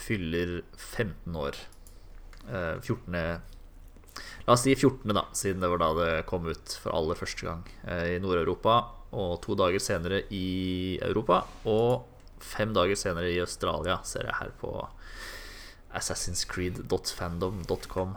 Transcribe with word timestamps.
fyller 0.00 0.60
15 0.76 1.36
år. 1.36 1.56
Eh, 2.50 2.76
14. 2.82 3.16
La 4.46 4.56
oss 4.56 4.64
si 4.66 4.74
14., 4.74 5.06
da, 5.14 5.26
siden 5.36 5.62
det 5.62 5.70
var 5.70 5.80
da 5.82 5.90
det 6.00 6.12
kom 6.26 6.48
ut 6.50 6.78
for 6.82 6.96
aller 6.96 7.18
første 7.18 7.46
gang 7.46 7.62
i 7.86 8.18
Nord-Europa. 8.22 8.80
Og 9.14 9.38
to 9.44 9.54
dager 9.58 9.82
senere 9.82 10.24
i 10.34 10.98
Europa. 11.02 11.44
Og 11.70 12.09
fem 12.44 12.74
dager 12.76 12.96
senere 12.98 13.30
i 13.32 13.40
Australia, 13.42 13.96
ser 14.06 14.24
jeg 14.28 14.38
her 14.40 14.50
på 14.60 14.70
assassinscreed.fandom.com. 15.96 18.10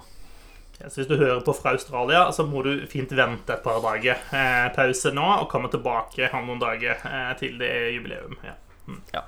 Så 0.83 0.99
hvis 0.99 1.07
du 1.07 1.15
hører 1.15 1.39
på 1.45 1.53
fra 1.55 1.71
Australia, 1.77 2.25
så 2.35 2.43
må 2.47 2.61
du 2.65 2.71
fint 2.91 3.11
vente 3.15 3.53
et 3.53 3.63
par 3.63 3.79
dager 3.83 4.15
eh, 4.35 4.67
pause 4.75 5.11
nå 5.15 5.27
og 5.37 5.49
komme 5.51 5.69
tilbake 5.71 6.27
om 6.35 6.47
noen 6.49 6.61
dager 6.61 6.95
eh, 7.07 7.31
til 7.39 7.59
det 7.61 7.69
er 7.71 7.93
jubileum. 7.95 8.35
Ja. 8.43 8.55
Mm. 8.89 9.01
Ja. 9.13 9.21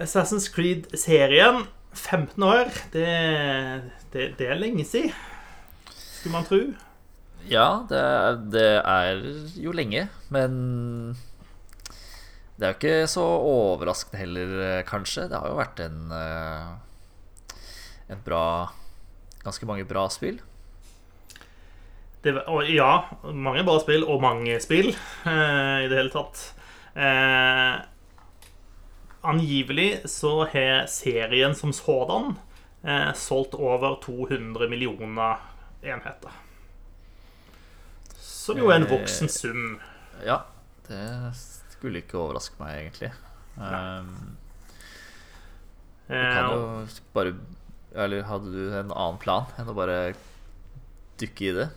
Assassin's 0.00 0.46
Creed-serien, 0.54 1.66
15 1.94 2.42
år, 2.42 2.70
det, 2.94 3.08
det, 4.12 4.30
det 4.38 4.48
er 4.50 4.58
lenge 4.58 4.84
siden, 4.86 5.12
skulle 5.90 6.36
man 6.36 6.46
tro. 6.48 6.60
Ja, 7.50 7.68
det 7.90 8.00
er, 8.00 8.38
det 8.54 8.68
er 8.80 9.20
jo 9.60 9.74
lenge, 9.76 10.06
men 10.32 10.52
det 12.54 12.66
er 12.66 12.72
jo 12.72 12.78
ikke 12.78 13.10
så 13.10 13.24
overraskende 13.24 14.20
heller, 14.20 14.56
eh, 14.62 14.82
kanskje. 14.86 15.26
Det 15.30 15.38
har 15.38 15.50
jo 15.50 15.58
vært 15.58 15.80
en 15.82 16.12
eh, 16.14 16.72
En 18.14 18.20
bra 18.24 18.44
Ganske 19.44 19.66
mange 19.68 19.84
bra 19.84 20.06
spill. 20.08 20.38
Det, 22.24 22.32
og 22.48 22.64
ja, 22.72 23.04
mange 23.36 23.60
bra 23.66 23.74
spill, 23.82 24.06
og 24.08 24.22
mange 24.24 24.56
spill 24.64 24.94
eh, 24.94 25.82
i 25.84 25.90
det 25.90 25.98
hele 25.98 26.12
tatt. 26.14 26.46
Eh, 26.96 27.74
angivelig 29.28 30.08
så 30.08 30.46
har 30.48 30.86
serien 30.88 31.52
som 31.58 31.74
sådan 31.76 32.38
eh, 32.84 33.10
solgt 33.12 33.58
over 33.58 33.98
200 34.00 34.70
millioner 34.72 35.44
enheter. 35.84 36.40
Som 38.16 38.60
jo 38.60 38.72
er 38.72 38.80
en 38.80 38.88
voksen 38.88 39.28
sum. 39.28 39.66
Ja, 40.24 40.46
det 40.88 41.04
skulle 41.84 42.00
ikke 42.00 42.16
overraske 42.16 42.56
meg, 42.62 42.78
egentlig. 42.86 43.12
Um, 43.60 44.14
du 46.08 46.24
kan 46.26 46.48
Eh, 46.48 46.50
jo 46.52 46.86
bare 47.14 47.30
Eller 47.94 48.24
hadde 48.28 48.50
du 48.52 48.64
en 48.76 48.90
annen 48.92 49.18
plan 49.22 49.46
enn 49.56 49.70
å 49.70 49.76
bare 49.76 49.98
dykke 51.22 51.46
i 51.46 51.52
det? 51.56 51.68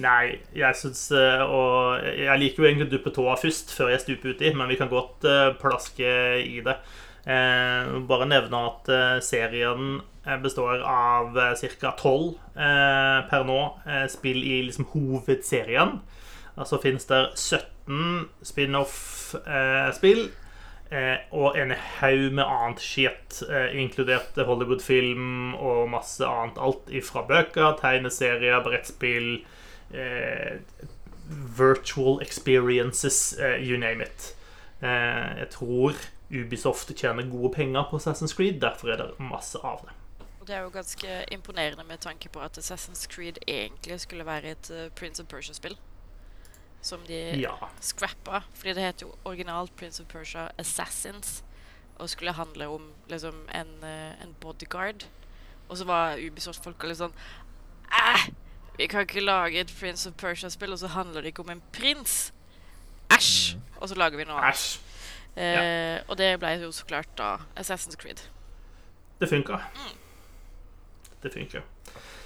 Nei, 0.00 0.40
jeg 0.56 0.74
syns 0.80 1.04
Og 1.14 2.00
jeg 2.02 2.40
liker 2.40 2.64
jo 2.64 2.66
egentlig 2.70 2.88
å 2.88 2.92
duppe 2.96 3.12
tåa 3.14 3.36
først, 3.38 3.70
før 3.76 3.92
jeg 3.92 4.02
stuper 4.02 4.32
uti, 4.34 4.50
men 4.56 4.66
vi 4.72 4.78
kan 4.80 4.90
godt 4.90 5.26
eh, 5.28 5.52
plaske 5.60 6.14
i 6.42 6.58
det. 6.66 6.74
Eh, 7.30 7.92
bare 8.08 8.26
nevne 8.26 8.62
at 8.72 8.90
eh, 8.90 9.20
serien 9.24 10.00
eh, 10.24 10.40
består 10.42 10.82
av 10.82 11.38
ca. 11.78 11.94
tolv 12.00 12.34
per 12.56 13.46
nå 13.46 13.60
eh, 13.86 14.08
spill 14.10 14.40
i 14.42 14.62
liksom 14.66 14.88
hovedserien. 14.96 16.00
Altså 16.58 16.80
finnes 16.82 17.06
det 17.10 17.22
17 17.38 17.73
spin-off-spill. 18.42 20.30
Eh, 20.92 21.16
og 21.32 21.56
en 21.58 21.72
haug 21.98 22.32
med 22.36 22.44
annet 22.44 22.80
shit, 22.80 23.42
eh, 23.48 23.72
inkludert 23.80 24.36
Hollywood-film 24.36 25.54
og 25.54 25.88
masse 25.90 26.26
annet. 26.26 26.60
Alt 26.60 26.92
ifra 26.92 27.24
bøker, 27.26 27.78
tegneserier, 27.80 28.62
brettspill, 28.62 29.44
eh, 29.94 30.60
virtual 31.58 32.22
experiences, 32.22 33.32
eh, 33.38 33.68
you 33.68 33.78
name 33.78 34.02
it. 34.02 34.36
Eh, 34.82 35.38
jeg 35.38 35.48
tror 35.50 35.92
Ubisoft 36.30 36.96
tjener 36.96 37.30
gode 37.30 37.54
penger 37.54 37.84
på 37.90 37.96
Assassin's 37.96 38.36
Creed, 38.36 38.60
derfor 38.60 38.88
er 38.88 38.96
det 38.96 39.10
masse 39.18 39.58
av 39.64 39.80
det. 39.84 39.92
Det 40.46 40.54
er 40.56 40.60
jo 40.60 40.68
ganske 40.68 41.24
imponerende 41.32 41.84
med 41.88 41.98
tanke 41.98 42.28
på 42.28 42.40
at 42.40 42.58
Assassin's 42.58 43.06
Creed 43.08 43.38
egentlig 43.48 44.00
skulle 44.00 44.26
være 44.26 44.44
et 44.50 44.70
eh, 44.70 44.90
Prince 44.96 45.22
of 45.22 45.28
Persia-spill. 45.28 45.76
Som 46.84 47.00
de 47.08 47.16
Ja. 47.40 47.54
scrappa. 47.80 48.42
Fordi 48.54 48.74
det 48.76 48.82
heter 48.84 49.06
jo 49.06 49.14
originalt 49.24 49.72
Prince 49.76 50.02
of 50.02 50.08
Persia 50.12 50.48
Assassins. 50.58 51.42
Og 51.98 52.10
skulle 52.10 52.32
handle 52.36 52.66
om 52.68 52.90
liksom 53.08 53.46
en, 53.54 53.70
eh, 53.84 54.22
en 54.22 54.34
bodyguard. 54.40 55.04
Og 55.68 55.78
så 55.78 55.84
var 55.88 56.18
Ubisoft-folka 56.20 56.86
litt 56.90 56.98
sånn 57.00 57.12
Æh! 57.92 58.28
Vi 58.78 58.86
kan 58.90 59.00
ikke 59.06 59.20
lage 59.22 59.60
et 59.60 59.72
Prince 59.80 60.08
of 60.08 60.14
Persia-spill, 60.18 60.72
og 60.72 60.78
så 60.78 60.88
handler 60.88 61.22
det 61.22 61.30
ikke 61.32 61.44
om 61.44 61.50
en 61.50 61.62
prins. 61.72 62.32
Æsj! 63.10 63.56
Og 63.80 63.88
så 63.88 63.94
lager 63.94 64.16
vi 64.18 64.24
noe 64.24 64.40
annet. 64.40 64.54
Æsj. 64.54 64.78
ja. 65.36 66.00
og 66.08 66.16
det 66.18 66.38
ble 66.40 66.48
jo 66.62 66.70
så 66.72 66.84
klart 66.86 67.08
da 67.18 67.36
Assassin's 67.56 67.96
Creed. 67.96 68.20
Det 69.20 69.28
funka. 69.28 69.58
Det 71.22 71.32
funka. 71.32 71.60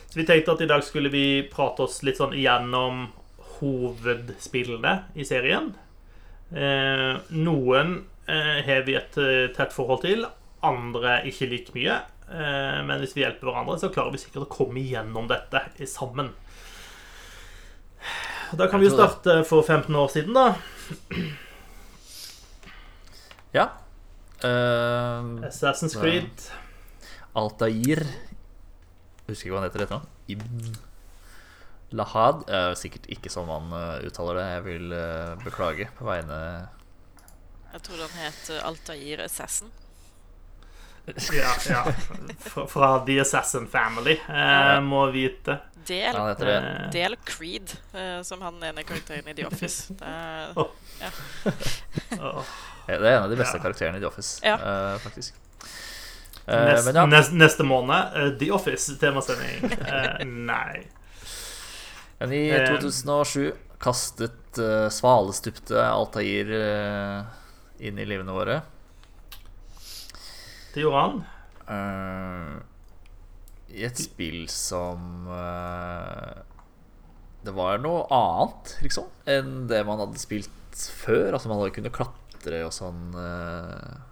Så 0.08 0.14
vi 0.16 0.25
tenkte 0.25 0.52
at 0.52 0.61
i 0.61 0.66
dag 0.66 0.82
skulle 0.84 1.11
vi 1.12 1.43
prate 1.52 1.81
oss 1.84 2.02
litt 2.02 2.16
sånn 2.16 2.32
igjennom 2.32 3.11
hovedspillene 3.58 4.94
i 5.19 5.26
serien. 5.28 5.72
Eh, 6.49 7.14
noen 7.37 7.94
eh, 8.28 8.60
har 8.64 8.84
vi 8.87 8.96
et 8.99 9.19
eh, 9.20 9.49
tett 9.56 9.75
forhold 9.75 10.05
til, 10.06 10.26
andre 10.64 11.20
ikke 11.28 11.50
like 11.50 11.75
mye. 11.76 11.99
Eh, 12.28 12.78
men 12.88 13.02
hvis 13.02 13.16
vi 13.16 13.25
hjelper 13.25 13.50
hverandre, 13.50 13.78
så 13.81 13.93
klarer 13.93 14.14
vi 14.14 14.22
sikkert 14.22 14.46
å 14.46 14.52
komme 14.52 14.82
igjennom 14.82 15.28
dette 15.31 15.64
sammen. 15.88 16.32
Da 18.56 18.69
kan 18.70 18.81
vi 18.81 18.88
jo 18.88 18.94
starte 18.94 19.43
for 19.44 19.66
15 19.66 19.93
år 20.00 20.08
siden, 20.12 20.37
da. 20.37 20.46
Ja. 23.52 23.69
Uh, 24.40 25.37
Assassin's 25.49 25.96
Creed. 25.99 26.49
Altair 27.37 28.06
husker 29.28 29.49
ikke 29.49 29.52
hva 29.52 29.61
han 29.61 29.69
heter 29.69 29.84
etter 29.84 30.06
Ibn 30.32 30.76
Lahad. 31.90 32.43
er 32.52 32.75
sikkert 32.76 33.06
ikke 33.08 33.31
sånn 33.32 33.46
man 33.49 33.73
eh, 33.73 34.06
uttaler 34.08 34.35
det. 34.40 34.46
Jeg 34.56 34.64
vil 34.67 34.93
eh, 34.93 35.35
beklage 35.44 35.87
på 35.99 36.05
vegne 36.08 36.38
Jeg 37.73 37.82
tror 37.87 38.02
han 38.05 38.17
het 38.26 38.50
eh, 38.52 38.64
Altair 38.69 39.23
Assassin. 39.25 39.70
Ja, 41.32 41.55
ja. 41.70 41.85
Fra, 42.69 42.90
The 43.06 43.14
Assassin 43.23 43.64
Family, 43.73 44.19
eh, 44.29 44.81
må 44.85 45.06
vite. 45.14 45.55
Del, 45.88 46.12
Ja, 46.12 46.35
eller 46.37 47.17
Creed, 47.25 47.73
eh, 47.96 48.19
som 48.29 48.43
han 48.44 48.58
ene 48.62 48.82
karakteren 48.85 49.31
i 49.31 49.35
The 49.38 49.46
Office. 49.49 49.94
Det 49.96 50.05
er, 50.05 50.50
oh. 50.61 50.69
ja. 51.00 51.08
Det 52.88 52.99
er 52.99 53.06
en 53.14 53.23
av 53.23 53.31
de 53.32 53.38
beste 53.40 53.56
Ja. 53.56 53.62
karakterene 53.64 53.96
i 53.96 54.02
The 54.05 54.11
Office, 54.11 54.40
Ja. 54.44 54.58
eh, 54.61 54.99
faktisk. 55.00 55.40
Nest, 56.49 56.93
ja, 56.96 57.06
nest, 57.06 57.32
neste 57.37 57.64
måned, 57.64 58.37
The 58.40 58.50
Office-temasending. 58.56 59.73
Nei. 60.49 60.85
Men 62.18 62.34
i 62.34 62.42
eh, 62.50 62.66
2007 62.74 63.52
kastet 63.82 64.58
uh, 64.58 64.88
svalestupte 64.90 65.78
Altair 65.78 66.50
uh, 66.50 67.28
inn 67.78 68.00
i 68.00 68.06
livene 68.08 68.34
våre. 68.34 68.60
Det 70.74 70.82
gjorde 70.82 71.04
han. 71.04 71.20
Uh, 71.68 72.58
I 73.74 73.86
et 73.86 74.00
spill 74.00 74.46
som 74.50 75.28
uh, 75.28 76.40
Det 77.44 77.52
var 77.54 77.78
noe 77.84 78.06
annet, 78.14 78.74
liksom, 78.82 79.08
enn 79.28 79.68
det 79.70 79.84
man 79.86 80.02
hadde 80.02 80.20
spilt 80.20 80.50
før. 80.74 81.32
Altså 81.32 81.50
Man 81.50 81.62
hadde 81.62 81.76
kunnet 81.78 81.94
klatre 81.94 82.64
og 82.66 82.74
sånn 82.74 83.12
uh, 83.14 84.08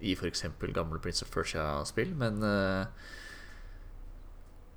i 0.00 0.12
f.eks. 0.12 0.44
gamle 0.74 1.00
Prince 1.00 1.24
of 1.24 1.30
Persia-spill, 1.32 2.12
men 2.18 2.42
eh, 2.44 2.86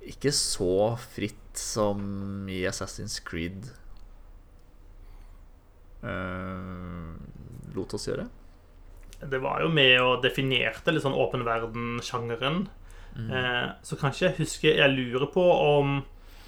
ikke 0.06 0.32
så 0.36 0.96
fritt 1.12 1.60
som 1.60 2.48
i 2.50 2.62
Assassin's 2.70 3.20
Creed 3.26 3.68
uh, 6.04 7.16
lot 7.76 7.96
oss 7.98 8.08
gjøre. 8.08 8.30
Det 9.20 9.42
var 9.44 9.66
jo 9.66 9.72
med 9.74 9.98
og 10.00 10.22
definerte 10.24 10.94
litt 10.94 11.04
sånn 11.04 11.18
åpen 11.18 11.44
verden-sjangeren. 11.44 12.68
Eh, 13.20 13.70
så 13.84 13.98
kanskje 13.98 14.28
jeg 14.28 14.36
husker 14.38 14.76
Jeg 14.78 14.94
lurer 14.94 15.26
på 15.34 15.42
om 15.42 15.96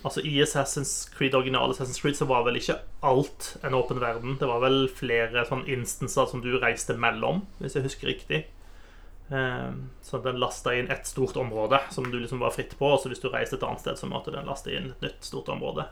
Altså 0.06 0.22
I 0.26 0.36
Assassin's 0.44 1.10
Creed, 1.14 1.34
original 1.36 1.74
Assassin's 1.74 2.00
Creed 2.02 2.16
så 2.16 2.28
var 2.30 2.46
vel 2.46 2.58
ikke 2.58 2.78
alt 3.06 3.52
en 3.66 3.76
åpen 3.78 4.00
verden. 4.02 4.38
Det 4.40 4.48
var 4.50 4.64
vel 4.64 4.88
flere 4.90 5.44
sånn 5.46 5.68
instanser 5.70 6.30
som 6.32 6.42
du 6.42 6.56
reiste 6.58 6.96
mellom, 6.98 7.44
hvis 7.60 7.76
jeg 7.78 7.86
husker 7.86 8.10
riktig. 8.10 8.40
Eh, 9.32 9.72
så 10.02 10.18
den 10.18 10.40
lasta 10.40 10.76
inn 10.76 10.92
ett 10.92 11.08
stort 11.08 11.36
område 11.36 11.80
som 11.90 12.12
du 12.12 12.20
liksom 12.20 12.40
var 12.40 12.52
fritt 12.52 12.78
på. 12.80 12.94
Og 12.94 13.00
så 13.00 13.12
hvis 13.12 13.24
du 13.24 13.30
reiste 13.32 13.56
et 13.56 13.64
annet 13.64 13.84
sted, 13.84 14.00
så 14.00 14.10
måtte 14.12 14.34
den 14.36 14.50
laste 14.50 14.74
inn 14.76 14.92
et 14.92 15.06
nytt 15.06 15.24
stort 15.24 15.52
område. 15.54 15.88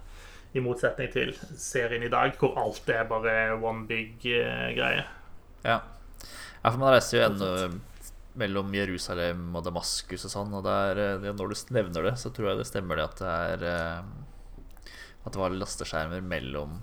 I 0.52 0.64
motsetning 0.66 1.12
til 1.14 1.36
serien 1.58 2.04
i 2.04 2.12
dag, 2.12 2.34
hvor 2.42 2.58
alt 2.60 2.90
er 2.90 3.06
bare 3.08 3.36
one 3.56 3.86
big 3.88 4.26
eh, 4.28 4.72
greie. 4.76 5.06
Ja. 5.64 5.80
ja, 6.64 6.72
for 6.72 6.80
man 6.82 6.96
reiser 6.96 7.20
jo 7.20 7.28
ennå 7.28 7.52
mellom 8.40 8.74
Jerusalem 8.74 9.50
og 9.58 9.66
Damaskus 9.66 10.26
og 10.28 10.32
sånn, 10.32 10.54
og 10.56 10.64
det 10.66 10.76
er, 10.92 11.02
eh, 11.06 11.30
når 11.36 11.54
du 11.54 11.76
nevner 11.76 12.10
det, 12.10 12.16
så 12.22 12.32
tror 12.34 12.52
jeg 12.52 12.62
det 12.62 12.68
stemmer 12.70 13.00
det 13.00 13.08
at 13.08 13.22
det 13.22 13.36
er 13.54 13.70
eh, 13.70 14.98
At 15.20 15.36
det 15.36 15.42
var 15.42 15.56
lasteskjermer 15.56 16.22
mellom 16.24 16.80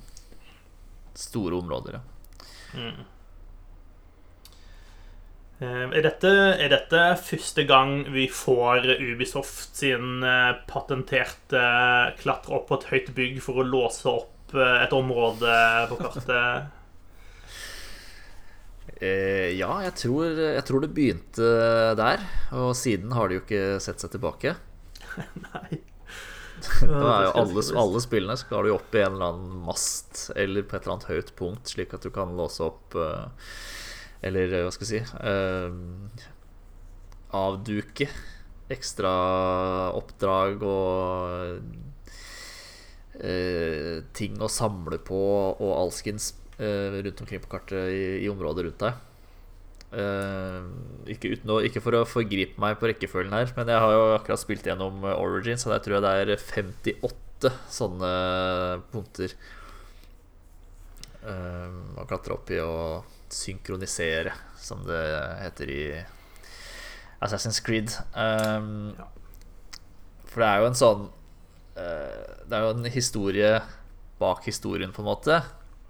store 1.17 1.57
områder, 1.57 1.97
ja. 1.97 2.03
Mm. 2.77 3.05
Eh, 5.59 5.85
Er 5.89 6.03
dette, 6.05 6.31
er 6.61 6.69
dette 6.73 7.03
første 7.25 7.65
gang 7.69 8.03
vi 8.13 8.27
får 8.29 8.85
Ubisoft 9.01 9.79
sin 9.81 10.21
eh, 10.27 10.53
patenterte 10.69 11.63
klatre 12.21 12.59
opp 12.59 12.67
på 12.71 12.77
et 12.81 12.89
høyt 12.93 13.13
bygg 13.17 13.39
for 13.45 13.63
å 13.63 13.67
låse 13.67 14.09
opp 14.11 14.53
eh, 14.57 14.83
et 14.85 14.93
område 14.97 15.55
på 15.93 16.01
kartet? 16.03 16.73
Eh, 18.97 19.53
ja, 19.59 19.71
jeg 19.85 19.95
tror, 20.01 20.29
jeg 20.41 20.65
tror 20.69 20.85
det 20.85 20.93
begynte 20.97 21.49
der, 21.99 22.23
og 22.57 22.71
siden 22.79 23.13
har 23.17 23.29
de 23.29 23.39
jo 23.39 23.43
ikke 23.45 23.65
sett 23.85 24.01
seg 24.01 24.13
tilbake. 24.15 24.55
Nei. 25.49 25.81
Nå 26.89 27.03
er 27.13 27.27
jo 27.27 27.33
alle, 27.37 27.65
alle 27.81 28.01
spillene 28.01 28.37
skal 28.41 28.65
du 28.65 28.73
opp 28.73 28.95
i 28.97 29.03
en 29.05 29.17
eller 29.19 29.33
annen 29.35 29.65
mast 29.67 30.31
eller 30.37 30.65
på 30.65 30.77
et 30.79 30.87
eller 30.87 30.95
annet 30.97 31.11
høyt 31.11 31.33
punkt, 31.37 31.69
slik 31.73 31.93
at 31.97 32.07
du 32.07 32.13
kan 32.15 32.33
låse 32.39 32.65
opp 32.65 32.97
eh, 32.97 33.27
Eller 34.27 34.53
eh, 34.53 34.65
hva 34.67 34.73
skal 34.75 34.89
jeg 34.91 35.05
si 35.05 35.19
uh, 35.21 35.71
Avduke 37.37 38.09
ekstra 38.73 39.11
oppdrag 39.95 40.63
og 40.67 41.61
uh, 43.23 43.97
ting 44.17 44.39
å 44.43 44.51
samle 44.51 44.99
på 45.07 45.19
og 45.55 45.73
alskens 45.77 46.33
uh, 46.59 46.99
rundt 46.99 47.23
omkring 47.23 47.43
på 47.45 47.53
kartet 47.53 47.93
i, 47.93 48.07
i 48.25 48.31
området 48.33 48.67
rundt 48.67 48.83
deg. 48.83 49.05
Uh, 49.97 50.67
ikke, 51.13 51.37
å, 51.47 51.61
ikke 51.65 51.83
for 51.85 52.01
å 52.01 52.07
forgripe 52.09 52.61
meg 52.61 52.81
på 52.81 52.91
rekkefølgen 52.91 53.37
her, 53.37 53.53
men 53.57 53.71
jeg 53.71 53.85
har 53.85 53.95
jo 53.95 54.09
akkurat 54.17 54.43
spilt 54.43 54.67
gjennom 54.67 55.07
Origins, 55.15 55.67
og 55.69 55.77
der 55.77 55.85
tror 55.85 55.99
jeg 55.99 56.07
det 56.07 56.17
er 56.25 56.43
58 56.43 57.55
sånne 57.71 58.11
punkter 58.91 59.37
å 61.27 62.05
klatre 62.07 62.37
opp 62.37 62.51
i 62.55 62.59
og 62.63 63.16
synkronisere, 63.35 64.33
som 64.61 64.85
det 64.87 65.03
heter 65.43 65.71
i 65.73 65.83
Assassin's 67.23 67.63
Creed. 67.65 67.91
Um, 68.15 68.95
Ja. 68.99 69.09
For 70.27 70.43
det 70.43 70.49
er 70.51 70.59
jo 70.61 70.67
en 70.69 70.77
sånn 70.77 71.05
uh, 71.79 72.25
Det 72.45 72.53
er 72.53 72.65
jo 72.67 72.73
en 72.75 72.89
historie 72.93 73.51
bak 74.21 74.45
historien, 74.45 74.93
på 74.93 75.01
en 75.01 75.09
måte, 75.09 75.39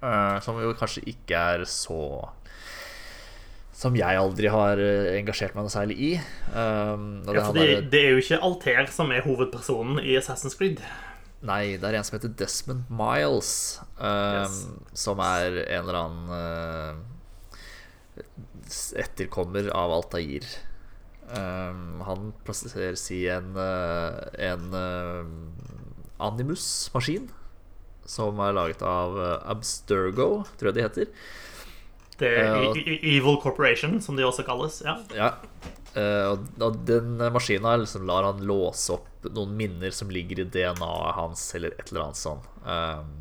uh, 0.03 0.37
som 0.43 0.59
jo 0.63 0.71
kanskje 0.79 1.03
ikke 1.11 1.35
er 1.57 1.65
så 1.67 2.29
Som 3.77 3.97
jeg 3.99 4.17
aldri 4.17 4.49
har 4.49 4.79
eh, 4.81 5.19
engasjert 5.19 5.53
meg 5.55 5.67
noe 5.67 5.73
særlig 5.75 5.97
i. 6.01 6.13
Um, 6.55 7.23
Ja, 7.29 7.43
for 7.45 7.53
det, 7.59 7.91
det 7.93 8.01
er 8.07 8.15
jo 8.15 8.23
ikke 8.23 8.39
Alter 8.41 8.87
som 8.89 9.11
er 9.13 9.21
hovedpersonen 9.27 9.99
i 10.01 10.15
Assassin's 10.17 10.57
Creed. 10.57 10.81
Nei, 11.45 11.77
det 11.77 11.85
er 11.85 11.99
en 11.99 12.07
som 12.07 12.17
heter 12.17 12.33
Desmond 12.41 12.87
Miles, 12.89 13.51
um, 13.99 14.47
Yes. 14.47 14.57
som 14.97 15.21
er 15.21 15.59
en 15.67 15.83
eller 15.83 15.99
annen 16.01 16.31
uh, 16.33 17.16
etterkommer 18.97 19.69
av 19.75 19.95
Altair. 19.97 20.47
Um, 21.27 22.01
han 22.07 22.31
plasseres 22.47 23.09
i 23.11 23.25
en, 23.33 23.51
uh, 23.59 24.21
en 24.39 24.69
uh, 24.75 25.27
Animus-maskin, 26.23 27.27
som 28.07 28.39
er 28.45 28.55
laget 28.55 28.85
av 28.87 29.17
uh, 29.19 29.33
Abstergo, 29.51 30.45
tror 30.59 30.71
jeg 30.71 30.79
de 30.79 30.87
heter. 30.87 31.11
Det 32.17 32.31
er 32.41 32.71
E- 32.79 33.01
Evil 33.17 33.41
Corporation, 33.43 33.99
som 34.01 34.17
de 34.17 34.25
også 34.25 34.47
kalles. 34.47 34.79
Ja. 34.87 35.01
Ja. 35.17 35.33
Uh, 35.97 36.37
og 36.63 36.81
den 36.89 37.17
maskina 37.33 37.75
liksom 37.81 38.07
lar 38.09 38.27
han 38.29 38.45
låse 38.47 38.95
opp 38.95 39.27
noen 39.33 39.55
minner 39.59 39.91
som 39.95 40.11
ligger 40.13 40.45
i 40.45 40.49
DNA-et 40.55 41.17
hans, 41.17 41.49
eller 41.59 41.75
et 41.75 41.91
eller 41.91 42.07
annet 42.07 42.21
sånt, 42.21 42.47
um, 42.63 43.15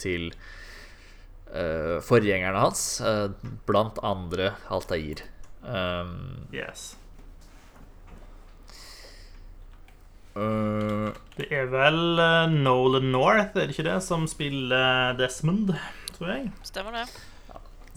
til 0.00 0.32
eh, 1.54 1.98
forgjengerne 2.04 2.60
hans, 2.62 3.00
uh, 3.00 3.28
blant 3.66 3.98
andre 4.04 4.54
Altair. 4.68 5.24
Um, 5.62 6.46
Yes. 6.52 6.96
Uh, 10.38 11.10
Det 11.36 11.48
er 11.50 11.66
vel 11.70 11.98
Nolan 12.62 13.10
North, 13.12 13.56
er 13.56 13.66
det 13.66 13.74
ikke 13.74 13.88
det, 13.88 13.96
som 14.06 14.26
spiller 14.30 15.16
Desmond, 15.18 15.72
tror 16.14 16.30
jeg? 16.34 16.52
Stemmer 16.66 16.92
det. 17.00 17.06
det 17.08 17.24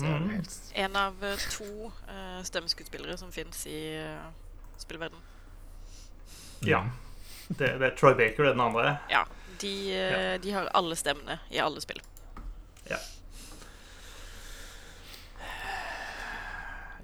Mm. 0.02 0.42
En 0.82 0.96
av 0.98 1.24
eh, 1.24 1.38
to 1.54 1.92
uh, 2.10 2.42
stemmeskuespillere 2.44 3.18
som 3.18 3.30
fins 3.32 3.68
i 3.70 4.00
uh, 4.02 4.32
spillverden. 4.82 5.20
Ja. 6.66 6.80
Det, 7.50 7.68
det 7.78 7.86
er 7.86 7.96
Troy 8.00 8.16
Baker, 8.18 8.48
er 8.48 8.56
den 8.56 8.64
andre. 8.64 8.98
Ja. 9.12 9.26
De, 9.62 9.74
Ja. 9.94 10.38
de 10.42 10.52
har 10.56 10.70
alle 10.74 10.96
stemmene 10.98 11.38
i 11.54 11.60
alle 11.62 11.82
spill. 11.84 12.02
Ja. 12.90 12.98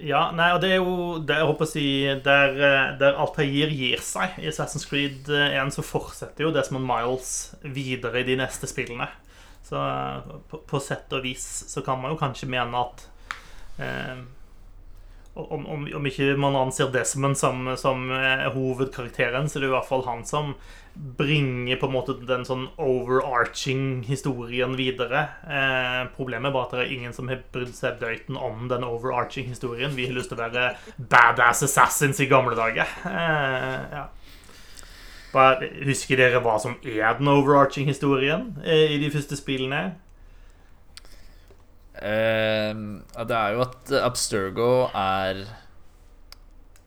Ja, 0.03 0.27
nei, 0.35 0.51
og 0.53 0.61
det 0.61 0.71
er 0.75 0.81
jo 0.81 1.17
det, 1.25 1.39
Jeg 1.39 1.47
håper 1.49 1.65
å 1.65 1.69
si 1.69 1.85
Der, 2.25 2.51
eh, 2.53 2.89
der 2.99 3.17
Altair 3.17 3.71
gir 3.73 4.01
seg 4.05 4.35
i 4.37 4.49
Assassin's 4.51 4.85
Creed 4.89 5.29
1, 5.31 5.73
så 5.73 5.85
fortsetter 5.85 6.45
jo 6.45 6.53
Desmond 6.53 6.85
Miles 6.85 7.31
videre 7.63 8.21
i 8.21 8.27
de 8.27 8.37
neste 8.37 8.69
spillene. 8.69 9.09
Så 9.65 9.79
eh, 9.81 10.33
på, 10.51 10.61
på 10.69 10.81
sett 10.83 11.13
og 11.17 11.25
vis 11.25 11.45
så 11.71 11.81
kan 11.85 12.01
man 12.01 12.13
jo 12.13 12.19
kanskje 12.19 12.49
mene 12.51 12.83
at 12.85 13.07
eh, 13.81 14.21
om, 15.37 15.65
om, 15.65 15.85
om 15.99 16.09
ikke 16.09 16.33
man 16.39 16.57
anser 16.57 16.91
Desmond 16.93 17.37
som, 17.39 17.63
som 17.79 18.09
eh, 18.13 18.47
hovedkarakteren, 18.55 19.49
så 19.49 19.59
er 19.59 19.65
det 19.65 19.71
i 19.71 19.75
hvert 19.75 19.89
fall 19.89 20.05
han 20.07 20.25
som 20.27 20.55
bringer 20.97 21.75
på 21.77 21.85
en 21.85 21.93
måte 21.93 22.15
den 22.25 22.45
sånn 22.47 22.65
overarching 22.81 24.01
historien 24.07 24.73
videre. 24.79 25.27
Eh, 25.45 25.99
problemet 26.17 26.49
er 26.49 26.55
bare 26.55 26.67
at 26.67 26.73
det 26.73 26.83
er 26.85 26.93
ingen 26.95 27.13
som 27.13 27.29
har 27.29 27.43
brydd 27.53 27.75
seg 27.77 27.99
døyten 28.01 28.39
om 28.39 28.65
den 28.71 28.85
overarching 28.87 29.49
historien. 29.51 29.93
Vi 29.97 30.07
har 30.09 30.17
lyst 30.17 30.33
til 30.33 30.39
å 30.39 30.47
være 30.47 30.71
badass 30.97 31.65
assassins 31.67 32.21
i 32.23 32.29
gamle 32.31 32.57
dager. 32.57 32.89
Eh, 33.05 33.77
ja. 33.93 34.07
Bare, 35.33 35.69
husker 35.85 36.17
dere 36.17 36.41
hva 36.41 36.57
som 36.61 36.77
er 36.81 37.17
den 37.19 37.29
overarching 37.29 37.89
historien 37.91 38.55
eh, 38.65 38.95
i 38.95 38.99
de 39.01 39.11
første 39.13 39.37
spillene? 39.37 39.91
Eh, 42.01 42.73
ja, 42.73 43.23
Det 43.29 43.37
er 43.37 43.55
jo 43.55 43.63
at 43.65 43.95
Abstergo 44.01 44.71
er 44.91 45.45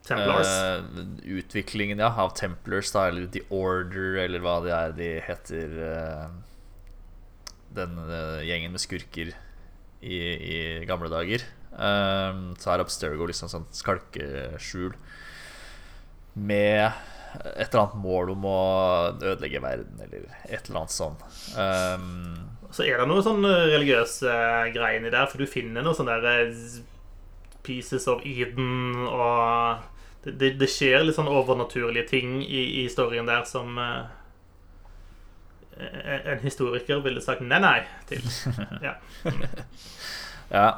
Templars. 0.07 0.51
Eh, 0.51 1.03
utviklingen 1.39 2.03
ja, 2.03 2.11
av 2.11 2.35
Templars, 2.39 2.93
da, 2.95 3.09
eller 3.11 3.29
The 3.31 3.45
Order, 3.55 4.21
eller 4.25 4.43
hva 4.45 4.61
det 4.65 4.73
er 4.75 4.97
de 4.97 5.11
heter. 5.27 5.77
Uh, 5.79 6.51
den 7.75 7.99
eh, 8.03 8.43
gjengen 8.49 8.75
med 8.75 8.83
skurker 8.83 9.33
i, 10.01 10.17
i 10.17 10.59
gamle 10.89 11.11
dager. 11.13 11.45
Eh, 11.71 12.43
så 12.59 12.73
er 12.73 12.83
Abstergo 12.83 13.29
liksom 13.31 13.51
sånn 13.53 13.69
skalkeskjul 13.75 14.97
med 16.41 16.91
et 17.55 17.69
eller 17.69 17.85
annet 17.85 18.01
mål 18.03 18.33
om 18.33 18.47
å 18.51 18.61
ødelegge 19.15 19.63
verden, 19.63 20.01
eller 20.03 20.25
et 20.49 20.67
eller 20.67 20.81
annet 20.81 20.95
sånn. 20.95 21.19
Um, 21.55 22.40
Så 22.71 22.87
er 22.87 23.01
det 23.01 23.09
noe 23.11 23.23
sånn 23.25 23.43
religiøse 23.45 24.35
greier 24.75 25.01
inni 25.01 25.11
der, 25.11 25.27
for 25.31 25.43
du 25.43 25.51
finner 25.51 25.83
noe 25.83 25.97
sånn 25.97 26.11
der 26.11 26.27
eh, 26.31 26.81
Pieces 27.67 28.07
of 28.09 28.23
Eden 28.25 29.07
og 29.09 29.83
det, 30.25 30.37
det, 30.41 30.51
det 30.61 30.69
skjer 30.69 31.05
litt 31.05 31.17
sånn 31.17 31.31
overnaturlige 31.31 32.07
ting 32.11 32.41
i, 32.45 32.63
i 32.81 32.85
historien 32.85 33.29
der 33.29 33.47
som 33.49 33.79
uh, 33.81 34.05
en 35.81 36.43
historiker 36.45 37.01
ville 37.05 37.23
sagt 37.25 37.45
nei, 37.45 37.61
nei 37.63 37.79
til. 38.11 38.25
Ja. 38.87 38.97
Ja, 40.51 40.69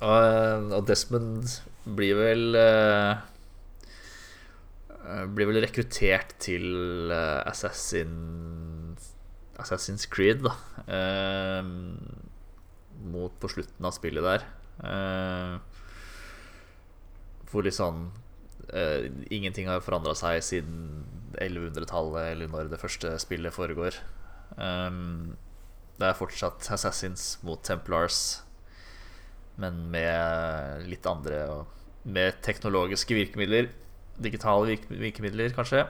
og, 0.00 0.72
og 0.76 0.84
Desmond 0.88 1.58
blir 1.98 2.18
vel 2.20 2.56
uh, 2.56 3.16
Blir 5.34 5.50
vel 5.50 5.60
rekruttert 5.64 6.36
til 6.42 6.66
uh, 7.12 7.42
Assassin 7.48 8.16
Assassin's 9.62 10.06
Creed, 10.10 10.44
da. 10.44 10.54
Eh, 10.86 11.62
mot 13.06 13.40
på 13.40 13.50
slutten 13.52 13.88
av 13.88 13.94
spillet 13.96 14.24
der. 14.24 14.46
Eh, 14.84 15.56
hvor 17.50 17.64
litt 17.64 17.76
sånn 17.76 18.10
eh, 18.68 19.06
Ingenting 19.32 19.70
har 19.70 19.84
forandra 19.84 20.12
seg 20.18 20.42
siden 20.44 21.04
1100-tallet, 21.40 22.32
eller 22.34 22.52
når 22.52 22.72
det 22.72 22.80
første 22.80 23.14
spillet 23.22 23.54
foregår. 23.54 23.98
Um, 24.56 25.36
det 25.96 26.10
er 26.10 26.18
fortsatt 26.18 26.68
Assassins 26.72 27.36
mot 27.44 27.62
Templars, 27.64 28.42
men 29.60 29.86
med 29.92 30.84
litt 30.90 31.08
andre 31.08 31.40
og 31.52 31.72
Med 32.06 32.36
teknologiske 32.38 33.16
virkemidler. 33.16 33.66
Digitale 34.22 34.68
virk 34.68 34.84
virkemidler, 34.86 35.50
kanskje. 35.56 35.80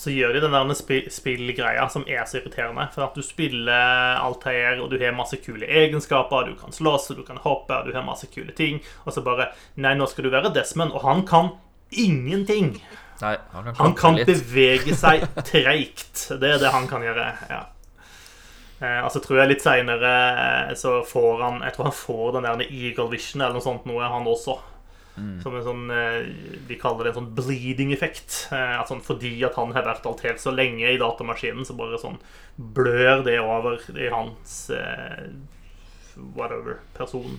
Så 0.00 0.12
gjør 0.14 0.34
de 0.34 0.42
den 0.44 0.54
der 0.54 0.76
spill 0.78 1.10
spillgreia 1.12 1.86
som 1.92 2.06
er 2.08 2.24
så 2.28 2.40
irriterende. 2.40 2.86
For 2.94 3.06
at 3.06 3.16
du 3.16 3.22
spiller 3.24 4.18
Altair, 4.22 4.80
og 4.82 4.90
du 4.90 4.98
har 5.02 5.14
masse 5.16 5.38
kule 5.44 5.68
egenskaper. 5.68 6.48
Du 6.48 6.56
kan 6.58 6.74
slåss, 6.74 7.10
du 7.16 7.22
kan 7.26 7.40
hoppe, 7.44 7.82
du 7.86 7.92
har 7.94 8.06
masse 8.06 8.30
kule 8.32 8.54
ting. 8.56 8.80
Og 9.04 9.14
så 9.14 9.24
bare 9.24 9.50
Nei, 9.76 9.94
nå 9.98 10.08
skal 10.10 10.26
du 10.26 10.32
være 10.32 10.52
Desmond, 10.54 10.94
og 10.94 11.04
han 11.06 11.24
kan 11.28 11.52
ingenting. 11.92 12.76
Nei, 13.20 13.36
han 13.52 13.68
kan, 13.68 13.76
Han 13.78 13.94
kan 13.98 14.18
bevege 14.26 14.96
seg 15.04 15.28
treigt. 15.44 16.26
Det 16.40 16.56
er 16.56 16.60
det 16.62 16.74
han 16.74 16.88
kan 16.90 17.04
gjøre. 17.04 17.30
ja 17.50 17.62
eh, 18.80 19.00
altså 19.04 19.22
tror 19.22 19.42
jeg 19.42 19.52
litt 19.54 19.64
seinere 19.64 20.74
så 20.78 20.98
får 21.06 21.42
han 21.42 21.60
Jeg 21.62 21.76
tror 21.76 21.90
han 21.90 21.98
får 21.98 22.32
den 22.36 22.48
der 22.48 22.64
Eagle 22.66 23.10
Vision 23.12 23.42
eller 23.42 23.58
noe 23.58 23.64
sånt, 23.64 23.86
noe 23.88 24.08
han 24.10 24.26
også. 24.28 24.58
Som 25.14 25.54
en 25.54 25.62
sånn 25.62 25.90
eh, 25.94 26.24
De 26.66 26.74
kaller 26.80 27.06
det 27.06 27.12
en 27.12 27.20
sånn 27.20 27.34
bleeding-effekt. 27.36 28.48
Eh, 28.50 28.76
at 28.80 28.90
sånn, 28.90 29.02
fordi 29.04 29.36
at 29.46 29.54
han 29.60 29.74
har 29.76 29.86
vært 29.86 30.06
altert 30.10 30.42
så 30.42 30.50
lenge 30.54 30.90
i 30.90 30.98
datamaskinen, 30.98 31.66
så 31.66 31.76
bare 31.78 32.00
sånn 32.02 32.18
blør 32.58 33.22
det 33.26 33.38
over 33.42 33.78
i 33.94 34.10
hans 34.10 34.58
eh, 34.74 35.28
whatever 36.34 36.80
person. 36.98 37.38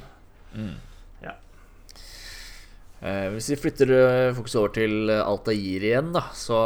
Eh, 3.05 3.27
hvis 3.33 3.49
vi 3.51 3.57
flytter 3.59 3.91
eh, 3.91 4.33
fokuset 4.35 4.59
over 4.61 4.71
til 4.77 5.11
Altair 5.11 5.83
igjen, 5.83 6.13
da, 6.15 6.23
så 6.33 6.57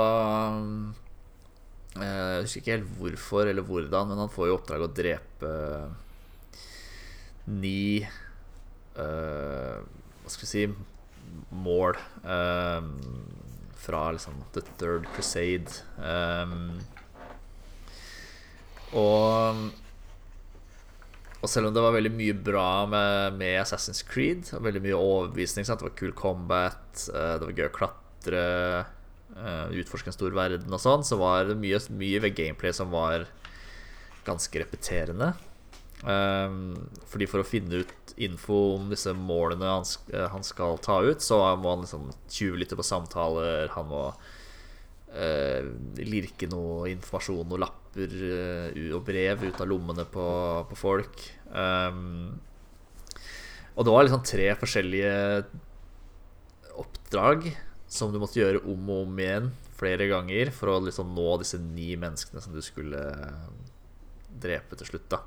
eh, 1.97 2.03
Jeg 2.05 2.43
husker 2.45 2.61
ikke 2.61 2.75
helt 2.77 2.93
hvorfor 2.99 3.49
eller 3.49 3.65
hvordan, 3.65 4.11
men 4.11 4.21
han 4.21 4.31
får 4.31 4.47
jo 4.47 4.59
oppdrag 4.59 4.85
å 4.85 4.91
drepe 4.93 5.53
ni 7.49 7.97
eh, 8.05 9.79
Hva 9.81 10.29
skal 10.29 10.45
vi 10.45 10.51
si 10.51 10.67
mål 11.51 11.97
eh, 12.23 12.89
fra 13.79 14.05
liksom 14.15 14.39
The 14.55 14.63
Third 14.77 15.09
Crusade. 15.15 15.83
Eh, 16.03 16.47
og 18.99 19.69
og 21.39 21.47
selv 21.47 21.69
om 21.69 21.75
det 21.75 21.83
var 21.83 21.95
veldig 21.95 22.11
mye 22.11 22.35
bra 22.35 22.69
med, 22.91 23.37
med 23.39 23.61
Assassin's 23.61 24.01
Creed, 24.03 24.49
og 24.57 24.65
veldig 24.65 24.81
mye 24.83 24.97
overbevisning 24.99 25.67
sant? 25.67 25.79
Det 25.79 25.87
var 25.87 25.99
kul 25.99 26.15
combat, 26.17 27.05
eh, 27.07 27.35
det 27.39 27.47
var 27.47 27.53
gøy 27.55 27.67
å 27.69 27.75
klatre, 27.77 28.41
eh, 29.37 29.77
utforske 29.79 30.11
en 30.11 30.17
stor 30.17 30.35
verden 30.35 30.75
og 30.75 30.83
sånn, 30.83 31.05
så 31.07 31.19
var 31.21 31.47
det 31.47 31.55
mye, 31.61 31.79
mye 31.95 32.19
ved 32.25 32.35
gameplay 32.35 32.75
som 32.75 32.91
var 32.91 33.23
ganske 34.27 34.61
repeterende. 34.61 35.31
Um, 35.99 36.77
fordi 37.11 37.25
for 37.27 37.41
å 37.41 37.47
finne 37.47 37.81
ut 37.81 37.89
info 38.19 38.57
om 38.75 38.89
disse 38.91 39.13
målene 39.15 39.69
han, 39.69 39.87
eh, 40.13 40.27
han 40.33 40.43
skal 40.45 40.79
ta 40.83 40.99
ut, 41.05 41.23
så 41.23 41.39
må 41.59 41.73
han 41.73 41.85
liksom 41.85 42.09
tjuvlytte 42.27 42.77
på 42.79 42.85
samtaler, 42.85 43.71
han 43.75 43.87
må 43.89 44.03
eh, 45.13 45.63
lirke 46.03 46.49
noe 46.51 46.89
informasjon, 46.91 47.47
noen 47.47 47.63
lapper 47.63 48.17
eh, 48.29 48.91
og 48.91 49.05
brev 49.07 49.47
ut 49.47 49.63
av 49.63 49.71
lommene 49.71 50.05
på, 50.09 50.27
på 50.69 50.79
folk. 50.79 51.23
Um, 51.49 52.37
og 53.75 53.85
det 53.87 53.95
var 53.95 54.05
liksom 54.05 54.25
tre 54.27 54.51
forskjellige 54.59 55.15
oppdrag 56.79 57.49
som 57.89 58.11
du 58.13 58.19
måtte 58.21 58.41
gjøre 58.41 58.61
om 58.69 58.91
og 58.91 59.07
om 59.07 59.19
igjen 59.23 59.51
flere 59.79 60.09
ganger 60.11 60.51
for 60.53 60.73
å 60.73 60.81
liksom 60.83 61.15
nå 61.15 61.29
disse 61.39 61.57
ni 61.63 61.93
menneskene 61.99 62.43
som 62.43 62.53
du 62.53 62.61
skulle 62.63 63.01
drepe 64.43 64.77
til 64.77 64.91
slutt. 64.91 65.15
da 65.15 65.19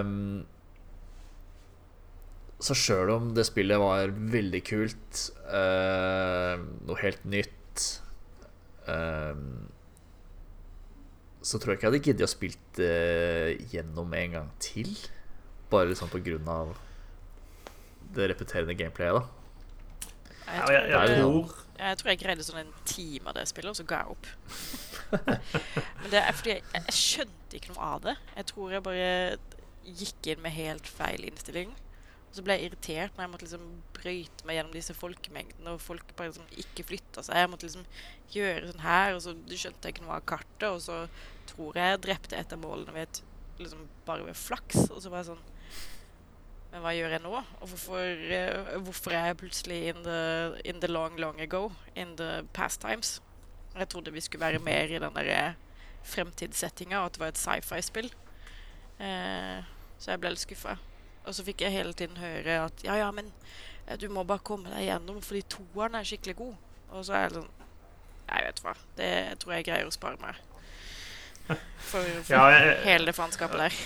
um, 0.00 0.46
så 2.62 2.74
sjøl 2.78 3.10
om 3.12 3.28
det 3.36 3.44
spillet 3.48 3.78
var 3.80 4.12
veldig 4.32 4.62
kult, 4.64 5.22
eh, 5.52 6.54
noe 6.88 7.00
helt 7.02 7.24
nytt 7.28 7.82
eh, 8.88 9.42
Så 11.44 11.60
tror 11.60 11.74
jeg 11.74 11.78
ikke 11.78 11.86
jeg 11.86 11.92
hadde 11.92 12.06
giddet 12.08 12.26
å 12.26 12.32
spilt 12.32 12.64
det 12.78 13.68
gjennom 13.74 14.14
en 14.18 14.32
gang 14.38 14.48
til. 14.58 14.88
Bare 15.70 15.90
liksom 15.92 16.10
på 16.10 16.18
grunn 16.26 16.48
av 16.50 16.72
det 18.16 18.30
repeterende 18.32 18.74
gameplayet, 18.78 19.20
da. 19.20 19.26
Jeg 20.46 20.56
Ja, 20.56 20.64
tror, 20.64 20.74
jeg, 20.74 20.90
jeg 20.90 21.20
tror 21.20 21.54
jeg 21.76 21.98
tror 22.00 22.08
jeg 22.10 22.18
greide 22.22 22.44
sånn 22.46 22.62
en 22.62 22.74
time 22.88 23.28
av 23.30 23.36
det 23.36 23.44
spillet, 23.50 23.68
og 23.68 23.76
så 23.76 23.84
ga 23.86 23.98
jeg 24.00 24.14
opp. 24.14 24.26
Men 26.00 26.08
det 26.14 26.22
er 26.22 26.32
fordi 26.38 26.54
jeg, 26.54 26.62
jeg 26.72 26.94
skjønte 26.96 27.58
ikke 27.58 27.74
noe 27.74 27.88
av 27.92 28.04
det. 28.06 28.14
Jeg 28.38 28.48
tror 28.50 28.72
jeg 28.72 28.84
bare 28.86 29.10
gikk 30.00 30.30
inn 30.32 30.40
med 30.42 30.56
helt 30.56 30.88
feil 30.88 31.26
innstilling. 31.28 31.74
Og 32.36 32.40
så 32.42 32.44
ble 32.44 32.58
jeg 32.58 32.66
irritert 32.66 33.14
når 33.16 33.24
jeg 33.24 33.30
måtte 33.32 33.46
liksom 33.46 33.68
brøyte 33.96 34.44
meg 34.44 34.58
gjennom 34.58 34.74
disse 34.76 34.92
folkemengdene, 34.92 35.72
og 35.72 35.80
folk 35.80 36.10
bare 36.18 36.28
liksom 36.28 36.50
ikke 36.60 36.84
flytta 36.84 37.22
seg. 37.24 37.38
Jeg 37.40 37.48
måtte 37.48 37.64
liksom 37.64 37.86
gjøre 38.34 38.68
sånn 38.68 38.82
her, 38.84 39.14
og 39.16 39.22
så 39.24 39.32
skjønte 39.48 39.88
jeg 39.88 39.94
ikke 39.94 40.04
noe 40.04 40.18
av 40.18 40.26
kartet, 40.28 40.66
og 40.68 40.82
så 40.84 40.98
tror 41.48 41.78
jeg 41.80 41.94
jeg 41.94 42.02
drepte 42.04 42.36
et 42.36 42.52
av 42.52 42.60
målene 42.60 42.92
ved 42.92 43.06
et, 43.06 43.20
liksom 43.62 43.86
bare 44.04 44.26
ved 44.26 44.36
flaks, 44.36 44.82
og 44.90 45.00
så 45.00 45.12
var 45.14 45.24
jeg 45.24 45.30
sånn 45.30 45.44
men 46.74 46.82
hva 46.84 46.90
gjør 46.92 47.14
jeg 47.14 47.22
nå? 47.24 47.30
Og 47.32 47.70
hvorfor, 47.70 48.02
eh, 48.36 48.74
hvorfor 48.84 49.14
er 49.16 49.30
jeg 49.30 49.38
plutselig 49.40 49.78
in 49.94 50.02
the, 50.04 50.18
in 50.68 50.82
the 50.82 50.90
long, 50.90 51.14
long 51.16 51.38
ago? 51.40 51.70
In 51.94 52.12
the 52.20 52.42
past 52.52 52.82
times? 52.82 53.22
Jeg 53.72 53.88
trodde 53.88 54.12
vi 54.12 54.20
skulle 54.20 54.44
være 54.44 54.60
mer 54.60 54.92
i 54.92 55.00
den 55.00 55.16
der 55.16 55.30
eh, 55.32 55.54
fremtidssettinga, 56.04 56.98
og 56.98 57.06
at 57.06 57.16
det 57.16 57.22
var 57.22 57.32
et 57.32 57.40
sci-fi-spill. 57.40 58.10
Eh, 59.00 59.64
så 59.96 60.12
jeg 60.12 60.20
ble 60.20 60.34
litt 60.34 60.44
skuffa. 60.44 60.76
Og 61.26 61.34
så 61.34 61.42
fikk 61.46 61.64
jeg 61.66 61.74
hele 61.74 61.92
tiden 61.98 62.16
høre 62.22 62.60
at 62.68 62.84
ja, 62.86 62.96
ja, 63.00 63.10
men 63.14 63.32
eh, 63.86 63.96
du 63.98 64.08
må 64.12 64.22
bare 64.28 64.44
komme 64.46 64.70
deg 64.70 64.86
gjennom, 64.86 65.20
fordi 65.24 65.42
toeren 65.56 65.98
er 65.98 66.06
skikkelig 66.06 66.36
god. 66.38 66.54
Og 66.94 67.06
så 67.08 67.16
er 67.18 67.24
jeg 67.26 67.36
sånn 67.40 67.52
Jeg 68.26 68.44
vet 68.48 68.60
hva. 68.64 68.74
Det 68.98 69.10
tror 69.42 69.54
jeg 69.56 69.66
greier 69.68 69.86
å 69.90 69.94
spare 69.94 70.18
meg. 70.22 70.38
For, 71.46 72.02
for 72.26 72.34
Ja, 72.34 72.44
jeg- 72.54 72.82
hele 72.86 73.10
det 73.10 73.16
faenskapet 73.18 73.58
der. 73.66 73.78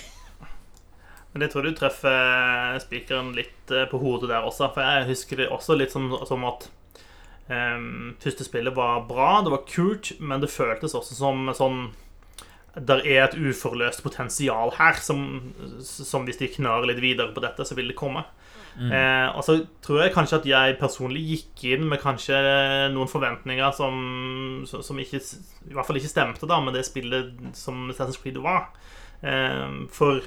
Men 1.31 1.45
jeg 1.45 1.53
tror 1.53 1.63
du 1.63 1.71
treffer 1.77 2.77
spikeren 2.83 3.29
litt 3.37 3.71
eh, 3.71 3.85
på 3.87 4.01
hodet 4.01 4.29
der 4.33 4.43
også. 4.43 4.67
For 4.75 4.83
jeg 4.83 5.09
husker 5.13 5.39
det 5.39 5.49
også 5.55 5.77
litt 5.79 5.93
som, 5.93 6.09
som 6.27 6.43
at 6.49 6.65
um, 7.47 8.17
første 8.19 8.43
spillet 8.43 8.75
var 8.75 9.05
bra, 9.07 9.37
det 9.45 9.53
var 9.53 9.63
kult, 9.69 10.11
men 10.19 10.43
det 10.43 10.49
føltes 10.51 10.97
også 10.97 11.15
som 11.15 11.47
sånn 11.55 11.79
Der 12.75 13.01
er 13.03 13.25
et 13.25 13.35
uforløst 13.35 14.03
potensial 14.03 14.71
her, 14.77 14.95
som, 15.03 15.53
som 15.83 16.23
hvis 16.23 16.39
de 16.39 16.47
knar 16.53 16.85
litt 16.87 17.01
videre 17.03 17.33
på 17.35 17.43
dette, 17.43 17.65
så 17.67 17.75
vil 17.75 17.91
det 17.91 17.97
komme. 17.99 18.23
Eh, 18.79 19.27
og 19.35 19.43
så 19.43 19.57
tror 19.83 20.05
jeg 20.05 20.13
kanskje 20.15 20.37
at 20.39 20.45
jeg 20.47 20.77
personlig 20.79 21.21
gikk 21.27 21.63
inn 21.73 21.89
med 21.91 21.99
kanskje 21.99 22.37
noen 22.93 23.09
forventninger 23.11 23.73
som, 23.75 24.63
som 24.63 25.01
ikke 25.03 25.19
I 25.19 25.73
hvert 25.75 25.89
fall 25.89 25.99
ikke 25.99 26.13
stemte 26.13 26.47
da 26.47 26.61
med 26.63 26.77
det 26.79 26.85
spillet 26.87 27.33
som 27.59 27.89
Assassin's 27.91 28.21
Creed 28.23 28.39
var. 28.39 28.69
Eh, 29.21 29.67
for 29.91 30.23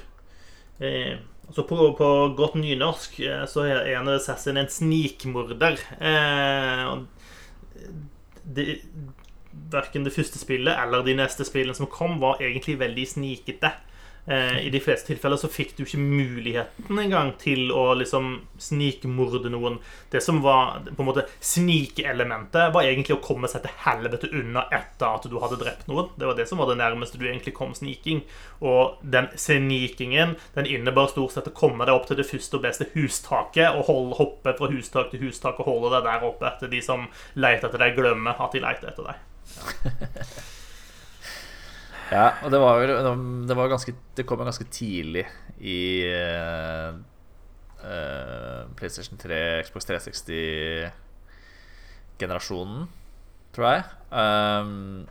eh, 0.77 1.17
Så 1.49 1.65
på, 1.65 1.77
på 1.97 2.11
godt 2.37 2.55
nynorsk 2.61 3.19
eh, 3.25 3.43
så 3.49 3.65
er 3.65 3.89
en 3.95 4.13
assassin 4.13 4.61
en 4.61 4.69
snikmorder. 4.69 5.81
Eh, 5.97 6.85
og 6.85 7.07
det, 8.45 8.79
verken 9.71 10.05
det 10.05 10.13
første 10.15 10.39
spillet 10.41 10.77
eller 10.81 11.05
de 11.05 11.17
neste 11.17 11.47
spillene 11.47 11.77
som 11.77 11.89
kom, 11.91 12.19
var 12.21 12.41
egentlig 12.43 12.79
veldig 12.79 13.07
snikete. 13.15 13.71
Eh, 14.27 14.65
I 14.65 14.69
de 14.69 14.79
fleste 14.81 15.11
tilfeller 15.11 15.37
så 15.37 15.49
fikk 15.53 15.75
du 15.77 15.83
ikke 15.83 16.01
muligheten 16.01 16.97
engang 16.97 17.35
til 17.37 17.69
å 17.69 17.91
liksom 17.97 18.39
snikmorde 18.57 19.51
noen. 19.53 19.77
Det 20.09 20.21
som 20.23 20.39
var 20.41 20.79
på 20.87 21.03
en 21.03 21.09
måte 21.11 21.27
snikelementet, 21.37 22.71
var 22.73 22.87
egentlig 22.87 23.19
å 23.19 23.21
komme 23.25 23.49
seg 23.51 23.61
til 23.65 23.75
helvete 23.83 24.31
unna 24.33 24.65
etter 24.73 25.05
at 25.11 25.27
du 25.29 25.37
hadde 25.43 25.59
drept 25.61 25.85
noen. 25.91 26.09
Det 26.17 26.25
var 26.25 26.39
det 26.39 26.47
som 26.49 26.61
var 26.61 26.71
det 26.71 26.79
nærmeste 26.81 27.21
du 27.21 27.27
egentlig 27.27 27.53
kom 27.57 27.75
sniking. 27.77 28.23
Og 28.65 28.97
den 29.05 29.29
snikingen 29.37 30.35
den 30.57 30.71
innebar 30.73 31.11
stort 31.13 31.37
sett 31.37 31.51
å 31.51 31.53
komme 31.53 31.85
deg 31.85 31.93
opp 31.93 32.09
til 32.09 32.17
det 32.17 32.25
første 32.29 32.57
og 32.57 32.65
beste 32.65 32.89
hustaket 32.95 33.77
og 33.77 33.85
holde, 33.91 34.17
hoppe 34.17 34.57
fra 34.57 34.73
hustak 34.73 35.13
til 35.13 35.27
hustak 35.27 35.61
og 35.61 35.69
holde 35.69 35.93
deg 35.99 36.09
der 36.09 36.25
oppe 36.25 36.49
etter 36.49 36.73
de 36.73 36.81
som 36.81 37.05
leter 37.37 37.69
etter 37.69 37.85
deg, 37.85 37.93
glemmer 37.99 38.41
at 38.41 38.57
de 38.57 38.65
leter 38.65 38.89
etter 38.89 39.13
deg. 39.13 39.23
Ja. 42.13 42.35
Og 42.45 42.51
det 42.53 42.59
var 42.61 42.77
jo 42.81 42.85
det, 43.47 43.55
var 43.57 43.71
ganske, 43.71 43.93
det 44.17 44.25
kom 44.29 44.39
jo 44.41 44.45
ganske 44.47 44.67
tidlig 44.73 45.25
i 45.57 46.05
uh, 46.05 46.91
uh, 47.81 48.61
PlayStation 48.77 49.17
3, 49.21 49.63
Xbox 49.65 49.85
360-generasjonen, 49.89 52.87
tror 53.55 53.65
jeg. 53.71 53.81
Um, 54.11 55.07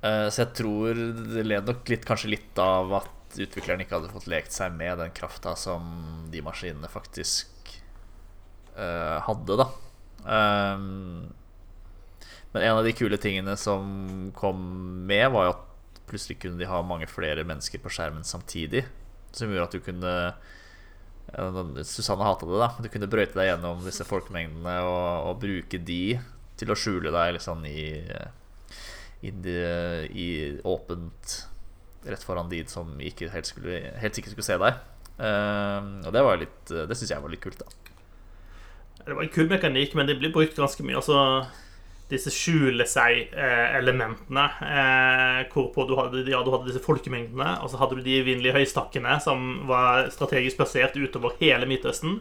uh, 0.00 0.28
så 0.30 0.38
jeg 0.46 0.52
tror 0.62 0.88
det 1.34 1.44
led 1.44 1.64
nok 1.68 1.82
litt, 1.92 2.04
kanskje 2.08 2.32
litt 2.32 2.56
av 2.62 2.86
at 3.02 3.12
utvikleren 3.34 3.82
ikke 3.84 3.96
hadde 3.98 4.14
fått 4.14 4.30
lekt 4.30 4.52
seg 4.54 4.68
med 4.78 4.94
den 5.02 5.12
krafta 5.14 5.50
som 5.58 5.82
de 6.32 6.40
maskinene 6.44 6.88
faktisk 6.90 7.48
hadde, 8.74 9.54
da. 9.54 9.66
Um, 10.26 11.30
men 12.54 12.62
en 12.62 12.78
av 12.78 12.84
de 12.86 12.94
kule 12.94 13.18
tingene 13.18 13.56
som 13.58 14.30
kom 14.36 14.60
med, 15.08 15.26
var 15.34 15.48
jo 15.48 15.54
at 15.56 16.02
plutselig 16.06 16.38
kunne 16.44 16.60
de 16.60 16.68
ha 16.70 16.78
mange 16.86 17.08
flere 17.10 17.42
mennesker 17.46 17.82
på 17.82 17.90
skjermen 17.90 18.26
samtidig. 18.26 18.84
Som 19.34 19.50
gjorde 19.50 19.66
at 19.66 19.74
du 19.74 19.82
kunne 19.82 20.12
Susanne 21.82 22.22
hata 22.22 22.46
det, 22.46 22.60
da. 22.60 22.68
Du 22.78 22.88
kunne 22.92 23.08
brøyte 23.10 23.34
deg 23.34 23.48
gjennom 23.48 23.82
disse 23.82 24.06
folkemengdene 24.06 24.76
og, 24.86 25.30
og 25.32 25.40
bruke 25.42 25.80
de 25.82 26.18
til 26.60 26.70
å 26.70 26.78
skjule 26.78 27.10
deg 27.14 27.32
liksom 27.38 27.64
i, 27.66 27.88
i, 29.24 29.32
de, 29.32 29.56
i 30.14 30.28
åpent 30.62 31.38
rett 32.04 32.22
foran 32.22 32.52
de 32.52 32.60
som 32.70 32.92
ikke 33.00 33.32
helt, 33.32 33.48
skulle, 33.48 33.80
helt 33.98 34.14
sikkert 34.14 34.36
skulle 34.36 34.46
se 34.46 34.60
deg. 34.60 34.78
Uh, 35.14 36.04
og 36.04 36.10
det 36.10 36.22
var 36.26 36.40
litt 36.40 36.70
Det 36.74 36.96
syns 36.98 37.12
jeg 37.12 37.22
var 37.22 37.30
litt 37.30 37.42
kult, 37.42 37.60
da. 37.62 37.84
Det 39.04 39.14
var 39.14 39.26
en 39.26 39.34
kul 39.34 39.50
mekanikk, 39.50 39.94
men 39.98 40.08
det 40.08 40.18
blir 40.20 40.32
brukt 40.34 40.56
ganske 40.58 40.86
mye. 40.86 41.00
Altså 41.02 41.18
disse 42.12 42.30
skjule 42.32 42.84
seg-elementene. 42.88 44.44
Eh, 44.68 45.42
hvorpå 45.52 45.86
du 45.88 45.94
hadde, 45.98 46.24
ja, 46.28 46.42
du 46.44 46.52
hadde 46.52 46.68
disse 46.68 46.82
folkemengdene, 46.84 47.58
og 47.64 47.72
så 47.72 47.80
hadde 47.80 47.98
du 47.98 48.04
de 48.04 48.18
evinnelige 48.20 48.56
høystakkene 48.58 49.16
som 49.24 49.64
var 49.70 50.10
strategisk 50.14 50.60
plassert 50.60 50.98
utover 51.00 51.36
hele 51.40 51.68
Midtøsten. 51.70 52.18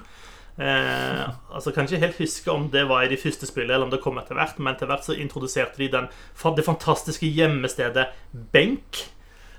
Eh, 0.54 1.24
altså 1.50 1.74
Kan 1.74 1.88
ikke 1.90 2.04
helt 2.06 2.22
huske 2.22 2.52
om 2.52 2.68
det 2.70 2.86
var 2.90 3.04
i 3.04 3.10
de 3.10 3.18
første 3.18 3.50
spillene 3.50 3.74
eller 3.74 3.88
om 3.90 3.94
det 3.94 4.04
kom 4.04 4.20
etter 4.22 4.38
hvert, 4.38 4.60
men 4.60 4.76
etter 4.76 4.90
hvert 4.90 5.06
så 5.06 5.18
introduserte 5.18 5.82
de 5.82 5.90
den, 5.96 6.08
det 6.08 6.68
fantastiske 6.68 7.28
gjemmestedet 7.28 8.08
benk. 8.54 9.04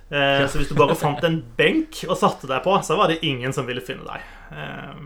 Eh, 0.09 0.47
så 0.47 0.61
hvis 0.61 0.71
du 0.71 0.79
bare 0.79 0.97
fant 0.99 1.25
en 1.27 1.41
benk 1.59 2.05
og 2.09 2.17
satte 2.21 2.49
deg 2.51 2.63
på, 2.65 2.79
så 2.87 2.97
var 2.99 3.11
det 3.11 3.25
ingen 3.27 3.53
som 3.57 3.67
ville 3.69 3.85
finne 3.85 4.07
deg. 4.07 4.33
Eh, 4.55 5.05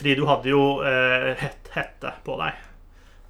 fordi 0.00 0.16
du 0.16 0.24
hadde 0.28 0.52
jo 0.52 0.64
eh, 0.86 1.34
hette 1.74 2.14
på 2.24 2.38
deg. 2.40 2.66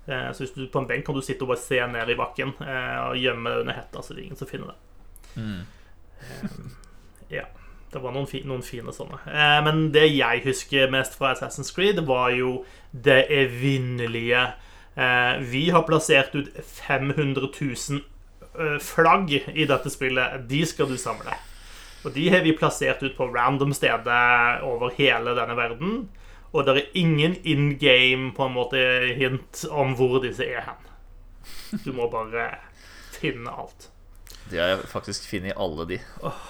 Eh, 0.07 0.33
så 0.33 0.45
hvis 0.45 0.55
du 0.57 0.67
på 0.73 0.81
en 0.81 0.89
benk 0.89 1.05
kan 1.07 1.17
du 1.17 1.23
sitte 1.25 1.45
og 1.45 1.53
bare 1.53 1.63
se 1.63 1.81
ned 1.93 2.11
i 2.11 2.19
bakken 2.19 2.55
eh, 2.65 2.99
og 3.05 3.21
gjemme 3.21 3.53
deg 3.53 3.65
under 3.65 3.77
hetta, 3.77 4.03
så 4.03 4.15
det 4.15 4.23
er 4.23 4.29
ingen 4.29 4.41
som 4.41 4.51
finner 4.51 4.73
det. 4.73 4.79
Mm. 5.37 5.61
Eh, 6.21 6.61
ja. 7.41 7.49
Det 7.91 7.99
var 7.99 8.15
noen, 8.15 8.29
fi, 8.31 8.45
noen 8.47 8.63
fine 8.63 8.93
sånne. 8.95 9.17
men 9.67 9.89
det 9.91 10.05
jeg 10.13 10.45
husker 10.45 10.93
mest 10.95 11.17
fra 11.19 11.33
Assassin's 11.35 11.73
Creed, 11.75 11.99
var 12.07 12.29
jo 12.31 12.61
det 12.93 13.25
evinnelige 13.35 14.45
Vi 15.51 15.63
har 15.75 15.83
plassert 15.89 16.37
ut 16.39 16.53
500 16.55 17.49
000 17.51 18.79
flagg 18.79 19.35
i 19.35 19.67
dette 19.67 19.91
spillet. 19.91 20.47
De 20.47 20.63
skal 20.71 20.87
du 20.87 20.95
samle. 21.03 21.35
Og 22.05 22.15
de 22.15 22.29
har 22.31 22.47
vi 22.47 22.55
plassert 22.55 23.03
ut 23.03 23.17
på 23.19 23.27
random 23.35 23.75
steder 23.75 24.63
over 24.71 24.95
hele 24.95 25.35
denne 25.35 25.59
verden. 25.59 25.97
Og 26.51 26.67
det 26.67 26.75
er 26.75 26.99
ingen 26.99 27.37
in 27.47 27.77
game 27.79 28.33
på 28.35 28.47
en 28.49 28.57
måte 28.57 28.81
hint 29.19 29.65
om 29.71 29.95
hvor 29.99 30.19
disse 30.25 30.47
er 30.47 30.65
hen. 30.67 30.89
Du 31.85 31.93
må 31.95 32.09
bare 32.11 32.49
finne 33.15 33.53
alt. 33.55 33.89
De 34.51 34.59
har 34.59 34.73
jeg 34.73 34.91
faktisk 34.91 35.29
funnet 35.31 35.59
alle 35.61 35.87
de. 35.93 36.01
Oh, 36.27 36.43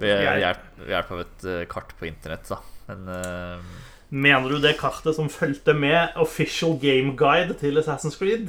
Ved 0.00 0.22
hjelp, 0.40 0.66
hjelp 0.88 1.10
av 1.12 1.22
et 1.26 1.46
uh, 1.46 1.62
kart 1.68 1.92
på 1.98 2.08
internett, 2.08 2.48
da. 2.48 2.60
Men 2.88 3.08
uh... 3.12 3.88
Mener 4.10 4.50
du 4.50 4.58
det 4.58 4.78
kartet 4.80 5.14
som 5.14 5.28
fulgte 5.30 5.74
med 5.76 6.16
official 6.18 6.74
game 6.82 7.12
guide 7.18 7.54
til 7.60 7.78
Assassin's 7.78 8.16
Creed? 8.18 8.48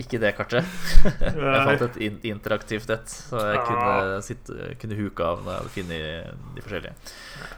Ikke 0.00 0.18
det 0.20 0.32
kartet. 0.38 0.64
Jeg 1.04 1.64
fant 1.68 1.98
et 2.00 2.24
interaktivt 2.30 2.90
et, 2.94 3.12
så 3.12 3.42
jeg 3.50 3.60
kunne, 3.66 4.20
sitte, 4.24 4.54
kunne 4.80 4.96
huke 4.98 5.26
av 5.26 5.42
når 5.44 5.52
jeg 5.52 5.60
hadde 5.60 5.74
funnet 5.74 6.00
de 6.56 6.64
forskjellige. 6.64 6.94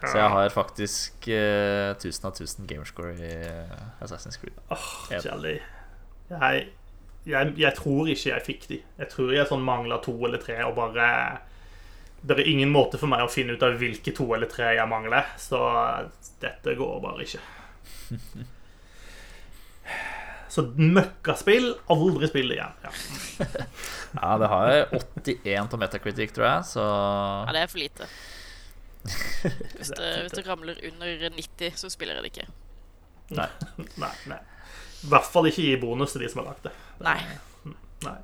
Så 0.02 0.14
jeg 0.18 0.30
har 0.34 0.54
faktisk 0.54 1.28
uh, 1.30 1.94
1000 1.94 2.28
av 2.28 2.32
1000 2.34 2.68
gamerscore 2.70 3.14
i 3.14 3.32
Assassin's 4.02 4.38
Creed. 4.42 4.58
Oh. 4.74 4.88
Jeg, 5.12 5.22
jeg, 7.28 7.54
jeg, 7.60 7.72
tror 7.78 8.10
ikke 8.10 8.32
jeg 8.32 8.46
fikk 8.48 8.62
de. 8.72 8.78
Jeg 8.98 9.08
tror 9.12 9.28
jeg 9.36 9.50
sånn 9.50 9.66
mangla 9.66 9.96
to 10.02 10.14
eller 10.26 10.40
tre 10.42 10.56
og 10.66 10.74
bare 10.78 11.06
Det 12.22 12.38
er 12.38 12.50
ingen 12.50 12.72
måte 12.72 12.98
for 12.98 13.08
meg 13.10 13.22
å 13.22 13.30
finne 13.30 13.54
ut 13.54 13.66
av 13.66 13.78
hvilke 13.78 14.12
to 14.14 14.26
eller 14.34 14.48
tre 14.50 14.74
jeg 14.76 14.90
mangler, 14.90 15.24
så 15.42 15.58
dette 16.42 16.74
går 16.78 17.00
bare 17.02 17.28
ikke. 17.28 17.42
Så 20.52 20.66
møkkaspill, 20.76 21.70
aldri 21.92 22.28
spill 22.28 22.52
igjen. 22.52 22.74
Ja. 22.84 22.90
ja, 24.18 24.32
det 24.42 24.50
har 24.52 24.72
81 25.24 25.70
på 25.72 25.80
Metacritic, 25.80 26.34
tror 26.36 26.48
jeg, 26.48 26.66
så 26.74 26.84
Ja, 26.84 27.54
det 27.56 27.62
er 27.62 27.72
for 27.72 27.80
lite. 27.80 28.08
Hvis 29.78 29.88
det, 29.96 30.10
hvis 30.22 30.34
det 30.36 30.44
ramler 30.46 30.76
under 30.86 31.30
90, 31.34 31.72
så 31.74 31.88
spiller 31.90 32.20
jeg 32.20 32.22
det 32.22 32.30
ikke. 32.30 32.44
Nei. 33.34 33.48
nei, 33.98 34.12
nei. 34.30 34.38
I 35.02 35.08
hvert 35.10 35.26
fall 35.26 35.48
ikke 35.50 35.64
gi 35.64 35.78
bonus 35.82 36.14
til 36.14 36.22
de 36.22 36.28
som 36.30 36.42
har 36.42 36.52
lagd 36.52 36.68
det. 36.68 36.72
Nei. 37.02 37.16
nei. 38.04 38.18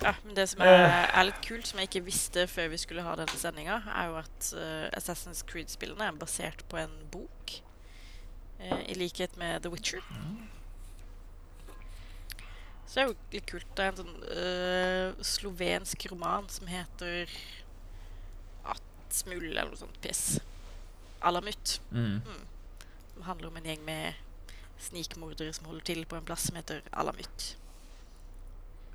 Ja, 0.00 0.14
men 0.24 0.36
Det 0.36 0.46
som 0.48 0.62
er, 0.62 0.84
eh. 0.86 0.96
er, 1.10 1.26
litt 1.28 1.40
kult, 1.44 1.66
som 1.68 1.82
jeg 1.82 1.90
ikke 1.90 2.06
visste 2.06 2.46
før 2.48 2.70
vi 2.72 2.78
skulle 2.80 3.04
ha 3.04 3.16
denne 3.18 3.36
sendinga, 3.36 3.80
er 3.92 4.12
jo 4.12 4.20
at 4.22 4.52
uh, 4.54 4.86
Assassin's 4.96 5.42
Creed-spillene 5.44 6.06
er 6.06 6.20
basert 6.20 6.62
på 6.70 6.78
en 6.80 6.94
bok. 7.12 7.58
Uh, 8.62 8.80
I 8.86 8.96
likhet 8.96 9.36
med 9.36 9.66
The 9.66 9.74
Witcher. 9.74 10.00
Så 12.88 12.94
det 12.94 13.02
er 13.02 13.08
jo 13.10 13.16
litt 13.34 13.48
kult. 13.50 13.72
Det 13.76 13.84
er 13.84 13.90
en 13.92 13.98
sånn 14.00 14.22
øh, 14.32 15.18
slovensk 15.28 16.06
roman 16.08 16.46
som 16.48 16.70
heter 16.72 17.28
Atsmull 18.72 19.50
eller 19.50 19.68
noe 19.68 19.80
sånt 19.80 19.98
piss. 20.00 20.38
Alamut. 21.20 21.74
Mm. 21.92 22.22
Mm. 22.24 22.46
Som 23.12 23.26
handler 23.28 23.50
om 23.50 23.60
en 23.60 23.68
gjeng 23.68 23.84
med 23.84 24.24
snikmordere 24.80 25.52
som 25.52 25.68
holder 25.68 25.84
til 25.90 26.06
på 26.08 26.16
en 26.16 26.24
plass 26.24 26.48
som 26.48 26.56
heter 26.56 26.80
Alamut. 26.96 27.50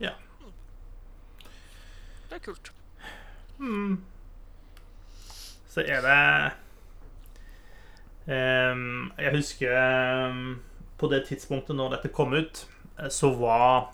Ja. 0.02 0.16
Mm. 0.42 0.58
Det 2.32 2.40
er 2.40 2.46
kult. 2.50 2.74
Mm. 3.60 4.02
Så 5.70 5.86
er 5.86 6.02
det 6.02 6.20
um, 8.74 9.12
Jeg 9.18 9.36
husker 9.36 9.78
um, 10.30 10.64
på 10.98 11.14
det 11.14 11.28
tidspunktet 11.30 11.78
når 11.78 12.00
dette 12.00 12.10
kom 12.10 12.34
ut 12.34 12.66
så 13.10 13.32
var 13.34 13.90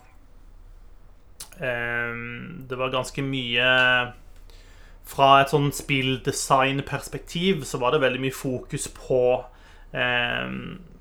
ehm, 1.59 2.65
Det 2.67 2.77
var 2.77 2.91
ganske 2.91 3.23
mye 3.23 3.69
Fra 5.09 5.29
et 5.39 5.53
sånn 5.53 5.71
spilldesignperspektiv 5.73 7.63
så 7.65 7.79
var 7.81 7.95
det 7.95 8.03
veldig 8.03 8.21
mye 8.27 8.35
fokus 8.35 8.89
på 8.93 9.23
ehm, 9.97 10.59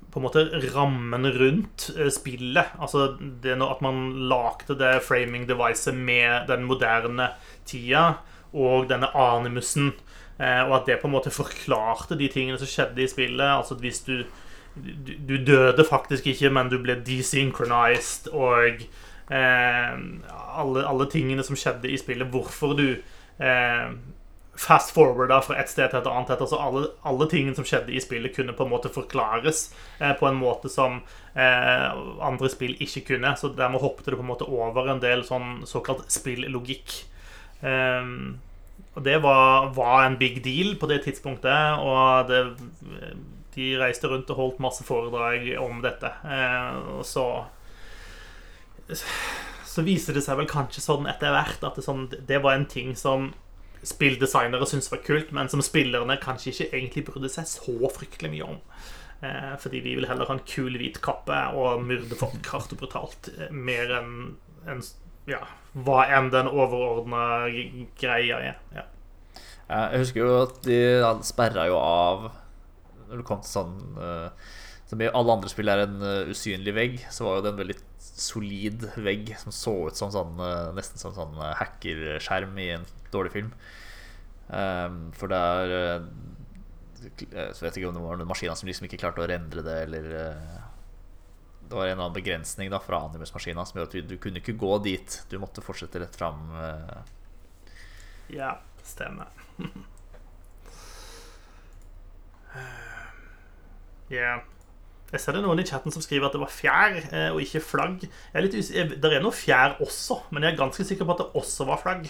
på 0.09 0.19
en 0.19 0.25
måte 0.25 0.43
rammen 0.73 1.27
rundt 1.35 1.91
eh, 1.93 2.09
spillet. 2.09 2.71
Altså 2.81 3.11
det 3.19 3.53
at 3.61 3.81
man 3.85 3.99
lagde 4.31 4.77
det 4.79 5.03
framing 5.05 5.45
devicet 5.49 5.93
med 5.93 6.47
den 6.49 6.65
moderne 6.65 7.29
tida 7.69 8.15
og 8.49 8.89
denne 8.89 9.11
animusen. 9.13 9.93
Eh, 10.39 10.63
og 10.65 10.79
at 10.79 10.89
det 10.89 10.99
på 11.01 11.09
en 11.09 11.13
måte 11.13 11.33
forklarte 11.33 12.17
de 12.17 12.29
tingene 12.31 12.57
som 12.57 12.69
skjedde 12.69 13.03
i 13.03 13.11
spillet. 13.11 13.45
Altså 13.45 13.77
at 13.77 13.85
hvis 13.85 14.01
du 14.07 14.15
du, 14.75 15.13
du, 15.27 15.37
døde 15.45 15.85
faktisk 15.85 16.27
ikke, 16.27 16.49
men 16.53 16.69
du 16.69 16.77
ble 16.81 16.95
desynchronized, 17.05 18.29
og 18.33 18.85
eh, 19.31 19.97
alle, 20.59 20.85
alle, 20.85 21.09
tingene 21.11 21.43
som 21.45 21.57
skjedde 21.59 21.91
i 21.91 21.99
spillet, 21.99 22.29
hvorfor 22.31 22.75
du 22.77 22.87
eh, 22.93 23.91
fast 24.59 24.91
forwarda 24.91 25.39
fra 25.43 25.55
et 25.61 25.71
sted 25.71 25.87
til 25.91 26.01
et 26.01 26.09
annet. 26.09 26.35
Altså 26.35 26.59
alle, 26.59 26.89
alle 27.07 27.29
tingene 27.31 27.55
som 27.55 27.67
skjedde 27.67 27.95
i 27.95 28.03
spillet, 28.03 28.33
kunne 28.35 28.55
på 28.55 28.67
en 28.67 28.73
måte 28.73 28.91
forklares 28.91 29.69
eh, 29.99 30.13
på 30.19 30.27
en 30.27 30.39
måte 30.39 30.71
som 30.71 30.99
eh, 31.35 31.87
andre 32.25 32.51
spill 32.51 32.75
ikke 32.83 33.05
kunne. 33.13 33.35
Så 33.39 33.53
dermed 33.55 33.83
hoppet 33.83 34.11
det 34.11 34.19
på 34.19 34.25
en 34.25 34.31
måte 34.33 34.49
over 34.49 34.91
en 34.91 35.01
del 35.03 35.23
sånn 35.27 35.63
såkalt 35.69 36.11
spillogikk. 36.11 37.01
Eh, 37.63 38.13
og 38.97 39.03
det 39.05 39.19
var, 39.23 39.69
var, 39.75 40.05
en 40.05 40.19
big 40.19 40.41
deal 40.43 40.73
på 40.79 40.89
det 40.89 41.03
tidspunktet, 41.05 41.79
og 41.79 42.27
det, 42.27 42.41
de 43.55 43.71
reiste 43.79 44.09
rundt 44.11 44.29
og 44.33 44.39
holdt 44.39 44.63
masse 44.63 44.85
foredrag 44.85 45.51
om 45.61 45.81
dette. 45.85 46.11
Eh, 46.25 46.79
og 46.99 47.05
så 47.07 47.27
så 49.69 49.83
viser 49.85 50.15
det 50.17 50.23
seg 50.25 50.39
vel 50.39 50.49
kanskje 50.49 50.81
sånn 50.81 51.07
etter 51.09 51.33
hvert 51.33 51.61
at 51.67 51.77
det, 51.77 51.85
sånn, 51.85 52.07
det 52.09 52.41
var 52.41 52.57
en 52.57 52.65
ting 52.69 52.95
som 52.97 53.29
spilldesignere 53.85 54.65
syntes 54.67 54.89
var 54.91 55.03
kult, 55.05 55.29
men 55.35 55.49
som 55.51 55.61
spillerne 55.63 56.17
kanskje 56.19 56.51
ikke 56.51 56.69
egentlig 56.71 57.05
brydde 57.07 57.31
seg 57.31 57.47
så 57.47 57.91
fryktelig 57.93 58.31
mye 58.33 58.47
om. 58.55 58.57
Eh, 59.21 59.53
fordi 59.61 59.83
de 59.85 59.95
vil 59.99 60.07
heller 60.09 60.27
ha 60.27 60.35
en 60.35 60.45
kul 60.47 60.75
hvit 60.79 60.99
kappe 61.03 61.37
og 61.59 61.85
myrde 61.85 62.17
folk 62.19 62.49
hardt 62.51 62.73
og 62.75 62.81
brutalt. 62.81 63.31
Eh, 63.37 63.53
mer 63.53 63.93
enn 63.99 64.11
en, 64.67 64.83
ja, 65.29 65.43
hva 65.85 66.03
enn 66.17 66.31
den 66.33 66.49
overordna 66.51 67.23
greia 67.99 68.41
er. 68.51 68.59
Ja. 68.75 68.87
Jeg 69.69 70.01
husker 70.01 70.23
jo 70.25 70.37
at 70.41 70.61
de 70.65 70.79
sperra 71.27 71.67
jo 71.69 71.77
av 71.77 72.29
Når 73.09 73.21
det 73.21 73.27
kom 73.27 73.41
til 73.43 73.51
sånn 73.51 73.75
uh, 73.97 74.29
Som 74.89 75.01
i 75.01 75.09
alle 75.09 75.35
andre 75.35 75.51
spill 75.51 75.71
er 75.71 75.85
en 75.85 75.97
uh, 76.03 76.29
usynlig 76.29 76.73
vegg, 76.77 76.97
så 77.13 77.25
var 77.25 77.37
jo 77.37 77.45
det 77.45 77.51
en 77.53 77.61
veldig 77.63 77.77
solid 77.99 78.87
vegg 78.99 79.33
som 79.39 79.53
så 79.55 79.75
ut 79.89 79.99
som 79.99 80.11
sånn, 80.13 80.39
uh, 80.41 80.71
nesten 80.77 81.01
som 81.01 81.13
sånn 81.15 81.35
hackerskjerm 81.59 82.57
i 82.61 82.71
en 82.77 82.87
dårlig 83.13 83.35
film. 83.35 83.51
Um, 84.49 85.11
for 85.13 85.29
det 85.29 85.37
er 85.37 86.01
Så 87.53 87.61
vet 87.61 87.75
ikke 87.77 87.91
om 87.91 87.99
det 87.99 88.01
var 88.01 88.17
noen 88.17 88.31
maskiner 88.31 88.57
som 88.57 88.67
liksom 88.67 88.87
ikke 88.87 88.97
klarte 89.03 89.21
å 89.21 89.29
rendre 89.29 89.61
det, 89.63 89.75
eller 89.85 90.07
det 90.09 91.77
var 91.77 91.85
en 91.85 91.91
eller 91.91 92.01
annen 92.01 92.17
begrensning 92.17 92.71
da 92.73 92.79
fra 92.81 93.03
animusmaskina 93.05 93.61
som 93.69 93.77
gjorde 93.77 94.01
at 94.01 94.09
du, 94.09 94.17
kunne 94.17 94.41
ikke 94.41 94.57
gå 94.57 94.73
dit. 94.83 95.19
Du 95.29 95.37
måtte 95.39 95.61
fortsette 95.61 96.01
rett 96.01 96.17
fram. 96.17 96.49
Ja, 98.33 98.55
stemmer. 98.81 99.29
yeah. 104.13 104.39
Jeg 105.09 105.23
ser 105.23 105.33
det 105.33 105.41
noen 105.41 105.57
i 105.57 105.65
chatten 105.65 105.93
som 105.93 106.03
skriver 106.05 106.27
at 106.27 106.35
det 106.35 106.41
var 106.43 106.51
fjær 106.53 106.97
eh, 107.01 107.29
og 107.33 107.39
ikke 107.41 107.63
flagg. 107.65 108.03
Jeg 108.05 108.37
er 108.37 108.45
litt 108.45 108.57
us 108.59 108.69
det 108.69 109.09
er 109.09 109.23
noe 109.25 109.33
fjær 109.33 109.79
også, 109.81 110.19
men 110.29 110.45
jeg 110.45 110.53
er 110.53 110.59
ganske 110.59 110.85
sikker 110.85 111.07
på 111.07 111.15
at 111.15 111.23
det 111.23 111.41
også 111.41 111.65
var 111.65 111.81
flagg. 111.81 112.05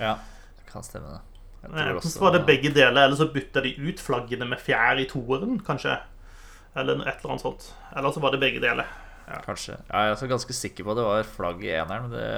Ja, 0.00 0.16
det 0.58 0.66
kan 0.70 0.86
stemme 0.86 1.12
det. 1.14 1.20
Enten 1.68 2.00
så 2.08 2.22
var 2.24 2.34
det 2.34 2.46
begge 2.48 2.72
deler, 2.72 3.04
eller 3.04 3.18
så 3.18 3.28
bytta 3.30 3.62
de 3.62 3.74
ut 3.78 4.00
flaggene 4.02 4.48
med 4.48 4.62
fjær 4.64 4.98
i 4.98 5.06
toeren, 5.10 5.60
kanskje. 5.62 5.98
Eller 6.78 7.02
et 7.04 7.20
eller 7.20 7.34
annet 7.34 7.44
sånt. 7.44 7.68
Eller 7.94 8.14
så 8.14 8.22
var 8.24 8.34
det 8.34 8.40
begge 8.42 8.62
deler. 8.62 8.88
Ja. 9.30 9.40
Kanskje. 9.44 9.76
Jeg 9.86 10.14
er 10.14 10.30
ganske 10.30 10.54
sikker 10.56 10.86
på 10.86 10.94
at 10.94 10.98
det 10.98 11.06
var 11.06 11.28
flagg 11.36 11.60
i 11.62 11.74
eneren. 11.74 12.08
Men 12.08 12.16
det, 12.16 12.30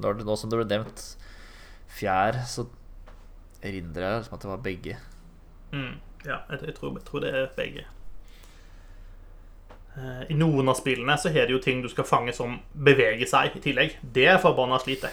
når 0.00 0.20
det, 0.20 0.28
nå 0.28 0.36
som 0.38 0.52
det 0.52 0.60
ble 0.60 0.68
nevnt 0.70 1.02
fjær, 1.92 2.38
så 2.48 2.66
erindrer 3.62 4.06
jeg 4.06 4.28
som 4.28 4.36
at 4.38 4.44
det 4.44 4.52
var 4.52 4.62
begge. 4.64 4.96
Mm, 5.72 5.98
ja, 6.24 6.38
jeg, 6.52 6.62
jeg, 6.68 6.76
tror, 6.78 6.94
jeg, 6.96 7.04
tror, 7.08 7.24
det 7.24 7.34
er 7.34 7.50
begge. 7.56 7.84
Uh, 9.92 10.22
I 10.32 10.36
noen 10.38 10.70
av 10.72 10.78
spillene 10.78 11.18
så 11.20 11.28
har 11.34 11.48
det 11.48 11.52
jo 11.52 11.60
ting 11.60 11.82
du 11.84 11.88
skal 11.92 12.06
fange 12.08 12.32
som 12.32 12.56
beveger 12.72 13.28
seg 13.28 13.58
i 13.58 13.60
tillegg. 13.60 13.98
Det 14.00 14.24
er 14.30 14.40
forbanna 14.40 14.78
slit, 14.80 15.04
det. 15.04 15.12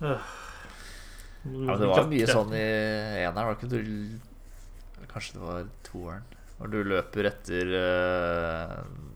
Uh, 0.00 0.16
ja, 1.66 1.76
det 1.76 1.90
var 1.90 2.08
mye 2.08 2.28
sånn 2.28 2.54
i 2.56 2.64
eneren, 3.22 3.44
var 3.46 3.54
det 3.54 3.60
ikke 3.60 3.70
du 3.76 5.06
Kanskje 5.06 5.36
det 5.36 5.44
var 5.44 5.68
toeren. 5.86 6.24
Når 6.56 6.72
du 6.72 6.76
løper 6.88 7.28
etter 7.28 7.68
uh, 7.68 8.72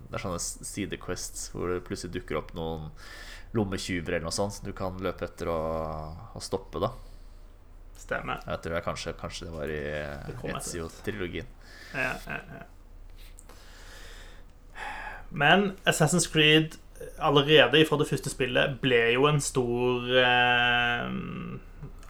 Det 0.09 0.17
er 0.17 0.23
sånne 0.23 0.41
sidequests 0.41 1.49
hvor 1.55 1.73
det 1.73 1.83
plutselig 1.87 2.15
dukker 2.19 2.39
opp 2.41 2.53
noen 2.57 2.91
lommetyver 3.57 4.19
eller 4.19 4.29
noe 4.29 4.37
sånt 4.37 4.55
som 4.55 4.69
du 4.69 4.75
kan 4.77 5.01
løpe 5.03 5.27
etter 5.27 5.51
og, 5.51 6.21
og 6.37 6.45
stoppe, 6.45 6.83
da. 6.85 6.93
Stemmer. 7.99 8.45
Jeg 8.47 8.63
tror 8.65 8.77
jeg 8.77 8.87
kanskje, 8.87 9.15
kanskje 9.19 9.49
det 9.49 9.55
var 9.57 9.73
i 9.73 9.81
Ezio-trilogien. 10.53 11.49
Ja, 11.97 12.13
ja, 12.29 12.39
ja. 12.61 12.69
Men 15.31 15.73
Assassin's 15.89 16.29
Creed 16.31 16.77
allerede 17.19 17.85
fra 17.89 17.99
det 18.01 18.09
første 18.11 18.33
spillet 18.33 18.79
ble 18.83 19.01
jo 19.15 19.27
en 19.31 19.41
stor 19.43 20.09
eh, 20.21 21.11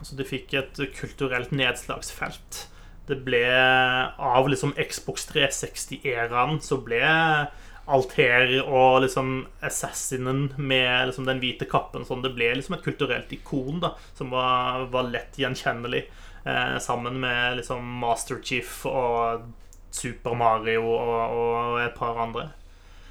Altså, 0.01 0.17
de 0.17 0.25
fikk 0.25 0.55
et 0.57 0.79
kulturelt 0.97 1.51
nedslagsfelt. 1.53 2.63
Det 3.11 3.19
ble 3.27 3.43
Av 3.53 4.47
liksom 4.49 4.73
Xbox 4.81 5.27
360-æraen 5.29 6.61
så 6.65 6.79
ble 6.81 7.03
Alter 7.91 8.55
og 8.63 9.03
liksom 9.05 9.33
Assassinen 9.67 10.53
med 10.57 11.11
liksom 11.11 11.27
den 11.27 11.41
hvite 11.43 11.67
kappen 11.69 12.07
sånn, 12.07 12.23
Det 12.23 12.33
ble 12.37 12.53
liksom 12.55 12.79
et 12.79 12.85
kulturelt 12.87 13.33
ikon 13.35 13.83
da 13.83 13.93
som 14.15 14.31
var, 14.33 14.87
var 14.95 15.11
lett 15.11 15.37
gjenkjennelig. 15.41 16.05
Eh, 16.47 16.79
sammen 16.81 17.19
med 17.21 17.59
liksom 17.61 17.85
Master 18.01 18.41
Chief 18.41 18.87
og 18.89 19.51
Super 19.91 20.39
Mario 20.39 20.87
og, 20.87 21.37
og 21.37 21.81
et 21.83 21.99
par 21.99 22.17
andre. 22.25 22.49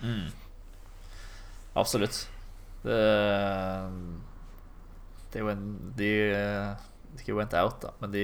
Mm. 0.01 0.27
Absolutt. 1.79 2.27
Det 2.83 2.99
De, 5.29 5.41
de, 5.99 6.11
de 7.13 7.21
ikke 7.21 7.35
went 7.37 7.53
out, 7.53 7.77
da, 7.83 7.91
men 8.01 8.13
de 8.13 8.23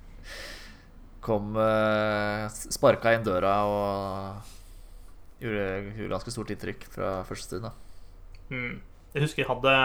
kom 1.26 1.54
eh, 1.60 2.46
Sparka 2.50 3.12
inn 3.14 3.26
døra 3.26 3.52
og 3.70 4.48
gjorde, 5.38 5.66
gjorde 5.94 6.14
ganske 6.16 6.34
stort 6.34 6.50
inntrykk 6.56 6.88
fra 6.90 7.12
første 7.28 7.46
stund. 7.52 7.68
da 7.68 8.56
mm. 8.56 8.80
Jeg 9.14 9.26
husker 9.26 9.44
jeg 9.44 9.50
hadde 9.50 9.76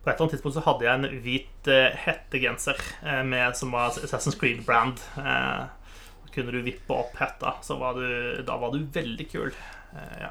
på 0.00 0.08
et 0.08 0.14
eller 0.14 0.24
annet 0.24 0.34
tidspunkt 0.34 0.56
så 0.56 0.64
hadde 0.64 0.86
jeg 0.86 0.96
en 0.96 1.22
hvit 1.22 1.68
uh, 1.68 1.96
hettegenser 2.06 2.78
med, 3.28 3.52
som 3.58 3.74
var 3.74 3.98
Assassin's 4.00 4.38
Creed-brand. 4.40 5.02
Uh, 5.12 5.68
kunne 6.32 6.54
du 6.54 6.62
vippe 6.64 6.94
opp 6.94 7.18
hetta, 7.20 7.58
så 7.60 7.76
var 7.76 7.98
du, 7.98 8.40
da 8.46 8.56
var 8.56 8.72
du 8.72 8.86
veldig 8.94 9.26
kul. 9.28 9.50
Eh, 9.96 10.22
ja. 10.22 10.30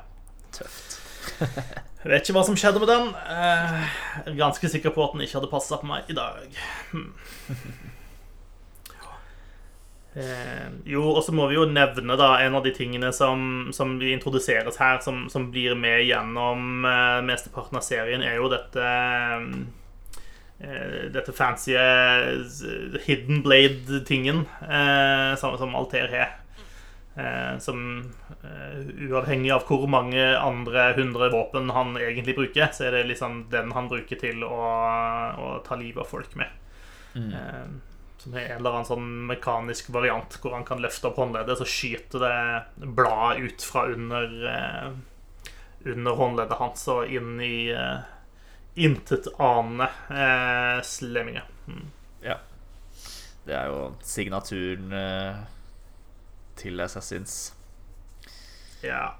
Tøft. 0.55 0.97
Jeg 1.39 2.09
vet 2.11 2.23
ikke 2.23 2.35
hva 2.37 2.45
som 2.47 2.57
skjedde 2.59 2.81
med 2.81 2.89
den. 2.91 3.11
Eh, 3.11 3.77
jeg 4.25 4.33
er 4.33 4.39
ganske 4.39 4.71
sikker 4.71 4.93
på 4.95 5.05
at 5.05 5.15
den 5.15 5.25
ikke 5.25 5.39
hadde 5.39 5.51
passa 5.51 5.79
på 5.79 5.89
meg 5.89 6.09
i 6.09 6.17
dag. 6.17 6.59
Hmm. 6.91 7.11
Eh, 10.19 10.69
jo, 10.89 11.03
og 11.13 11.21
så 11.23 11.35
må 11.35 11.45
vi 11.51 11.59
jo 11.59 11.67
nevne 11.69 12.17
da 12.19 12.31
en 12.43 12.57
av 12.57 12.63
de 12.65 12.73
tingene 12.75 13.11
som, 13.15 13.69
som 13.75 13.93
introduseres 14.01 14.79
her, 14.81 14.97
som, 15.05 15.27
som, 15.31 15.51
blir 15.53 15.77
med 15.77 16.01
gjennom 16.07 16.87
mesteparten 17.27 17.77
av 17.79 17.85
serien, 17.85 18.25
er 18.25 18.39
jo 18.39 18.49
dette 18.51 18.87
Dette 20.59 21.31
fancy 21.31 21.71
hidden 23.05 23.37
blade-tingen 23.45 24.41
som, 25.39 25.53
som 25.55 25.77
Alter 25.79 26.11
har. 26.11 26.33
Eh, 27.19 27.58
som 27.60 28.12
uh, 28.43 28.79
uavhengig 29.10 29.51
av 29.51 29.65
hvor 29.67 29.88
mange 29.91 30.21
andre 30.38 30.93
hundre 30.95 31.27
våpen 31.34 31.71
han 31.75 31.97
egentlig 31.99 32.38
bruker, 32.38 32.69
så 32.71 32.86
er 32.88 32.95
det 32.95 33.10
liksom 33.10 33.41
den 33.51 33.73
han 33.75 33.89
bruker 33.91 34.19
til 34.21 34.45
å, 34.45 34.60
å 35.36 35.49
ta 35.65 35.75
livet 35.79 36.05
av 36.05 36.08
folk 36.08 36.38
med. 36.39 36.53
Mm. 37.17 37.34
Uh, 37.34 38.05
som 38.19 38.36
er 38.36 38.45
en 38.51 38.60
eller 38.60 38.77
annen 38.77 38.88
sånn 38.88 39.10
mekanisk 39.32 39.91
variant 39.95 40.38
hvor 40.39 40.55
han 40.55 40.67
kan 40.67 40.79
løfte 40.84 41.10
opp 41.10 41.19
håndleddet, 41.19 41.60
så 41.60 41.67
skyter 41.67 42.23
det 42.23 42.88
bladet 42.99 43.47
ut 43.47 43.67
fra 43.67 43.86
under, 43.89 44.34
under 45.88 46.19
håndleddet 46.19 46.60
hans 46.60 46.88
og 46.91 47.12
inn 47.12 47.38
i 47.43 47.69
uh, 47.75 48.03
intetanende 48.79 49.88
uh, 50.12 50.84
slemminger. 50.86 51.47
Mm. 51.67 51.88
Ja. 52.27 52.41
Det 53.47 53.55
er 53.55 53.71
jo 53.71 53.88
signaturen 54.05 54.91
til 56.59 56.79
Assassins. 56.83 57.39
Ja 58.85 59.17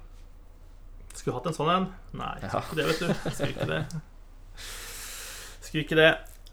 Skulle 1.12 1.36
hatt 1.36 1.50
en 1.50 1.56
sånn 1.56 1.72
en. 1.72 1.86
Nei, 2.16 2.36
skulle 2.44 2.62
ikke 2.64 2.78
det, 2.78 2.86
vet 2.88 3.00
du. 3.02 3.32
Skulle 3.34 3.50
ikke 3.54 3.70
det. 3.70 3.82
Skulle 5.60 5.84
ikke 5.84 5.98
det. 5.98 6.10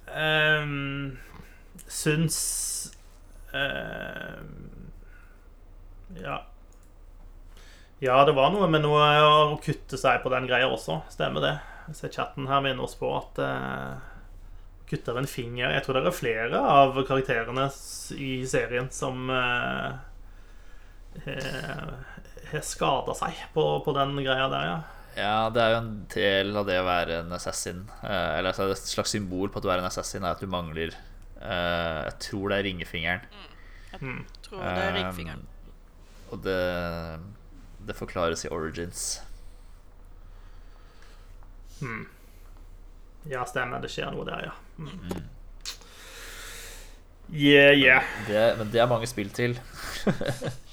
Um, 0.07 1.17
syns 1.87 2.37
um, 3.53 4.91
Ja. 6.23 6.41
Ja, 7.99 8.17
det 8.25 8.35
var 8.37 8.51
noe 8.53 8.67
med 8.69 8.83
noe 8.85 9.05
å 9.25 9.55
kutte 9.63 9.97
seg 9.97 10.21
på 10.21 10.29
den 10.33 10.45
greia 10.49 10.67
også. 10.69 10.99
Stemmer 11.09 11.43
det. 11.43 11.55
Jeg 11.87 11.97
ser 12.01 12.13
chatten 12.13 12.49
her 12.51 12.61
minner 12.65 12.85
oss 12.85 12.97
på 12.99 13.09
at 13.15 13.39
uh, 13.41 13.95
kutter 14.89 15.17
en 15.19 15.27
finger 15.27 15.71
Jeg 15.71 15.83
tror 15.85 15.97
det 15.97 16.09
er 16.09 16.15
flere 16.15 16.59
av 16.59 16.99
karakterene 17.07 17.69
i 18.19 18.31
serien 18.47 18.89
som 18.93 19.31
uh, 19.31 19.95
har 21.25 22.63
skada 22.63 23.15
seg 23.17 23.41
på, 23.53 23.65
på, 23.85 23.95
den 23.97 24.15
greia 24.21 24.47
der, 24.51 24.69
ja. 24.69 24.77
Ja, 25.17 25.49
det 25.49 25.61
er 25.63 25.71
jo 25.73 25.77
en 25.79 25.93
del 26.13 26.57
av 26.59 26.67
det 26.69 26.77
å 26.77 26.85
være 26.85 27.21
en 27.23 27.31
assassin. 27.33 27.79
Eh, 28.05 28.33
eller 28.37 28.51
altså, 28.51 28.67
et 28.69 28.89
slags 28.91 29.15
symbol 29.15 29.49
på 29.49 29.57
at 29.57 29.65
du 29.65 29.71
er 29.73 29.81
en 29.81 29.89
assassin, 29.89 30.21
er 30.21 30.35
at 30.35 30.43
du 30.43 30.49
mangler 30.51 30.93
eh, 30.93 32.01
Jeg 32.05 32.17
tror 32.27 32.53
det 32.53 32.59
er 32.59 32.67
ringefingeren. 32.69 33.25
Tror 34.45 34.61
det 34.61 34.83
er 34.83 34.93
ringfingeren. 34.99 35.41
Um, 35.41 35.55
og 36.35 36.43
det, 36.45 36.59
det 37.87 37.97
forklares 37.97 38.45
i 38.45 38.51
Origins. 38.53 39.07
Ja, 43.31 43.41
stemmer. 43.49 43.81
Det 43.81 43.89
skjer 43.91 44.13
noe 44.13 44.27
der, 44.27 44.51
ja. 44.51 44.53
Mm. 44.77 45.25
Yeah, 47.33 47.73
yeah. 47.75 48.05
Det, 48.29 48.45
men 48.61 48.69
det 48.71 48.79
er 48.79 48.89
mange 48.91 49.09
spill 49.09 49.33
til. 49.35 49.57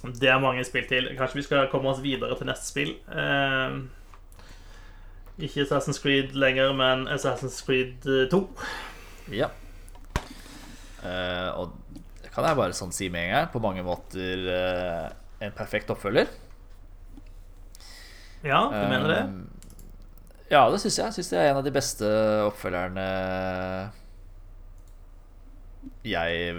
Det 0.00 0.28
er 0.32 0.40
mange 0.40 0.64
spill 0.64 0.86
til. 0.88 1.10
Kanskje 1.18 1.40
vi 1.42 1.46
skal 1.46 1.68
komme 1.72 1.90
oss 1.92 2.00
videre 2.04 2.36
til 2.38 2.48
neste 2.48 2.68
spill. 2.70 2.94
Eh, 3.12 3.74
ikke 5.44 5.66
Assassin's 5.66 6.00
Creed 6.00 6.32
lenger, 6.36 6.72
men 6.76 7.06
Assassin's 7.12 7.60
Creed 7.66 8.06
eh, 8.08 8.28
2. 8.32 8.40
Ja. 9.36 9.50
Eh, 11.04 11.50
og 11.60 11.76
det 12.22 12.32
kan 12.32 12.48
jeg 12.48 12.58
bare 12.58 12.76
sånn 12.76 12.92
si 12.96 13.10
med 13.12 13.28
en 13.28 13.34
gang. 13.34 13.50
På 13.52 13.62
mange 13.64 13.84
måter 13.84 14.48
eh, 14.56 15.06
en 15.44 15.56
perfekt 15.56 15.92
oppfølger. 15.92 16.32
Ja, 18.44 18.64
du 18.72 18.84
mener 18.88 19.08
det? 19.12 19.20
Eh, 19.20 19.72
ja, 20.50 20.64
det 20.72 20.80
syns 20.82 20.96
jeg. 20.98 21.06
Jeg 21.10 21.18
syns 21.20 21.32
det 21.32 21.40
er 21.40 21.50
en 21.52 21.60
av 21.60 21.66
de 21.66 21.76
beste 21.76 22.08
oppfølgerne 22.48 23.08
jeg 26.06 26.56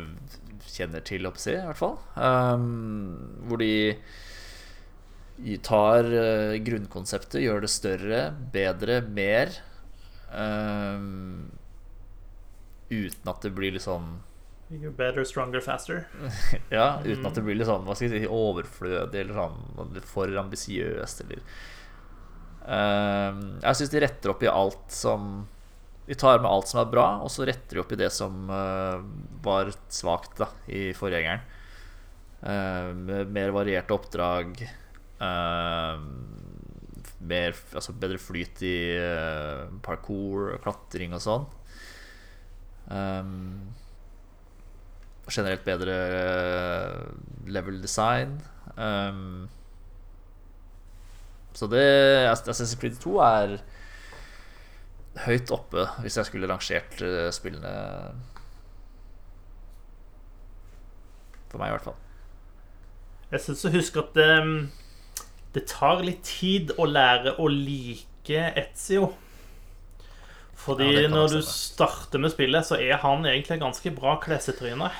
kjenner 0.72 1.04
til, 1.06 1.28
opp 1.30 1.38
si, 1.42 1.54
i 1.56 1.66
hvert 1.66 1.80
fall. 1.80 1.98
Um, 2.16 3.44
hvor 3.50 3.62
de 3.62 3.72
tar 5.66 6.08
uh, 6.08 6.58
grunnkonseptet, 6.64 7.42
gjør 7.44 7.66
det 7.66 7.72
større, 7.74 8.22
bedre, 8.54 9.02
mer. 9.08 9.56
um, 10.32 11.50
uten 12.92 13.32
at 13.32 13.42
det 13.46 13.54
blir 13.56 13.74
litt 13.76 13.88
sånn 13.88 14.20
You're 14.72 14.94
better, 14.96 15.26
stronger, 15.28 15.60
faster. 15.60 16.06
Ja, 16.72 17.02
uten 17.04 17.26
at 17.28 17.36
det 17.36 17.44
blir 17.44 17.58
litt 17.60 17.68
sånn 17.68 17.84
Hva 17.84 17.96
skal 17.96 18.08
jeg 18.08 18.24
si 18.24 18.32
overflødig 18.32 19.26
eller 19.26 19.36
sånn 19.36 20.06
for 20.08 20.32
ambisiøst 20.40 21.26
eller 21.26 21.42
um, 22.64 23.42
Jeg 23.60 23.80
syns 23.82 23.92
de 23.92 24.04
retter 24.06 24.32
opp 24.32 24.46
i 24.46 24.52
alt 24.52 24.86
som 24.96 25.34
De 26.12 26.18
tar 26.20 26.42
med 26.44 26.52
alt 26.52 26.68
som 26.68 26.82
er 26.82 26.90
bra, 26.92 27.08
og 27.24 27.32
så 27.32 27.46
retter 27.48 27.78
de 27.78 27.84
opp 27.86 27.94
i 27.96 28.00
det 28.02 28.10
som 28.12 28.50
eh, 28.52 29.04
var 29.46 29.72
svakt 29.88 30.42
da 30.42 30.50
i 30.68 30.90
forgjengeren. 30.98 31.46
Ehm, 32.52 33.06
med 33.08 33.32
mer 33.32 33.54
varierte 33.56 33.96
oppdrag. 33.96 34.60
ehm, 35.24 36.08
mer, 37.22 37.56
altså 37.78 37.94
bedre 37.96 38.20
flyt 38.20 38.64
i 38.66 38.76
eh, 38.98 39.70
parkour, 39.86 40.58
klatring 40.64 41.14
og 41.16 41.22
sånn. 41.24 41.48
Um, 42.92 43.72
generelt 45.32 45.64
bedre 45.64 45.96
eh, 46.18 47.04
level 47.48 47.80
design. 47.80 48.42
Um, 48.76 49.48
så 51.56 51.70
det 51.72 51.86
Assassin's 52.32 52.76
Creed 52.80 52.98
2 53.00 53.16
er 53.24 53.56
høyt 55.26 55.52
oppe 55.52 55.88
hvis 56.04 56.18
jeg 56.20 56.30
skulle 56.30 56.50
rangert 56.50 57.02
eh, 57.04 57.28
spillene. 57.36 57.72
For 61.52 61.60
meg, 61.60 61.72
i 61.72 61.76
hvert 61.76 61.90
fall. 61.90 62.00
Jeg 63.32 63.44
syns 63.46 63.66
å 63.68 63.74
huske 63.74 64.04
at 64.04 64.16
det, 64.16 64.30
det 65.56 65.66
tar 65.72 66.04
litt 66.04 66.24
tid 66.28 66.74
å 66.80 66.88
lære 66.88 67.36
å 67.40 67.48
like 67.52 68.48
Etzio. 68.60 69.12
Fordi 70.62 70.88
Ja, 70.94 71.08
når 71.10 71.38
du 71.38 71.40
starter 71.46 72.22
med 72.22 72.32
spillet, 72.34 72.68
så 72.68 72.78
er 72.78 73.00
han 73.02 73.26
egentlig 73.26 73.62
ganske 73.64 73.92
bra 73.96 74.18
klesetryne. 74.22 74.92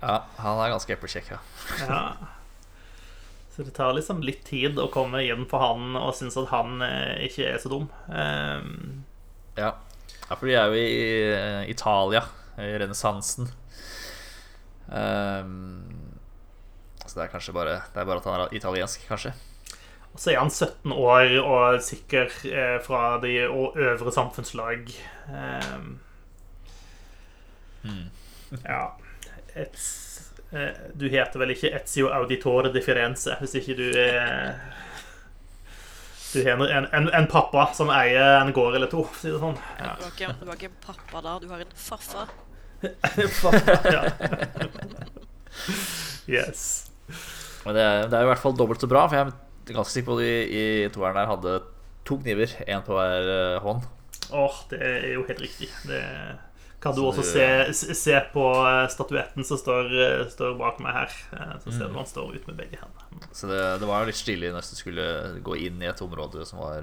Ja, 0.00 0.16
han 0.40 0.62
er 0.64 0.72
ganske 0.72 0.96
eplekjekk, 0.96 1.36
ja. 1.36 1.42
Ja. 1.86 2.00
Så 3.54 3.64
det 3.64 3.76
tar 3.78 3.94
liksom 3.96 4.18
litt 4.26 4.42
tid 4.44 4.76
å 4.82 4.88
komme 4.92 5.22
hjem 5.24 5.46
for 5.48 5.62
han 5.62 5.94
og 5.96 6.10
synes 6.18 6.34
at 6.36 6.50
han 6.50 6.82
eh, 6.84 7.28
ikke 7.28 7.46
er 7.54 7.60
så 7.62 7.70
dum. 7.72 7.86
Ehm, 8.12 9.04
Ja, 9.56 9.72
ja 10.28 10.36
for 10.36 10.46
de 10.46 10.54
er 10.56 10.70
jo 10.70 10.80
i 10.80 10.88
eh, 11.32 11.70
Italia, 11.72 12.22
i 12.58 12.72
renessansen. 12.80 13.50
Um, 14.86 16.16
så 17.02 17.16
det 17.18 17.24
er 17.24 17.30
kanskje 17.32 17.54
bare 17.56 17.72
Det 17.90 17.98
er 17.98 18.06
bare 18.06 18.20
at 18.20 18.26
han 18.30 18.44
er 18.44 18.52
italiensk, 18.54 19.02
kanskje. 19.08 19.32
og 20.12 20.20
så 20.22 20.30
er 20.30 20.38
han 20.38 20.50
17 20.50 20.92
år 20.92 21.32
og 21.42 21.82
sikker 21.82 22.30
eh, 22.48 22.76
fra 22.84 23.18
de 23.22 23.32
og 23.48 23.76
øvre 23.76 24.12
samfunnslag. 24.12 24.86
Ehm, 25.28 25.98
Ja 28.64 28.96
Et, 29.54 29.76
eh, 30.52 30.72
Du 30.94 31.08
heter 31.08 31.38
vel 31.38 31.50
ikke 31.54 31.72
Ezio 31.74 32.08
Auditore 32.14 32.72
di 32.72 32.82
Firenze 32.82 33.36
hvis 33.40 33.54
ikke 33.60 33.76
du 33.78 33.86
er 33.98 34.56
Du 36.36 36.42
har 36.44 36.60
en, 36.68 36.86
en, 36.92 37.06
en 37.16 37.28
pappa 37.32 37.62
som 37.76 37.88
eier 37.94 38.42
en 38.42 38.52
gård 38.52 38.76
eller 38.76 38.90
to, 38.92 39.04
for 39.08 39.16
å 39.16 39.20
si 39.22 39.30
det 39.32 39.40
sånn. 39.40 39.56
Ja. 39.80 39.94
Du 39.96 40.04
har 40.04 40.12
ikke, 40.12 40.34
du 40.42 40.50
har 40.50 40.58
ikke 40.58 40.68
en 40.68 40.80
pappa 40.84 41.22
da, 41.24 41.36
du 41.40 41.46
har 41.48 41.62
en 41.64 41.76
faffa. 41.86 42.26
ja. 43.96 44.02
Yes. 46.26 46.90
Men 47.64 47.76
det 47.76 47.82
er, 47.82 48.08
det 48.10 48.18
er 48.18 48.26
i 48.26 48.28
hvert 48.28 48.42
fall 48.42 48.56
dobbelt 48.58 48.82
så 48.82 48.88
bra, 48.90 49.04
for 49.06 49.16
jeg 49.16 49.28
er 49.30 49.76
ganske 49.78 49.94
sikker 49.94 50.10
på 50.10 50.16
at 50.18 50.24
de 50.24 50.32
i 50.58 50.64
toeren 50.94 51.16
der 51.16 51.30
hadde 51.30 51.54
to 52.06 52.18
kniver, 52.18 52.50
én 52.66 52.82
på 52.86 52.98
hver 52.98 53.30
eh, 53.30 53.58
hånd. 53.62 53.86
Åh, 54.34 54.58
det 54.72 54.80
er 54.82 55.06
jo 55.14 55.24
helt 55.28 55.42
riktig. 55.42 55.70
Det 55.86 56.00
kan 56.86 56.94
du 56.96 57.02
også 57.08 57.24
se, 57.26 57.94
se 57.98 58.14
på 58.32 58.44
eh, 58.62 58.86
statuetten 58.94 59.44
som 59.44 59.58
står, 59.60 59.90
eh, 59.92 60.22
står 60.32 60.56
bak 60.60 60.78
meg 60.84 60.94
her. 60.96 61.16
Eh, 61.36 61.54
Så 61.64 61.70
Mm. 61.72 61.78
ser 61.78 61.88
du 61.90 61.98
han 61.98 62.06
står 62.06 62.34
ut 62.38 62.46
med 62.48 62.56
begge 62.62 62.78
hendene. 62.80 63.28
Så 63.34 63.48
det, 63.50 63.60
det 63.82 63.88
var 63.90 64.06
litt 64.06 64.18
stilig 64.18 64.52
når 64.54 64.62
du 64.70 64.76
skulle 64.78 65.06
gå 65.42 65.56
inn 65.66 65.82
i 65.82 65.86
et 65.90 66.02
område 66.04 66.46
som 66.46 66.58
var, 66.62 66.82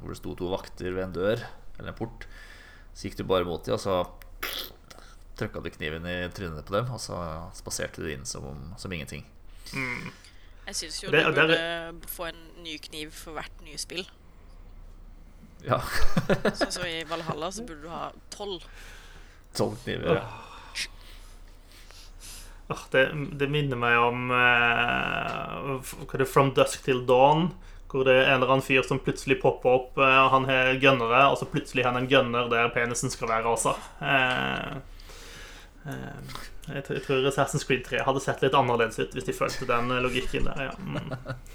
hvor 0.00 0.08
det 0.14 0.18
sto 0.20 0.34
to 0.38 0.48
vakter 0.52 0.92
ved 0.94 1.04
en 1.08 1.12
dør 1.16 1.44
eller 1.78 1.88
en 1.92 1.98
port. 1.98 2.26
Så 2.94 3.08
gikk 3.08 3.16
du 3.18 3.24
bare 3.24 3.44
mot 3.44 3.62
dem, 3.66 3.74
og 3.74 3.80
så 3.82 4.04
trykka 5.34 5.62
du 5.64 5.70
kniven 5.74 6.04
i 6.06 6.28
trynet 6.30 6.64
på 6.66 6.76
dem, 6.76 6.90
og 6.94 7.00
så 7.02 7.16
spaserte 7.58 8.02
du 8.04 8.06
inn 8.12 8.24
som, 8.24 8.74
som 8.78 8.92
ingenting. 8.94 9.24
Jeg 9.74 10.74
syns 10.78 11.02
jo 11.02 11.10
Det- 11.10 11.24
du 11.26 11.32
det 11.32 11.48
burde 11.48 12.06
få 12.06 12.28
en 12.28 12.62
ny 12.62 12.78
kniv 12.78 13.10
for 13.12 13.34
hvert 13.34 13.64
nye 13.66 13.76
spill. 13.76 14.06
Ja. 15.64 15.78
Sånn 15.80 16.70
som 16.72 16.84
i 16.86 17.02
Valhalla 17.08 17.48
så 17.50 17.64
burde 17.66 17.82
du 17.82 17.88
ha 17.88 18.10
tolv. 18.30 18.62
Tolv 19.54 19.76
kniver. 19.84 20.18
Ja. 20.18 20.24
Oh, 22.72 22.80
det, 22.90 23.02
det 23.38 23.50
minner 23.52 23.76
meg 23.76 23.98
om 24.00 24.30
eh, 24.32 26.24
From 26.26 26.54
Dusk 26.56 26.84
Till 26.86 27.02
Dawn. 27.06 27.50
Hvor 27.94 28.02
det 28.08 28.14
er 28.16 28.32
en 28.32 28.40
eller 28.40 28.50
annen 28.56 28.64
fyr 28.66 28.82
som 28.82 28.98
plutselig 28.98 29.36
popper 29.42 29.76
opp. 29.76 29.98
eh, 30.02 30.22
han 30.32 30.48
har 30.48 30.72
gønnere, 30.82 31.20
og 31.30 31.36
så 31.38 31.46
plutselig 31.46 31.84
har 31.84 31.92
han 31.94 32.02
en 32.02 32.10
gønner 32.10 32.48
der 32.50 32.72
penisen 32.74 33.12
skal 33.12 33.30
være 33.30 33.52
også. 33.52 33.76
Eh, 34.02 34.72
eh, 35.92 36.34
jeg, 36.72 36.82
tror- 36.88 36.96
jeg 36.98 37.04
tror 37.06 37.28
Assassin's 37.30 37.66
Creed 37.68 37.84
3 37.86 38.00
hadde 38.08 38.24
sett 38.24 38.42
litt 38.42 38.56
annerledes 38.58 38.98
ut 38.98 39.14
hvis 39.14 39.28
de 39.28 39.36
fulgte 39.36 39.68
den 39.70 39.92
eh, 39.94 40.02
logikken 40.02 40.48
der. 40.48 40.70
Ja. 40.70 40.74
Mm. 40.80 41.12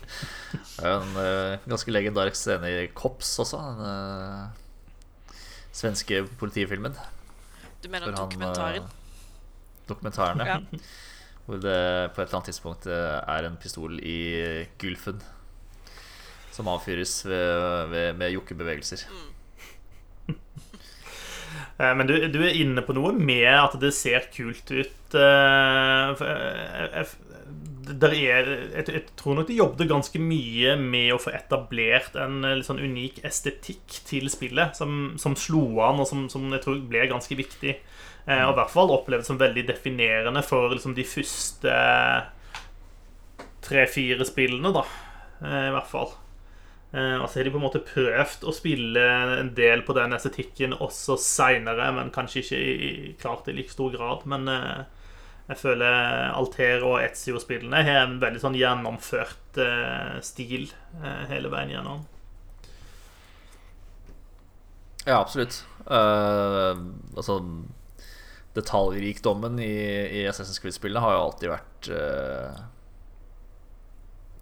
Det 0.80 0.88
er 0.88 0.96
en 0.96 1.18
uh, 1.20 1.60
ganske 1.70 1.92
legendarisk 1.92 2.40
scene 2.40 2.70
i 2.72 2.88
Kops 2.96 3.34
også, 3.44 3.58
den 3.60 3.82
uh, 3.84 5.36
svenske 5.76 6.22
politifilmen. 6.40 6.96
Du 7.82 7.90
mener 7.90 8.12
han, 8.12 8.16
dokumentaren? 8.16 8.84
eh, 8.84 8.90
Dokumentaren, 9.88 10.40
ja. 10.46 10.60
Hvor 11.46 11.58
det 11.58 12.12
på 12.14 12.22
et 12.22 12.28
eller 12.28 12.38
annet 12.38 12.50
tidspunkt 12.52 12.86
eh, 12.88 13.20
er 13.36 13.48
en 13.48 13.58
pistol 13.58 13.98
i 14.06 14.18
gulfen 14.82 15.22
som 16.52 16.68
avfyres 16.68 17.14
ved, 17.26 17.88
ved, 17.94 18.14
med 18.20 18.32
jokkebevegelser. 18.36 19.06
Mm. 19.10 20.36
Men 21.98 22.08
du, 22.10 22.16
du 22.34 22.40
er 22.44 22.58
inne 22.60 22.84
på 22.86 22.94
noe 22.98 23.14
med 23.16 23.48
at 23.54 23.78
det 23.82 23.94
ser 23.96 24.28
kult 24.34 24.70
ut. 24.72 25.16
eh, 25.16 26.10
for, 26.20 26.26
eh, 26.28 26.90
jeg- 27.00 27.08
Der 27.90 28.14
er, 28.14 28.50
jeg, 28.76 28.86
jeg 28.94 29.04
tror 29.18 29.36
nok 29.40 29.48
de 29.50 29.56
jobbet 29.58 29.90
ganske 29.90 30.20
mye 30.22 30.76
med 30.78 31.14
å 31.16 31.20
få 31.22 31.32
etablert 31.34 32.14
en 32.22 32.44
eh, 32.46 32.58
litt 32.60 32.68
sånn 32.68 32.82
unik 32.84 33.22
estetikk 33.26 34.00
til 34.06 34.30
spillet, 34.30 34.78
som, 34.78 35.16
som 35.18 35.34
slo 35.40 35.64
an, 35.88 36.02
og 36.04 36.08
som, 36.10 36.28
som 36.30 36.46
jeg 36.54 36.62
tror 36.66 36.82
ble 36.92 37.08
ganske 37.10 37.38
viktig. 37.40 37.78
Eh, 38.28 38.44
Og 38.44 38.54
i 38.54 38.58
hvert 38.60 38.74
fall 38.76 38.94
opplevd 38.94 39.26
som 39.26 39.40
veldig 39.42 39.66
definerende 39.72 40.44
for 40.46 40.70
liksom, 40.76 40.94
de 40.98 41.08
første 41.08 41.74
tre-fire 43.66 44.26
spillene, 44.28 44.72
da. 44.76 44.86
Eh, 45.42 45.68
I 45.70 45.74
hvert 45.76 45.90
fall. 45.90 46.14
Eh, 46.94 47.18
og 47.22 47.28
så 47.30 47.40
har 47.40 47.46
de 47.46 47.52
på 47.54 47.60
en 47.60 47.66
måte 47.68 47.84
prøvd 47.86 48.46
å 48.50 48.54
spille 48.56 49.04
en 49.40 49.52
del 49.58 49.84
på 49.86 49.94
den 49.98 50.16
estetikken 50.16 50.74
også 50.78 51.18
seinere, 51.22 51.92
men 51.96 52.14
kanskje 52.14 52.42
ikke 52.44 52.62
i, 52.62 52.72
i, 52.90 53.12
klart 53.22 53.50
i 53.50 53.58
like 53.58 53.74
stor 53.74 53.94
grad. 53.94 54.26
Men 54.30 54.48
eh, 54.50 54.80
jeg 55.50 55.58
føler 55.58 56.30
Alter 56.30 56.84
og 56.86 57.00
Etzio-spillene 57.02 57.82
har 57.82 58.04
en 58.04 58.20
veldig 58.22 58.42
sånn 58.44 58.58
gjennomført 58.58 59.58
eh, 59.58 60.20
stil 60.22 60.68
eh, 61.02 61.24
hele 61.32 61.50
veien 61.50 61.74
gjennom. 61.74 62.04
Ja, 65.08 65.18
absolutt. 65.18 65.64
Uh, 65.90 66.78
altså 67.18 67.40
Detaljrikdommen 68.54 69.58
i, 69.64 69.74
i 70.20 70.26
Assassin's 70.30 70.62
Creed-spillene 70.62 71.02
har 71.02 71.16
jo 71.16 71.24
alltid 71.24 71.52
vært 71.54 71.90
uh, 71.96 72.60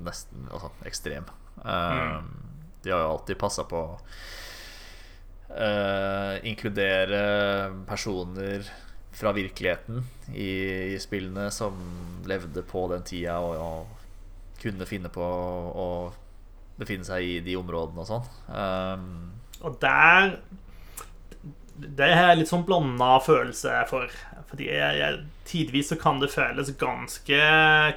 nesten 0.04 0.50
altså, 0.52 0.74
ekstrem. 0.90 1.30
Uh, 1.62 2.18
mm. 2.18 2.28
De 2.84 2.92
har 2.92 3.06
jo 3.06 3.14
alltid 3.14 3.40
passa 3.40 3.64
på 3.70 3.86
å 3.94 3.96
inkludere 6.44 7.20
personer 7.88 8.68
fra 9.18 9.34
virkeligheten 9.34 10.04
i, 10.34 10.52
i, 10.94 11.00
spillene 11.02 11.50
som 11.52 11.78
levde 12.30 12.62
på 12.68 12.86
den 12.92 13.06
tida 13.08 13.40
og, 13.42 13.58
og 13.58 14.62
kunne 14.62 14.86
finne 14.90 15.10
på 15.14 15.26
å 15.26 15.90
befinne 16.78 17.08
seg 17.08 17.26
i 17.26 17.36
de 17.46 17.58
områdene 17.58 18.04
og 18.04 18.10
sånn. 18.10 18.28
Um, 18.54 19.08
og 19.66 19.80
der 19.82 20.36
Det 21.78 22.06
er 22.06 22.36
litt 22.38 22.50
sånn 22.50 22.66
blanda 22.66 23.18
følelse 23.26 23.84
for. 23.90 24.14
Fordi 24.50 24.70
jeg, 24.70 24.98
jeg, 25.02 25.22
tidvis 25.50 25.92
så 25.92 25.98
kan 26.00 26.22
det 26.22 26.32
føles 26.34 26.72
ganske 26.80 27.42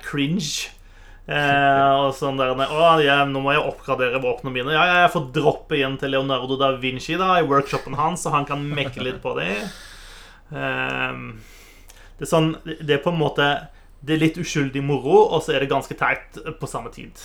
cringe. 0.04 0.72
Eh, 1.30 1.90
og 2.00 2.10
sånn 2.16 2.40
der 2.40 2.56
Å, 2.56 2.88
jeg, 2.98 3.28
nå 3.30 3.42
må 3.44 3.52
jeg 3.54 3.62
oppgradere 3.62 4.20
våpnene 4.24 4.56
mine. 4.56 4.74
Ja, 4.74 5.04
jeg 5.04 5.12
får 5.14 5.28
droppe 5.36 5.78
igjen 5.78 5.96
til 6.00 6.16
Leonardo 6.16 6.58
da 6.60 6.72
Vinci 6.80 7.16
da 7.20 7.36
i 7.38 7.46
workshopen 7.46 7.94
hans, 8.00 8.24
så 8.24 8.34
han 8.34 8.48
kan 8.48 8.64
mekke 8.66 9.04
litt 9.04 9.20
på 9.22 9.36
det. 9.38 9.52
Eh, 10.50 11.20
det 12.20 12.26
er 12.26 12.28
sånn 12.28 12.50
Det 12.66 12.96
er 12.96 13.02
på 13.04 13.12
en 13.14 13.20
måte 13.20 13.44
Det 14.02 14.16
er 14.16 14.20
litt 14.20 14.38
uskyldig 14.40 14.82
moro, 14.84 15.22
og 15.30 15.44
så 15.44 15.54
er 15.54 15.62
det 15.62 15.70
ganske 15.70 15.94
teit 15.96 16.40
på 16.60 16.68
samme 16.68 16.90
tid. 16.92 17.20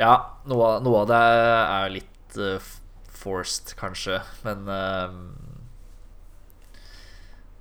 Ja, 0.00 0.14
noe, 0.50 0.80
noe 0.82 1.02
av 1.04 1.10
det 1.10 1.18
er 1.20 1.92
litt 1.92 2.38
uh, 2.40 2.70
forced, 3.14 3.74
kanskje. 3.78 4.18
Men 4.46 4.64
uh, 4.66 5.12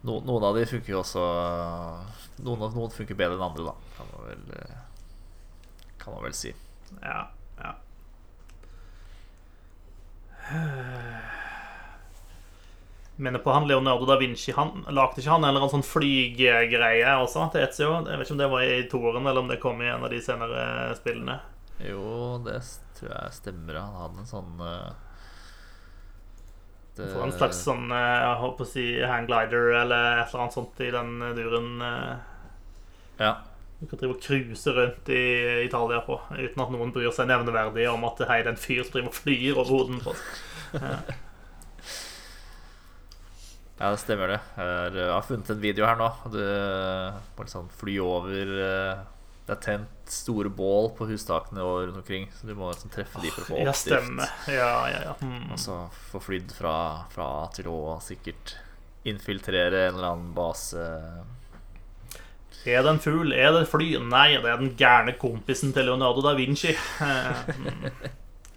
no, 0.08 0.18
noen 0.26 0.48
av 0.48 0.58
de 0.58 0.64
funker 0.72 0.96
jo 0.96 1.02
også 1.04 1.26
noen, 2.42 2.64
noen, 2.64 2.96
funker 2.96 3.20
bedre 3.20 3.38
enn 3.38 3.46
andre, 3.52 3.68
da. 3.70 3.76
Kan 4.00 4.10
man 4.16 4.26
vel, 4.32 4.44
uh, 4.56 5.92
kan 6.02 6.16
man 6.16 6.26
vel 6.26 6.38
si. 6.40 6.56
Ja. 7.04 7.28
ja. 7.62 7.76
Minner 13.16 13.40
på 13.40 13.52
han 13.52 13.68
Leonardo 13.68 14.06
da 14.06 14.18
Vinci. 14.18 14.52
Han 14.58 14.86
Lagde 14.90 15.22
ikke 15.22 15.30
han 15.30 15.44
en 15.44 15.52
eller 15.52 15.62
annen 15.62 15.76
sånn 15.76 15.86
flygegreie 15.86 17.14
også 17.22 17.46
til 17.54 17.62
Etzio? 17.62 17.92
Jeg 18.08 18.18
vet 18.18 18.26
ikke 18.26 18.36
om 18.36 18.42
det 18.42 18.52
var 18.54 18.66
i 18.66 18.78
toeren, 18.90 19.28
eller 19.30 19.44
om 19.44 19.52
det 19.52 19.60
kom 19.62 19.82
i 19.84 19.90
en 19.92 20.06
av 20.06 20.10
de 20.10 20.22
senere 20.24 20.64
spillene. 20.98 21.38
Jo, 21.84 22.40
det 22.46 22.58
tror 22.98 23.12
jeg 23.12 23.36
stemmer. 23.38 23.78
Han 23.84 24.00
hadde 24.02 24.24
en 24.24 24.30
sånn 24.30 24.64
uh, 24.64 24.94
det, 26.98 27.10
En 27.22 27.34
slags 27.34 27.62
sånn 27.66 27.88
uh, 27.90 27.98
Jeg 27.98 28.40
håper 28.44 28.66
å 28.66 28.70
si 28.70 28.86
hangglider 29.02 29.74
eller 29.84 30.22
et 30.24 30.28
eller 30.28 30.46
annet 30.46 30.58
sånt 30.58 30.82
i 30.82 30.90
den 30.94 31.14
duren. 31.38 31.70
Ja. 33.22 33.36
Du 33.78 33.86
kan 33.92 34.00
drive 34.00 34.16
og 34.16 34.24
cruise 34.24 34.74
rundt 34.74 35.10
i 35.12 35.22
Italia 35.68 36.02
på 36.06 36.18
uten 36.32 36.66
at 36.66 36.74
noen 36.74 36.94
bryr 36.96 37.14
seg 37.14 37.30
nevneverdig 37.30 37.86
om 37.92 38.06
at 38.10 38.26
hei, 38.30 38.40
det 38.42 38.54
er 38.54 38.56
en 38.56 38.66
fyr 38.66 38.82
som 38.86 38.96
driver 38.96 39.12
og 39.12 39.18
flyr 39.22 39.54
over 39.54 39.70
hodet 39.70 40.02
på 40.02 40.16
oss. 40.16 40.26
Ja. 40.74 40.98
Ja, 43.80 43.90
det 43.90 44.00
stemmer 44.04 44.36
det. 44.36 44.40
Jeg 44.58 45.10
har 45.10 45.26
funnet 45.28 45.50
en 45.50 45.64
video 45.64 45.88
her 45.90 45.98
nå. 46.00 46.12
Du 46.32 46.40
må 46.40 47.46
liksom 47.48 47.72
fly 47.82 47.98
over 48.04 48.54
det 49.44 49.58
er 49.58 49.60
tent 49.60 50.12
store 50.12 50.48
bål 50.56 50.94
på 50.96 51.06
hustakene 51.10 51.64
og 51.68 51.82
rundt 51.90 52.00
omkring. 52.00 52.30
Så 52.32 52.48
du 52.48 52.54
må 52.56 52.70
liksom 52.72 52.92
treffe 52.94 53.20
de 53.20 53.32
for 53.34 53.44
å 53.44 53.48
få 53.50 53.58
oppdrift. 53.58 53.90
Ja, 53.92 54.00
stemmer. 54.00 54.36
Ja, 54.48 54.74
ja, 54.88 55.02
ja. 55.10 55.16
Mm. 55.20 55.50
Og 55.52 55.60
så 55.60 55.80
få 56.12 56.22
flydd 56.24 56.54
fra, 56.56 56.76
fra, 57.12 57.28
A 57.44 57.50
til 57.56 57.68
Å 57.72 57.78
og 57.98 58.04
sikkert 58.06 58.56
infiltrere 59.10 59.90
en 59.90 59.98
eller 59.98 60.14
annen 60.14 60.32
base. 60.38 60.86
Er 62.64 62.86
det 62.86 62.94
en 62.94 63.04
fugl? 63.04 63.36
Er 63.36 63.52
det 63.52 63.66
et 63.66 63.74
fly? 63.74 63.90
Nei, 64.00 64.30
det 64.40 64.48
er 64.48 64.64
den 64.64 64.78
gærne 64.80 65.18
kompisen 65.20 65.76
til 65.76 65.92
Leonardo 65.92 66.24
da 66.24 66.36
Vinci. 66.40 66.76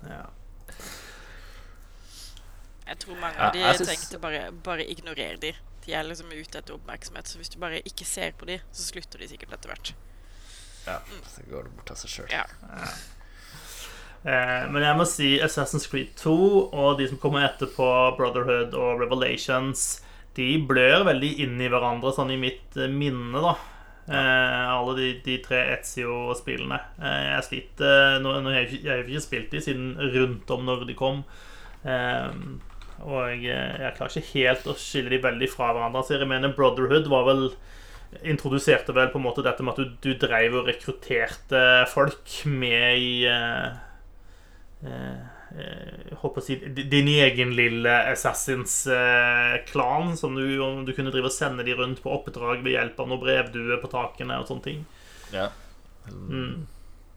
Mm. 0.06 0.12
Ja. 0.12 0.22
Jeg 2.86 3.00
tror 3.02 3.18
mange 3.18 3.40
av 3.42 3.54
de 3.54 3.64
ja, 3.64 3.72
synes... 3.74 3.90
tenkte 3.90 4.20
bare, 4.22 4.44
bare 4.64 4.86
ignorer 4.86 5.40
de. 5.42 5.52
De 5.86 5.94
er 5.94 6.06
liksom 6.06 6.30
ute 6.30 6.60
etter 6.60 6.74
oppmerksomhet. 6.76 7.28
Så 7.30 7.40
hvis 7.40 7.50
du 7.52 7.58
bare 7.62 7.82
ikke 7.86 8.06
ser 8.06 8.34
på 8.38 8.48
de, 8.48 8.60
så 8.70 8.88
slutter 8.92 9.22
de 9.22 9.30
sikkert 9.32 9.56
etter 9.58 9.72
hvert. 9.72 9.92
Ja, 10.86 11.00
så 11.26 11.44
går 11.50 11.66
det 11.66 11.74
bort 11.74 11.90
av 11.90 11.98
seg 11.98 12.12
sjøl. 12.12 12.30
Ja. 12.30 12.46
Eh, 14.26 14.64
men 14.70 14.82
jeg 14.82 14.98
må 14.98 15.06
si 15.06 15.32
Assassin's 15.42 15.86
Creed 15.90 16.14
2 16.18 16.34
og 16.70 16.98
de 17.00 17.08
som 17.10 17.20
kommer 17.22 17.46
etterpå, 17.46 17.88
Brotherhood 18.18 18.74
og 18.78 19.02
Revelations, 19.02 19.86
de 20.38 20.52
blør 20.68 21.06
veldig 21.08 21.32
inn 21.42 21.58
i 21.62 21.70
hverandre, 21.72 22.12
sånn 22.14 22.34
i 22.34 22.38
mitt 22.40 22.78
eh, 22.78 22.90
minne, 22.92 23.42
da. 23.42 23.56
Eh, 24.06 24.70
alle 24.70 24.94
de, 24.98 25.10
de 25.24 25.40
tre 25.42 25.64
Etzio-spillene. 25.74 26.78
Eh, 27.02 27.22
jeg 27.32 27.46
sliter 27.48 28.20
nå, 28.22 28.36
nå 28.44 28.54
har 28.54 28.70
jo 28.70 29.02
ikke 29.02 29.24
spilt 29.24 29.54
de 29.54 29.62
siden 29.64 29.94
rundt 30.14 30.50
om 30.54 30.66
når 30.68 30.86
de 30.86 30.98
kom. 30.98 31.24
Eh, 31.82 32.30
og 33.04 33.32
jeg, 33.34 33.50
jeg, 33.50 33.92
klarer 33.96 34.16
ikke 34.16 34.38
helt 34.38 34.68
å 34.70 34.76
skille 34.80 35.12
de 35.12 35.18
veldig 35.24 35.48
fra 35.52 35.72
hverandre. 35.74 36.04
Så 36.06 36.16
jeg 36.16 36.28
mener 36.30 36.54
Brotherhood 36.56 37.06
var 37.12 37.24
vel 37.28 37.42
introduserte 38.24 38.94
vel 38.96 39.10
på 39.12 39.18
en 39.20 39.26
måte 39.26 39.44
dette 39.44 39.64
med 39.66 39.74
at 39.74 39.80
du, 39.82 39.86
du 40.00 40.12
dreiv 40.20 40.54
og 40.60 40.68
rekrutterte 40.70 41.60
folk 41.90 42.38
med 42.48 43.02
i 43.02 43.10
eh, 43.28 43.66
eh, 44.86 45.36
håper 46.22 46.40
å 46.40 46.44
si 46.44 46.56
din 46.66 47.08
egen 47.12 47.54
lille 47.56 47.92
Assassins-klan. 48.12 50.12
eh, 50.12 50.18
som 50.20 50.36
du, 50.38 50.44
du, 50.86 50.92
kunne 50.96 51.12
drive 51.14 51.30
og 51.30 51.34
sende 51.34 51.66
de 51.66 51.76
rundt 51.76 52.02
på 52.04 52.12
oppdrag 52.14 52.64
ved 52.64 52.76
hjelp 52.76 53.00
av 53.02 53.10
noen 53.10 53.22
brevduer 53.22 53.82
på 53.82 53.92
takene 53.92 54.40
og 54.40 54.48
sånne 54.50 54.66
ting. 54.66 54.80
Ja. 55.34 55.48
Mm. 56.08 56.66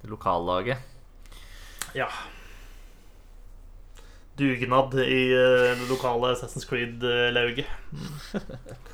Lokallaget. 0.10 0.78
Ja. 1.98 2.10
Dugnad 4.40 4.96
i 5.04 5.22
det 5.36 5.90
lokale 5.92 6.34
Assassin's 6.34 6.68
Creed-lauget. 6.70 7.68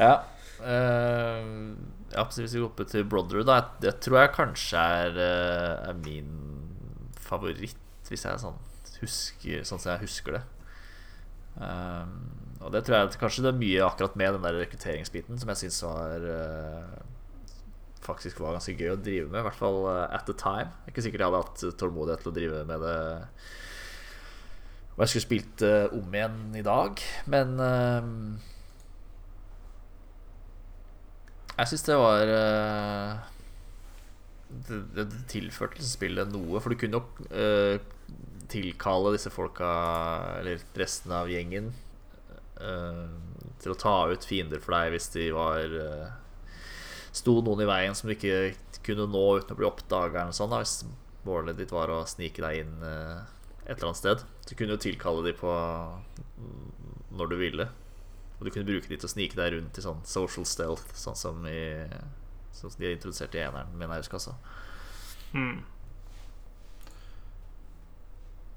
Ja. 0.00 0.22
Uh, 0.60 1.76
ja, 2.12 2.24
hvis 2.24 2.54
vi 2.54 2.60
går 2.60 2.70
opp 2.70 2.80
til 2.88 3.06
Brotherhood, 3.08 3.48
da, 3.48 3.60
det 3.82 3.98
tror 4.04 4.22
jeg 4.22 4.34
kanskje 4.36 4.80
er, 4.80 5.20
uh, 5.20 5.90
er, 5.90 6.00
min 6.04 6.32
favoritt, 7.20 7.78
hvis 8.08 8.26
jeg 8.26 8.42
sånn 8.42 8.58
husker 9.00 9.62
sånn 9.64 9.80
som 9.80 9.94
jeg 9.94 10.04
husker 10.04 10.36
det. 10.36 10.42
Um, 11.60 12.16
og 12.60 12.74
det 12.74 12.82
tror 12.84 12.98
jeg 12.98 13.20
kanskje 13.20 13.44
det 13.46 13.54
er 13.54 13.60
mye 13.60 13.86
akkurat 13.86 14.18
med 14.20 14.34
den 14.36 14.44
der 14.44 14.58
rekrutteringsbiten 14.60 15.40
som 15.40 15.50
jeg 15.52 15.62
syns 15.62 15.78
var 15.86 16.26
uh, 16.28 16.98
faktisk 18.04 18.42
var 18.42 18.56
ganske 18.56 18.74
gøy 18.76 18.92
å 18.92 19.00
drive 19.00 19.30
med. 19.30 19.40
I 19.40 19.46
hvert 19.48 19.60
fall 19.60 19.80
at 19.88 20.28
the 20.28 20.36
time. 20.36 20.68
Ikke 20.90 21.04
sikkert 21.04 21.24
jeg 21.24 21.30
hadde 21.30 21.42
hatt 21.44 21.80
tålmodighet 21.80 22.24
til 22.24 22.32
å 22.32 22.36
drive 22.36 22.62
med 22.68 22.84
det 22.84 22.98
og 25.00 25.06
jeg 25.06 25.12
skulle 25.14 25.24
spilt 25.24 25.62
om 25.96 26.12
igjen 26.12 26.40
i 26.60 26.64
dag, 26.66 27.00
men 27.32 27.54
jeg 31.60 31.68
syns 31.68 31.84
det 31.84 31.96
var 32.00 32.30
uh, 32.32 33.18
Det, 34.48 34.78
det 34.96 35.06
tilførte 35.30 35.84
spillet 35.84 36.32
noe, 36.32 36.60
for 36.62 36.72
du 36.72 36.80
kunne 36.80 37.02
uh, 37.34 37.76
tilkalle 38.50 39.14
disse 39.14 39.30
folka, 39.30 39.68
eller 40.40 40.62
resten 40.78 41.12
av 41.14 41.30
gjengen, 41.30 41.70
uh, 42.58 43.04
til 43.60 43.74
å 43.74 43.78
ta 43.78 43.94
ut 44.10 44.24
fiender 44.26 44.62
for 44.62 44.74
deg 44.78 44.94
hvis 44.94 45.12
de 45.14 45.28
var 45.36 45.76
Sto 47.10 47.40
noen 47.42 47.64
i 47.64 47.66
veien 47.66 47.96
som 47.98 48.06
du 48.06 48.14
ikke 48.14 48.54
kunne 48.86 49.08
nå 49.10 49.22
uten 49.40 49.52
å 49.52 49.58
bli 49.58 49.66
oppdaga, 49.66 50.28
sånn, 50.32 50.54
hvis 50.54 50.84
målet 51.26 51.58
ditt 51.58 51.72
var 51.74 51.90
å 51.92 52.04
snike 52.08 52.40
deg 52.40 52.62
inn 52.62 52.84
et 53.70 53.76
eller 53.78 53.92
annet 53.92 54.00
sted. 54.02 54.24
Du 54.48 54.56
kunne 54.58 54.74
jo 54.74 54.82
tilkalle 54.82 55.22
dem 55.28 55.36
på 55.38 55.50
når 57.14 57.30
du 57.30 57.36
ville. 57.38 57.68
Og 58.40 58.46
du 58.46 58.50
kunne 58.50 58.66
bruke 58.66 58.88
de 58.88 58.96
til 58.96 59.06
å 59.06 59.12
snike 59.12 59.38
deg 59.38 59.52
rundt 59.54 59.78
i 59.78 59.84
sånn 59.84 60.00
social 60.08 60.46
stealth, 60.48 60.94
sånn 60.96 61.18
som, 61.18 61.44
i, 61.46 61.84
sånn 62.56 62.72
som 62.72 62.80
de 62.80 62.88
har 62.88 62.96
introdusert 62.96 63.36
i 63.36 63.44
eneren, 63.44 63.74
mener 63.76 63.98
jeg 63.98 64.06
husker 64.06 64.18
også. 64.18 64.34
Mm. 65.36 65.60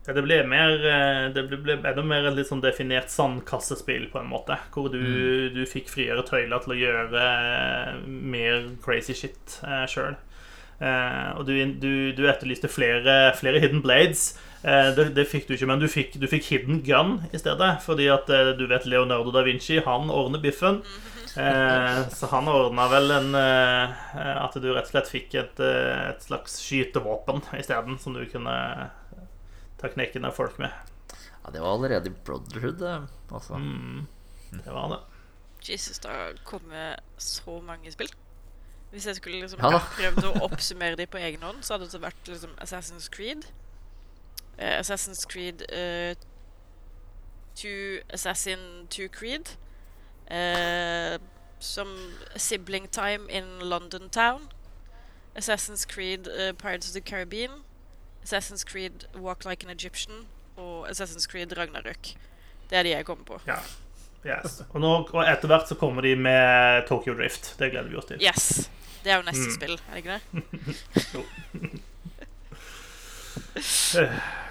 Ja, 0.03 0.15
det 0.17 0.23
ble 0.25 0.39
mer 0.49 0.71
eh, 0.89 1.25
Det 1.31 1.43
ble, 1.47 1.75
enda 1.77 2.03
mer 2.03 2.25
et 2.27 2.33
litt 2.35 2.49
sånn 2.49 2.63
definert 2.63 3.11
sandkassespill, 3.13 4.09
på 4.11 4.19
en 4.19 4.31
måte. 4.31 4.57
Hvor 4.73 4.89
du, 4.91 4.99
mm. 4.99 5.53
du 5.55 5.61
fikk 5.69 5.91
friere 5.91 6.25
tøyler 6.27 6.63
til 6.63 6.75
å 6.75 6.79
gjøre 6.79 7.27
eh, 7.27 8.01
mer 8.07 8.71
crazy 8.83 9.15
shit 9.19 9.59
eh, 9.67 9.85
sjøl. 9.91 10.17
Eh, 10.79 11.29
og 11.37 11.45
du, 11.47 11.53
du, 11.79 11.93
du 12.17 12.25
etterlyste 12.27 12.71
flere, 12.71 13.35
flere 13.39 13.61
hidden 13.63 13.83
blades. 13.83 14.33
Eh, 14.63 14.95
det, 14.95 15.09
det, 15.17 15.25
fikk 15.27 15.49
du 15.49 15.57
ikke, 15.57 15.67
men 15.67 15.81
du 15.81 15.89
fikk, 15.91 16.13
du 16.15 16.23
fikk, 16.31 16.45
Hidden 16.47 16.79
Gun 16.87 17.17
i 17.35 17.39
stedet. 17.39 17.69
Fordi 17.83 18.07
at 18.13 18.29
eh, 18.31 18.53
du 18.55 18.63
vet 18.71 18.87
Leonardo 18.87 19.33
da 19.35 19.43
Vinci, 19.43 19.81
han 19.83 20.11
ordner 20.13 20.39
biffen. 20.43 20.79
Eh, 21.35 21.99
så 22.13 22.29
han 22.29 22.47
ordna 22.47 22.83
vel 22.91 23.09
en 23.09 23.31
At 23.35 24.53
du 24.53 24.67
rett 24.69 24.85
og 24.85 24.91
slett 24.91 25.09
fikk 25.09 25.33
et, 25.41 25.59
et 25.59 26.21
slags 26.23 26.59
skytevåpen 26.61 27.41
isteden, 27.57 27.97
som 27.99 28.15
du 28.15 28.23
kunne 28.29 28.55
ta 29.81 29.91
knekken 29.91 30.29
av 30.29 30.37
folk 30.37 30.59
med. 30.61 30.71
Ja, 31.43 31.51
det 31.51 31.63
var 31.63 31.75
allerede 31.75 32.07
i 32.07 32.13
Brotherhood, 32.23 32.77
det. 32.79 32.93
Altså. 33.33 33.59
Mm, 33.59 34.05
det 34.53 34.71
var 34.71 34.93
det. 34.93 35.01
Jesus, 35.67 35.99
det 35.99 36.11
har 36.11 36.37
kommet 36.47 37.03
så 37.17 37.57
mange 37.65 37.91
spill. 37.91 38.11
Hvis 38.93 39.09
jeg 39.09 39.17
skulle 39.17 39.41
liksom 39.41 39.59
Ja 39.63 39.81
prøvd 39.97 40.27
å 40.29 40.31
oppsummere 40.45 40.95
de 40.99 41.07
på 41.09 41.19
egen 41.19 41.43
hånd, 41.43 41.63
så 41.65 41.75
hadde 41.75 41.89
det 41.89 41.99
vært 42.03 42.29
liksom 42.29 42.53
Assassin's 42.61 43.09
Creed. 43.11 43.47
Eh, 44.57 44.79
Assassin's 44.79 45.25
Creed 45.27 45.61
uh, 45.71 46.15
2 47.55 47.99
Assassin 48.13 48.87
2 48.89 49.07
Creed. 49.09 49.47
Uh, 50.31 51.17
som 51.59 51.87
Sibling 52.35 52.87
Time 52.91 53.29
in 53.29 53.59
London 53.61 54.09
Town. 54.09 54.41
Assassin's 55.35 55.85
Creed 55.85 56.27
uh, 56.27 56.53
Pirates 56.53 56.87
of 56.87 56.93
the 56.93 57.01
Caribbean. 57.01 57.51
Assassin's 58.23 58.63
Creed 58.63 59.05
Walk 59.15 59.45
Like 59.45 59.63
an 59.65 59.69
Egyptian. 59.71 60.27
Og 60.57 60.89
Assassin's 60.89 61.27
Creed 61.27 61.57
Ragnarøk. 61.57 62.13
Det 62.69 62.77
er 62.77 62.83
de 62.83 62.89
jeg 62.89 63.05
kommer 63.05 63.25
på. 63.25 63.39
Ja. 63.47 63.55
Yes. 64.25 64.61
Og, 64.69 64.79
nå, 64.81 65.07
og 65.13 65.25
etter 65.31 65.47
hvert 65.51 65.67
så 65.67 65.75
kommer 65.75 66.01
de 66.01 66.15
med 66.15 66.87
Tokyo 66.87 67.13
Drift. 67.17 67.55
Det 67.59 67.71
gleder 67.71 67.89
vi 67.89 67.95
oss 67.99 68.05
til. 68.05 68.21
Yes. 68.23 68.69
Det 69.03 69.11
er 69.11 69.15
jo 69.19 69.23
neste 69.27 69.49
Mm. 69.49 69.55
spill, 69.55 69.73
er 69.73 69.93
det 69.93 69.97
ikke 69.97 70.11
det? 70.13 70.21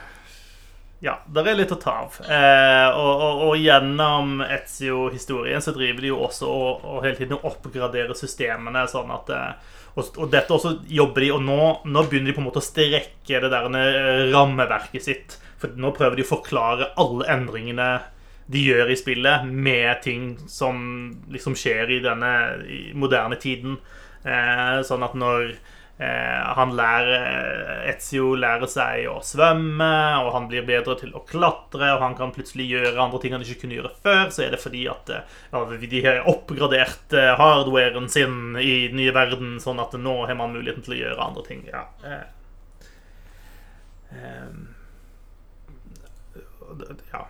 Ja, 1.02 1.16
det 1.26 1.42
er 1.42 1.56
litt 1.58 1.72
å 1.74 1.80
ta 1.82 1.96
av. 2.04 2.16
Eh, 2.30 2.88
og, 2.94 3.22
og, 3.26 3.40
og 3.48 3.56
gjennom 3.58 4.36
Etzio-historien 4.44 5.64
så 5.64 5.74
driver 5.74 6.04
de 6.04 6.12
jo 6.12 6.20
også 6.22 6.46
og, 6.46 6.84
og 6.86 7.00
hele 7.02 7.18
tiden 7.18 7.40
oppgraderer 7.42 8.14
systemene 8.14 8.84
sånn 8.90 9.10
at 9.10 9.32
eh, 9.34 9.72
og, 9.98 10.20
dette 10.30 10.54
også 10.54 10.76
jobber 10.88 11.26
de, 11.26 11.32
og 11.34 11.42
nå, 11.42 11.58
nå 11.90 12.04
begynner 12.06 12.30
de 12.30 12.36
på 12.36 12.40
en 12.44 12.46
måte 12.46 12.62
å 12.62 12.64
strekke 12.64 13.42
det 13.42 13.50
der 13.50 13.66
eh, 13.80 14.22
rammeverket 14.30 15.04
sitt. 15.04 15.36
For 15.60 15.74
nå 15.74 15.90
prøver 15.96 16.20
de 16.20 16.24
å 16.26 16.30
forklare 16.30 16.92
alle 17.02 17.26
endringene 17.34 17.90
de 18.52 18.62
gjør 18.62 18.94
i 18.94 18.98
spillet, 18.98 19.44
med 19.46 20.02
ting 20.06 20.32
som 20.50 20.78
liksom 21.34 21.58
skjer 21.58 21.92
i 21.96 22.00
denne 22.04 22.32
i 22.62 22.80
moderne 22.98 23.42
tiden. 23.42 23.78
Eh, 24.22 24.78
sånn 24.86 25.02
at 25.02 25.18
når 25.18 25.56
han 25.98 26.72
lærer 26.74 27.84
Etzio 27.92 28.32
lærer 28.38 28.66
seg 28.70 29.04
å 29.10 29.18
svømme, 29.22 29.90
og 30.24 30.30
han 30.34 30.48
blir 30.50 30.64
bedre 30.66 30.96
til 30.98 31.12
å 31.14 31.22
klatre, 31.28 31.92
og 31.94 32.02
han 32.02 32.16
kan 32.18 32.32
plutselig 32.34 32.66
gjøre 32.70 33.02
andre 33.02 33.20
ting 33.22 33.36
han 33.36 33.44
ikke 33.44 33.60
kunne 33.64 33.76
gjøre 33.78 33.92
før, 34.02 34.22
så 34.34 34.44
er 34.46 34.54
det 34.54 34.62
fordi 34.62 34.86
at 34.90 35.12
eh, 35.14 35.74
de 35.84 36.02
har 36.06 36.22
oppgradert 36.32 37.14
eh, 37.18 37.32
hardwaren 37.38 38.08
sin 38.10 38.56
i 38.58 38.88
den 38.88 38.98
nye 38.98 39.14
verden, 39.14 39.58
sånn 39.62 39.82
at 39.82 39.94
nå 39.98 40.16
har 40.26 40.38
man 40.38 40.56
muligheten 40.56 40.84
til 40.86 40.96
å 40.96 41.00
gjøre 41.02 41.28
andre 41.28 41.46
ting. 41.46 41.66
Ja. 41.70 41.84
Eh, 42.02 42.24
ja. 47.12 47.22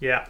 Yeah. 0.00 0.26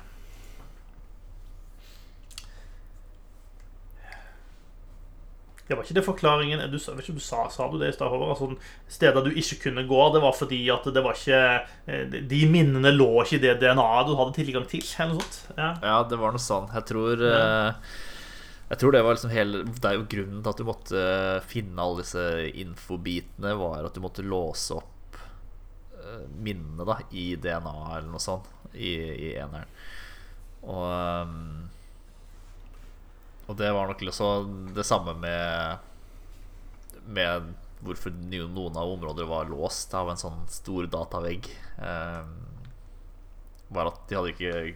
Det 5.69 5.77
var 5.77 5.85
ikke 5.85 5.99
det 5.99 6.05
forklaringen 6.07 6.63
du, 6.73 6.79
vet 6.81 7.03
ikke 7.05 7.19
du 7.19 7.23
sa, 7.23 7.43
sa 7.53 7.67
du 7.69 7.77
det 7.77 7.91
i 7.93 7.97
stad, 7.97 8.09
Håvard? 8.09 8.33
Altså, 8.33 8.73
steder 8.89 9.27
du 9.27 9.31
ikke 9.37 9.59
kunne 9.67 9.85
gå, 9.89 10.03
det 10.15 10.23
var 10.25 10.37
fordi 10.37 10.63
at 10.73 10.89
det 10.97 11.03
var 11.05 11.19
ikke 11.19 11.41
eh, 11.93 12.21
De 12.31 12.43
minnene 12.49 12.95
lå 12.95 13.11
ikke 13.23 13.37
i 13.37 13.43
det 13.43 13.59
DNA-et 13.61 14.09
du 14.09 14.15
hadde 14.17 14.37
tilgang 14.39 14.69
til? 14.71 14.85
Eller 14.97 15.13
noe 15.13 15.21
sånt? 15.21 15.41
Ja. 15.59 15.73
Ja, 15.85 15.99
det 16.09 16.21
var 16.21 16.33
noe 16.33 16.43
sånn. 16.43 16.71
Jeg 16.73 16.89
tror 16.89 17.27
ja. 17.29 17.49
Jeg 18.69 18.81
tror 18.83 18.93
det 18.93 19.01
var 19.05 19.17
liksom 19.17 19.33
hele 19.33 19.63
Det 19.65 19.89
er 19.89 19.97
jo 19.97 20.07
grunnen 20.13 20.43
til 20.43 20.53
at 20.53 20.61
du 20.61 20.69
måtte 20.69 21.03
finne 21.49 21.85
alle 21.85 22.03
disse 22.03 22.25
infobitene, 22.53 23.55
var 23.57 23.89
at 23.89 23.97
du 23.97 24.03
måtte 24.05 24.25
låse 24.27 24.77
opp 24.77 25.21
eh, 25.97 26.27
minnene 26.37 26.85
da 26.89 26.99
i 27.17 27.31
DNA 27.41 27.77
eller 27.97 28.11
noe 28.11 28.23
sånt 28.23 28.49
i, 28.75 28.93
i 28.93 29.31
eneren. 29.41 29.71
Og 30.69 30.85
ehm, 30.85 31.68
Og 33.49 33.57
det 33.57 33.71
var 33.73 33.89
nok 33.89 34.03
også 34.11 34.29
det 34.77 34.85
samme 34.87 35.15
med 35.17 35.79
Med 37.09 37.55
hvorfor 37.79 38.11
noen 38.13 38.77
av 38.77 38.91
områder 38.91 39.29
var 39.31 39.49
låst 39.49 39.93
av 39.95 40.11
en 40.11 40.19
sånn 40.19 40.41
stor 40.51 40.89
datavegg. 40.91 41.47
Ehm, 41.79 42.33
var 43.71 43.93
at 43.93 44.01
de 44.11 44.17
hadde 44.19 44.33
ikke 44.33 44.75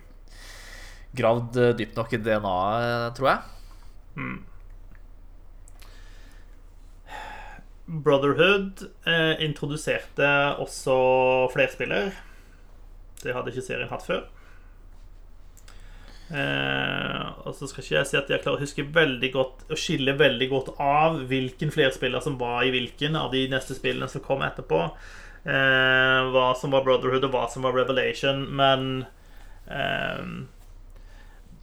gravd 1.19 1.59
eh, 1.59 1.73
dypt 1.81 1.99
nok 1.99 2.15
i 2.15 2.21
DNA-et, 2.23 3.19
tror 3.19 3.29
jeg. 3.33 3.41
Brotherhood 8.07 8.87
eh, 9.11 9.43
introduserte 9.49 10.31
også 10.63 10.95
flerspiller. 11.53 12.15
Det 13.23 13.35
hadde 13.35 13.51
ikke 13.51 13.67
serien 13.67 13.91
hatt 13.91 14.07
før. 14.07 14.25
Eh, 16.33 17.25
og 17.45 17.53
så 17.57 17.69
skal 17.69 17.85
ikke 17.85 17.97
jeg 17.99 18.09
si 18.09 18.17
at 18.17 18.31
jeg 18.33 18.41
klarer 18.41 18.57
å 18.57 18.65
huske 18.65 18.87
veldig 18.89 19.29
godt 19.35 19.67
Å 19.69 19.77
skille 19.77 20.15
veldig 20.17 20.47
godt 20.49 20.71
av 20.81 21.19
hvilken 21.29 21.69
flerspiller 21.75 22.23
som 22.25 22.39
var 22.41 22.63
i 22.65 22.71
hvilken 22.73 23.19
av 23.21 23.35
de 23.35 23.43
neste 23.53 23.77
spillene 23.77 24.09
som 24.09 24.25
kom 24.25 24.45
etterpå. 24.47 24.87
Eh, 25.45 26.19
hva 26.33 26.49
som 26.57 26.73
var 26.73 26.87
Brotherhood, 26.87 27.27
og 27.29 27.35
hva 27.35 27.47
som 27.53 27.67
var 27.67 27.77
Revelation. 27.77 28.47
Men 28.49 29.05
eh, 29.69 30.25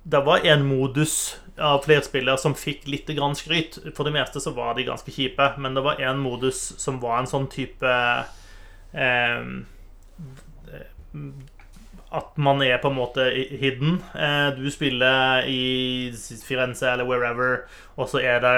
det 0.10 0.24
var 0.26 0.46
en 0.46 0.66
modus 0.68 1.40
av 1.60 1.84
flerspillere 1.84 2.38
som 2.40 2.56
fikk 2.56 2.88
litt 2.88 3.10
grann 3.18 3.36
skryt. 3.38 3.80
For 3.96 4.08
det 4.08 4.16
meste 4.16 4.42
så 4.44 4.54
var 4.56 4.78
de 4.78 4.88
ganske 4.88 5.14
kjipe, 5.14 5.54
men 5.58 5.78
det 5.78 5.86
var 5.86 6.02
en 6.04 6.22
modus 6.22 6.62
som 6.80 7.02
var 7.04 7.22
en 7.22 7.32
sånn 7.32 7.50
type 7.52 7.96
eh, 8.94 9.44
At 12.12 12.38
man 12.42 12.62
er 12.66 12.80
på 12.82 12.90
en 12.90 12.98
måte 12.98 13.28
hidden. 13.62 14.00
Eh, 14.18 14.50
du 14.58 14.66
spiller 14.74 15.46
i 15.46 16.10
Firenze 16.42 16.90
eller 16.90 17.06
wherever, 17.06 17.68
og 17.96 18.10
så 18.10 18.24
er 18.26 18.42
det 18.42 18.56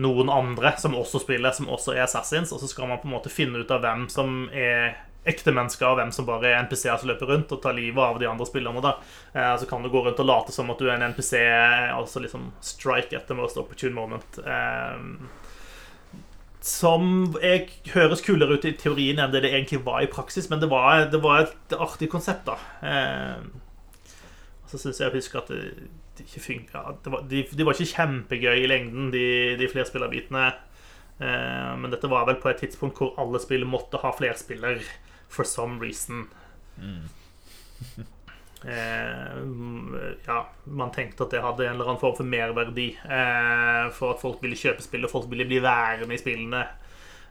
noen 0.00 0.30
andre 0.32 0.72
som 0.80 0.96
også 0.98 1.20
spiller, 1.22 1.52
som 1.54 1.68
også 1.70 1.94
er 1.94 2.06
assassins, 2.06 2.52
og 2.52 2.62
så 2.62 2.70
skal 2.70 2.88
man 2.88 3.02
på 3.02 3.10
en 3.10 3.14
måte 3.14 3.32
finne 3.32 3.60
ut 3.60 3.70
av 3.70 3.84
hvem 3.84 4.08
som 4.10 4.48
er 4.50 4.96
ekte 5.28 5.52
mennesker, 5.56 5.86
og 5.88 6.00
hvem 6.00 6.10
som 6.12 6.26
bare 6.28 6.50
er 6.50 6.64
NPC-er 6.64 6.98
som 7.00 7.08
løper 7.12 7.30
rundt 7.30 7.52
og 7.54 7.62
tar 7.64 7.76
livet 7.76 8.02
av 8.02 8.18
de 8.20 8.28
andre 8.28 8.48
spillerne. 8.48 8.82
da. 8.84 8.96
Eh, 9.32 9.54
så 9.60 9.68
kan 9.68 9.84
du 9.84 9.92
gå 9.92 10.02
rundt 10.04 10.20
og 10.20 10.28
late 10.28 10.52
som 10.52 10.72
at 10.72 10.80
du 10.80 10.88
er 10.88 10.96
en 10.96 11.10
NPC, 11.12 11.36
altså 11.92 12.24
liksom 12.24 12.52
strike 12.60 13.20
the 13.28 13.36
most 13.36 13.60
opportune 13.60 13.94
moment. 13.94 14.40
Som 16.64 17.34
jeg, 17.42 17.68
høres 17.92 18.22
kulere 18.24 18.56
ut 18.56 18.64
i 18.64 18.72
teorien 18.80 19.20
enn 19.20 19.32
det 19.34 19.42
det 19.44 19.52
egentlig 19.52 19.82
var 19.84 20.00
i 20.00 20.08
praksis, 20.08 20.48
men 20.48 20.62
det 20.62 20.70
var, 20.72 21.10
det 21.12 21.20
var 21.20 21.44
et 21.44 21.74
artig 21.76 22.08
konsept, 22.12 22.48
da. 22.48 22.56
Eh, 22.80 24.14
så 24.70 24.80
syns 24.80 25.02
jeg 25.02 25.12
å 25.12 25.14
huske 25.14 25.38
at 25.42 25.52
det, 25.52 25.90
det 26.16 26.24
ikke 26.24 26.40
funka 26.46 26.84
de, 27.28 27.42
de 27.52 27.66
var 27.66 27.76
ikke 27.76 27.92
kjempegøy 27.92 28.62
i 28.62 28.70
lengden, 28.70 29.10
de, 29.12 29.26
de 29.60 29.68
flerspillerbitene. 29.70 30.46
Eh, 31.20 31.74
men 31.82 31.92
dette 31.92 32.10
var 32.10 32.24
vel 32.30 32.40
på 32.42 32.50
et 32.50 32.64
tidspunkt 32.64 32.98
hvor 32.98 33.12
alle 33.20 33.42
spill 33.42 33.68
måtte 33.68 34.00
ha 34.02 34.14
flerspiller 34.16 34.80
for 35.28 35.44
some 35.44 35.78
reason. 35.84 36.24
Eh, 36.80 38.08
ja, 40.26 40.38
man 40.64 40.92
tenkte 40.92 41.26
at 41.26 41.34
det 41.34 41.42
hadde 41.44 41.66
en 41.66 41.74
eller 41.74 41.90
annen 41.90 42.00
form 42.00 42.14
for 42.16 42.28
merverdi 42.28 42.86
eh, 42.96 43.90
for 43.92 44.14
at 44.14 44.22
folk 44.22 44.40
ville 44.44 44.56
kjøpe 44.56 44.84
spill, 44.84 45.04
og 45.04 45.12
folk 45.12 45.28
ville 45.30 45.46
bli 45.48 45.60
værende 45.64 46.16
i 46.16 46.20
spillene. 46.20 46.62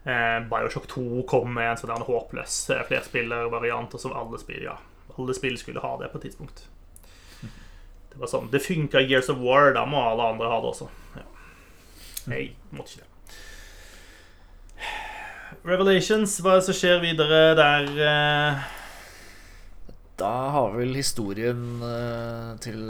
Eh, 0.04 0.40
Bioshock 0.52 0.86
2 0.92 1.24
kom 1.30 1.54
med 1.56 1.72
en 1.72 1.80
sånn 1.82 2.06
håpløs 2.06 2.58
eh, 2.76 2.84
flerspillervariant, 2.90 3.96
og 3.96 4.04
som 4.04 4.14
alle 4.18 4.42
spill, 4.42 4.62
ja, 4.68 4.78
alle 5.18 5.38
spill 5.38 5.58
skulle 5.58 5.82
ha 5.82 5.96
det 6.02 6.12
på 6.14 6.22
et 6.22 6.28
tidspunkt. 6.30 6.68
Det 8.14 8.22
var 8.22 8.30
sånn, 8.30 8.52
det 8.54 8.62
funka 8.62 9.02
i 9.02 9.10
Gears 9.10 9.32
of 9.34 9.42
War, 9.42 9.72
da 9.74 9.88
må 9.90 10.04
alle 10.06 10.30
andre 10.36 10.52
ha 10.52 10.62
det 10.62 10.70
også. 10.70 10.92
Ja. 11.18 11.26
Nei, 12.30 12.44
måtte 12.70 12.94
ikke 12.94 13.02
det. 13.02 13.10
Revelations, 15.64 16.38
hva 16.44 16.54
er 16.54 16.62
det 16.62 16.68
som 16.68 16.78
skjer 16.78 17.02
videre 17.02 17.42
der? 17.58 17.90
Eh? 20.14 20.20
Da 20.20 20.50
har 20.54 20.76
vel 20.78 20.94
historien 20.96 21.82
eh, 21.82 22.54
til 22.62 22.84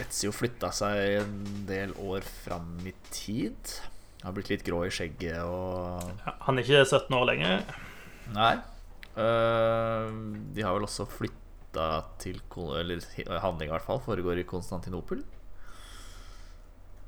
Etzio 0.00 0.32
flytta 0.32 0.72
seg 0.72 1.20
en 1.20 1.66
del 1.68 1.92
år 2.00 2.24
fram 2.24 2.78
i 2.86 2.94
tid. 3.10 3.74
Har 4.22 4.32
blitt 4.32 4.48
litt 4.50 4.64
grå 4.66 4.86
i 4.86 4.90
skjegget 4.90 5.42
og 5.44 6.00
han 6.24 6.56
er 6.56 6.64
ikke 6.64 6.84
17 6.86 7.14
år 7.18 7.26
lenger. 7.28 7.66
Nei. 8.32 8.54
Eh, 9.16 10.08
de 10.56 10.64
har 10.64 10.74
vel 10.76 10.88
også 10.88 11.06
flytta 11.08 11.42
til 12.18 12.40
Eller 12.80 13.04
handling 13.40 13.68
i 13.68 13.74
hvert 13.74 13.84
fall 13.84 14.00
foregår 14.00 14.40
i 14.40 14.48
Konstantinopel. 14.48 15.22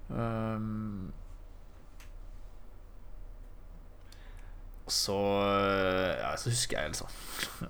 Um, 0.08 1.12
så 4.88 5.16
Ja, 6.20 6.36
så 6.36 6.48
husker 6.50 6.80
jeg 6.80 6.92
liksom 6.92 7.68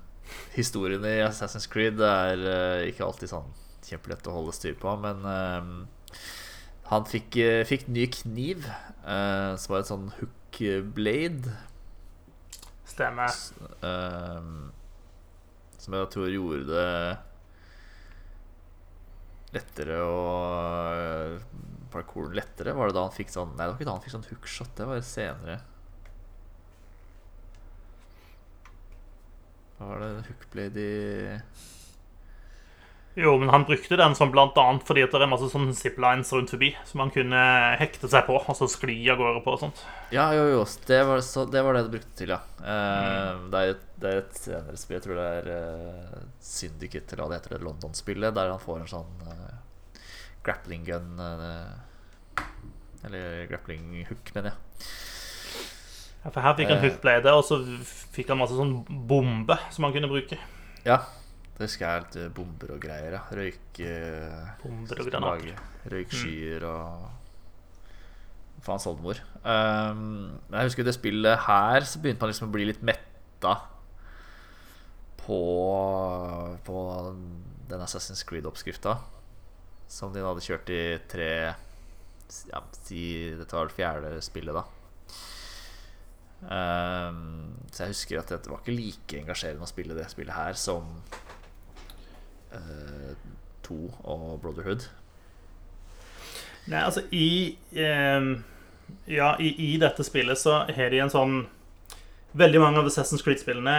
Historien 0.55 1.05
i 1.07 1.19
Assassin's 1.25 1.67
Creed 1.71 2.01
er 2.03 2.43
uh, 2.43 2.87
ikke 2.89 3.05
alltid 3.05 3.31
sånn 3.31 3.49
kjempelett 3.85 4.27
å 4.29 4.35
holde 4.35 4.53
styr 4.53 4.75
på, 4.79 4.91
men 5.01 5.23
uh, 5.25 5.61
han 6.91 7.07
fikk, 7.09 7.39
uh, 7.41 7.63
fikk 7.69 7.87
ny 7.91 8.05
kniv, 8.13 8.67
som 9.05 9.73
var 9.73 9.81
et 9.81 9.89
sånn 9.89 10.11
hook 10.19 10.59
blade. 10.93 11.53
Stemmer. 12.89 13.31
Som 15.79 15.95
jeg 15.95 16.09
tror 16.13 16.29
gjorde 16.29 16.65
det 16.69 16.91
lettere 19.55 19.97
å 20.03 20.17
Parkouren 21.89 22.35
lettere. 22.37 22.75
Var 22.77 22.89
det 22.89 22.97
da 22.97 23.05
han 23.07 23.15
fikk 23.15 23.31
sånn 23.33 23.55
Nei, 23.55 23.65
det 23.65 23.71
var 23.71 23.79
ikke 23.79 23.89
da 23.89 23.95
han 23.95 24.03
fikk 24.03 24.15
sånn 24.17 24.27
hookshot. 24.29 24.73
Det 24.77 24.87
var 24.89 25.01
senere. 25.05 25.59
Hva 29.79 29.93
var 29.93 30.01
det 30.03 30.25
hookblade 30.27 30.81
i 30.83 30.95
Jo, 33.19 33.37
men 33.39 33.49
han 33.49 33.63
brukte 33.63 33.95
den 33.99 34.15
som 34.15 34.31
blant 34.31 34.57
annet 34.59 34.83
fordi 34.87 35.05
at 35.05 35.13
det 35.15 35.23
er 35.23 35.31
masse 35.31 35.47
sånne 35.51 35.75
ziplines 35.75 36.31
rundt 36.35 36.51
forbi 36.51 36.73
som 36.87 37.01
han 37.03 37.11
kunne 37.15 37.39
hekte 37.79 38.09
seg 38.11 38.27
på, 38.27 38.35
og 38.39 38.57
så 38.59 38.67
skli 38.71 38.97
av 39.11 39.19
gårde 39.19 39.41
på 39.45 39.53
og 39.55 39.63
sånt. 39.63 39.81
Ja, 40.15 40.29
jo, 40.35 40.45
jo. 40.51 40.61
Det 40.87 40.99
var, 41.07 41.23
så, 41.25 41.45
det 41.47 41.63
var 41.63 41.75
det 41.75 41.85
du 41.87 41.93
brukte 41.95 42.11
til, 42.19 42.35
ja. 42.35 42.41
Eh, 42.59 43.41
det, 43.51 43.61
er 43.61 43.73
et, 43.73 43.85
det 44.03 44.11
er 44.11 44.21
et 44.21 44.39
senere 44.39 44.79
spill. 44.79 44.99
Jeg 44.99 45.05
tror 45.07 45.19
det 45.19 45.27
er 45.39 45.49
uh, 45.51 46.21
Syndicate, 46.43 47.15
eller 47.15 47.23
hva 47.23 47.31
det 47.31 47.39
heter, 47.39 47.55
det 47.55 47.67
London-spillet, 47.67 48.35
der 48.35 48.53
han 48.53 48.63
får 48.63 48.83
en 48.83 48.93
sånn 48.93 49.27
uh, 49.27 50.01
grappling 50.43 50.83
gun 50.87 51.23
Eller 53.07 53.47
grappling 53.51 54.03
hook, 54.11 54.35
mener 54.35 54.53
jeg. 54.53 54.89
Ja, 56.23 56.29
for 56.31 56.43
her 56.43 56.55
fikk 56.57 56.69
han 56.69 56.77
Eh. 56.81 56.89
hookblade, 56.89 57.31
og 57.31 57.43
så 57.47 57.61
fikk 58.11 58.27
han 58.33 58.39
masse 58.41 58.57
sånn 58.57 58.83
bombe 59.07 59.55
som 59.71 59.85
han 59.87 59.93
kunne 59.95 60.09
bruke. 60.11 60.37
Ja. 60.85 61.01
Det 61.59 61.67
jeg. 61.75 62.03
Litt 62.05 62.15
eh, 62.15 62.29
bomber 62.31 62.71
og 62.75 62.79
greier. 62.83 63.17
Ja. 63.17 63.21
Røyk 63.35 63.79
eh, 63.83 64.51
Bomber 64.63 65.01
og 65.01 65.09
granater. 65.11 65.57
Røykskyer 65.91 66.63
Røykskyer 66.63 66.63
og 66.69 67.09
Faens 68.63 68.87
oldemor. 68.87 69.19
Um, 69.43 70.39
jeg 70.51 70.67
husker 70.67 70.83
det 70.87 70.93
spillet 70.95 71.39
her, 71.47 71.83
så 71.87 71.99
begynte 71.99 72.23
man 72.23 72.31
liksom 72.31 72.49
å 72.49 72.53
bli 72.55 72.65
litt 72.67 72.81
metta 72.83 73.53
på, 75.19 75.39
på 76.67 76.81
den 77.69 77.85
Assassin's 77.85 78.25
Creed-oppskrifta. 78.27 78.97
Som 79.89 80.11
de 80.13 80.23
hadde 80.23 80.43
kjørt 80.43 80.69
i 80.71 80.81
tre 81.09 81.31
ja, 81.49 82.59
si, 82.83 83.03
Dette 83.39 83.55
var 83.55 83.69
det 83.69 83.77
fjerde 83.77 84.11
spillet, 84.21 84.53
da. 84.53 84.65
Um, 86.41 87.57
så 87.71 87.83
jeg 87.83 87.93
husker 87.93 88.21
at 88.21 88.31
det 88.31 88.47
var 88.47 88.61
ikke 88.61 88.77
like 88.77 89.19
engasjerende 89.19 89.65
å 89.65 89.69
spille 89.69 89.97
det 89.97 90.07
spillet 90.11 90.33
her 90.33 90.55
som 90.57 90.87
uh, 92.53 93.11
To 93.67 93.89
og 94.07 94.39
Brotherhood. 94.41 94.87
Nei, 96.69 96.81
altså 96.83 97.03
i 97.15 97.57
ehm, 97.73 98.33
Ja, 99.09 99.33
i, 99.41 99.53
i 99.73 99.77
dette 99.81 100.05
spillet 100.05 100.37
så 100.37 100.63
har 100.69 100.91
de 100.93 101.01
en 101.01 101.13
sånn 101.13 101.39
Veldig 102.37 102.59
mange 102.61 102.77
av 102.77 102.85
Assassin's 102.85 103.23
Creed-spillene 103.25 103.75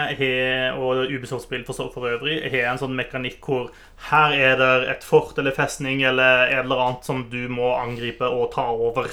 og 0.75 1.05
Ubisoft-spill 1.07 1.61
for, 1.63 1.87
for 1.93 2.09
øvrig 2.09 2.41
har 2.51 2.65
en 2.73 2.81
sånn 2.81 2.97
mekanikk 2.97 3.47
hvor 3.47 3.69
her 4.09 4.35
er 4.35 4.57
det 4.59 4.71
et 4.91 5.05
fort 5.07 5.39
eller 5.39 5.55
festning 5.55 6.03
eller 6.03 6.49
et 6.49 6.65
eller 6.65 6.81
annet 6.83 7.07
som 7.07 7.21
du 7.31 7.45
må 7.47 7.69
angripe 7.77 8.27
og 8.27 8.49
ta 8.51 8.65
over. 8.75 9.07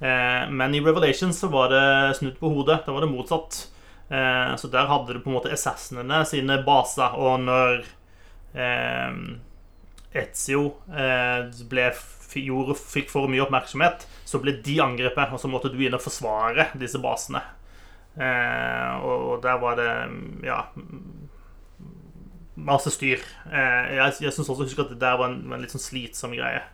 Eh, 0.00 0.50
men 0.50 0.74
i 0.74 0.80
Revelations 0.80 1.38
så 1.38 1.48
var 1.48 1.68
det 1.68 2.16
snudd 2.16 2.38
på 2.38 2.48
hodet. 2.48 2.82
Da 2.86 2.92
var 2.92 3.00
det 3.00 3.10
motsatt. 3.10 3.68
Eh, 4.08 4.56
så 4.56 4.70
der 4.70 4.86
hadde 4.86 5.14
du 5.16 5.20
på 5.20 5.30
en 5.30 5.38
måte 5.38 5.52
assassinene 5.52 6.22
sine 6.28 6.60
baser, 6.66 7.18
og 7.18 7.42
når 7.44 7.86
Etzio 10.18 10.62
eh, 10.88 11.50
ble, 11.70 11.90
gjorde, 12.40 12.78
fikk 12.80 13.12
for 13.12 13.28
mye 13.30 13.44
oppmerksomhet, 13.44 14.06
så 14.26 14.40
ble 14.42 14.56
de 14.64 14.78
angrepet, 14.82 15.34
og 15.34 15.42
så 15.42 15.50
måtte 15.50 15.70
du 15.70 15.78
inn 15.84 15.94
og 15.94 16.02
forsvare 16.02 16.70
disse 16.80 17.00
basene. 17.02 17.44
Og, 18.18 19.36
der 19.44 19.60
var 19.62 19.76
det 19.78 19.90
ja 20.42 20.64
masse 22.58 22.90
styr. 22.90 23.20
Jeg 23.52 24.16
jeg 24.24 24.32
syns 24.34 24.48
også 24.48 24.64
husker 24.64 24.82
at 24.82 24.90
det 24.90 24.98
der 24.98 25.20
var 25.20 25.30
en, 25.30 25.52
en 25.52 25.62
litt 25.62 25.70
sånn 25.70 25.84
slitsom 25.84 26.34
greie. 26.34 26.64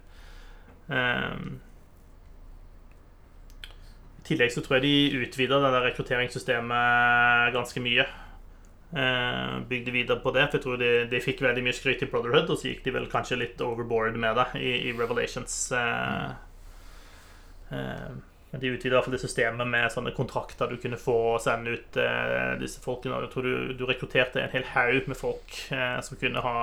Tillegg 4.25 4.53
så 4.55 4.63
tror 4.65 4.79
jeg 4.79 4.87
de 4.87 5.25
utvida 5.25 5.59
det 5.61 5.83
rekrutteringssystemet 5.85 7.53
ganske 7.57 7.83
mye. 7.85 8.07
Eh, 8.95 9.55
bygde 9.69 9.93
videre 9.93 10.21
på 10.23 10.31
det, 10.31 10.47
for 10.49 10.59
jeg 10.59 10.65
tror 10.65 10.77
de, 10.81 10.91
de 11.11 11.23
fikk 11.23 11.43
veldig 11.43 11.65
mye 11.67 11.77
skryt 11.77 12.05
i 12.05 12.09
Brotherhood, 12.11 12.53
og 12.53 12.61
så 12.61 12.71
gikk 12.71 12.85
de 12.87 12.95
vel 12.95 13.09
kanskje 13.11 13.41
litt 13.41 13.65
overboard 13.65 14.17
med 14.21 14.39
det 14.39 14.47
i, 14.61 14.71
i 14.89 14.95
Revelations. 14.95 15.57
Eh, 15.75 16.31
eh, 17.75 18.15
de 18.55 18.71
utvida 18.71 18.95
iallfall 18.95 19.17
det 19.17 19.23
systemet 19.25 19.67
med 19.67 19.91
sånne 19.91 20.13
kontrakter 20.15 20.71
du 20.71 20.77
kunne 20.79 20.99
få 21.01 21.17
og 21.33 21.43
sende 21.43 21.75
ut 21.75 21.99
eh, 21.99 22.55
disse 22.61 22.83
folkene. 22.85 23.19
Jeg 23.25 23.33
tror 23.33 23.49
du, 23.49 23.75
du 23.75 23.85
rekrutterte 23.89 24.45
en 24.45 24.55
hel 24.55 24.67
haug 24.77 25.11
med 25.11 25.19
folk 25.19 25.59
eh, 25.75 25.99
som 26.07 26.21
kunne 26.21 26.45
ha 26.45 26.57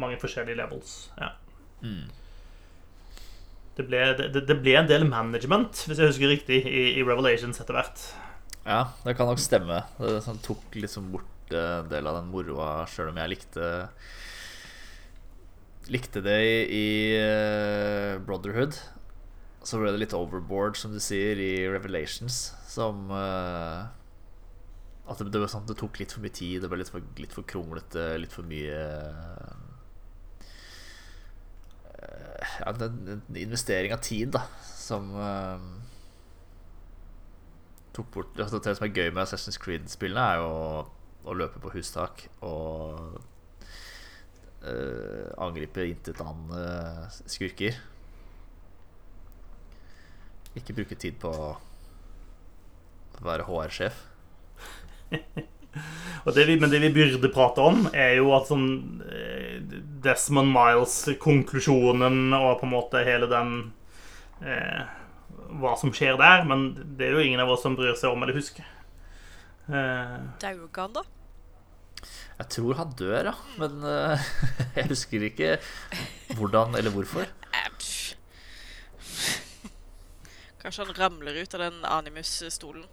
mange 0.00 0.18
forskjellige 0.18 0.58
levels. 0.58 0.96
Ja. 1.20 1.30
Mm. 1.84 2.10
Det, 3.74 3.86
ble, 3.88 4.02
det, 4.18 4.44
det 4.46 4.56
ble 4.62 4.76
en 4.78 4.90
del 4.90 5.06
management, 5.08 5.84
hvis 5.88 5.98
jeg 5.98 6.12
husker 6.12 6.30
riktig, 6.30 6.60
i, 6.70 6.84
i 7.00 7.06
Revelations 7.06 7.58
etter 7.58 7.74
hvert. 7.74 8.04
Ja, 8.64 8.84
det 9.04 9.16
kan 9.18 9.28
nok 9.28 9.42
stemme. 9.42 9.82
Det 9.98 10.20
sånn, 10.24 10.38
tok 10.44 10.78
liksom 10.78 11.10
bort 11.12 11.52
eh, 11.52 11.80
en 11.80 11.90
del 11.90 12.06
av 12.08 12.20
den 12.20 12.30
moroa, 12.32 12.84
sjøl 12.90 13.10
om 13.12 13.20
jeg 13.22 13.36
likte 13.36 13.72
Likte 15.92 16.22
det 16.24 16.38
i, 16.40 16.60
i 16.72 16.86
eh, 17.18 18.14
Brotherhood. 18.24 18.78
Så 19.64 19.80
ble 19.80 19.90
det 19.92 20.00
litt 20.00 20.14
overboard, 20.16 20.78
som 20.80 20.94
du 20.94 21.00
sier, 21.02 21.36
i 21.40 21.66
Revelations. 21.68 22.54
Som 22.68 23.10
uh, 23.12 23.84
At 25.08 25.20
det, 25.20 25.28
det, 25.32 25.42
sånn, 25.52 25.66
det 25.68 25.76
tok 25.80 26.00
litt 26.00 26.12
for 26.12 26.24
mye 26.24 26.32
tid. 26.32 26.62
Det 26.62 26.70
ble 26.72 26.80
litt 26.80 26.92
for, 26.92 27.04
litt 27.20 27.36
for 27.36 27.48
kronglete, 27.48 28.06
litt 28.20 28.32
for 28.32 28.48
mye 28.48 28.80
Ja, 32.60 32.74
en 32.86 33.22
investering 33.36 33.92
av 33.94 34.02
tid, 34.04 34.28
da, 34.34 34.44
som 34.62 35.10
uh, 35.16 35.58
tok 37.94 38.10
bort 38.14 38.40
altså, 38.40 38.60
Det 38.62 38.76
som 38.76 38.86
er 38.86 38.94
gøy 38.94 39.10
med 39.10 39.22
Assassin's 39.24 39.58
Creed-spillene, 39.62 40.24
er 40.24 40.42
jo 40.42 40.50
å, 41.24 41.34
løpe 41.34 41.62
på 41.62 41.72
hustak 41.74 42.26
og 42.44 43.18
uh, 44.62 45.28
angripe 45.42 45.86
intetanende 45.88 47.08
skurker. 47.26 47.80
Ikke 50.54 50.76
bruke 50.76 50.98
tid 51.00 51.18
på 51.22 51.32
å 51.32 51.54
være 53.24 53.46
HR-sjef. 53.48 54.04
Men 56.24 56.70
det 56.70 56.80
vi 56.80 56.92
burde 56.94 57.30
prate 57.34 57.64
om, 57.64 57.88
er 57.92 58.14
jo 58.20 58.30
at 58.36 58.48
sånn 58.48 58.68
eh, 59.04 59.43
Desmond 60.04 60.52
Miles-konklusjonen 60.54 62.34
og 62.36 62.60
på 62.60 62.68
en 62.68 62.74
måte 62.74 63.04
hele 63.06 63.28
den 63.30 63.56
eh, 64.44 64.84
Hva 65.60 65.74
som 65.80 65.92
skjer 65.94 66.18
der. 66.20 66.44
Men 66.48 66.72
det 66.98 67.08
er 67.08 67.18
jo 67.18 67.24
ingen 67.24 67.42
av 67.42 67.52
oss 67.54 67.64
som 67.66 67.76
bryr 67.78 67.96
seg 67.98 68.14
om 68.14 68.24
eller 68.24 68.36
husker. 68.36 68.66
Eh, 69.68 70.16
Dauer 70.42 70.66
ikke 70.66 70.86
han, 70.88 70.96
da? 70.96 71.04
Jeg 72.34 72.50
tror 72.50 72.74
han 72.80 72.92
dør, 72.98 73.30
ja. 73.30 73.34
Men 73.60 73.72
uh, 73.86 74.18
jeg 74.76 74.90
husker 74.90 75.22
ikke 75.30 75.54
hvordan 76.34 76.74
eller 76.78 76.92
hvorfor. 76.94 77.28
Kanskje 80.64 80.86
han 80.86 80.96
ramler 80.96 81.42
ut 81.42 81.54
av 81.54 81.60
den 81.60 81.84
Animus-stolen. 81.84 82.86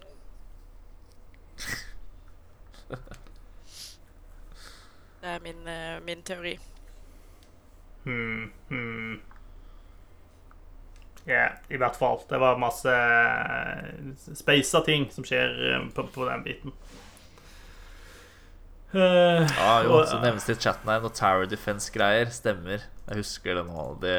Det 5.22 5.30
er 5.36 5.40
min, 5.46 5.68
eh, 5.68 6.00
min 6.06 6.24
teori. 6.26 6.56
hmm, 8.04 8.52
hmm. 8.70 9.20
Ja, 11.30 11.52
i 11.70 11.78
hvert 11.78 11.96
fall. 11.96 12.18
Det 12.30 12.40
var 12.42 12.58
masse 12.58 12.90
eh, 12.90 14.16
speisa 14.34 14.82
ting 14.86 15.06
som 15.14 15.24
skjer 15.28 15.52
eh, 15.76 15.84
på, 15.94 16.08
på 16.16 16.26
den 16.30 16.44
biten. 16.48 16.74
Uh, 18.92 19.46
Ja, 19.56 19.84
jo, 19.86 19.94
og- 20.00 20.08
så 20.10 20.18
nevnes 20.20 20.44
det 20.50 20.58
i 20.58 20.62
chatten 20.66 20.90
her 20.92 21.00
noe 21.04 21.14
Tower 21.16 21.46
Defense-greier. 21.48 22.32
Stemmer. 22.34 22.82
Jeg 23.08 23.22
husker 23.22 23.56
det 23.56 23.66
nå. 23.70 23.86
Det 24.02 24.18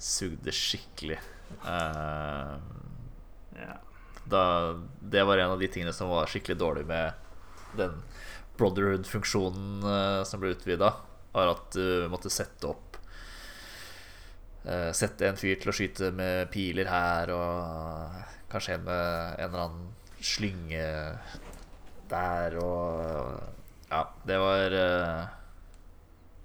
sugde 0.00 0.54
skikkelig. 0.54 1.18
Uh, 1.64 2.56
yeah. 3.58 3.76
da, 4.30 4.40
det 5.02 5.22
var 5.28 5.38
en 5.42 5.52
av 5.52 5.60
de 5.60 5.68
tingene 5.68 5.92
som 5.92 6.08
var 6.10 6.26
skikkelig 6.32 6.56
dårlig 6.62 6.86
med 6.88 7.12
den 7.76 7.98
Brotherhood-funksjonen 8.58 9.82
eh, 9.90 10.20
som 10.28 10.40
ble 10.42 10.52
utvida. 10.54 10.92
Var 11.34 11.50
at 11.50 11.74
du 11.74 12.06
måtte 12.12 12.30
sette 12.30 12.68
opp 12.70 12.96
eh, 14.64 14.90
Sette 14.94 15.26
en 15.28 15.38
fyr 15.40 15.56
til 15.60 15.72
å 15.72 15.74
skyte 15.74 16.12
med 16.14 16.46
piler 16.54 16.86
her, 16.90 17.32
og 17.34 18.20
kanskje 18.52 18.76
en 18.78 18.84
med 18.86 19.40
en 19.42 19.48
eller 19.48 19.64
annen 19.64 19.90
slynge 20.24 20.84
der, 22.10 22.54
og 22.62 23.90
Ja, 23.90 24.04
det 24.26 24.38
var 24.40 24.74
eh, 24.78 25.26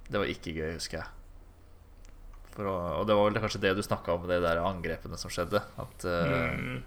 Det 0.09 0.19
var 0.23 0.31
ikke 0.33 0.53
gøy, 0.57 0.73
husker 0.79 1.03
jeg. 1.03 1.15
Å, 2.59 2.71
og 2.99 3.05
det 3.07 3.15
var 3.15 3.29
vel 3.29 3.37
kanskje 3.39 3.61
det 3.63 3.75
du 3.77 3.83
snakka 3.85 4.17
om, 4.17 4.25
de 4.27 4.35
der 4.43 4.59
angrepene 4.65 5.15
som 5.21 5.31
skjedde. 5.31 5.61
At 5.79 6.03
eh, 6.09 6.57
Mm. 6.59 6.81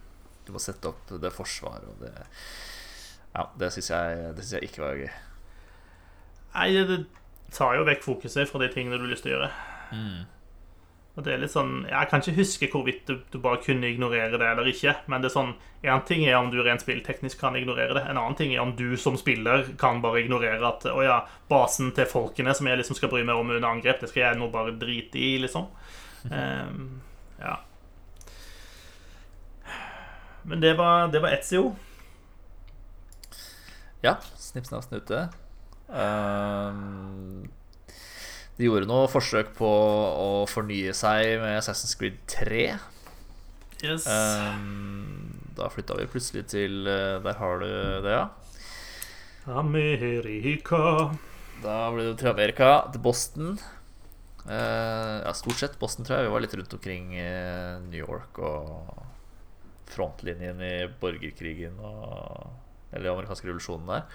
du 0.44 0.50
må 0.52 0.60
sette 0.60 0.90
opp 0.90 1.12
det 1.22 1.30
forsvaret 1.32 1.86
og 1.88 2.02
det 2.02 2.12
Ja, 3.32 3.48
det 3.58 3.72
syns 3.72 3.90
jeg, 3.90 4.32
jeg 4.52 4.68
ikke 4.68 4.84
var 4.84 5.00
gøy. 5.00 5.10
Nei, 6.52 6.68
det 6.88 6.98
tar 7.52 7.78
jo 7.78 7.88
vekk 7.88 8.04
fokuset 8.04 8.48
fra 8.50 8.60
de 8.60 8.68
tingene 8.72 8.98
du 9.00 9.06
har 9.06 9.12
lyst 9.12 9.24
til 9.24 9.32
å 9.32 9.36
gjøre. 9.38 9.50
Mm. 9.92 10.22
Og 11.12 11.26
det 11.26 11.34
er 11.34 11.42
litt 11.42 11.52
sånn 11.52 11.82
Jeg 11.84 12.08
kan 12.08 12.22
ikke 12.22 12.38
huske 12.38 12.68
hvorvidt 12.72 13.02
du, 13.04 13.18
du 13.28 13.36
bare 13.44 13.60
kunne 13.60 13.90
ignorere 13.90 14.38
det 14.40 14.46
eller 14.48 14.68
ikke. 14.70 14.94
Men 15.12 15.20
det 15.20 15.28
er 15.28 15.34
sånn 15.34 15.50
En 15.84 16.04
ting 16.08 16.24
er 16.24 16.38
om 16.38 16.48
du 16.52 16.56
rent 16.64 16.84
spillteknisk 16.84 17.40
kan 17.42 17.56
ignorere 17.58 17.98
det. 17.98 18.04
En 18.08 18.20
annen 18.20 18.38
ting 18.38 18.54
er 18.54 18.62
om 18.64 18.72
du 18.78 18.96
som 19.00 19.18
spiller 19.20 19.66
kan 19.80 20.00
bare 20.04 20.22
ignorere 20.22 20.64
at 20.64 20.86
Å 20.88 21.04
ja, 21.04 21.18
basen 21.52 21.92
til 21.96 22.08
folkene 22.08 22.56
som 22.56 22.70
jeg 22.70 22.80
liksom 22.80 22.96
skal 22.96 23.12
bry 23.12 23.24
meg 23.28 23.36
om 23.36 23.52
under 23.52 23.68
angrep, 23.68 24.00
det 24.00 24.08
skal 24.12 24.24
jeg 24.24 24.40
nå 24.40 24.48
bare 24.52 24.72
drite 24.80 25.20
i, 25.20 25.34
liksom. 25.42 25.68
Um, 26.32 27.02
ja. 27.46 27.58
Men 30.48 30.62
det 30.64 30.76
var, 30.78 31.10
det 31.12 31.20
var 31.22 31.36
Etzio. 31.36 31.74
Ja, 34.02 34.16
snipp, 34.34 34.66
snapp, 34.66 34.82
snute. 34.88 35.26
Um, 35.92 37.44
de 38.58 38.66
gjorde 38.66 38.88
noe 38.90 39.10
forsøk 39.10 39.52
på 39.58 39.68
å 39.68 40.30
fornye 40.50 40.94
seg 40.96 41.36
med 41.42 41.60
Assassin's 41.60 41.94
Creed 41.98 42.18
3. 42.30 42.64
Yes. 43.82 44.06
Um, 44.06 45.32
da 45.56 45.68
flytta 45.70 45.98
vi 45.98 46.08
plutselig 46.10 46.44
til 46.52 46.86
eh, 46.86 47.16
Der 47.24 47.34
har 47.40 47.58
du 47.58 47.66
det, 47.66 48.12
ja. 48.14 48.28
Amerika 49.50 51.10
Da 51.64 51.74
ble 51.90 52.04
det 52.06 52.20
til 52.20 52.30
Amerika, 52.30 52.68
til 52.94 53.02
Boston. 53.02 53.56
Uh, 54.46 55.22
ja, 55.22 55.32
stort 55.38 55.58
sett 55.58 55.78
Boston, 55.78 56.06
tror 56.06 56.18
jeg. 56.18 56.28
Vi 56.28 56.34
var 56.34 56.42
litt 56.42 56.54
rundt 56.58 56.74
omkring 56.78 57.14
eh, 57.18 57.78
New 57.86 58.02
York 58.02 58.38
og 58.42 59.02
frontlinjen 59.92 60.62
i 60.64 60.74
borgerkrigen 61.02 61.78
og 61.84 62.61
Eller 62.92 63.08
den 63.08 63.16
amerikanske 63.16 63.48
revolusjonen 63.48 63.88
der. 63.88 64.06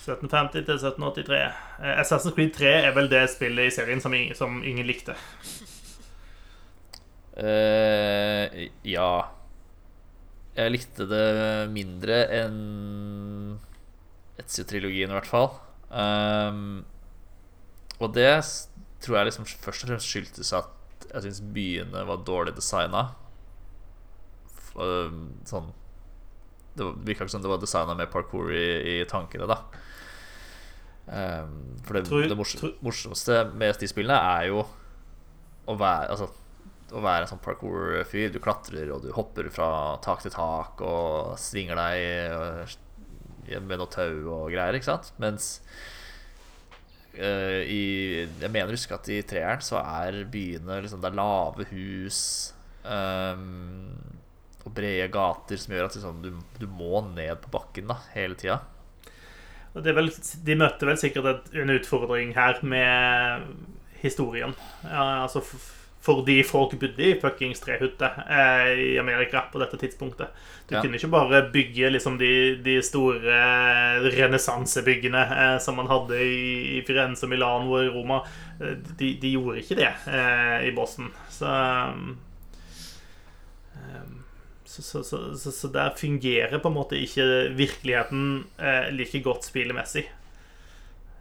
1750 0.00 0.64
til 0.66 0.78
1783. 0.78 1.40
Eh, 1.80 2.00
Assassin's 2.00 2.34
Creed 2.34 2.54
3 2.56 2.72
er 2.86 2.94
vel 2.96 3.10
det 3.12 3.26
spillet 3.30 3.68
i 3.68 3.74
serien 3.74 4.00
som 4.02 4.14
ingen, 4.16 4.36
som 4.36 4.62
ingen 4.64 4.88
likte. 4.88 5.14
Uh, 7.40 8.66
ja 8.84 9.10
Jeg 10.58 10.72
likte 10.74 11.06
det 11.08 11.70
mindre 11.72 12.24
enn 12.40 12.56
Etzio-trilogien, 14.40 15.12
i 15.12 15.16
hvert 15.16 15.30
fall. 15.30 15.52
Um, 15.90 16.82
og 18.00 18.12
det 18.16 18.34
tror 19.00 19.20
jeg 19.20 19.30
liksom 19.30 19.46
først 19.48 19.84
og 19.84 19.92
fremst 19.92 20.10
skyldtes 20.10 20.52
at 20.56 21.06
jeg 21.10 21.24
syns 21.24 21.40
byene 21.54 22.04
var 22.08 22.24
dårlig 22.26 22.54
designa. 22.56 23.10
Sånn 24.74 25.70
Det 26.80 26.90
virka 27.06 27.24
ikke 27.26 27.34
som 27.36 27.44
det 27.44 27.52
var 27.52 27.60
designa 27.62 27.94
med 27.98 28.10
parkour 28.12 28.50
i, 28.56 28.66
i 28.96 28.98
tankene, 29.10 29.46
da. 29.50 29.60
Um, 31.10 31.54
for 31.84 31.96
det, 31.98 32.04
Tror- 32.06 32.28
det 32.30 32.36
tror- 32.38 32.76
morsomste 32.86 33.40
med 33.58 33.74
de 33.80 33.88
spillene 33.90 34.14
er 34.38 34.44
jo 34.52 34.60
å 35.66 35.74
være 35.78 36.12
Altså 36.14 36.28
å 36.90 37.00
være 37.02 37.22
en 37.24 37.30
sånn 37.30 37.42
parkour-fyr. 37.42 38.32
Du 38.34 38.40
klatrer 38.42 38.88
og 38.90 39.04
du 39.04 39.12
hopper 39.14 39.46
fra 39.54 39.68
tak 40.02 40.22
til 40.24 40.32
tak 40.34 40.80
og 40.82 41.36
svinger 41.38 41.78
deg 41.78 42.00
øh, 42.34 43.60
med 43.62 43.78
noe 43.78 43.90
tau 43.90 44.16
og 44.34 44.48
greier, 44.50 44.74
ikke 44.74 44.88
sant? 44.88 45.12
Mens 45.22 45.60
uh, 47.14 47.60
i 47.62 48.26
Jeg 48.26 48.50
mener 48.50 48.72
å 48.72 48.74
huske 48.74 48.96
at 48.98 49.10
i 49.14 49.20
treeren 49.22 49.62
så 49.62 49.78
er 49.82 50.18
byene 50.30 50.80
liksom 50.82 51.02
Det 51.02 51.10
er 51.12 51.18
lave 51.20 51.68
hus 51.70 52.20
øhm, 52.82 53.99
og 54.64 54.74
brede 54.76 55.08
gater 55.12 55.56
som 55.60 55.72
gjør 55.74 55.86
at 55.88 55.94
liksom, 55.96 56.22
du, 56.22 56.30
du 56.60 56.66
må 56.68 57.00
ned 57.14 57.36
på 57.44 57.52
bakken 57.54 57.88
da 57.88 57.96
hele 58.14 58.34
tida. 58.38 58.60
De 59.74 60.56
møtte 60.58 60.86
vel 60.88 60.98
sikkert 60.98 61.52
en 61.54 61.70
utfordring 61.76 62.32
her 62.34 62.58
med 62.66 63.44
historien. 64.02 64.52
Ja, 64.82 65.22
altså 65.22 65.44
fordi 66.00 66.38
folk 66.48 66.72
bodde 66.80 67.04
i 67.04 67.18
fuckings 67.20 67.60
trehytter 67.60 68.14
eh, 68.24 68.70
i 68.80 68.98
Amerika 68.98 69.42
på 69.52 69.60
dette 69.60 69.76
tidspunktet. 69.76 70.30
Du 70.66 70.74
Ja. 70.74 70.80
kunne 70.80 70.96
ikke 70.96 71.10
bare 71.12 71.42
bygge 71.52 71.90
liksom 71.92 72.16
de, 72.18 72.56
de 72.64 72.78
store 72.82 73.34
renessansebyggene 74.16 75.22
eh, 75.36 75.58
som 75.60 75.76
man 75.76 75.90
hadde 75.92 76.16
i, 76.24 76.78
i 76.78 76.82
Firenze, 76.88 77.28
Milano 77.28 77.76
og 77.76 77.92
Roma. 77.94 78.22
Eh, 78.60 78.78
De, 78.98 79.12
de 79.20 79.34
gjorde 79.36 79.60
ikke 79.60 79.76
det 79.82 79.90
eh, 80.08 80.68
i 80.70 80.74
Boston. 80.76 81.12
Så 81.28 81.46
um, 83.76 84.24
så, 84.70 84.84
så, 84.86 85.02
så, 85.02 85.20
så, 85.34 85.50
så 85.54 85.70
der 85.74 85.96
fungerer 85.98 86.62
på 86.62 86.70
en 86.70 86.76
måte 86.76 86.98
ikke 87.02 87.26
virkeligheten 87.58 88.44
eh, 88.62 88.88
like 88.94 89.22
godt 89.26 89.48
spillemessig. 89.50 90.06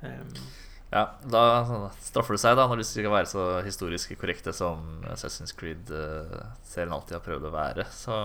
Um, 0.06 0.34
Ja, 0.90 1.04
da 1.22 1.42
straffer 2.02 2.34
det 2.34 2.42
seg 2.42 2.56
da 2.58 2.64
når 2.66 2.80
de 2.82 2.86
skal 2.88 3.12
være 3.14 3.30
så 3.30 3.44
historisk 3.62 4.16
korrekte 4.18 4.54
som 4.58 5.04
Assassin's 5.12 5.54
Creed-serien 5.58 6.94
alltid 6.96 7.20
har 7.20 7.26
prøvd 7.26 7.46
å 7.46 7.52
være. 7.54 7.86
Så 7.94 8.16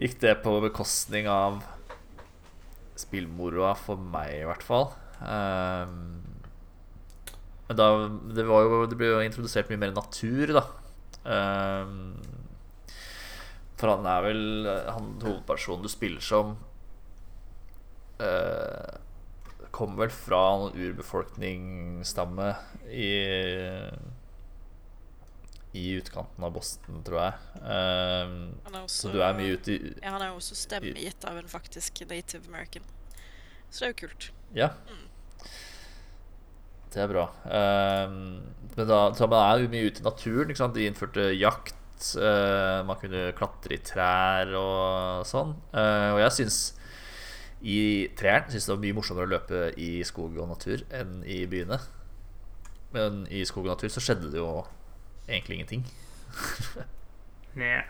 gikk 0.00 0.16
det 0.22 0.38
på 0.44 0.54
bekostning 0.64 1.28
av 1.28 1.60
spillmoroa 2.96 3.74
for 3.76 4.00
meg, 4.00 4.38
i 4.38 4.48
hvert 4.48 4.64
fall. 4.64 4.88
Um, 5.20 6.24
men 7.68 7.76
da 7.76 7.90
det, 8.08 8.46
var 8.48 8.64
jo, 8.64 8.80
det 8.88 8.96
ble 9.00 9.12
jo 9.12 9.20
introdusert 9.26 9.68
mye 9.68 9.82
mer 9.84 9.92
natur, 9.96 10.56
da. 10.56 10.64
Ehm, 11.24 12.16
for 13.80 13.90
han 13.90 14.06
er 14.06 14.24
vel 14.24 14.42
han 14.86 15.14
hovedpersonen 15.22 15.84
du 15.84 15.90
spiller 15.90 16.22
som 16.24 16.54
eh, 18.22 19.00
Kommer 19.74 20.04
vel 20.04 20.12
fra 20.14 20.40
en 20.54 20.76
urbefolkningsstamme 20.78 22.52
i 22.94 23.08
I 25.74 25.84
utkanten 25.98 26.46
av 26.46 26.52
Boston, 26.54 27.00
tror 27.02 27.18
jeg. 27.18 27.34
Han 27.58 28.76
er 28.78 28.84
så 28.86 29.10
du 29.10 29.18
er 29.26 29.34
mye 29.34 29.56
ute 29.58 29.74
i 29.74 29.80
ja, 29.96 30.12
han 30.14 30.22
er 30.22 30.30
jo 30.30 30.38
også 30.38 30.54
stemmegitt 30.60 31.26
av 31.26 31.40
en 31.40 31.50
faktisk 31.50 32.04
native 32.06 32.46
american. 32.46 32.86
Så 33.66 33.82
det 33.82 33.88
er 33.88 33.94
jo 33.96 33.98
kult. 34.04 34.28
Ja. 34.54 34.70
Det 36.94 37.02
er 37.02 37.10
bra. 37.10 37.24
Ehm, 37.50 38.18
men 38.76 38.86
da, 38.86 39.00
så 39.18 39.26
man 39.26 39.40
er 39.42 39.64
jo 39.64 39.70
mye 39.72 39.88
ute 39.90 40.02
i 40.02 40.06
naturen. 40.06 40.74
De 40.76 40.86
innførte 40.86 41.26
jakt. 41.34 41.74
Eh, 42.20 42.80
man 42.86 42.98
kunne 43.00 43.26
klatre 43.38 43.76
i 43.76 43.82
trær 43.84 44.52
og 44.58 45.26
sånn. 45.28 45.54
Eh, 45.72 46.10
og 46.14 46.20
jeg 46.24 46.34
syns 46.38 46.58
i 47.64 47.78
treeren 48.18 48.50
synes 48.52 48.66
det 48.68 48.74
var 48.74 48.82
mye 48.82 48.96
morsommere 48.98 49.28
å 49.28 49.32
løpe 49.34 49.60
i 49.80 49.90
skog 50.04 50.36
og 50.36 50.50
natur 50.52 50.82
enn 50.94 51.20
i 51.24 51.42
byene. 51.48 51.78
Men 52.94 53.22
i 53.32 53.40
skog 53.48 53.64
og 53.66 53.72
natur 53.74 53.90
så 53.94 54.02
skjedde 54.04 54.30
det 54.34 54.42
jo 54.42 54.50
egentlig 55.26 55.60
ingenting. 55.62 55.86
Nja. 57.58 57.82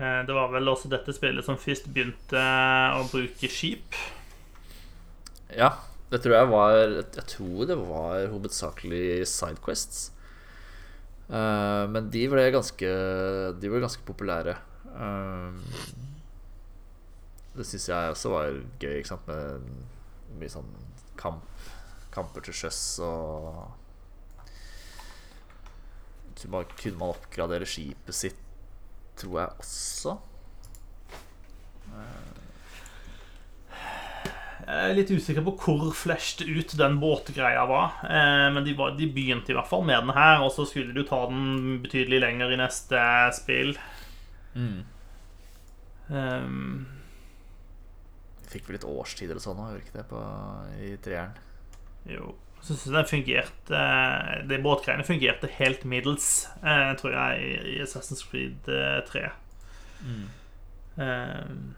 Eh, 0.00 0.20
Det 0.26 0.34
var 0.34 0.48
vel 0.54 0.68
også 0.72 0.88
dette 0.92 1.12
spillet 1.14 1.44
som 1.46 1.58
først 1.60 1.90
begynte 1.92 2.40
å 2.96 3.04
bruke 3.10 3.50
skip. 3.52 3.98
Ja, 5.50 5.72
det 6.10 6.18
tror 6.24 6.34
jeg 6.34 6.48
var 6.50 6.72
Jeg 6.80 7.26
tror 7.30 7.66
det 7.70 7.76
var 7.78 8.24
hovedsakelig 8.32 9.26
Sidequests. 9.30 10.10
Uh, 11.30 11.86
men 11.92 12.08
de 12.10 12.24
ble 12.32 12.48
ganske 12.50 12.88
De 13.62 13.70
ble 13.70 13.82
ganske 13.84 14.02
populære. 14.08 14.56
Eh, 14.90 15.52
det 17.54 17.66
syns 17.66 17.86
jeg 17.88 18.10
også 18.14 18.32
var 18.32 18.48
gøy, 18.82 18.96
ikke 18.98 19.10
sant, 19.12 19.28
med 19.30 19.62
mye 20.40 20.50
sånn 20.50 20.66
kamp, 21.20 21.44
kamper 22.14 22.42
til 22.46 22.56
sjøs 22.58 22.80
og 23.06 23.70
man- 26.50 26.64
Kunne 26.74 26.98
man 26.98 27.14
oppgradere 27.14 27.66
skipet 27.68 28.14
sitt, 28.16 28.38
tror 29.16 29.38
jeg 29.40 29.50
også. 29.62 30.18
Jeg 34.70 34.90
er 34.90 34.94
litt 34.94 35.10
usikker 35.10 35.42
på 35.46 35.54
hvor 35.58 35.88
flesht 35.96 36.44
ut 36.46 36.74
den 36.78 36.98
båtgreia 37.02 37.64
var. 37.66 37.96
Eh, 38.06 38.46
Men 38.54 38.62
de, 38.66 38.74
var, 38.78 38.94
de 38.98 39.08
begynte 39.10 39.50
i 39.50 39.56
hvert 39.56 39.70
fall 39.70 39.82
med 39.88 40.04
den 40.04 40.14
her, 40.14 40.44
og 40.44 40.52
så 40.54 40.66
skulle 40.68 40.94
jo 40.94 41.06
ta 41.08 41.24
den 41.30 41.80
betydelig 41.82 42.20
lenger 42.22 42.54
i 42.54 42.60
neste 42.60 43.02
spill. 43.34 43.74
Mm. 44.54 44.80
Um, 46.10 46.86
Fikk 48.50 48.66
vel 48.66 48.78
litt 48.78 48.86
årstid 48.88 49.30
eller 49.30 49.42
sånn 49.42 49.60
òg, 49.62 49.74
gjorde 49.76 49.84
ikke 49.84 49.98
det, 49.98 50.06
på, 50.10 50.22
i 50.82 50.94
treeren? 51.04 51.36
jo. 52.10 52.32
Så 52.60 52.74
syns 52.74 52.90
jeg 52.90 52.96
den 52.98 53.06
fungerte 53.08 53.78
De 54.50 54.56
båtgreiene 54.60 55.04
fungerte 55.06 55.48
helt 55.54 55.84
middels, 55.88 56.26
eh, 56.60 56.90
tror 57.00 57.14
jeg, 57.14 57.60
i, 57.72 57.78
Assassin's 57.80 58.20
Creed 58.28 58.68
eh, 58.68 58.98
3. 59.08 59.22
Um, 61.00 61.70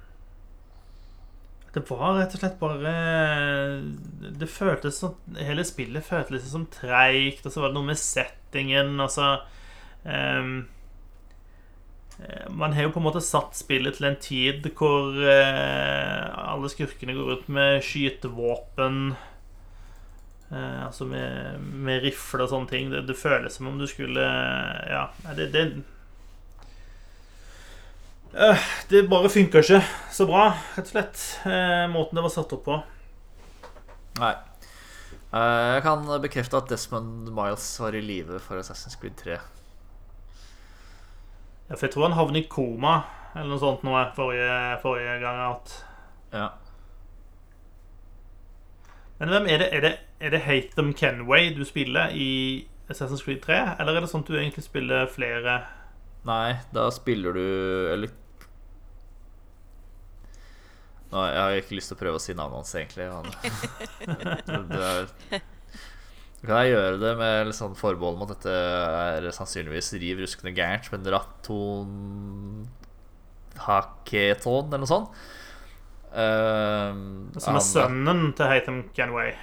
det 1.73 1.83
var 1.89 2.19
rett 2.19 2.35
og 2.37 2.43
slett 2.43 2.59
bare 2.61 2.93
Det 4.37 4.49
føltes 4.51 4.99
som 5.01 5.17
Hele 5.41 5.65
spillet 5.65 6.05
føltes 6.05 6.51
som 6.51 6.67
treigt, 6.73 7.47
og 7.47 7.55
så 7.55 7.63
var 7.63 7.73
det 7.73 7.79
noe 7.79 7.89
med 7.89 8.01
settingen, 8.01 8.93
og 9.01 9.09
så 9.13 9.31
um, 10.05 10.55
Man 12.53 12.77
har 12.77 12.87
jo 12.87 12.93
på 12.93 13.01
en 13.01 13.09
måte 13.09 13.25
satt 13.25 13.57
spillet 13.57 13.97
til 13.97 14.11
en 14.11 14.21
tid 14.21 14.69
hvor 14.77 15.17
eh, 15.17 16.27
alle 16.53 16.69
skurkene 16.71 17.17
går 17.17 17.31
ut 17.33 17.49
med 17.51 17.81
skytevåpen. 17.83 19.17
Eh, 20.53 20.79
altså 20.85 21.09
med, 21.09 21.59
med 21.59 22.05
rifle 22.05 22.45
og 22.45 22.53
sånne 22.53 22.71
ting. 22.71 22.93
Det, 22.93 23.01
det, 23.09 23.19
føles 23.19 23.57
som 23.57 23.73
om 23.73 23.81
du 23.81 23.89
skulle 23.91 24.23
Ja, 24.23 25.09
det, 25.35 25.49
det 25.57 25.65
Det 28.33 29.03
bare 29.11 29.29
funker 29.29 29.61
ikke 29.61 29.83
så 30.13 30.25
bra, 30.29 30.47
rett 30.77 30.87
og 30.87 30.93
slett. 30.95 31.25
Eh, 31.45 31.85
måten 31.93 32.17
det 32.17 32.25
var 32.25 32.33
satt 32.33 32.53
opp 32.57 32.65
på. 32.65 32.79
Nei. 34.21 34.33
Eh, 35.33 35.69
jeg 35.77 35.83
kan 35.85 36.09
bekrefte 36.23 36.61
at 36.61 36.71
Desmond 36.73 37.29
Miles 37.33 37.67
var 37.81 37.97
i 37.97 38.01
live 38.05 38.41
for 38.41 38.61
Assassin's 38.61 38.97
Creed 39.01 39.19
3. 39.21 39.37
Ja, 41.69 41.77
for 41.77 41.87
jeg 41.87 41.95
tror 41.95 42.09
han 42.09 42.17
havnet 42.17 42.45
i 42.45 42.49
koma 42.53 43.03
eller 43.33 43.49
noe 43.55 43.61
sånt 43.61 43.85
nå 43.85 43.95
forrige, 44.17 44.57
forrige 44.83 45.15
gang. 45.23 45.39
At. 45.53 45.77
Ja. 46.33 46.49
Men 49.21 49.33
hvem 49.33 49.49
er 49.49 49.63
det, 49.63 49.69
er 49.73 49.85
det, 49.85 49.93
er 50.21 50.35
det 50.35 50.45
Hatham 50.45 50.93
Kenway 50.97 51.53
du 51.57 51.65
spiller 51.69 52.13
i 52.13 52.67
Assassin's 52.91 53.25
Creed 53.25 53.41
3? 53.45 53.61
Eller 53.79 53.97
er 53.97 54.05
det 54.05 54.11
sånn 54.13 54.25
at 54.25 54.33
du 54.33 54.37
egentlig 54.41 54.65
spiller 54.67 55.09
flere 55.09 55.61
Nei, 56.27 56.55
da 56.71 56.85
spiller 56.95 57.35
du 57.35 57.47
Eller 57.91 58.13
Nå, 61.13 61.23
Jeg 61.29 61.41
har 61.45 61.59
ikke 61.61 61.77
lyst 61.77 61.93
til 61.93 61.99
å 61.99 62.01
prøve 62.01 62.19
å 62.19 62.23
si 62.25 62.35
navnet 62.37 62.63
hans, 62.63 62.75
egentlig. 62.79 63.09
Han, 63.13 63.27
det 64.73 64.85
er, 64.89 65.43
kan 66.43 66.63
jeg 66.65 66.73
gjøre 66.73 66.97
det 67.03 67.13
med 67.21 67.51
litt 67.51 67.59
sånn 67.59 67.77
forbehold 67.79 68.17
om 68.17 68.25
at 68.25 68.33
dette 68.33 68.55
er 68.57 69.29
sannsynligvis 69.37 69.93
riv 70.03 70.23
ruskende 70.25 70.55
gærent, 70.57 70.89
men 70.95 71.05
Raton 71.13 71.93
Haketon, 73.63 74.73
eller 74.73 74.83
noe 74.83 74.91
sånt. 74.91 75.23
Uh, 76.13 76.93
Som 77.41 77.57
er 77.57 77.65
sønnen 77.65 78.33
til 78.37 78.51
Hatham 78.51 78.83
Kenway? 78.97 79.37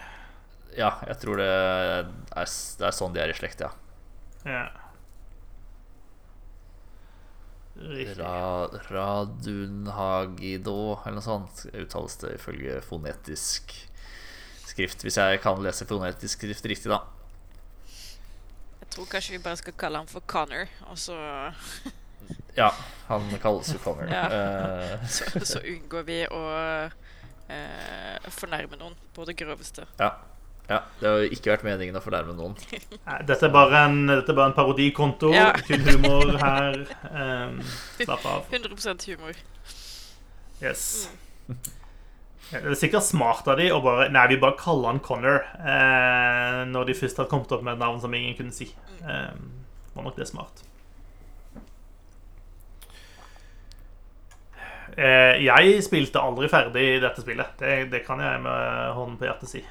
Ja, 0.78 0.96
jeg 1.08 1.18
tror 1.22 1.40
det 1.42 1.48
er, 1.50 2.10
det 2.34 2.90
er 2.90 2.96
sånn 2.96 3.16
de 3.16 3.24
er 3.24 3.32
i 3.32 3.38
slekt, 3.38 3.64
ja. 3.64 3.72
ja. 4.46 4.66
Ra, 8.18 8.68
Radunhagido, 8.90 11.00
eller 11.06 11.16
noe 11.16 11.24
sånt, 11.24 11.62
uttales 11.72 12.18
det 12.20 12.34
ifølge 12.36 12.82
fonetisk 12.84 13.72
skrift. 14.68 15.04
Hvis 15.06 15.18
jeg 15.18 15.40
kan 15.44 15.62
lese 15.64 15.86
fonetisk 15.88 16.40
skrift 16.42 16.66
riktig, 16.68 16.92
da. 16.92 17.00
Jeg 18.82 18.90
tror 18.96 19.06
kanskje 19.12 19.38
vi 19.38 19.44
bare 19.44 19.58
skal 19.62 19.74
kalle 19.80 19.98
ham 20.02 20.08
for 20.10 20.20
Connor, 20.28 20.68
og 20.92 20.98
så 21.00 21.16
Ja, 22.58 22.72
han 23.08 23.30
kalles 23.42 23.72
jo 23.74 23.80
Connor. 23.84 24.10
Ja. 24.12 24.26
Eh, 24.28 25.08
så, 25.16 25.24
så 25.46 25.60
unngår 25.64 26.04
vi 26.10 26.20
å 26.28 26.42
eh, 27.50 28.30
fornærme 28.34 28.76
noen 28.82 28.96
på 29.16 29.26
det 29.30 29.38
groveste. 29.40 29.88
ja. 30.02 30.12
Ja. 30.70 30.80
Det 31.00 31.08
har 31.10 31.24
jo 31.24 31.30
ikke 31.34 31.50
vært 31.56 31.66
meningen 31.66 31.98
å 31.98 32.02
fornærme 32.04 32.36
noen. 32.38 32.54
Nei, 33.08 33.18
Dette 33.26 33.48
er 33.48 33.54
bare 33.54 33.84
en, 33.88 34.04
dette 34.10 34.30
er 34.30 34.38
bare 34.38 34.52
en 34.52 34.58
parodikonto. 34.58 35.32
Ja. 35.34 35.50
Kun 35.68 35.86
humor 35.88 36.36
her. 36.38 36.84
Um, 37.10 37.60
slapp 37.98 38.28
av. 38.30 38.54
100 38.54 39.10
humor. 39.10 39.40
Yes. 40.62 41.10
Ja, 42.50 42.60
Det 42.64 42.74
er 42.74 42.80
sikkert 42.82 43.06
smart 43.06 43.48
av 43.50 43.60
de 43.62 43.70
å 43.74 43.82
bare 43.84 44.10
Nei, 44.14 44.26
vi 44.32 44.40
bare 44.42 44.58
kaller 44.60 44.92
han 44.92 45.02
Connor. 45.06 45.44
Eh, 45.58 46.62
når 46.70 46.90
de 46.90 46.98
først 46.98 47.22
har 47.22 47.30
kommet 47.32 47.52
opp 47.56 47.66
med 47.66 47.78
et 47.78 47.84
navn 47.84 48.02
som 48.02 48.14
ingen 48.14 48.38
kunne 48.38 48.54
si. 48.54 48.70
Eh, 49.02 49.34
var 49.96 50.06
nok 50.06 50.18
det 50.18 50.30
smart. 50.30 50.66
Eh, 55.00 55.42
jeg 55.46 55.84
spilte 55.86 56.22
aldri 56.22 56.50
ferdig 56.52 56.88
dette 57.04 57.22
spillet. 57.26 57.54
Det, 57.62 57.76
det 57.94 58.06
kan 58.06 58.22
jeg 58.22 58.42
med 58.46 58.96
hånden 58.98 59.20
på 59.20 59.30
hjertet 59.30 59.54
si. 59.54 59.66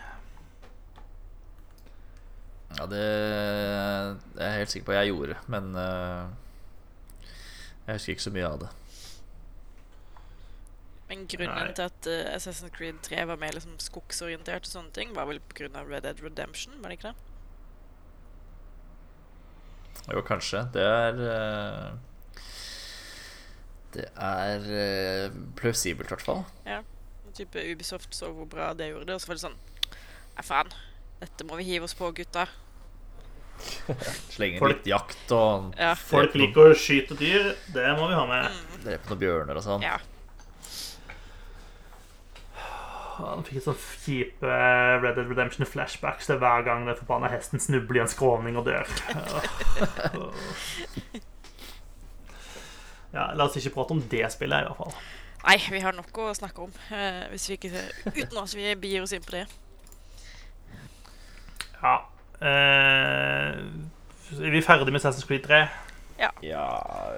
Ja, 2.77 2.85
det 2.91 3.01
er 3.01 4.51
jeg 4.51 4.59
helt 4.61 4.75
sikker 4.75 4.87
på 4.91 4.97
jeg 4.99 5.13
gjorde, 5.13 5.39
men 5.49 5.71
uh, 5.73 6.29
jeg 7.87 7.97
husker 7.97 8.13
ikke 8.13 8.27
så 8.27 8.35
mye 8.35 8.51
av 8.51 8.59
det. 8.65 8.69
Men 11.09 11.25
grunnen 11.33 11.55
Nei. 11.57 11.73
til 11.77 11.87
at 11.87 12.09
uh, 12.11 12.35
Assassin's 12.35 12.75
Creed 12.75 13.01
3 13.07 13.23
var 13.31 13.41
mer 13.41 13.57
liksom 13.57 13.79
skogsorientert, 13.81 14.69
og 14.69 14.75
sånne 14.75 14.93
ting, 14.97 15.15
var 15.17 15.31
vel 15.31 15.41
pga. 15.41 15.71
Red 15.81 16.05
Dead 16.05 16.21
Redemption? 16.25 16.77
var 16.83 16.93
det 16.93 16.99
ikke 16.99 17.15
det? 17.15 17.25
Jo, 20.13 20.21
kanskje. 20.25 20.67
Det 20.77 20.85
er 20.85 21.23
uh, 21.25 21.97
Det 23.97 24.05
er 24.15 24.69
uh, 24.69 25.41
plausibelt, 25.57 26.11
i 26.11 26.15
hvert 26.15 26.29
fall. 26.29 26.45
Ja. 26.69 26.83
Type 27.35 27.61
Ubisoft 27.73 28.15
så 28.17 28.33
hvor 28.35 28.49
bra 28.51 28.73
det 28.75 28.91
gjorde 28.91 29.07
det, 29.07 29.15
og 29.15 29.21
så 29.23 29.31
var 29.31 29.39
det 29.39 29.47
sånn 29.47 29.59
Nei, 29.89 30.45
faen. 30.45 30.71
Dette 31.21 31.45
må 31.49 31.57
vi 31.59 31.65
hive 31.73 31.85
oss 31.89 31.95
på, 31.99 32.11
gutta. 32.15 32.47
Slenge 34.35 34.61
Folk- 34.63 34.77
litt 34.77 34.87
jakt 34.87 35.33
og 35.35 35.73
Ja. 35.79 35.95
Folk 35.99 36.37
liker 36.39 36.71
å 36.71 36.77
skyte 36.79 37.17
dyr. 37.19 37.55
Det 37.75 37.89
må 37.99 38.07
vi 38.11 38.15
ha 38.15 38.27
med. 38.31 38.61
drepe 38.85 39.11
noen 39.11 39.23
bjørner 39.25 39.59
og 39.59 39.65
sånn. 39.67 39.83
ja. 39.83 39.99
Han 43.19 43.41
fikk 43.43 43.65
sånn 43.65 43.75
kjipe 44.05 44.47
Red 45.03 45.17
Dead 45.19 45.27
Redemption 45.27 45.67
flashbacks 45.67 46.29
til 46.31 46.39
hver 46.39 46.63
gang 46.63 46.85
den 46.87 46.95
forbanna 47.01 47.27
hesten 47.33 47.59
snubler 47.59 47.99
i 47.99 48.03
en 48.05 48.13
skråning 48.13 48.55
og 48.61 48.69
dør. 48.69 48.87
Ja, 53.13 53.31
La 53.35 53.47
oss 53.49 53.57
ikke 53.57 53.73
prate 53.75 53.95
om 53.97 54.03
det 54.13 54.21
spillet, 54.35 54.61
i 54.63 54.69
hvert 54.69 54.77
fall. 54.79 54.93
Nei, 55.47 55.55
vi 55.73 55.81
har 55.81 55.97
nok 55.97 56.19
å 56.21 56.27
snakke 56.37 56.67
om. 56.67 56.73
eh, 56.93 57.23
hvis 57.33 57.47
vi 57.49 57.57
ikke, 57.57 57.71
uten 58.13 58.39
at 58.43 58.55
vi 58.55 58.75
begir 58.77 59.03
oss 59.03 59.15
inn 59.17 59.25
på 59.25 59.33
det. 59.33 59.47
Ja 61.83 61.97
eh, 62.43 63.59
Er 64.45 64.51
vi 64.51 64.63
ferdige 64.63 64.91
med 64.91 65.01
Assassin's 65.01 65.27
Creed 65.27 65.47
3? 65.47 65.67
Ja, 66.19 66.31
ja 66.43 66.65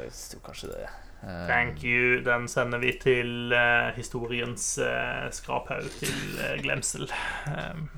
jeg 0.02 0.12
tror 0.12 0.40
kanskje 0.44 0.68
det. 0.68 0.88
Eh, 1.22 1.46
Thank 1.48 1.84
you. 1.84 2.20
Den 2.24 2.48
sender 2.48 2.78
vi 2.78 2.92
til 3.02 3.52
eh, 3.52 3.90
historiens 3.96 4.78
uh, 4.78 5.30
skraphaug 5.30 5.90
til 5.98 6.38
eh, 6.44 6.62
glemsel. 6.62 7.10
Um, 7.46 7.88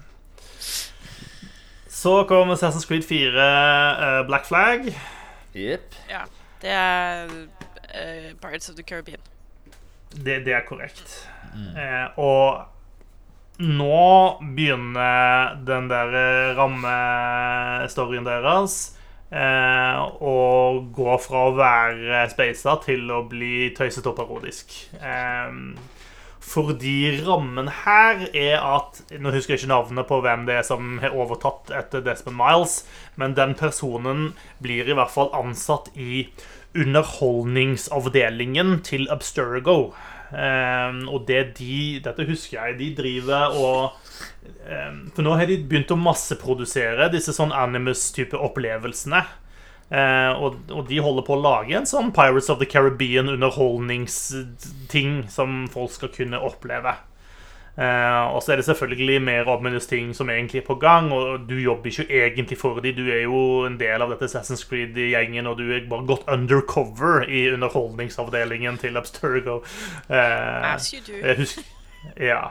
så 2.02 2.24
kommer 2.24 2.54
Assassin's 2.56 2.86
Creed 2.86 3.02
4 3.02 3.26
eh, 3.26 4.26
Black 4.26 4.46
Flag. 4.46 4.80
Yep. 5.56 5.94
Ja. 6.10 6.22
Det 6.62 6.70
er 6.70 7.24
eh, 7.94 8.34
Pirates 8.40 8.70
of 8.70 8.74
the 8.74 8.82
Caribbean. 8.82 9.20
Det, 10.10 10.44
det 10.44 10.52
er 10.52 10.60
korrekt. 10.68 11.28
Eh, 11.54 12.18
og 12.18 12.64
nå 13.60 14.40
begynner 14.56 15.58
den 15.66 15.88
der 15.90 16.54
rammestoryen 16.56 18.24
deres 18.26 18.96
eh, 19.32 20.00
å 20.00 20.36
gå 20.94 21.18
fra 21.22 21.48
å 21.48 21.56
være 21.56 22.28
speisa 22.32 22.76
til 22.84 23.10
å 23.12 23.22
bli 23.28 23.70
tøysete 23.76 24.08
og 24.12 24.16
parodisk. 24.18 24.66
Eh, 24.98 25.50
fordi 26.42 27.22
rammen 27.22 27.68
her 27.84 28.24
er 28.34 28.56
at 28.58 28.98
Nå 29.14 29.30
husker 29.30 29.54
jeg 29.54 29.60
ikke 29.62 29.70
navnet 29.70 30.08
på 30.08 30.18
hvem 30.24 30.42
det 30.48 30.56
er 30.58 30.66
som 30.66 30.98
har 31.02 31.14
overtatt 31.14 31.70
etter 31.78 32.00
Desmond 32.02 32.36
Miles, 32.40 32.80
men 33.14 33.36
den 33.38 33.54
personen 33.58 34.32
blir 34.64 34.88
i 34.88 34.96
hvert 34.98 35.14
fall 35.14 35.30
ansatt 35.38 35.86
i 35.94 36.26
underholdningsavdelingen 36.74 38.82
til 38.84 39.08
Abstergo. 39.12 39.92
Um, 40.32 41.02
og 41.12 41.26
det 41.28 41.58
de 41.58 42.00
Dette 42.04 42.24
husker 42.24 42.56
jeg. 42.56 42.78
De 42.78 42.88
driver 42.96 43.52
og 43.52 43.92
um, 44.64 45.10
For 45.12 45.22
nå 45.26 45.36
har 45.36 45.50
de 45.50 45.58
begynt 45.60 45.92
å 45.92 46.00
masseprodusere 46.00 47.10
disse 47.12 47.34
sånn 47.36 47.52
Animus-type 47.52 48.38
opplevelsene. 48.40 49.22
Uh, 49.92 50.32
og, 50.40 50.60
og 50.72 50.86
de 50.88 51.02
holder 51.04 51.26
på 51.26 51.36
å 51.36 51.42
lage 51.42 51.76
en 51.76 51.88
sånn 51.88 52.14
Pirates 52.16 52.48
of 52.52 52.62
the 52.62 52.68
Caribbean 52.68 53.28
underholdningsting 53.28 55.18
som 55.28 55.66
folk 55.72 55.92
skal 55.92 56.14
kunne 56.14 56.40
oppleve. 56.40 56.96
Eh, 57.72 58.34
og 58.34 58.42
så 58.44 58.52
er 58.52 58.60
det 58.60 58.66
selvfølgelig 58.66 59.22
mer 59.24 59.48
ominous 59.48 59.86
ting 59.88 60.10
som 60.16 60.30
egentlig 60.30 60.60
er 60.60 60.66
på 60.66 60.76
gang, 60.80 61.08
og 61.12 61.46
du 61.48 61.54
jobber 61.56 61.88
ikke 61.88 62.08
egentlig 62.10 62.58
for 62.60 62.80
dem. 62.84 62.96
Du 62.96 63.06
er 63.08 63.22
jo 63.24 63.66
en 63.66 63.78
del 63.80 64.04
av 64.04 64.12
dette 64.12 64.28
Assassin's 64.28 64.66
Creed-gjengen, 64.68 65.48
og 65.48 65.56
du 65.58 65.70
er 65.72 65.86
bare 65.88 66.08
gått 66.08 66.28
undercover 66.28 67.24
i 67.28 67.46
underholdningsavdelingen 67.54 68.80
til 68.82 69.00
Abstergo. 69.00 69.62
Eh, 70.10 70.74
As 70.74 70.92
you 70.92 71.00
do. 71.06 71.16
husker, 71.38 71.64
ja. 72.20 72.50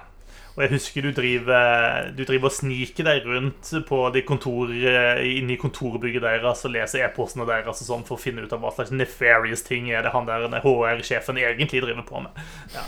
Og 0.51 0.65
jeg 0.65 0.71
husker 0.73 1.05
du 1.05 1.13
driver, 1.15 2.09
du 2.11 2.25
driver 2.27 2.49
og 2.49 2.55
sniker 2.57 3.05
deg 3.07 3.23
rundt 3.23 3.69
på 3.87 3.99
de 4.11 4.23
kontor, 4.27 4.73
inne 4.73 5.53
i 5.55 5.59
kontorbygget 5.59 6.25
deres 6.25 6.65
og 6.67 6.73
leser 6.73 7.05
e-postene 7.05 7.47
deres 7.47 7.79
og 7.85 7.87
sånn 7.87 8.03
for 8.07 8.17
å 8.17 8.21
finne 8.21 8.43
ut 8.43 8.51
av 8.51 8.59
hva 8.59 8.73
slags 8.75 8.91
nefarious 8.91 9.63
ting 9.63 9.87
er 9.93 10.03
det 10.03 10.11
han 10.11 10.27
der 10.27 10.49
HR-sjefen 10.65 11.39
egentlig 11.39 11.85
driver 11.85 12.03
på 12.09 12.25
med. 12.25 12.43
Ja. 12.75 12.83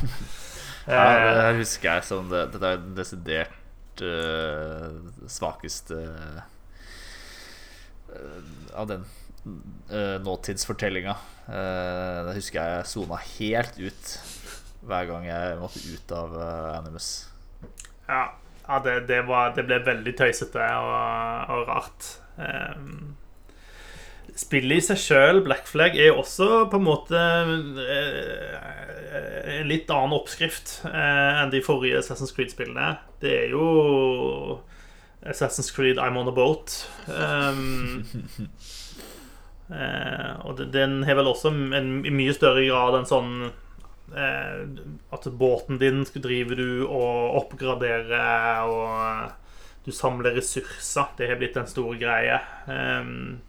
Ja, 0.88 1.04
det 1.16 1.34
Eh, 1.54 1.58
husker 1.62 1.96
jeg 1.96 2.06
som 2.08 2.30
det, 2.32 2.48
Dette 2.54 2.72
er 2.76 2.88
desidert 2.98 4.02
uh, 4.04 4.90
svakeste 5.32 5.96
uh, 5.96 6.42
av 8.76 8.90
den 8.90 9.06
uh, 9.46 10.18
nåtidsfortellinga. 10.24 11.16
Uh, 11.48 12.28
det 12.28 12.38
husker 12.40 12.60
jeg 12.60 12.90
sona 12.90 13.20
helt 13.38 13.80
ut 13.80 14.14
hver 14.84 15.08
gang 15.08 15.28
jeg 15.30 15.60
måtte 15.62 15.84
ut 15.88 16.16
av 16.18 16.34
Animus. 16.74 17.10
Ja, 18.10 18.34
ja 18.68 18.80
det, 18.84 18.98
det, 19.08 19.22
var, 19.30 19.54
det, 19.56 19.64
ble 19.70 19.80
veldig 19.86 20.16
tøysete 20.20 20.66
og, 20.84 20.96
og 21.56 21.70
rart. 21.70 22.10
Um, 22.36 23.14
spillet 24.40 24.80
i 24.80 24.86
seg 24.86 25.00
sjøl, 25.00 25.42
Black 25.46 25.68
Flag, 25.70 25.98
er 25.98 26.12
jo 26.12 26.22
også 26.24 26.66
på 26.72 26.80
en 26.80 26.88
måte 26.88 27.18
en 27.20 27.64
litt 29.70 29.92
annen 29.94 30.16
oppskrift 30.18 30.80
enn 30.90 31.52
de 31.54 31.62
forrige 31.66 32.00
Assassin's 32.02 32.34
Creed-spillene. 32.36 32.96
Det 33.22 33.34
er 33.44 33.54
jo 33.54 33.68
Assassin's 35.26 35.72
Creed 35.72 35.98
I'm 35.98 36.18
on 36.18 36.28
a 36.28 36.32
boat. 36.32 36.90
Um, 37.08 38.06
eh, 39.78 40.32
og 40.44 40.60
den 40.74 41.04
har 41.08 41.16
vel 41.20 41.30
også 41.32 41.54
en, 41.54 41.94
i 42.06 42.12
mye 42.14 42.34
større 42.36 42.66
grad 42.68 42.98
en 42.98 43.08
sånn 43.08 43.32
eh, 43.48 44.60
At 45.16 45.30
båten 45.40 45.80
din 45.82 46.04
driver 46.04 46.60
du 46.60 46.84
og 46.90 47.40
oppgraderer, 47.44 48.68
og 48.68 49.88
du 49.88 49.92
samler 49.96 50.36
ressurser. 50.36 51.16
Det 51.18 51.32
har 51.32 51.40
blitt 51.40 51.58
en 51.60 51.72
stor 51.72 51.96
greie. 52.00 52.40
Um, 52.68 53.40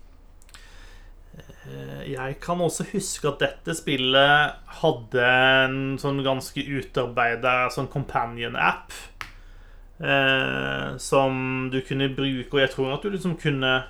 jeg 2.04 2.36
kan 2.44 2.60
også 2.60 2.84
huske 2.90 3.30
at 3.30 3.40
dette 3.40 3.74
spillet 3.78 4.56
hadde 4.82 5.24
en 5.24 5.78
sånn 6.00 6.20
ganske 6.26 6.60
utarbeida 6.60 7.70
sånn 7.72 7.88
companion-app. 7.92 8.92
Eh, 9.98 10.96
som 10.96 11.68
du 11.72 11.80
kunne 11.86 12.10
bruke, 12.10 12.50
og 12.52 12.60
jeg 12.60 12.70
tror 12.72 12.94
at 12.96 13.04
du 13.04 13.12
liksom 13.14 13.36
kunne 13.38 13.84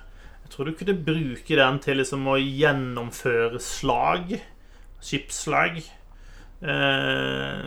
Jeg 0.45 0.51
tror 0.53 0.65
du 0.65 0.75
kunne 0.77 0.93
bruke 0.93 1.55
den 1.57 1.79
til 1.81 1.97
liksom 1.97 2.27
å 2.29 2.35
gjennomføre 2.37 3.57
slag. 3.57 4.35
Skipsslag. 5.01 5.79
Eh, 6.61 7.63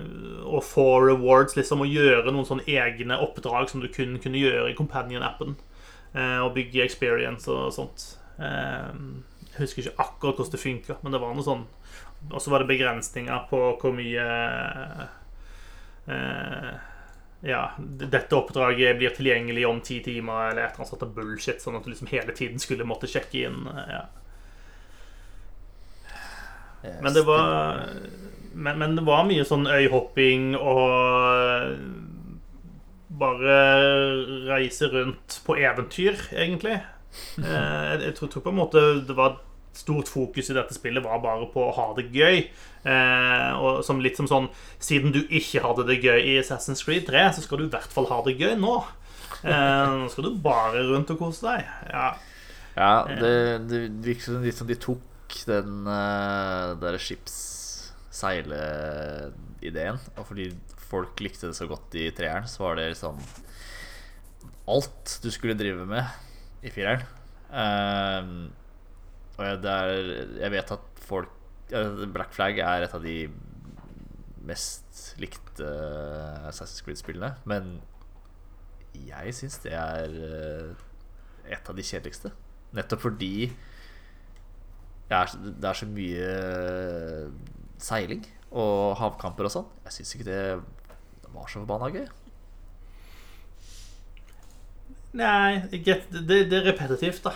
og 0.46 0.62
få 0.62 0.84
rewards, 1.02 1.56
liksom, 1.58 1.82
og 1.82 1.90
gjøre 1.90 2.30
noen 2.30 2.46
sånne 2.46 2.68
egne 2.70 3.18
oppdrag 3.18 3.66
som 3.68 3.82
du 3.82 3.88
kun 3.90 4.14
kunne 4.22 4.38
gjøre 4.38 4.70
i 4.70 4.76
Companion-appen. 4.78 5.56
Eh, 6.14 6.38
og 6.38 6.54
bygge 6.54 6.84
experience 6.86 7.50
og 7.50 7.74
sånt. 7.74 8.06
Eh, 8.38 8.94
husker 9.62 9.86
ikke 9.86 10.04
akkurat 10.04 10.40
hvordan 10.40 10.54
det 10.54 10.62
funka, 10.62 10.98
men 11.02 11.14
det 11.14 11.22
var 11.22 11.34
noe 11.34 11.46
sånn. 11.46 11.64
Og 12.28 12.42
så 12.42 12.52
var 12.52 12.62
det 12.62 12.70
begrensninger 12.70 13.48
på 13.50 13.62
hvor 13.80 13.94
mye 13.94 14.26
eh, 16.08 16.70
ja, 17.46 17.62
dette 17.78 18.36
oppdraget 18.36 18.98
blir 18.98 19.14
tilgjengelig 19.14 19.66
om 19.68 19.80
ti 19.84 20.00
timer, 20.04 20.50
eller 20.50 20.64
et 20.64 20.72
eller 20.72 20.84
annet 20.84 20.94
sånt 20.94 21.14
bullshit, 21.14 21.62
sånn 21.62 21.78
at 21.78 21.86
du 21.86 21.92
liksom 21.92 22.10
hele 22.10 22.34
tiden 22.34 22.62
skulle 22.62 22.86
måtte 22.88 23.10
sjekke 23.10 23.44
inn. 23.46 23.68
Ja. 23.88 24.06
Men 27.02 27.14
det 27.14 27.24
var 27.26 27.84
men, 28.58 28.78
men, 28.78 28.94
det 28.96 29.04
var 29.06 29.26
mye 29.26 29.44
sånn 29.46 29.68
øyhopping 29.70 30.52
og 30.58 31.78
bare 33.18 33.58
reise 34.48 34.88
rundt 34.92 35.40
på 35.46 35.58
eventyr, 35.62 36.28
egentlig. 36.34 36.80
Eh, 37.40 37.48
jeg, 37.48 38.00
jeg 38.04 38.14
tror, 38.18 38.28
tror 38.28 38.42
på 38.44 38.50
en 38.52 38.58
måte 38.58 38.80
det 39.08 39.14
var 39.16 39.38
stort 39.78 40.08
fokus 40.10 40.50
i 40.50 40.56
dette 40.56 40.74
spillet 40.76 41.04
var 41.04 41.18
bare 41.22 41.46
på 41.52 41.60
å 41.64 41.74
ha 41.76 41.86
det 41.98 42.06
gøy. 42.14 42.36
Eh, 42.88 43.50
og 43.58 43.84
som 43.86 44.00
litt 44.02 44.16
som 44.16 44.28
sånn 44.30 44.46
Siden 44.80 45.12
du 45.12 45.18
ikke 45.34 45.60
hadde 45.64 45.84
det 45.88 45.96
gøy 45.98 46.20
i 46.22 46.40
Assassin's 46.40 46.84
Creed 46.86 47.04
3, 47.08 47.32
så 47.36 47.40
skal 47.44 47.58
du 47.60 47.64
i 47.66 47.72
hvert 47.72 47.92
fall 47.92 48.06
ha 48.10 48.18
det 48.26 48.38
gøy 48.38 48.54
nå. 48.60 48.76
Eh, 49.42 49.88
nå 50.02 50.06
skal 50.12 50.24
du 50.28 50.32
bare 50.42 50.78
rundt 50.88 51.12
og 51.14 51.18
kose 51.20 51.40
deg. 51.46 51.60
Ja, 51.92 52.08
ja 52.78 52.94
det, 53.10 53.34
det 53.70 53.78
virker 54.06 54.24
som 54.28 54.44
litt 54.44 54.58
som 54.58 54.70
de 54.70 54.76
tok 54.80 55.02
den 55.48 55.72
uh, 55.86 56.68
der 56.80 56.94
skipsseileideen. 57.02 59.96
Og 60.16 60.24
fordi 60.30 60.46
folk 60.88 61.12
likte 61.20 61.46
det 61.50 61.56
så 61.58 61.66
godt 61.68 61.94
i 62.00 62.10
treeren, 62.16 62.46
så 62.48 62.58
var 62.64 62.72
det 62.78 62.92
liksom 62.94 63.16
alt 64.68 65.18
du 65.22 65.30
skulle 65.32 65.58
drive 65.58 65.86
med 65.88 66.04
i 66.64 66.70
fireren. 66.72 67.02
Uh, 67.48 68.24
og 69.38 69.44
er, 69.70 69.92
jeg 70.42 70.50
vet 70.50 70.72
at 70.74 71.04
folk 71.06 71.34
Black 71.68 72.32
Flag 72.32 72.58
er 72.64 72.86
et 72.86 72.94
av 72.96 73.04
de 73.04 73.28
mest 74.48 75.14
likte 75.20 75.64
uh, 75.64 76.48
Assassin's 76.48 76.82
Creed-spillene. 76.84 77.34
Men 77.48 77.78
jeg 78.96 79.34
syns 79.36 79.58
det 79.64 79.74
er 79.76 80.14
uh, 80.16 80.70
et 81.48 81.70
av 81.70 81.76
de 81.76 81.84
kjedeligste. 81.84 82.32
Nettopp 82.76 83.04
fordi 83.04 83.50
er, 85.08 85.30
det 85.44 85.68
er 85.68 85.78
så 85.78 85.88
mye 85.88 86.32
uh, 86.32 87.28
seiling 87.80 88.24
og 88.48 88.96
havkamper 89.00 89.48
og 89.48 89.54
sånn. 89.54 89.68
Jeg 89.86 89.98
syns 89.98 90.14
ikke 90.16 90.30
det 90.30 90.42
var 91.28 91.50
så 91.50 91.60
forbanna 91.60 91.92
gøy. 91.92 92.08
Nei, 95.18 95.60
det, 95.72 96.00
det, 96.28 96.42
er 96.52 96.66
repetitivt, 96.68 97.22
da. 97.24 97.32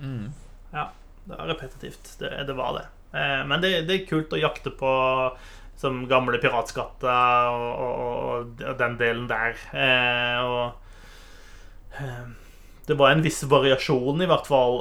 Mm. 0.00 0.30
Ja. 0.72 0.88
Det 1.24 1.34
var 1.34 1.50
repetitivt. 1.52 2.16
Det, 2.20 2.30
det 2.46 2.56
var 2.56 2.78
det. 2.78 2.86
Eh, 3.18 3.42
men 3.46 3.60
det, 3.60 3.74
det, 3.88 3.98
er 4.00 4.08
kult 4.08 4.32
å 4.34 4.40
jakte 4.40 4.72
på 4.74 4.94
som 5.80 6.04
gamle 6.08 6.38
piratskatter 6.38 7.50
og, 7.50 7.84
og, 7.84 8.62
og 8.62 8.78
den 8.80 8.96
delen 9.00 9.28
der. 9.30 9.58
Eh, 9.74 10.40
og 10.44 12.00
eh, 12.00 12.24
det 12.86 12.98
var 13.00 13.14
en 13.14 13.22
viss 13.24 13.40
variasjon, 13.48 14.20
i 14.20 14.28
hvert 14.28 14.48
fall, 14.48 14.74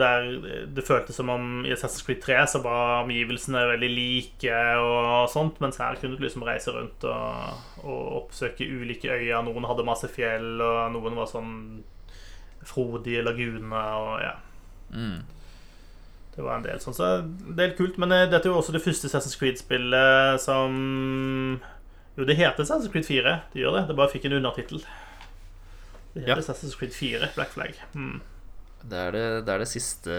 der 0.00 0.30
det 0.72 0.84
føltes 0.86 1.18
som 1.20 1.28
om 1.28 1.66
i 1.68 1.74
Assassin's 1.74 2.06
Creed 2.06 2.22
3 2.24 2.38
så 2.54 2.62
var 2.64 3.02
omgivelsene 3.02 3.66
veldig 3.74 3.90
like 3.92 4.62
og 4.80 5.28
sånt, 5.28 5.60
mens 5.60 5.76
her 5.82 5.98
kunne 6.00 6.16
du 6.16 6.24
liksom 6.24 6.46
reise 6.48 6.72
rundt 6.72 7.04
og, 7.04 7.66
og 7.84 8.06
oppsøke 8.22 8.64
ulike 8.64 9.12
øyer. 9.12 9.44
Noen 9.44 9.68
hadde 9.68 9.84
masse 9.84 10.08
fjell, 10.08 10.54
og 10.64 10.96
noen 10.96 11.20
var 11.20 11.28
sånn 11.28 11.52
frodige 12.64 13.26
laguner 13.28 14.06
og 14.06 14.24
ja. 14.24 14.32
Mm. 14.96 15.20
Det 16.40 16.46
var 16.46 16.56
en 16.56 16.62
del 16.64 16.78
sånn, 16.80 16.94
så 16.96 17.06
det 17.52 17.64
er 17.66 17.72
kult. 17.76 17.98
Men 18.00 18.14
eh, 18.16 18.24
dette 18.32 18.48
er 18.48 18.54
jo 18.54 18.60
også 18.62 18.72
det 18.72 18.80
første 18.80 19.10
Assassin's 19.10 19.36
Creed-spillet 19.36 20.40
som 20.40 20.72
Jo, 22.16 22.24
det 22.24 22.38
heter 22.38 22.64
Assassin's 22.64 22.88
Creed 22.88 23.04
4. 23.04 23.34
Det 23.52 23.60
gjør 23.60 23.74
det. 23.76 23.82
Det 23.90 23.96
bare 23.98 24.08
fikk 24.08 24.24
en 24.24 24.38
undertittel. 24.38 24.80
Det 26.14 26.22
heter 26.22 26.32
ja. 26.32 26.38
Assassin's 26.40 26.78
Creed 26.80 26.94
4, 26.96 27.28
Black 27.34 27.52
Flag. 27.52 27.76
Mm. 27.92 28.22
Det, 28.80 29.02
er 29.02 29.12
det, 29.12 29.24
det, 29.44 29.52
er 29.52 29.60
det 29.60 29.68
siste 29.68 30.16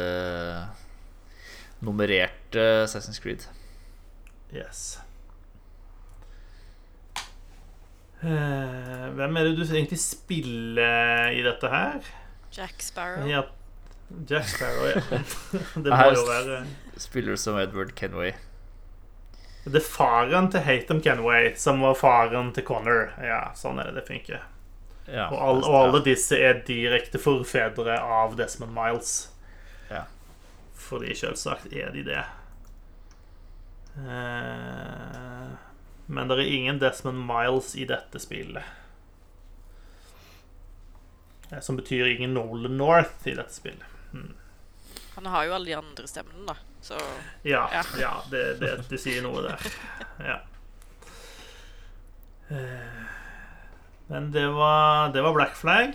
nummererte 1.81 2.67
Assassin's 2.83 3.17
Creed. 3.23 3.47
Yes. 4.53 4.99
Uh, 8.21 9.09
hvem 9.17 9.41
er 9.41 9.49
det 9.49 9.55
du 9.57 9.65
egentlig 9.65 9.97
spiller 10.03 11.33
i 11.33 11.41
dette 11.49 11.73
her? 11.73 12.13
Jack 12.53 12.85
Sparrow. 12.85 13.25
Ja, 13.25 13.47
Jack 14.27 14.47
Sparrow, 14.47 14.87
ja. 14.87 15.19
Det 15.83 15.91
må 15.91 16.07
jo 16.15 16.23
være 16.27 16.63
Spiller 17.01 17.35
som 17.39 17.57
Edward 17.59 17.93
Kenway. 17.95 18.33
Det 19.63 19.77
er 19.77 19.85
faren 19.85 20.49
til 20.51 20.63
Hatem 20.65 21.01
Kenway 21.01 21.51
som 21.59 21.81
var 21.85 21.97
faren 21.97 22.49
til 22.53 22.65
Connor. 22.65 23.11
Ja, 23.21 23.51
sånn 23.57 23.81
er 23.81 23.91
det 23.91 24.01
det 24.01 24.07
funker. 24.07 24.41
Ja, 25.05 25.27
og, 25.27 25.37
all, 25.37 25.61
og, 25.65 25.75
alle 25.77 26.01
disse 26.05 26.37
er 26.37 26.61
direkte 26.65 27.21
forfedre 27.21 27.97
av 28.01 28.37
Desmond 28.39 28.73
Miles. 28.73 29.15
Ja. 29.89 30.05
Fordi 30.77 31.13
selvsagt 31.17 31.73
er 31.73 31.93
de 31.93 32.05
det. 32.09 32.23
Eh, 34.01 35.49
men 36.11 36.29
det 36.29 36.37
er 36.37 36.53
ingen 36.57 36.81
Desmond 36.81 37.21
Miles 37.27 37.75
i 37.75 37.85
dette 37.89 38.21
spillet. 38.23 38.65
Eh, 41.51 41.59
som 41.59 41.77
betyr 41.77 42.15
ingen 42.15 42.33
Nolan 42.33 42.77
North 42.81 43.27
i 43.27 43.35
dette 43.35 43.53
spillet. 43.53 43.90
Hmm. 44.11 44.33
Han 45.15 45.25
har 45.25 45.45
jo 45.47 45.55
alle 45.57 45.71
de 45.71 45.75
andre 45.79 46.07
stemmene, 46.07 46.45
da. 46.47 46.55
Så 46.81 46.97
Ja, 47.43 47.65
ja. 47.73 47.83
ja 47.99 48.13
det, 48.31 48.45
det, 48.61 48.71
det, 48.89 48.99
sier 49.01 49.21
noe 49.25 49.43
der. 49.45 49.67
Ja. 50.21 50.39
Eh, 52.51 53.03
men 54.11 54.31
det 54.31 54.47
var, 54.55 55.11
det 55.13 55.21
var 55.23 55.33
Black 55.33 55.55
Flag. 55.55 55.93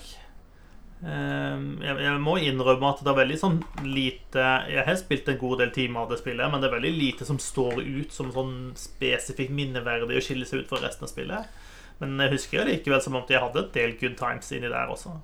Eh, 1.05 1.57
jeg, 1.85 1.97
jeg, 2.01 2.21
må 2.25 2.37
innrømme 2.41 2.93
at 2.93 3.03
det 3.05 3.13
er 3.13 3.19
veldig 3.19 3.37
sånn 3.37 3.59
lite 3.85 4.45
Jeg 4.73 4.87
har 4.87 4.97
spilt 4.97 5.27
en 5.29 5.37
god 5.37 5.61
del 5.61 5.73
timer 5.75 6.07
av 6.07 6.15
det 6.15 6.23
spillet, 6.23 6.49
men 6.49 6.63
det 6.63 6.71
er 6.71 6.77
veldig 6.79 6.93
lite 6.97 7.29
som 7.29 7.41
står 7.43 7.83
ut 7.85 8.15
som 8.17 8.33
sånn 8.33 8.57
spesifikt 8.81 9.53
minneverdig 9.53 10.17
å 10.17 10.25
skille 10.25 10.49
seg 10.49 10.65
ut 10.65 10.73
fra 10.73 10.81
resten 10.87 11.05
av 11.05 11.13
spillet. 11.13 11.57
Men 12.01 12.17
jeg 12.25 12.37
husker 12.37 12.69
likevel 12.69 13.03
som 13.05 13.17
om 13.17 13.29
jeg 13.29 13.43
hadde 13.43 13.65
et 13.65 13.77
del 13.77 13.97
good 14.01 14.17
times 14.21 14.53
inni 14.53 14.73
der 14.73 14.93
også. 14.93 15.17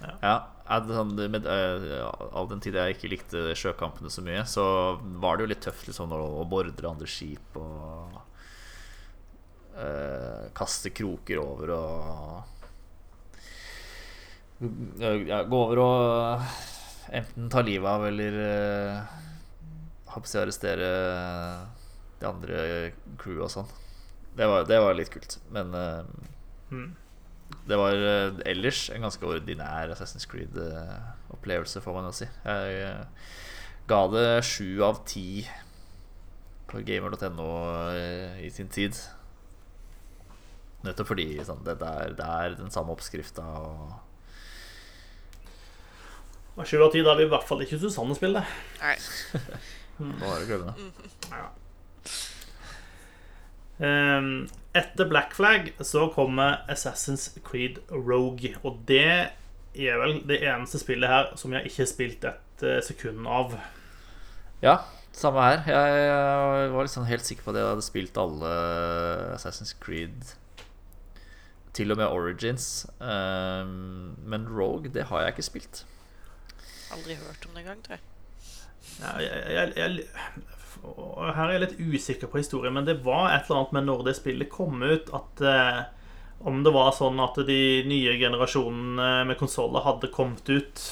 Ja. 0.00 0.14
ja 0.22 0.78
sånn, 0.86 1.16
med, 1.32 1.46
uh, 1.46 2.06
all 2.32 2.48
den 2.50 2.62
tid 2.62 2.78
jeg 2.78 2.96
ikke 2.96 3.10
likte 3.12 3.42
sjøkampene 3.58 4.10
så 4.12 4.24
mye, 4.24 4.44
så 4.48 4.64
var 5.22 5.36
det 5.36 5.44
jo 5.44 5.50
litt 5.52 5.64
tøft 5.66 5.88
liksom, 5.90 6.14
å, 6.14 6.44
bordre 6.48 6.90
andre 6.90 7.08
skip 7.10 7.58
og 7.58 8.20
uh, 9.76 10.46
kaste 10.56 10.92
kroker 10.94 11.42
over 11.42 11.74
og 11.74 11.98
uh, 14.62 15.18
ja, 15.26 15.42
Gå 15.42 15.62
over 15.66 15.82
og 15.84 16.48
enten 17.10 17.50
ta 17.50 17.64
livet 17.66 17.90
av 17.90 18.06
eller 18.06 18.40
uh, 18.40 19.20
arrestere 20.14 20.90
de 22.20 22.26
andre 22.28 22.58
crew 23.18 23.40
og 23.42 23.50
sånn. 23.50 23.70
Det 24.36 24.46
var, 24.46 24.66
det 24.68 24.78
var 24.78 24.94
litt 24.94 25.10
kult. 25.10 25.40
Men 25.50 25.72
uh, 25.74 26.04
Mm. 26.70 26.94
Det 27.68 27.78
var 27.78 27.94
uh, 27.94 28.40
ellers 28.48 28.88
en 28.94 29.06
ganske 29.06 29.26
ordinær 29.26 29.92
Assassin's 29.94 30.26
Creed-opplevelse, 30.30 31.82
får 31.84 31.96
man 31.96 32.08
jo 32.08 32.12
si. 32.20 32.28
Jeg 32.44 32.82
uh, 32.86 33.30
ga 33.90 34.02
det 34.12 34.28
sju 34.46 34.82
av 34.86 35.02
ti 35.08 35.46
på 36.70 36.82
gamer.no 36.86 37.48
uh, 37.90 38.38
i 38.42 38.50
sin 38.54 38.70
tid. 38.72 38.98
Nettopp 40.86 41.10
fordi 41.12 41.32
sånn, 41.44 41.64
det, 41.66 41.76
er, 41.76 42.14
det 42.16 42.26
er 42.26 42.56
den 42.60 42.72
samme 42.72 42.94
oppskrifta 42.94 43.44
og 43.60 43.98
sju 46.66 46.80
av 46.82 46.90
ti, 46.92 47.00
da 47.04 47.14
er 47.14 47.22
vi 47.22 47.24
i 47.24 47.30
hvert 47.30 47.46
fall 47.48 47.62
ikke 47.64 47.78
Susanne-spillet. 47.80 48.56
Nei. 48.82 48.96
Nå 50.20 50.32
er 50.34 50.44
det. 50.48 50.74
Ja. 51.30 51.46
Ehm, 53.80 54.48
etter 54.76 55.08
Black 55.08 55.34
Flag 55.34 55.72
så 55.80 56.08
kommer 56.14 56.64
Assassin's 56.70 57.30
Creed 57.44 57.80
Rogue. 57.90 58.54
Og 58.62 58.80
det 58.88 59.30
er 59.74 60.00
vel 60.02 60.20
det 60.28 60.40
eneste 60.44 60.80
spillet 60.82 61.10
her 61.10 61.32
som 61.40 61.54
jeg 61.54 61.70
ikke 61.70 61.82
har 61.82 61.90
spilt 61.90 62.26
et 62.30 62.66
eh, 62.66 62.82
sekund 62.84 63.26
av. 63.26 63.56
Ja, 64.62 64.76
samme 65.16 65.42
her. 65.46 65.64
Jeg 65.66 66.70
var 66.74 66.86
liksom 66.86 67.08
helt 67.08 67.26
sikker 67.26 67.46
på 67.46 67.54
at 67.54 67.60
jeg 67.60 67.72
hadde 67.72 67.86
spilt 67.86 68.20
alle 68.20 68.52
Assassin's 69.34 69.74
Creed. 69.80 70.36
Til 71.74 71.92
og 71.94 72.00
med 72.00 72.06
Origins. 72.06 72.86
Um, 72.98 74.16
men 74.26 74.48
Rogue, 74.50 74.90
det 74.90 75.06
har 75.10 75.22
jeg 75.22 75.36
ikke 75.36 75.48
spilt. 75.48 75.84
Aldri 76.90 77.14
hørt 77.14 77.46
om 77.46 77.54
det 77.54 77.62
engang, 77.62 77.84
tror 77.84 77.94
jeg. 77.94 78.06
Ja, 79.00 79.12
jeg, 79.22 79.52
jeg, 79.54 79.72
jeg, 79.76 80.06
og 80.82 81.30
her 81.36 81.46
er 81.46 81.56
jeg 81.56 81.62
litt 81.64 81.80
usikker 81.94 82.30
på 82.30 82.40
historien, 82.40 82.74
men 82.74 82.86
det 82.88 83.00
var 83.04 83.30
et 83.30 83.48
eller 83.48 83.60
annet 83.60 83.74
med 83.76 83.88
når 83.88 84.04
det 84.06 84.16
spillet 84.18 84.52
kom 84.52 84.80
ut, 84.82 85.10
at 85.16 85.42
eh, 85.44 85.80
om 86.40 86.62
det 86.64 86.72
var 86.72 86.94
sånn 86.96 87.20
at 87.20 87.36
de 87.46 87.60
nye 87.84 88.16
generasjonene 88.20 89.26
med 89.28 89.36
konsoller 89.40 89.84
hadde 89.84 90.08
kommet 90.08 90.46
ut 90.48 90.84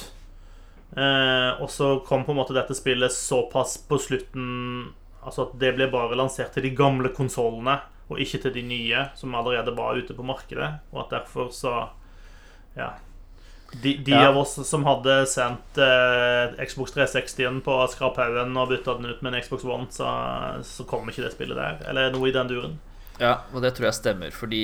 eh, 0.93 1.51
Og 1.57 1.71
så 1.73 1.95
kom 2.05 2.27
på 2.27 2.35
en 2.35 2.41
måte 2.43 2.57
dette 2.57 2.77
spillet 2.77 3.15
såpass 3.15 3.79
på 3.89 3.97
slutten 3.97 4.91
Altså 5.23 5.47
at 5.47 5.55
det 5.63 5.73
ble 5.79 5.89
bare 5.89 6.19
lansert 6.21 6.53
til 6.53 6.67
de 6.69 6.75
gamle 6.77 7.11
konsollene, 7.17 7.79
og 8.09 8.21
ikke 8.23 8.43
til 8.45 8.55
de 8.55 8.63
nye, 8.65 9.01
som 9.19 9.35
allerede 9.37 9.75
var 9.77 9.99
ute 9.99 10.15
på 10.17 10.25
markedet. 10.25 10.69
Og 10.93 11.03
at 11.05 11.17
derfor 11.17 11.51
så 11.53 11.75
Ja. 12.77 12.93
De, 13.83 13.97
de 14.01 14.11
Ja. 14.15 14.29
av 14.31 14.39
oss 14.41 14.55
som 14.69 14.85
hadde 14.89 15.27
sendt 15.29 15.77
eh, 15.77 16.55
Xbox 16.65 16.95
360-en 16.97 17.59
på 17.63 17.75
skraphaugen 17.93 18.57
og 18.57 18.71
bytta 18.73 18.95
den 18.97 19.11
ut 19.13 19.21
med 19.23 19.35
en 19.35 19.43
Xbox 19.45 19.65
One, 19.69 19.87
så, 19.93 20.09
så 20.65 20.87
kom 20.89 21.09
ikke 21.13 21.27
det 21.27 21.35
spillet 21.35 21.59
der. 21.59 21.83
Eller 21.91 22.09
noe 22.15 22.31
i 22.31 22.33
den 22.33 22.49
duren. 22.49 22.79
Ja, 23.21 23.41
og 23.53 23.61
det 23.65 23.75
tror 23.77 23.89
jeg 23.91 23.99
stemmer, 23.99 24.31
fordi 24.33 24.63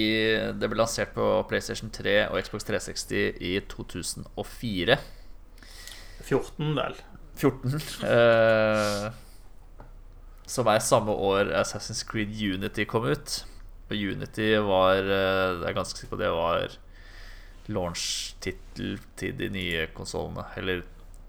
det 0.57 0.69
ble 0.71 0.79
lansert 0.79 1.11
på 1.17 1.27
PlayStation 1.51 1.91
3 1.93 2.29
og 2.31 2.39
Xbox 2.47 2.65
360 2.69 3.43
i 3.43 3.57
2004. 3.69 4.97
14, 6.25 6.71
vel. 6.79 6.95
14. 7.37 7.75
Eh, 8.09 9.09
som 10.47 10.69
er 10.71 10.79
samme 10.85 11.13
år 11.13 11.51
Assassin's 11.61 12.05
Creed 12.07 12.31
Unity 12.37 12.87
kom 12.89 13.05
ut. 13.11 13.43
Og 13.91 13.97
Unity 14.01 14.55
var 14.65 14.97
eh, 15.03 15.61
Jeg 15.61 15.69
er 15.69 15.77
ganske 15.77 15.99
sikker 16.01 16.15
på 16.17 16.21
det 16.23 16.31
var 16.33 16.79
launch-tittel 17.73 18.99
til 19.19 19.37
de 19.39 19.51
nye 19.55 19.87
konsollene. 19.97 20.47
Eller 20.61 20.85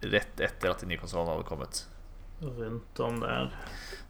rett 0.05 0.41
etter 0.43 0.71
at 0.71 0.83
de 0.83 0.89
nye 0.89 1.01
konsollene 1.01 1.35
hadde 1.35 1.47
kommet. 1.47 1.83
Rundt 2.43 2.99
om 3.03 3.21
der. 3.23 3.53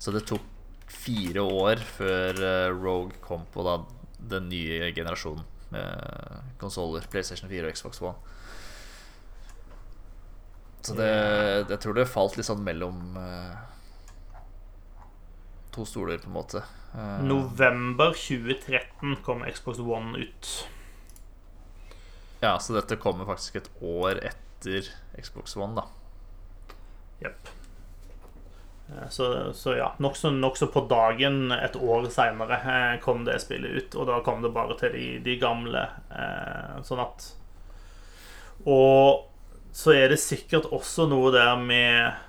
Så 0.01 0.13
det 0.15 0.25
tok 0.29 0.45
fire 0.91 1.43
år 1.43 1.81
før 1.85 2.39
eh, 2.45 2.71
Rogue 2.73 3.19
kom 3.25 3.45
på 3.53 3.65
da 3.65 3.79
den 4.25 4.49
nye 4.49 4.91
generasjonen 4.95 5.45
med 5.73 6.57
konsoller. 6.61 7.05
PlayStation 7.11 7.49
4 7.51 7.69
og 7.69 7.77
Xbox 7.77 8.01
One. 8.01 8.33
Så 10.85 10.93
det, 10.93 11.13
jeg 11.71 11.79
tror 11.81 11.95
det 11.97 12.05
falt 12.09 12.35
litt 12.37 12.45
sånn 12.45 12.61
mellom 12.65 13.15
eh, 13.17 13.55
to 15.73 15.85
stoler, 15.89 16.19
på 16.21 16.29
en 16.29 16.35
måte. 16.35 16.61
Eh, 16.93 17.23
November 17.25 18.13
2013 18.13 19.17
kom 19.25 19.41
Xbox 19.49 19.81
One 19.81 20.21
ut. 20.21 20.51
Ja, 22.41 22.57
så 22.59 22.75
dette 22.75 22.97
kommer 23.01 23.25
faktisk 23.29 23.55
et 23.61 23.69
år 23.81 24.19
etter 24.25 24.89
Xbox 25.21 25.55
One, 25.57 25.75
da. 25.77 25.85
Jepp. 27.23 27.47
Eh, 28.89 29.09
Så, 29.09 29.53
så 29.53 29.75
ja, 29.77 29.93
nokså 30.03 30.31
nok 30.35 30.59
på 30.73 30.85
dagen 30.89 31.51
et 31.55 31.75
år 31.75 32.09
seinere 32.13 32.99
kom 33.01 33.23
det 33.25 33.39
spillet 33.41 33.71
ut. 33.71 33.95
Og 33.95 34.07
da 34.11 34.19
kom 34.25 34.43
det 34.43 34.53
bare 34.53 34.77
til 34.79 34.93
de, 34.93 35.05
de 35.25 35.37
gamle. 35.41 35.87
Eh, 36.11 36.81
sånn 36.85 37.01
at 37.03 37.31
Og 38.65 39.25
så 39.75 39.91
er 39.95 40.09
det 40.13 40.21
sikkert 40.23 40.69
også 40.71 41.07
noe 41.11 41.33
der 41.35 41.55
med 41.59 42.05
eh, 42.05 42.21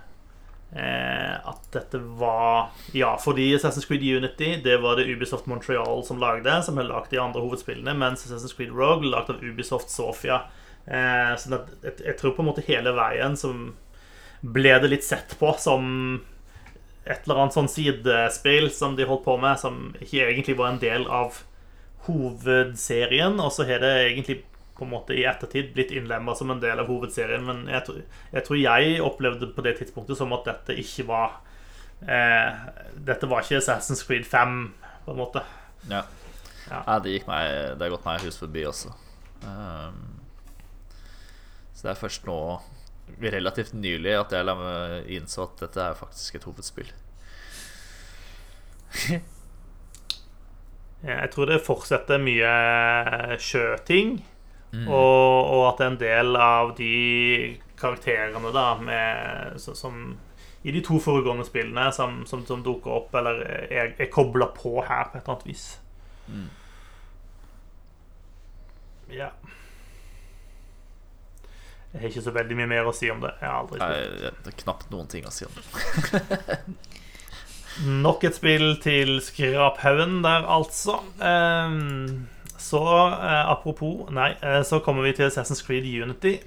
at 0.76 1.68
dette 1.72 1.96
var 2.20 2.68
Ja, 2.92 3.14
fordi 3.16 3.46
Assassin's 3.56 3.86
Creed 3.88 4.02
Unity 4.04 4.58
det 4.64 4.74
var 4.82 4.98
det 4.98 5.06
Ubisoft 5.08 5.46
Montreal 5.48 6.02
som 6.04 6.20
lagde, 6.20 6.58
som 6.62 6.76
har 6.76 6.88
lagd 6.90 7.08
de 7.14 7.20
andre 7.22 7.40
hovedspillene, 7.40 7.94
mens 7.96 8.26
Assassin's 8.26 8.52
Creed 8.56 8.74
Rogue 8.76 9.08
lagd 9.08 9.32
av 9.32 9.40
Ubisoft 9.40 9.88
Sofia. 9.94 10.42
Eh, 10.84 11.32
så 11.40 11.54
jeg, 11.54 11.96
jeg 12.04 12.16
tror 12.20 12.36
på 12.36 12.44
en 12.44 12.50
måte 12.50 12.66
hele 12.66 12.92
veien 12.98 13.38
som 13.40 13.70
ble 14.44 14.74
det 14.82 14.90
litt 14.92 15.06
sett 15.06 15.36
på 15.40 15.54
som 15.58 15.86
et 17.06 17.22
eller 17.24 17.40
annet 17.40 17.54
sånn 17.54 17.70
sidespill 17.70 18.68
som 18.74 18.96
de 18.98 19.06
holdt 19.06 19.24
på 19.26 19.36
med, 19.38 19.58
som 19.62 19.94
ikke 20.00 20.26
egentlig 20.26 20.56
var 20.58 20.72
en 20.72 20.82
del 20.82 21.06
av 21.06 21.40
hovedserien. 22.08 23.38
Og 23.42 23.52
så 23.54 23.66
har 23.68 23.82
det 23.82 23.92
egentlig 24.08 24.40
på 24.76 24.84
en 24.84 24.92
måte 24.92 25.16
i 25.16 25.24
ettertid 25.28 25.72
blitt 25.74 25.90
innlemma 25.96 26.34
som 26.36 26.50
en 26.52 26.60
del 26.60 26.80
av 26.82 26.90
hovedserien. 26.90 27.44
Men 27.46 27.64
jeg, 27.70 27.84
tror- 27.86 28.02
jeg 28.32 28.44
tror 28.46 28.60
jeg 28.60 29.00
opplevde 29.04 29.48
på 29.56 29.64
det 29.64 29.76
tidspunktet 29.80 30.18
som 30.18 30.34
at 30.36 30.44
dette 30.48 30.76
ikke 30.82 31.06
var 31.08 31.38
eh, 32.02 32.50
Dette 33.08 33.28
var 33.30 33.44
ikke 33.44 33.60
Assassin's 33.62 34.04
Creed 34.06 34.26
5, 34.28 34.58
på 35.06 35.14
en 35.14 35.20
måte. 35.20 35.42
Ja. 35.88 36.02
Ja. 36.66 36.82
ja 36.82 36.98
det 36.98 37.12
gikk 37.14 37.28
meg 37.30 37.76
Det 37.78 37.84
har 37.86 37.92
gått 37.94 38.08
meg 38.08 38.24
hus 38.26 38.38
forbi 38.40 38.64
også. 38.66 38.90
Um, 39.46 40.16
så 41.76 41.86
det 41.86 41.92
er 41.92 42.00
først 42.00 42.24
nå, 42.26 42.38
relativt 43.20 43.74
nylig, 43.76 44.14
at 44.18 44.32
jeg 44.32 44.44
innså 45.18 45.44
at 45.44 45.60
dette 45.60 45.80
er 45.84 45.98
faktisk 45.98 46.38
et 46.38 46.46
hovedspill. 46.48 46.92
Jeg 51.06 51.28
tror 51.30 51.46
det 51.50 51.60
fortsetter 51.62 52.18
mye 52.18 53.36
sjøting. 53.38 54.16
Mm. 54.72 54.88
Og, 54.88 55.52
og 55.56 55.62
at 55.70 55.82
en 55.86 55.98
del 56.00 56.36
av 56.36 56.74
de 56.76 57.56
karakterene 57.78 58.52
da 58.52 58.68
med, 58.80 59.60
som 59.60 60.16
i 60.66 60.72
de 60.74 60.80
to 60.82 60.98
foregående 60.98 61.46
spillene 61.46 61.90
som, 61.94 62.24
som, 62.26 62.42
som 62.46 62.62
dukker 62.66 62.90
opp, 62.90 63.14
eller 63.14 63.42
er, 63.46 63.92
er 63.94 64.08
kobla 64.10 64.48
på 64.56 64.80
her 64.82 65.12
på 65.12 65.18
et 65.18 65.22
eller 65.22 65.36
annet 65.36 65.46
vis. 65.46 65.66
Mm. 66.26 66.48
Ja. 69.14 69.30
Jeg 71.92 72.02
har 72.02 72.10
ikke 72.10 72.24
så 72.26 72.34
veldig 72.34 72.56
mye 72.58 72.70
mer 72.74 72.88
å 72.90 72.94
si 72.96 73.08
om 73.12 73.22
det. 73.22 73.30
Jeg 73.40 73.46
har 73.46 73.60
aldri 73.62 73.78
Nei, 73.80 74.32
det 74.42 74.50
er 74.52 74.58
knapt 74.64 74.90
noen 74.92 75.06
ting 75.12 75.28
å 75.28 75.32
si 75.32 75.46
om 75.46 75.54
det. 75.54 76.58
Nok 78.06 78.24
et 78.26 78.36
spill 78.36 78.74
til 78.82 79.18
skraphaugen 79.24 80.18
der, 80.24 80.44
altså. 80.48 80.98
Ehm, 81.20 82.26
så 82.62 82.82
eh, 83.10 83.44
apropos 83.50 84.08
Nei, 84.14 84.32
eh, 84.40 84.62
så 84.66 84.80
kommer 84.84 85.06
vi 85.06 85.14
til 85.18 85.28
Assassin's 85.28 85.62
Creed 85.66 85.86
Unity. 85.86 86.38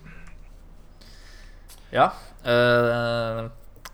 Ja. 1.94 2.12
eh, 2.46 3.48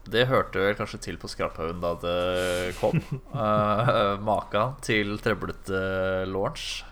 det 0.06 0.28
hørte 0.30 0.62
vel 0.62 0.76
kanskje 0.78 1.00
til 1.02 1.16
på 1.18 1.30
skraphaugen 1.32 1.82
da 1.82 1.96
det 1.98 2.76
kom. 2.78 3.00
Uh, 3.34 4.14
Maka 4.28 4.76
til 4.86 5.16
trøblete 5.18 5.80
launch. 6.30 6.84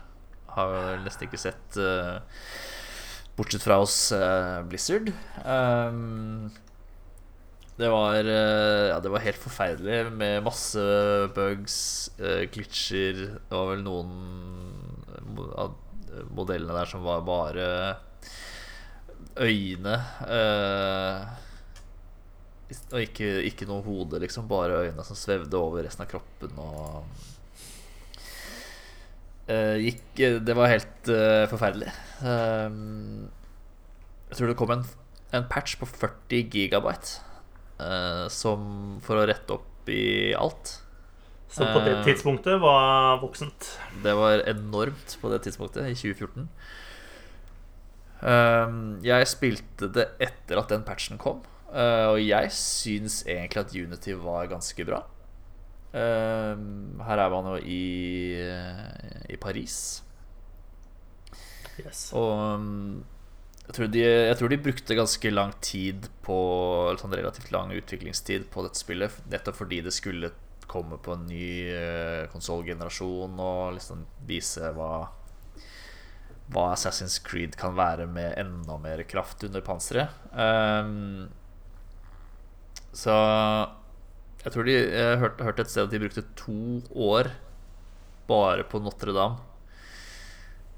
Har 0.54 0.72
vel 0.72 1.04
nesten 1.06 1.28
ikke 1.28 1.40
sett 1.40 1.78
eh, 1.78 2.18
Bortsett 3.34 3.64
fra 3.64 3.80
hos 3.82 3.96
eh, 4.14 4.60
Blizzard. 4.70 5.10
Um, 5.42 6.52
det 7.74 7.88
var 7.90 8.20
eh, 8.22 8.90
Ja, 8.92 9.00
det 9.02 9.10
var 9.10 9.24
helt 9.24 9.40
forferdelig 9.42 10.12
med 10.14 10.44
masse 10.46 10.84
bugs, 11.34 11.78
uh, 12.20 12.46
glitcher. 12.54 13.24
Det 13.34 13.50
var 13.50 13.72
vel 13.72 13.82
noen 13.82 14.12
modellene 16.34 16.76
der 16.76 16.90
som 16.90 17.04
var 17.06 17.24
bare 17.26 17.68
øyne. 19.40 19.94
eh, 20.28 21.26
og 22.92 23.00
ikke, 23.02 23.42
ikke 23.46 23.66
noe 23.68 23.82
hode, 23.86 24.18
liksom. 24.22 24.48
Bare 24.48 24.88
øyne 24.88 25.04
som 25.06 25.16
svevde 25.18 25.58
over 25.58 25.84
resten 25.84 26.02
av 26.04 26.10
kroppen. 26.10 26.50
Og 26.58 27.04
eh, 29.48 29.76
gikk 29.84 30.14
Det 30.46 30.56
var 30.56 30.72
helt 30.72 31.08
eh, 31.12 31.46
forferdelig. 31.50 31.92
Jeg 34.24 34.38
tror 34.38 34.48
det 34.50 34.58
kom 34.58 34.70
en, 34.74 34.84
en 35.36 35.48
patch 35.50 35.76
på 35.78 35.86
40 35.86 36.48
gigabyte 36.50 37.20
som 38.30 38.60
for 39.02 39.18
å 39.18 39.26
rette 39.28 39.52
opp 39.52 39.88
i 39.90 40.32
alt. 40.38 40.83
Så 41.54 41.66
på 41.70 41.84
det 41.84 41.92
Eh. 41.94 42.04
tidspunktet 42.04 42.58
var 42.60 43.20
voksent. 43.22 43.78
Det 44.02 44.14
var 44.18 44.42
enormt 44.50 45.16
på 45.20 45.30
det 45.30 45.42
tidspunktet, 45.46 45.86
i 45.86 45.94
2014. 45.94 46.48
Ehm, 48.24 49.00
jeg 49.04 49.26
spilte 49.30 49.88
det 49.92 50.08
etter 50.22 50.58
at 50.58 50.68
den 50.72 50.82
patchen 50.86 51.18
kom, 51.20 51.42
eh, 51.72 52.06
og 52.10 52.18
jeg 52.22 52.50
syns 52.50 53.22
egentlig 53.26 53.60
at 53.60 53.74
Unity 53.76 54.14
var 54.18 54.48
ganske 54.50 54.86
bra. 54.88 55.02
Ehm, 55.94 56.98
her 57.06 57.18
er 57.22 57.30
man 57.30 57.44
jo 57.52 57.56
i, 57.62 58.34
i 59.30 59.36
Paris. 59.36 60.02
Yes. 61.78 62.08
Og 62.14 63.02
jeg 63.66 63.74
tror, 63.76 63.86
de, 63.90 64.00
jeg 64.00 64.36
tror 64.38 64.48
de 64.52 64.56
brukte 64.62 64.96
ganske 64.98 65.30
lang 65.32 65.52
tid 65.64 66.08
på 66.22 66.36
sånn 67.00 67.14
relativt 67.14 67.52
lang 67.54 67.70
utviklingstid 67.74 68.48
på 68.50 68.62
dette 68.66 68.78
spillet, 68.78 69.10
nettopp 69.30 69.56
fordi 69.62 69.80
det 69.86 69.92
skulle 69.94 70.30
komme 70.74 70.98
på 71.02 71.14
en 71.14 71.28
ny 71.30 71.46
uh, 71.70 72.24
konsollgenerasjon 72.34 73.38
og 73.40 73.76
liksom 73.78 74.02
vise 74.28 74.74
hva 74.74 75.06
hva 76.52 76.66
Assassin's 76.74 77.16
Creed 77.24 77.54
kan 77.56 77.72
være 77.76 78.04
med 78.10 78.34
enda 78.40 78.76
mer 78.82 79.00
kraft 79.08 79.46
under 79.46 79.64
panseret. 79.64 80.12
Um, 80.36 81.30
så 82.94 83.14
jeg 84.44 84.52
tror 84.52 84.68
de 84.68 84.74
Jeg 84.74 85.18
hørte, 85.18 85.44
hørte 85.44 85.64
et 85.64 85.72
sted 85.72 85.86
at 85.86 85.94
de 85.94 86.02
brukte 86.02 86.26
to 86.36 86.82
år 86.92 87.32
bare 88.28 88.64
på 88.68 88.80
Notre-Dame. 88.80 89.40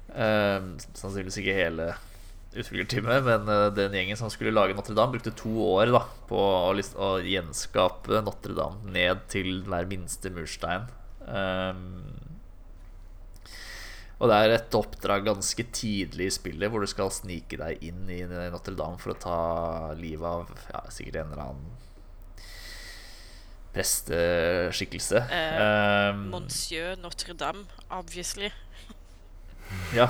Um, 0.07 0.71
sannsynligvis 0.95 1.41
ikke 1.41 1.57
hele 1.57 1.91
utviklerteamet, 2.61 3.23
men 3.25 3.49
uh, 3.49 3.67
den 3.75 3.95
gjengen 3.97 4.19
som 4.19 4.31
skulle 4.33 4.53
lage 4.55 4.75
Notre-Dame, 4.77 5.15
brukte 5.15 5.35
to 5.37 5.53
år 5.69 5.91
da 5.93 6.03
på 6.29 6.37
å, 6.37 6.71
å 6.73 7.09
gjenskape 7.23 8.21
Notre-Dame 8.25 8.93
ned 8.95 9.25
til 9.31 9.61
hver 9.67 9.89
minste 9.89 10.31
murstein. 10.33 10.87
Um, 11.27 12.27
og 14.17 14.31
det 14.31 14.37
er 14.37 14.55
et 14.55 14.77
oppdrag 14.77 15.27
ganske 15.27 15.63
tidlig 15.75 16.31
i 16.31 16.33
spillet 16.33 16.71
hvor 16.73 16.81
du 16.81 16.89
skal 16.89 17.11
snike 17.13 17.59
deg 17.59 17.83
inn 17.85 18.07
i 18.09 18.23
Notre-Dame 18.25 18.97
for 19.01 19.13
å 19.13 19.19
ta 19.21 19.41
livet 19.99 20.25
av 20.25 20.71
ja, 20.71 20.81
sikkert 20.93 21.21
en 21.21 21.35
eller 21.35 21.43
annen 21.51 21.75
presteskikkelse. 23.77 25.21
Eh, 25.29 25.45
Um, 26.07 26.29
Monsieur 26.31 26.95
Notre-Dame, 26.97 27.65
obviously. 27.89 28.51
Ja. 29.95 30.07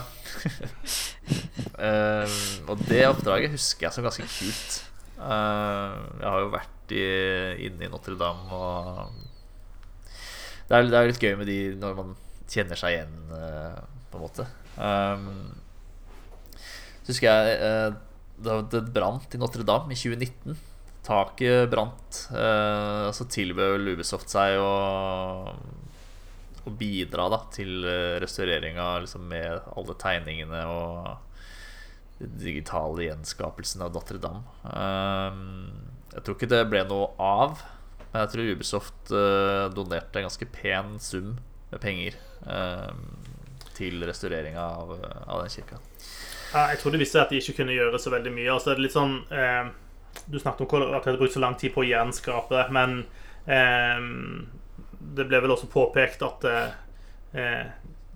uh, 1.78 2.26
og 2.70 2.84
det 2.88 3.04
oppdraget 3.10 3.54
husker 3.54 3.88
jeg 3.88 3.96
som 3.96 4.06
ganske 4.08 4.26
kult. 4.28 4.78
Uh, 5.18 5.94
jeg 6.22 6.28
har 6.28 6.44
jo 6.44 6.54
vært 6.54 6.74
inne 6.88 7.84
i 7.84 7.92
Notre-Dame, 7.92 8.48
og 8.56 9.12
det 10.70 10.78
er, 10.78 10.88
det 10.88 11.00
er 11.00 11.10
litt 11.10 11.24
gøy 11.24 11.36
med 11.40 11.50
de 11.50 11.60
når 11.80 11.98
man 11.98 12.14
kjenner 12.48 12.80
seg 12.80 12.96
igjen, 12.96 13.18
uh, 13.34 13.82
på 14.12 14.20
en 14.20 14.24
måte. 14.24 14.48
Um, 14.78 15.28
så 17.02 17.12
husker 17.12 17.28
jeg 17.28 17.94
det, 18.44 18.56
det 18.72 18.84
brant 18.96 19.36
i 19.36 19.42
Notre-Dame 19.42 19.96
i 19.96 20.00
2019. 20.00 20.58
Taket 21.08 21.70
brant. 21.72 22.18
Så 23.16 23.26
tilbød 23.32 23.88
Ubisoft 23.94 24.28
seg 24.28 24.60
å 24.60 24.74
å 26.68 26.76
bidra 26.80 27.28
da, 27.34 27.42
til 27.54 27.86
eh, 27.88 28.18
restaureringa 28.24 28.90
liksom, 29.04 29.26
med 29.32 29.72
alle 29.74 29.96
tegningene 30.02 30.64
og 30.72 31.10
den 32.18 32.38
digitale 32.42 33.08
gjenskapelsen 33.08 33.84
av 33.86 33.94
Notre-Dame. 33.94 34.42
Um, 34.66 35.98
jeg 36.16 36.24
tror 36.26 36.38
ikke 36.38 36.50
det 36.50 36.64
ble 36.72 36.82
noe 36.90 37.12
av, 37.22 37.62
men 38.10 38.24
jeg 38.24 38.32
tror 38.34 38.54
Ubisoft 38.56 39.12
eh, 39.14 39.66
donerte 39.76 40.22
en 40.22 40.28
ganske 40.30 40.50
pen 40.54 40.96
sum 41.04 41.36
med 41.70 41.82
penger 41.84 42.16
um, 42.48 43.04
til 43.78 44.02
restaureringa 44.08 44.64
av, 44.64 44.96
av 45.28 45.44
den 45.44 45.54
kirka. 45.54 45.78
Jeg 46.56 46.80
tror 46.80 46.96
de 46.96 47.02
visste 47.02 47.22
at 47.22 47.32
de 47.34 47.42
ikke 47.42 47.60
kunne 47.60 47.76
gjøre 47.76 48.00
så 48.00 48.12
veldig 48.14 48.32
mye. 48.34 48.52
Altså, 48.54 48.72
det 48.72 48.78
er 48.78 48.86
litt 48.86 48.96
sånn 48.96 49.18
eh, 49.36 49.68
Du 50.32 50.40
snakket 50.40 50.64
om 50.64 50.86
at 50.88 51.04
de 51.04 51.12
hadde 51.12 51.20
brukt 51.20 51.36
så 51.36 51.44
lang 51.44 51.58
tid 51.60 51.74
på 51.76 51.84
å 51.84 51.88
gjenskape 51.88 52.64
men 52.74 53.02
eh, 53.46 54.00
det 55.16 55.28
ble 55.30 55.40
vel 55.44 55.54
også 55.54 55.70
påpekt 55.72 56.22
at 56.26 56.44
eh, 56.48 57.62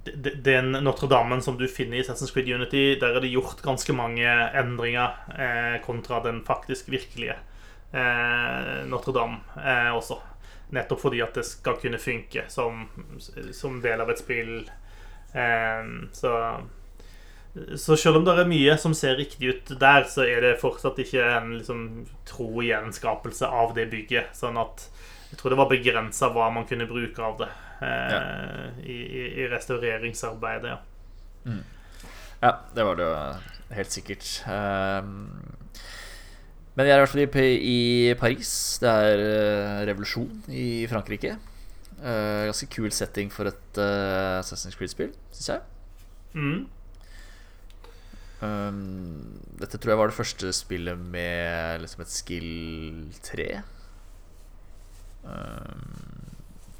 de- 0.03 0.35
den 0.43 0.71
Notre-Damen 0.83 1.41
som 1.41 1.57
du 1.59 1.67
finner 1.67 1.97
i 1.97 2.01
Assassin's 2.03 2.33
Creed 2.33 2.49
Unity, 2.49 2.95
der 2.99 3.15
er 3.15 3.21
det 3.23 3.31
gjort 3.31 3.61
ganske 3.63 3.93
mange 3.93 4.25
endringer 4.57 5.13
eh, 5.37 5.77
kontra 5.85 6.19
den 6.25 6.41
faktisk 6.47 6.89
virkelige 6.89 7.37
eh, 7.93 8.81
Notre-Dame 8.89 9.39
eh, 9.61 9.91
også. 9.95 10.19
Nettopp 10.71 11.01
fordi 11.03 11.21
at 11.21 11.35
det 11.35 11.45
skal 11.45 11.77
kunne 11.81 11.99
funke 11.99 12.45
som, 12.49 12.85
som 13.53 13.81
del 13.83 14.01
av 14.01 14.09
et 14.13 14.21
spill. 14.23 14.61
Eh, 15.35 15.89
så 16.15 16.35
så 17.75 17.97
selv 17.99 18.21
om 18.21 18.23
det 18.23 18.31
er 18.39 18.47
mye 18.47 18.77
som 18.79 18.93
ser 18.95 19.17
riktig 19.19 19.49
ut 19.51 19.71
der, 19.81 20.05
så 20.07 20.23
er 20.23 20.39
det 20.39 20.51
fortsatt 20.61 21.01
ikke 21.03 21.19
en 21.35 21.49
liksom, 21.57 21.81
tro 22.29 22.61
gjenskapelse 22.63 23.43
av 23.51 23.73
det 23.75 23.89
bygget. 23.91 24.29
Sånn 24.39 24.55
at 24.61 24.85
jeg 25.31 25.39
tror 25.39 25.53
det 25.53 25.59
var 25.61 25.69
begrensa 25.71 26.29
hva 26.35 26.49
man 26.53 26.67
kunne 26.67 26.89
bruke 26.89 27.23
av 27.23 27.37
det 27.39 27.49
eh, 27.87 28.81
i, 28.83 28.97
i, 28.99 29.21
i 29.41 29.47
restaureringsarbeidet. 29.51 30.73
Ja. 30.75 31.61
Ja, 32.41 32.55
det 32.75 32.85
var 32.85 32.97
det 32.97 33.05
jo 33.05 33.75
helt 33.77 33.93
sikkert. 33.93 34.27
Um, 34.49 35.29
men 36.75 36.87
jeg 36.87 36.95
er 36.95 36.99
i 36.99 37.03
hvert 37.03 37.13
fall 37.13 37.23
i, 37.45 37.53
i 37.69 37.79
Paris. 38.17 38.51
Det 38.81 38.89
er 38.89 39.23
eh, 39.23 39.79
revolusjon 39.91 40.45
i 40.49 40.67
Frankrike. 40.89 41.35
Uh, 42.01 42.49
ganske 42.49 42.65
kul 42.73 42.89
setting 42.95 43.29
for 43.29 43.51
et 43.51 43.77
uh, 43.77 44.39
Assassin's 44.39 44.77
Creed-spill, 44.77 45.11
syns 45.29 45.51
jeg. 45.51 45.61
Mm. 46.33 46.63
Um, 48.41 48.79
dette 49.61 49.77
tror 49.77 49.93
jeg 49.93 49.99
var 49.99 50.09
det 50.09 50.17
første 50.17 50.49
spillet 50.55 50.97
med 50.97 51.83
liksom 51.83 52.01
et 52.01 52.15
skill 52.15 52.49
3. 53.21 53.47
Um, 55.23 56.31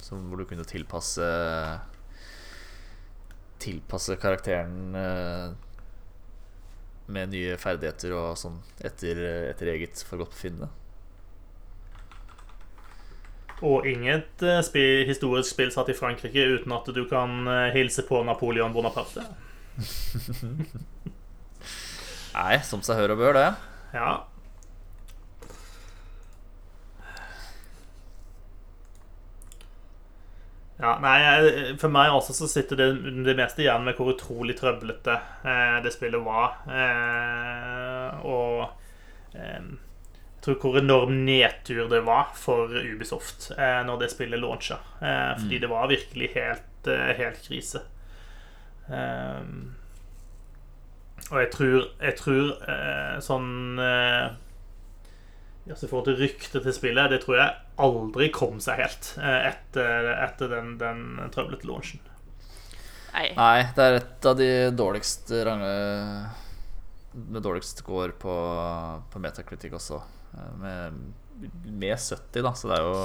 som 0.01 0.23
hvor 0.27 0.41
du 0.41 0.47
kunne 0.49 0.65
tilpasse 0.65 1.25
Tilpasse 3.61 4.15
karakteren 4.17 4.95
uh, 4.97 5.53
med 7.11 7.29
nye 7.35 7.57
ferdigheter 7.61 8.15
og 8.17 8.39
sånn 8.39 8.57
etter, 8.81 9.19
etter 9.51 9.69
eget 9.75 10.01
forgodtbefinnende. 10.07 10.71
Og 13.61 13.85
inget 13.85 14.41
eh, 14.41 14.63
spill, 14.65 15.03
historisk 15.05 15.51
spill 15.53 15.69
satt 15.69 15.91
i 15.93 15.97
Frankrike 15.97 16.47
uten 16.55 16.73
at 16.73 16.87
du 16.95 17.03
kan 17.05 17.45
hilse 17.75 18.07
på 18.07 18.23
Napoleon 18.25 18.73
Bonaparte. 18.73 19.27
Nei, 22.33 22.55
som 22.65 22.81
seg 22.81 22.97
hør 23.03 23.13
og 23.13 23.21
bør, 23.21 23.37
det. 23.37 23.47
Ja. 23.93 24.11
Ja, 30.81 30.95
nei, 30.97 31.75
For 31.77 31.93
meg 31.93 32.09
også 32.09 32.33
så 32.33 32.47
sitter 32.49 32.79
det, 32.79 32.87
det 33.27 33.37
meste 33.37 33.61
igjen 33.61 33.85
med 33.85 33.99
hvor 33.99 34.15
utrolig 34.15 34.55
trøblete 34.57 35.13
eh, 35.45 35.77
det 35.85 35.93
spillet 35.93 36.23
var. 36.25 36.57
Eh, 36.65 38.23
og 38.25 39.35
eh, 39.37 39.61
jeg 40.41 40.47
tror 40.47 40.57
hvor 40.63 40.79
enorm 40.79 41.19
nedtur 41.27 41.85
det 41.91 42.01
var 42.07 42.31
for 42.33 42.73
Ubisoft 42.73 43.51
eh, 43.53 43.83
når 43.85 44.01
det 44.01 44.09
spillet 44.15 44.41
launcha. 44.41 44.79
Eh, 44.97 45.35
fordi 45.43 45.61
det 45.61 45.69
var 45.69 45.91
virkelig 45.91 46.31
helt, 46.33 46.89
eh, 46.89 47.13
helt 47.19 47.43
krise. 47.45 47.83
Eh, 48.89 49.45
og 51.29 51.37
jeg 51.43 51.51
tror, 51.53 51.85
jeg 52.01 52.15
tror 52.17 52.47
eh, 52.73 53.19
sånn 53.23 53.51
eh, 53.79 54.31
I 55.69 55.77
forhold 55.77 56.09
til 56.09 56.17
ryktet 56.25 56.65
til 56.65 56.73
spillet, 56.73 57.13
det 57.13 57.21
tror 57.21 57.37
jeg 57.37 57.70
aldri 57.83 58.29
kom 58.33 58.59
seg 58.63 58.79
helt 58.83 59.11
eh, 59.21 59.49
etter, 59.51 60.11
etter 60.27 60.51
den, 60.55 60.75
den 60.81 61.03
trøblete 61.33 61.67
launchen. 61.69 61.99
Nei. 63.11 63.27
Nei, 63.35 63.57
det 63.75 63.83
er 63.89 63.97
et 63.99 64.27
av 64.29 64.37
de 64.39 64.45
dårligste 64.71 65.41
range 65.43 65.71
Med 67.27 67.43
dårligst 67.43 67.81
går 67.83 68.13
på, 68.21 68.35
på 69.11 69.19
Metacritic 69.19 69.73
også. 69.75 69.97
Eh, 70.37 70.53
Med, 70.61 71.01
med 71.65 71.97
70, 71.99 72.39
da, 72.45 72.53
så 72.55 72.69
det 72.71 72.77
er 72.77 72.85
jo 72.85 72.95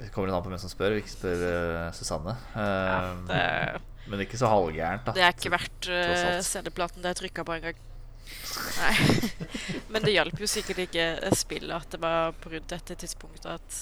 Det 0.00 0.10
kommer 0.12 0.28
litt 0.28 0.36
an 0.36 0.44
på 0.44 0.50
hvem 0.52 0.60
som 0.60 0.72
spør. 0.72 0.96
Ikke 1.00 1.12
spør 1.14 1.44
eh, 1.48 1.90
Susanne. 1.96 2.36
Ja, 2.54 3.00
Eh, 3.14 3.24
det, 3.30 3.80
Men 4.10 4.20
ikke 4.26 4.36
så 4.36 4.50
halvgærent, 4.52 5.06
da. 5.06 5.14
det 5.16 5.22
er 5.24 5.32
ikke 5.32 5.54
verdt. 5.54 5.86
CD-platen 6.44 7.00
det 7.00 7.14
er 7.14 7.16
trykka 7.22 7.44
på 7.48 7.54
engang. 7.56 7.78
Nei. 8.78 9.30
Men 9.92 10.04
det 10.04 10.14
hjalp 10.14 10.40
jo 10.40 10.48
sikkert 10.50 10.84
ikke 10.86 11.08
spillet 11.36 11.74
at 11.76 11.94
det 11.94 12.00
var 12.02 12.34
på 12.40 12.52
rundt 12.52 12.70
dette 12.72 12.96
tidspunktet 13.00 13.50
at 13.56 13.80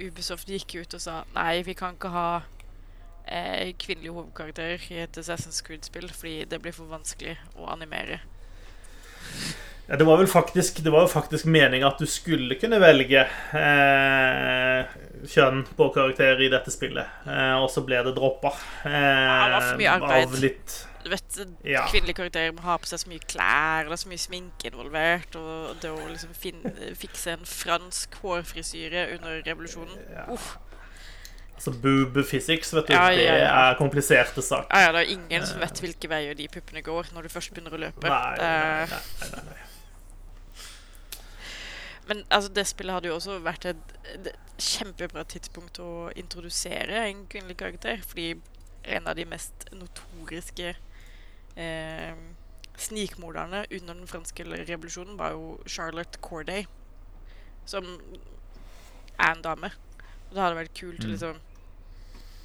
Ubisoft 0.00 0.50
gikk 0.50 0.76
ut 0.80 0.96
og 0.96 1.02
sa 1.02 1.20
nei, 1.36 1.62
vi 1.66 1.76
kan 1.78 1.94
ikke 1.94 2.10
ha 2.14 2.28
eh, 3.26 3.74
kvinnelige 3.78 4.14
hovedkarakterer 4.14 4.88
i 4.90 5.02
et 5.04 5.18
Assassin's 5.20 5.62
Creed-spill 5.66 6.10
fordi 6.10 6.44
det 6.50 6.60
blir 6.62 6.74
for 6.74 6.90
vanskelig 6.90 7.36
å 7.58 7.68
animere. 7.74 8.20
Ja, 9.86 9.98
det 10.00 10.06
var 10.08 10.16
vel 10.16 10.26
faktisk, 10.26 10.80
det 10.84 10.90
var 10.90 11.06
faktisk 11.12 11.44
meningen 11.44 11.86
at 11.86 11.98
du 12.00 12.06
skulle 12.08 12.56
kunne 12.56 12.78
velge 12.80 13.26
eh, 13.60 14.94
kjønn 15.28 15.60
på 15.76 15.88
karakter 15.92 16.40
i 16.40 16.48
dette 16.52 16.72
spillet, 16.72 17.20
eh, 17.28 17.56
og 17.60 17.68
så 17.72 17.84
ble 17.84 18.00
det 18.06 18.14
droppa. 18.16 18.54
Eh, 18.88 18.94
det 18.94 19.52
var 19.52 19.66
for 19.68 19.82
mye 19.82 19.96
arbeid. 19.98 20.24
Av 20.30 20.40
litt 20.40 20.76
Du 21.04 21.10
vet, 21.12 21.38
Ja. 21.64 21.82
Kvinnelige 21.90 22.16
karakterer 22.16 22.52
må 22.56 22.62
ha 22.64 22.76
på 22.80 22.86
seg 22.88 22.98
så 23.02 23.08
mye 23.10 23.20
klær, 23.28 23.90
er 23.92 23.96
så 24.00 24.08
mye 24.08 24.18
sminke 24.22 24.70
involvert, 24.70 25.36
og 25.36 25.76
det 25.82 25.90
å 25.92 25.98
liksom 26.08 26.32
finne, 26.34 26.72
fikse 26.96 27.34
en 27.34 27.44
fransk 27.44 28.14
hårfrisyre 28.22 29.02
under 29.18 29.42
revolusjonen 29.44 29.98
Ja. 30.14 30.24
Uff. 30.32 30.54
altså 31.54 31.70
boob 31.82 32.16
physics, 32.26 32.72
vet 32.74 32.88
du. 32.88 32.92
Ja, 32.94 33.08
ja, 33.10 33.34
Det 33.36 33.42
er 33.50 33.76
kompliserte 33.78 34.42
saker. 34.42 34.66
Ja, 34.72 34.86
ja, 34.86 34.92
det 34.92 35.02
er 35.04 35.12
ingen 35.18 35.46
som 35.46 35.60
vet 35.60 35.80
hvilke 35.84 36.08
veier 36.08 36.34
de 36.34 36.48
puppene 36.48 36.82
går 36.82 37.12
når 37.14 37.22
du 37.22 37.28
først 37.28 37.52
begynner 37.54 37.76
å 37.76 37.82
løpe. 37.84 38.08
Nei, 38.08 38.34
er- 38.40 38.86
nei, 38.88 39.00
nei, 39.20 39.28
nei, 39.36 39.44
nei. 39.44 39.60
Men 42.08 42.24
altså, 42.30 42.50
det 42.52 42.66
spillet 42.68 42.92
hadde 42.92 43.08
jo 43.08 43.14
også 43.16 43.38
vært 43.44 43.64
et, 43.70 43.94
et 44.14 44.32
kjempebra 44.60 45.22
tidspunkt 45.24 45.78
å 45.80 46.10
introdusere 46.20 47.06
en 47.08 47.22
kvinnelig 47.32 47.56
karakter. 47.56 48.02
Fordi 48.04 48.34
en 48.84 49.06
av 49.08 49.16
de 49.16 49.24
mest 49.24 49.64
notoriske 49.72 50.74
eh, 51.56 52.14
snikmorderne 52.76 53.64
under 53.70 53.94
den 53.94 54.06
franske 54.10 54.44
revolusjonen 54.44 55.16
var 55.18 55.30
jo 55.36 55.58
Charlotte 55.66 56.18
Corday. 56.20 56.66
Som 57.66 57.86
er 59.18 59.30
en 59.30 59.42
dame. 59.42 59.70
Og 60.28 60.34
det 60.34 60.42
hadde 60.42 60.58
vært 60.58 60.74
kult 60.80 61.00
å 61.00 61.06
Mm. 61.06 61.12
liksom 61.12 61.40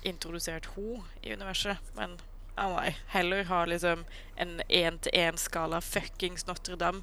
introdusert 0.06 0.68
henne 0.76 1.04
i 1.24 1.34
universet. 1.34 1.78
Men 1.96 2.18
oh 2.58 2.76
nei. 2.76 2.96
Heller 3.08 3.44
ha 3.50 3.66
liksom 3.66 4.06
en 4.38 4.62
én-til-én-skala 4.70 5.82
fuckings 5.82 6.46
Notre-Dame. 6.48 7.02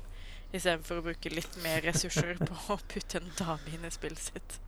Istedenfor 0.54 1.00
å 1.00 1.02
bruke 1.02 1.28
litt 1.34 1.56
mer 1.62 1.82
ressurser 1.82 2.36
på 2.48 2.54
å 2.72 2.78
putte 2.88 3.18
en 3.20 3.32
dame 3.36 3.74
inn 3.74 3.84
i 3.84 3.90
spillet 3.90 4.18
sitt. 4.30 4.60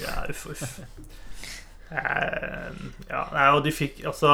Ja, 0.00 0.22
uff, 0.30 0.46
uff. 0.46 0.80
Eh, 1.92 2.82
ja, 3.10 3.22
og 3.52 3.62
de 3.66 3.72
fikk 3.74 4.00
altså 4.08 4.32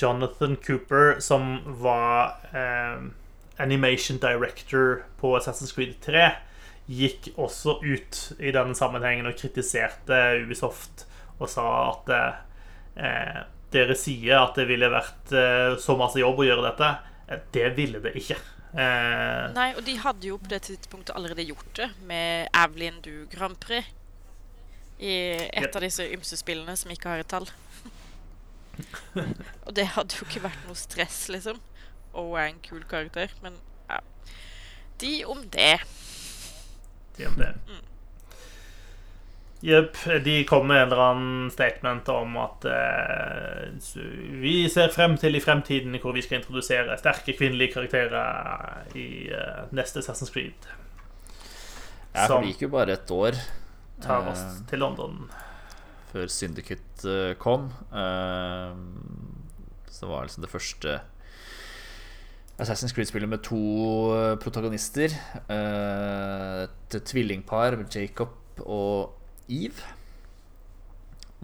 Jonathan 0.00 0.56
Cooper, 0.64 1.18
som 1.20 1.58
var 1.80 2.38
animation 3.60 4.18
director 4.20 5.02
på 5.20 5.36
Assassin's 5.36 5.74
Creed 5.76 5.96
3, 6.04 6.30
gikk 6.86 7.32
også 7.36 7.78
ut 7.82 8.18
i 8.38 8.52
denne 8.54 8.76
sammenhengen 8.78 9.28
og 9.28 9.36
kritiserte 9.38 10.18
Ubisoft 10.44 11.06
og 11.42 11.50
sa 11.50 11.66
at 11.90 12.12
eh, 12.14 13.40
dere 13.74 13.96
sier 13.98 14.38
at 14.40 14.58
det 14.58 14.68
ville 14.70 14.90
vært 14.92 15.32
eh, 15.36 15.74
så 15.82 15.96
masse 15.98 16.20
jobb 16.20 16.40
å 16.40 16.46
gjøre 16.46 16.68
dette. 16.70 16.92
Det 17.52 17.66
ville 17.76 18.00
det 18.04 18.14
ikke. 18.20 18.38
Eh, 18.76 19.42
Nei, 19.56 19.70
og 19.74 19.82
de 19.86 19.96
hadde 20.00 20.30
jo 20.30 20.38
på 20.40 20.50
det 20.52 20.62
tidspunktet 20.68 21.14
allerede 21.16 21.46
gjort 21.48 21.72
det 21.78 21.90
med 22.08 22.48
Avlin 22.56 23.02
du 23.04 23.26
Grand 23.32 23.58
Prix. 23.60 23.88
I 24.98 25.14
et 25.52 25.76
av 25.76 25.84
disse 25.84 26.04
ymse 26.14 26.38
spillene 26.40 26.76
som 26.78 26.92
ikke 26.92 27.12
har 27.12 27.22
et 27.22 27.28
tall. 27.28 27.48
og 29.66 29.72
det 29.76 29.90
hadde 29.96 30.18
jo 30.18 30.28
ikke 30.28 30.46
vært 30.46 30.68
noe 30.68 30.78
stress, 30.78 31.26
liksom. 31.32 31.60
Og 32.16 32.36
er 32.40 32.50
en 32.50 32.62
kul 32.64 32.84
karakter, 32.88 33.32
men 33.44 33.58
ja. 33.90 34.00
De 35.00 35.12
om 35.28 35.42
det. 35.52 35.76
de 37.18 37.28
om 37.28 37.36
det. 37.40 37.52
Jepp. 39.64 39.96
De 40.24 40.44
kom 40.44 40.66
med 40.68 40.82
en 40.82 40.90
eller 40.90 41.02
annen 41.02 41.50
statement 41.50 42.08
om 42.12 42.36
at 42.38 42.64
eh, 42.68 44.02
vi 44.40 44.68
ser 44.72 44.92
frem 44.92 45.16
til 45.20 45.38
i 45.38 45.40
fremtiden 45.40 45.96
hvor 46.02 46.12
vi 46.16 46.24
skal 46.24 46.42
introdusere 46.42 46.96
sterke 47.00 47.34
kvinnelige 47.36 47.72
karakterer 47.72 48.92
i 48.94 49.06
eh, 49.32 49.62
neste 49.76 50.04
Assassin's 50.04 50.32
Creed. 50.32 50.68
jeg 52.12 52.20
liker 52.20 52.28
Som 52.28 52.44
det 52.44 52.52
gikk 52.52 52.66
jo 52.66 52.72
bare 52.76 52.98
et 52.98 53.10
år 53.16 53.40
tar 54.02 54.26
oss 54.30 54.42
eh, 54.44 54.62
til 54.70 54.82
London. 54.84 55.26
før 56.12 56.28
Syndicate 56.32 57.10
eh, 57.12 57.34
kom. 57.40 57.68
Eh, 57.92 58.72
så 59.90 60.04
det 60.04 60.10
var 60.12 60.26
liksom 60.26 60.44
det 60.44 60.52
første 60.52 60.96
Assassin's 62.56 62.94
Creed-spillet 62.96 63.28
med 63.28 63.42
to 63.44 63.58
eh, 64.16 64.34
protagonister. 64.40 65.12
Eh, 65.48 66.64
Et 66.66 66.98
tvillingpar, 67.04 67.76
Jacob 67.92 68.62
og 68.64 69.12
Eve. 69.52 69.94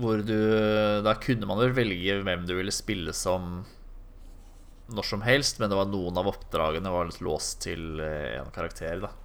Hvor 0.01 0.23
du 0.25 0.37
Da 1.05 1.13
kunne 1.21 1.47
man 1.47 1.61
vel 1.61 1.75
velge 1.77 2.23
hvem 2.25 2.47
du 2.49 2.55
ville 2.57 2.73
spille 2.73 3.13
som 3.13 3.65
når 4.93 5.07
som 5.09 5.23
helst, 5.25 5.61
men 5.61 5.71
det 5.71 5.77
var 5.79 5.87
noen 5.89 6.17
av 6.21 6.27
oppdragene 6.29 6.91
var 6.93 7.07
litt 7.09 7.21
låst 7.25 7.63
til 7.65 8.01
én 8.03 8.49
karakter. 8.53 9.01
da 9.01 9.09
Eh, 9.09 9.22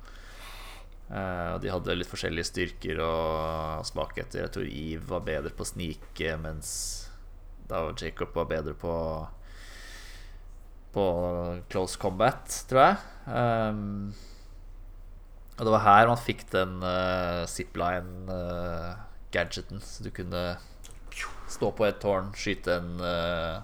og 1.07 1.61
de 1.63 1.69
hadde 1.71 1.95
litt 1.95 2.09
forskjellige 2.11 2.49
styrker 2.49 2.99
og 2.99 3.85
svakheter. 3.87 4.41
Jeg 4.43 4.51
tror 4.51 4.67
Eve 4.67 5.07
var 5.07 5.27
bedre 5.27 5.53
på 5.55 5.63
å 5.63 5.69
snike, 5.69 6.33
mens 6.43 6.69
da 7.69 7.85
Jacob 7.95 8.35
var 8.35 8.49
bedre 8.51 8.73
på 8.77 8.93
På 10.97 11.05
close 11.69 11.99
combat, 11.99 12.65
tror 12.67 12.81
jeg. 12.81 12.97
Um, 13.27 14.13
og 15.57 15.65
det 15.65 15.71
var 15.73 15.83
her 15.85 16.07
man 16.09 16.17
fikk 16.17 16.51
den 16.53 16.81
uh, 16.81 17.45
zipline-gadgeten, 17.49 19.81
så 19.83 20.03
du 20.03 20.09
kunne 20.15 20.57
stå 21.51 21.71
på 21.75 21.85
et 21.85 21.99
tårn, 22.01 22.33
skyte 22.37 22.71
en 22.79 22.99
uh, 23.03 23.61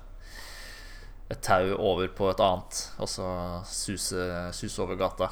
et 1.33 1.41
tau 1.41 1.73
over 1.79 2.07
på 2.13 2.29
et 2.29 2.39
annet, 2.43 2.91
og 3.01 3.09
så 3.09 3.25
suse, 3.65 4.51
suse 4.53 4.81
over 4.83 4.95
gata. 4.99 5.29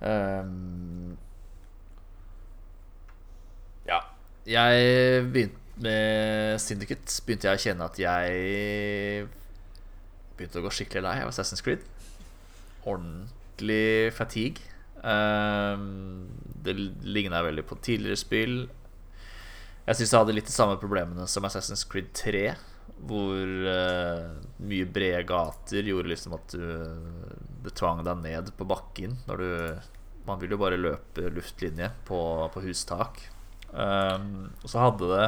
Ehm, 0.00 1.16
ja. 3.86 4.00
Jeg 4.46 5.24
begynte 5.32 5.64
med 5.84 6.60
Syndicate. 6.62 7.22
Begynte 7.26 7.48
jeg 7.48 7.58
å 7.58 7.64
kjenne 7.64 7.88
at 7.88 7.98
jeg 7.98 9.26
begynte 10.34 10.60
å 10.60 10.64
gå 10.66 10.72
skikkelig 10.74 11.04
lei 11.06 11.16
av 11.22 11.30
Assassin's 11.30 11.64
Creed. 11.64 11.84
Ordentlig 12.84 14.12
fatigue. 14.16 14.70
Um, 15.04 16.28
det 16.64 16.76
ligna 17.04 17.42
veldig 17.44 17.66
på 17.68 17.78
tidligere 17.84 18.20
spill. 18.20 18.56
Jeg 19.84 19.98
syns 19.98 20.12
jeg 20.14 20.22
hadde 20.22 20.36
litt 20.36 20.48
de 20.48 20.54
samme 20.54 20.78
problemene 20.80 21.26
som 21.28 21.44
Assassin's 21.44 21.84
Creed 21.88 22.12
3. 22.16 22.46
Hvor 23.04 23.66
uh, 23.68 24.30
mye 24.64 24.86
brede 24.88 25.24
gater 25.28 25.90
gjorde 25.90 26.12
liksom 26.12 26.36
at 26.38 26.54
du 26.54 26.64
tvang 27.72 28.02
deg 28.06 28.22
ned 28.24 28.52
på 28.58 28.66
bakken 28.68 29.18
når 29.28 29.42
du 29.42 29.50
Man 30.24 30.40
vil 30.40 30.54
jo 30.54 30.56
bare 30.56 30.80
løpe 30.80 31.28
luftlinje 31.28 31.90
på, 32.08 32.18
på 32.48 32.60
hustak. 32.64 33.18
Um, 33.74 34.46
og 34.62 34.70
så 34.72 34.80
hadde 34.80 35.08
det 35.10 35.26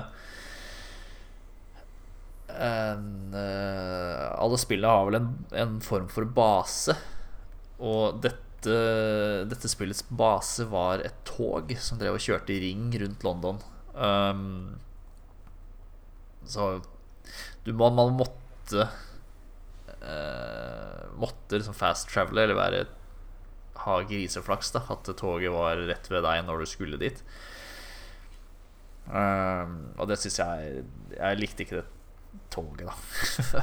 en, 2.57 3.35
uh, 3.35 4.31
Alle 4.41 4.57
spillene 4.57 4.95
har 4.95 5.05
vel 5.09 5.19
en, 5.19 5.29
en 5.53 5.77
form 5.85 6.09
for 6.09 6.25
base. 6.25 6.97
Og 7.77 8.23
dette, 8.25 8.79
dette 9.53 9.69
spillets 9.69 10.01
base 10.09 10.65
var 10.73 11.05
et 11.05 11.21
tog 11.29 11.75
som 11.77 12.01
drev 12.01 12.17
og 12.17 12.25
kjørte 12.25 12.57
i 12.57 12.61
ring 12.65 12.89
rundt 13.03 13.27
London. 13.27 13.61
Um, 13.93 14.79
så 16.47 16.77
du, 17.67 17.73
man, 17.75 17.99
man 17.99 18.17
måtte 18.17 18.89
eh, 20.03 21.03
Måtte 21.17 21.59
liksom 21.59 21.77
fast 21.77 22.11
travele 22.13 22.45
eller 22.45 22.59
være 22.59 22.85
ha 23.87 24.01
griseflaks. 24.03 24.73
da 24.75 24.83
At 24.93 25.09
toget 25.19 25.53
var 25.55 25.81
rett 25.89 26.11
ved 26.11 26.25
deg 26.27 26.45
når 26.47 26.63
du 26.63 26.71
skulle 26.71 27.01
dit. 27.01 27.23
Um, 29.07 29.93
og 30.03 30.09
det 30.11 30.17
syns 30.19 30.41
jeg 30.41 30.81
Jeg 31.15 31.39
likte 31.39 31.63
ikke 31.63 31.77
det 31.79 31.85
toget, 32.51 32.89
da. 32.89 33.61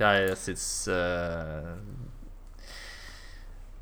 jeg 0.02 0.34
syns 0.36 0.66
uh, 0.92 1.72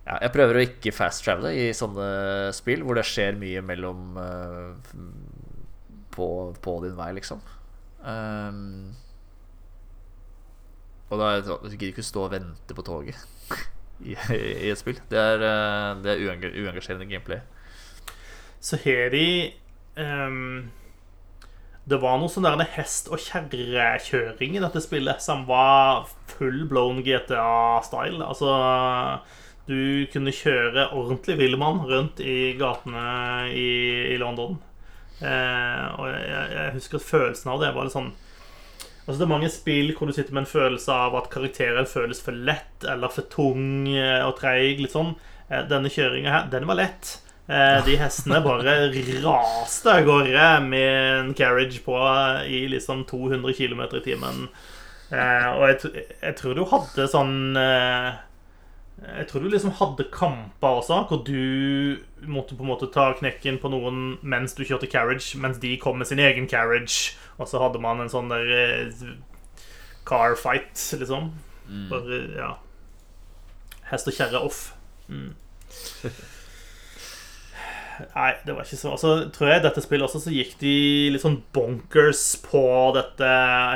ja, 0.06 0.20
Jeg 0.22 0.30
prøver 0.36 0.60
å 0.60 0.62
ikke 0.62 0.94
fast 0.94 1.24
travele 1.26 1.50
i 1.58 1.72
sånne 1.74 2.52
spill 2.54 2.86
hvor 2.86 3.00
det 3.00 3.06
skjer 3.08 3.34
mye 3.40 3.64
mellom 3.66 4.14
uh, 4.14 4.78
på, 6.14 6.28
på 6.62 6.76
din 6.86 6.94
vei, 6.96 7.10
liksom. 7.18 7.42
Um, 8.06 8.94
og 11.10 11.20
da 11.20 11.28
er 11.30 11.40
det 11.40 11.50
sånn, 11.50 11.68
Du 11.70 11.86
ikke 11.86 12.04
stå 12.04 12.26
og 12.26 12.32
vente 12.34 12.76
på 12.76 12.84
toget 12.86 13.18
i, 14.08 14.16
i 14.16 14.70
et 14.72 14.80
spill. 14.80 14.98
Det 15.10 15.20
er, 15.20 15.44
eh, 15.46 15.92
det 16.02 16.14
er 16.14 16.24
uengasjerende 16.26 17.08
gameplay. 17.10 17.42
Så 18.60 18.78
har 18.82 19.12
de 19.14 19.52
ehm, 20.00 20.70
Det 21.86 22.00
var 22.02 22.18
noe 22.18 22.32
sånn 22.32 22.48
der 22.48 22.66
hest- 22.74 23.10
og 23.12 23.22
kjerrekjøring 23.22 24.56
i 24.56 24.62
dette 24.62 24.82
spillet 24.82 25.22
som 25.22 25.44
var 25.46 26.08
full 26.32 26.64
blown 26.66 27.02
GTA-style. 27.06 28.24
Altså 28.26 28.50
Du 29.66 30.06
kunne 30.10 30.34
kjøre 30.34 30.90
ordentlig 30.94 31.38
villmann 31.38 31.84
rundt 31.86 32.20
i 32.22 32.54
gatene 32.58 33.50
i, 33.54 33.70
i 34.14 34.18
London. 34.18 34.58
Eh, 35.22 35.84
og 35.96 36.10
jeg, 36.10 36.46
jeg 36.58 36.74
husker 36.74 36.98
følelsen 37.02 37.54
av 37.54 37.62
det 37.62 37.70
var 37.74 37.86
litt 37.86 37.94
sånn 37.94 38.12
Altså 39.06 39.20
Det 39.20 39.26
er 39.26 39.30
mange 39.30 39.50
spill 39.54 39.92
hvor 39.94 40.08
du 40.10 40.12
sitter 40.16 40.34
med 40.34 40.42
en 40.42 40.50
følelse 40.50 40.90
av 40.90 41.14
at 41.14 41.28
karakteren 41.30 41.86
føles 41.86 42.18
for 42.22 42.34
lett 42.34 42.82
eller 42.90 43.12
for 43.14 43.22
tung 43.30 43.86
eh, 43.92 44.22
og 44.26 44.34
treig. 44.40 44.80
Litt 44.82 44.96
sånn. 44.96 45.12
Eh, 45.46 45.62
Denne 45.70 45.92
kjøringa 45.94 46.32
her, 46.34 46.48
den 46.50 46.66
var 46.66 46.80
lett. 46.80 47.12
Eh, 47.46 47.78
De 47.86 47.94
hestene 48.00 48.40
bare 48.42 48.74
raste 49.28 49.92
av 49.92 50.02
gårde 50.08 50.48
med 50.66 51.20
en 51.20 51.30
carriage 51.38 51.78
på 51.86 51.94
i 52.50 52.64
liksom 52.72 53.04
200 53.06 53.54
km 53.54 53.84
i 53.94 54.02
timen. 54.08 54.48
Og 55.06 55.62
jeg, 55.70 55.90
jeg 56.18 56.34
tror 56.34 56.56
du 56.58 56.64
hadde 56.66 57.04
sånn 57.06 57.54
Jeg 57.54 59.26
tror 59.30 59.44
du 59.44 59.52
liksom 59.52 59.70
hadde 59.78 60.08
kamper 60.10 60.80
også, 60.80 60.96
hvor 61.06 61.20
du 61.22 62.00
måtte 62.26 62.56
på 62.58 62.64
en 62.64 62.70
måte 62.72 62.88
ta 62.90 63.12
knekken 63.14 63.60
på 63.62 63.70
noen 63.70 64.16
mens 64.26 64.56
du 64.58 64.64
kjørte 64.66 64.88
carriage, 64.90 65.36
mens 65.38 65.60
de 65.62 65.76
kom 65.78 66.00
med 66.00 66.08
sin 66.10 66.18
egen 66.18 66.48
carriage. 66.50 67.12
Og 67.36 67.48
så 67.50 67.60
hadde 67.60 67.82
man 67.82 68.00
en 68.00 68.12
sånn 68.12 68.30
der 68.32 68.52
eh, 68.56 69.08
car 70.08 70.36
fight, 70.40 70.78
liksom. 71.00 71.32
Bare, 71.90 72.22
ja 72.36 72.52
Hest 73.90 74.08
og 74.10 74.16
kjerre 74.16 74.40
off. 74.42 74.60
Mm. 75.10 75.34
Nei, 77.96 78.32
det 78.44 78.52
var 78.52 78.66
ikke 78.66 78.76
så 78.76 78.90
Og 78.92 78.98
så 79.00 79.10
tror 79.32 79.48
jeg 79.48 79.62
dette 79.64 79.80
spillet 79.80 80.04
også 80.04 80.20
så 80.26 80.32
gikk 80.34 80.56
de 80.60 80.72
litt 81.14 81.22
sånn 81.22 81.38
bonkers 81.56 82.24
på 82.44 82.60
dette 82.96 83.28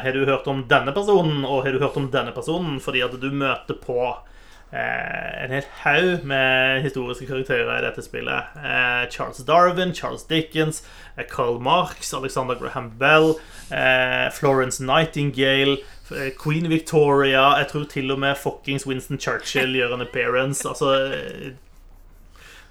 Har 0.04 0.12
du 0.12 0.26
hørt 0.28 0.48
om 0.50 0.64
denne 0.68 0.92
personen, 0.96 1.44
og 1.46 1.64
har 1.64 1.72
du 1.72 1.80
hørt 1.80 1.96
om 1.96 2.10
denne 2.12 2.34
personen? 2.36 2.80
Fordi 2.82 3.00
at 3.06 3.16
du 3.22 3.30
møter 3.30 3.78
på 3.80 3.96
eh, 4.02 4.29
en 4.72 5.50
hel 5.50 5.64
haug 5.82 6.24
med 6.30 6.82
historiske 6.84 7.26
karakterer 7.26 7.72
i 7.78 7.82
dette 7.82 8.02
spillet. 8.06 8.52
Eh, 8.56 9.08
Charles 9.10 9.42
Darwin, 9.46 9.94
Charles 9.94 10.22
Dickens, 10.30 10.82
eh, 11.16 11.24
Karl 11.30 11.58
Marx, 11.58 12.12
Alexander 12.14 12.54
Graham 12.54 12.90
Bell, 12.98 13.34
eh, 13.70 14.30
Florence 14.30 14.82
Nightingale, 14.82 15.78
eh, 16.14 16.30
Queen 16.42 16.68
Victoria 16.68 17.56
Jeg 17.58 17.68
tror 17.68 17.84
til 17.84 18.10
og 18.10 18.18
med 18.18 18.36
fuckings 18.36 18.86
Winston 18.86 19.18
Churchill 19.18 19.74
gjør 19.74 19.94
en 19.94 20.06
appearance. 20.06 20.68
Altså 20.68 20.92
eh, 21.14 21.52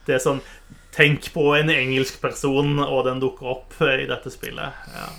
Det 0.07 0.15
er 0.15 0.23
sånn 0.23 0.41
Tenk 0.91 1.27
på 1.33 1.51
en 1.55 1.69
engelsk 1.69 2.21
person, 2.21 2.79
og 2.79 3.05
den 3.05 3.19
dukker 3.21 3.45
opp 3.51 3.75
eh, 3.85 4.01
i 4.03 4.07
dette 4.09 4.31
spillet. 4.33 4.73
Ja. 4.95 5.09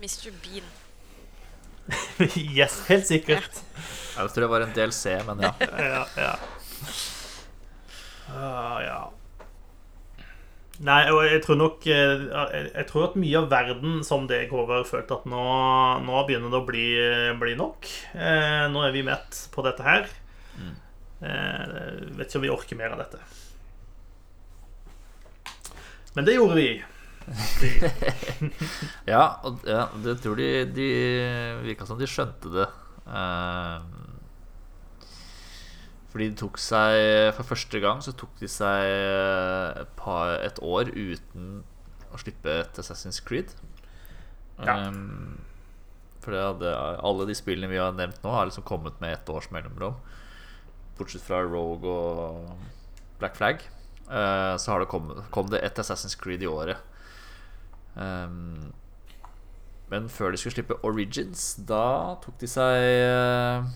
Mr. 0.00 0.30
Bean. 0.42 0.64
Yes, 2.56 2.86
helt 2.88 3.06
sikkert. 3.06 3.50
Ja, 3.60 3.99
det 4.16 4.34
tror 4.34 4.44
det 4.46 4.50
var 4.50 4.66
en 4.66 4.74
DLC, 4.76 5.16
men 5.28 5.46
ja. 5.46 5.54
Ja, 5.78 6.04
ja. 6.16 6.34
Uh, 8.30 8.78
ja. 8.84 9.00
Nei, 10.80 11.00
og 11.12 11.18
jeg 11.26 11.42
tror 11.44 11.58
nok 11.60 11.84
eh, 11.92 12.22
Jeg 12.30 12.68
jeg 12.70 12.86
tror 12.88 13.10
at 13.10 13.16
mye 13.20 13.40
av 13.42 13.50
verden 13.50 13.98
som 14.06 14.24
deg, 14.30 14.48
Håvard, 14.48 14.86
følte 14.88 15.18
at 15.18 15.26
nå, 15.28 15.42
nå 16.06 16.22
begynner 16.24 16.52
det 16.52 16.56
å 16.56 16.64
bli, 16.64 16.86
bli 17.42 17.52
nok. 17.58 17.88
Eh, 18.16 18.64
nå 18.72 18.86
er 18.86 18.94
vi 18.94 19.04
mett 19.04 19.42
på 19.52 19.64
dette 19.66 19.84
her. 19.84 20.08
Eh, 21.20 21.64
vet 22.16 22.30
ikke 22.30 22.40
om 22.40 22.46
vi 22.46 22.52
orker 22.54 22.80
mer 22.80 22.94
av 22.94 23.02
dette. 23.02 23.20
Men 26.16 26.24
det 26.24 26.38
gjorde 26.38 26.56
vi. 26.56 26.70
Ja, 29.12 29.24
og 29.44 29.60
ja, 29.68 29.84
det 30.02 30.16
tror 30.22 30.38
de, 30.40 30.64
de 30.72 30.88
virka 31.66 31.86
som 31.86 32.00
de 32.00 32.08
skjønte 32.08 32.50
det. 32.54 32.66
Eh, 33.04 33.76
fordi 36.10 36.30
de 36.32 36.38
tok 36.40 36.58
seg 36.58 37.30
For 37.36 37.46
første 37.52 37.80
gang 37.82 38.00
så 38.02 38.14
tok 38.18 38.32
de 38.40 38.48
seg 38.50 38.86
et, 39.82 39.92
par, 39.98 40.34
et 40.42 40.58
år 40.62 40.90
uten 40.96 41.60
å 42.10 42.18
slippe 42.18 42.50
et 42.64 42.80
Assassin's 42.82 43.20
Creed. 43.22 43.52
Ja. 44.58 44.88
Um, 44.90 45.38
for 46.20 46.34
det 46.34 46.40
hadde, 46.42 46.72
alle 47.06 47.26
de 47.28 47.36
spillene 47.38 47.70
vi 47.70 47.78
har 47.80 47.94
nevnt 47.96 48.18
nå, 48.24 48.32
har 48.34 48.48
liksom 48.48 48.66
kommet 48.66 48.98
med 49.00 49.14
ett 49.14 49.30
års 49.30 49.46
mellomrom. 49.54 49.94
Bortsett 50.98 51.22
fra 51.24 51.40
Rogue 51.46 51.86
og 51.86 52.50
Black 53.22 53.38
Flag. 53.38 53.62
Uh, 54.10 54.58
så 54.58 54.74
har 54.74 54.82
det 54.82 54.90
kommet, 54.90 55.22
kom 55.30 55.48
det 55.52 55.62
et 55.62 55.78
Assassin's 55.78 56.18
Creed 56.18 56.42
i 56.42 56.50
året. 56.50 56.82
Um, 57.94 58.72
men 59.90 60.06
før 60.10 60.30
de 60.30 60.38
skulle 60.38 60.54
slippe 60.54 60.78
Origins, 60.86 61.54
da 61.66 62.16
tok 62.22 62.36
de 62.38 62.48
seg 62.50 62.76
eh, 62.78 63.70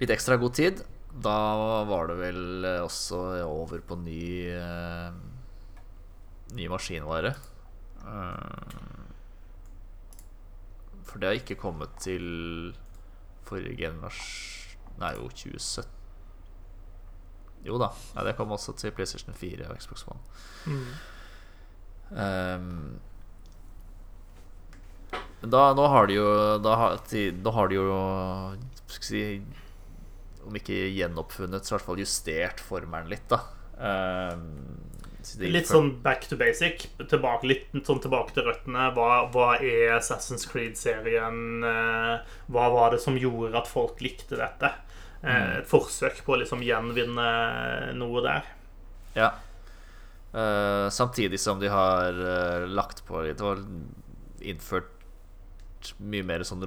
litt 0.00 0.12
ekstra 0.14 0.38
god 0.40 0.56
tid. 0.56 0.82
Da 1.10 1.36
var 1.88 2.10
det 2.10 2.18
vel 2.20 2.64
eh, 2.64 2.82
også 2.84 3.18
over 3.44 3.82
på 3.82 3.98
ny 3.98 4.22
uh, 4.54 5.10
Ny 6.54 6.66
maskinvare. 6.70 7.34
Uh, 8.02 9.06
for 11.06 11.22
det 11.22 11.28
har 11.28 11.38
ikke 11.38 11.58
kommet 11.58 11.94
til 12.02 12.24
forrige 13.46 13.76
generasjon 13.78 14.58
Nei, 15.00 15.14
jo, 15.16 15.30
2017. 15.32 16.00
Jo 17.64 17.78
da. 17.80 17.90
Ja, 18.14 18.24
det 18.26 18.34
kom 18.36 18.52
også 18.52 18.74
til 18.76 18.92
PlayStation 18.92 19.36
4 19.36 19.68
og 19.70 19.80
Xbox 19.80 20.04
One. 20.08 20.20
Um, 22.10 22.98
da, 25.40 25.70
nå 25.76 25.86
har 25.88 26.08
de 26.10 26.18
jo 26.18 26.26
da 26.60 26.74
har, 26.76 26.98
de, 27.08 27.22
Nå 27.32 27.52
har 27.54 27.70
de 27.70 27.78
jo 27.78 27.86
si, 28.92 29.22
Om 30.46 30.56
ikke 30.56 30.78
gjenoppfunnet, 30.96 31.64
så 31.66 31.74
i 31.74 31.76
hvert 31.76 31.88
fall 31.88 32.00
justert 32.02 32.62
formelen 32.64 33.10
litt, 33.12 33.26
da. 33.30 33.42
Um, 33.80 34.46
Litt 35.36 35.68
sånn 35.68 35.90
back 36.02 36.24
to 36.30 36.36
basic. 36.40 36.86
Tilbake, 36.96 37.44
litt 37.48 37.66
sånn 37.84 38.00
tilbake 38.00 38.32
til 38.32 38.46
røttene. 38.46 38.86
Hva, 38.96 39.26
hva 39.32 39.50
er 39.60 39.98
Assassin's 39.98 40.46
Creed-serien? 40.48 41.60
Eh, 41.66 42.30
Hva 42.48 42.68
var 42.72 42.94
det 42.94 43.02
som 43.04 43.18
gjorde 43.20 43.58
at 43.60 43.68
folk 43.68 44.00
likte 44.00 44.38
dette? 44.40 44.72
Eh, 45.20 45.58
Et 45.60 45.68
forsøk 45.68 46.22
på 46.24 46.32
å 46.34 46.40
liksom 46.40 46.64
gjenvinne 46.64 47.28
noe 48.00 48.24
der. 48.24 48.48
Ja. 49.12 49.30
Uh, 50.32 50.86
samtidig 50.94 51.40
som 51.42 51.58
de 51.60 51.68
har 51.68 52.14
uh, 52.14 52.64
lagt 52.70 53.04
på 53.04 53.20
litt 53.26 53.40
og 53.42 53.64
innført 54.40 55.92
mye 55.98 56.22
mer 56.22 56.44
sånn 56.46 56.62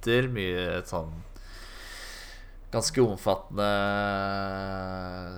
rollespillelementer. 0.00 0.28
mye 0.32 0.82
sånn 0.86 1.10
ganske 2.70 3.02
omfattende 3.02 3.66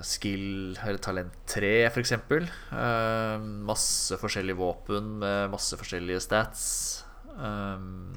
skill 0.05 0.77
eller 0.77 0.99
talent 1.01 1.33
3, 1.49 1.87
f.eks. 1.89 2.13
Uh, 2.29 3.41
masse 3.65 4.17
forskjellige 4.21 4.59
våpen 4.59 5.19
med 5.19 5.49
masse 5.49 5.75
forskjellige 5.75 6.21
stats. 6.21 7.03
Um, 7.33 8.13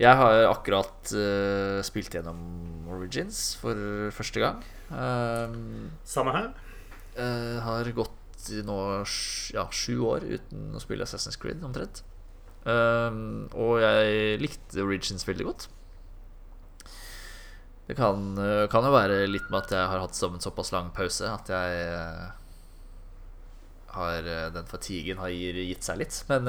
jeg 0.00 0.16
har 0.16 0.48
akkurat 0.48 1.12
uh, 1.12 1.82
spilt 1.84 2.14
gjennom 2.14 2.88
Origins 2.88 3.54
for 3.60 3.76
første 4.10 4.40
gang. 4.40 4.64
Um, 4.88 5.90
Samme 6.04 6.32
her. 6.32 6.54
Uh, 7.12 7.60
har 7.60 7.92
gått 7.92 8.48
nå 8.64 8.78
ja, 9.52 9.68
sju 9.70 10.00
år 10.08 10.24
uten 10.24 10.72
å 10.74 10.80
spille 10.80 11.04
Assassin's 11.04 11.36
Creed, 11.38 11.60
omtrent. 11.62 12.02
Um, 12.62 13.48
og 13.58 13.80
jeg 13.82 14.42
likte 14.42 14.84
Origins 14.84 15.26
veldig 15.26 15.48
godt. 15.48 15.68
Det 17.86 17.96
kan, 17.98 18.38
eh, 18.38 18.68
kan 18.70 18.84
jo 18.86 18.92
være 18.94 19.26
litt 19.28 19.50
med 19.50 19.66
at 19.66 19.74
jeg 19.74 19.88
har 19.90 20.00
hatt 20.00 20.18
en 20.24 20.40
såpass 20.40 20.70
lang 20.72 20.92
pause 20.96 21.26
at 21.28 21.50
jeg 21.50 21.80
eh, 21.92 22.28
har 23.92 24.28
eh, 24.28 24.50
Den 24.54 24.68
fatiguen 24.70 25.18
har 25.20 25.28
gitt 25.28 25.84
seg 25.84 25.98
litt. 26.00 26.22
Men 26.30 26.48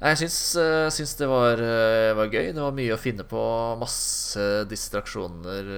jeg 0.00 0.18
syns, 0.20 0.38
syns 0.96 1.14
det 1.20 1.28
var, 1.30 1.60
var 2.18 2.32
gøy. 2.32 2.50
Det 2.50 2.60
var 2.60 2.74
mye 2.76 2.96
å 2.96 3.00
finne 3.00 3.24
på. 3.24 3.40
Masse 3.80 4.64
distraksjoner 4.68 5.70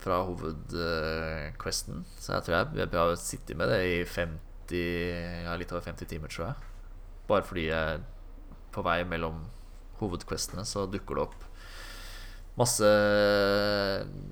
fra 0.00 0.20
hovedquesten. 0.30 2.06
Så 2.16 2.36
jeg 2.36 2.46
tror 2.46 2.56
jeg, 2.56 2.78
jeg 2.84 2.94
har 2.94 3.16
sittet 3.20 3.58
med 3.58 3.74
det 3.74 3.82
i 3.84 3.98
50 4.06 4.47
Ja, 4.76 5.56
litt 5.56 5.72
over 5.72 5.84
50 5.84 6.08
timer, 6.10 6.28
tror 6.32 6.50
jeg. 6.50 6.54
Bare 7.28 7.44
fordi 7.46 7.68
jeg 7.68 8.00
på 8.72 8.82
vei 8.84 9.02
mellom 9.08 9.44
hovedquestene 9.98 10.64
så 10.68 10.86
dukker 10.90 11.18
det 11.18 11.22
opp 11.28 11.44
masse 12.58 12.88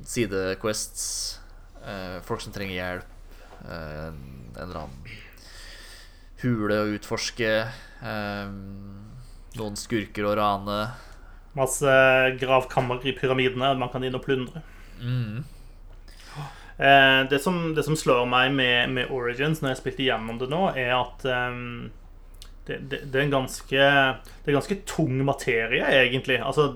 sidequests. 0.07 1.39
eh, 1.87 2.21
folk 2.27 2.41
som 2.41 2.53
trenger 2.53 2.75
hjelp. 2.75 3.13
eh, 3.65 4.07
en, 4.09 4.19
en 4.57 4.63
eller 4.63 4.81
annen 4.83 5.07
hule 6.43 6.81
å 6.83 6.95
utforske. 6.97 7.53
eh, 8.03 8.49
noen 9.57 9.77
skurker 9.77 10.27
å 10.27 10.35
rane. 10.37 10.81
Masse 11.57 11.93
gravkammer 12.41 13.01
i 13.07 13.15
pyramidene 13.17 13.75
man 13.79 13.89
kan 13.89 14.05
inn 14.05 14.15
og 14.19 14.25
plundre. 14.27 14.61
Mm. 15.01 15.45
Eh, 16.79 17.29
det, 17.31 17.39
som, 17.39 17.75
det 17.75 17.87
som 17.87 17.97
slår 17.97 18.27
meg 18.29 18.53
med, 18.53 18.93
med 18.93 19.13
Origins 19.15 19.63
når 19.63 19.73
jeg 19.73 19.81
spilte 19.81 20.05
igjennom 20.05 20.41
det 20.41 20.51
nå, 20.53 20.63
er 20.77 20.93
at 20.99 21.25
ehm, 21.25 21.89
det, 22.69 22.83
det, 22.91 23.01
det, 23.07 23.15
er 23.15 23.25
en 23.25 23.37
ganske, 23.39 23.87
det 24.45 24.51
er 24.51 24.59
ganske 24.59 24.81
tung 24.89 25.23
materie, 25.25 25.87
egentlig. 26.03 26.37
Altså 26.43 26.75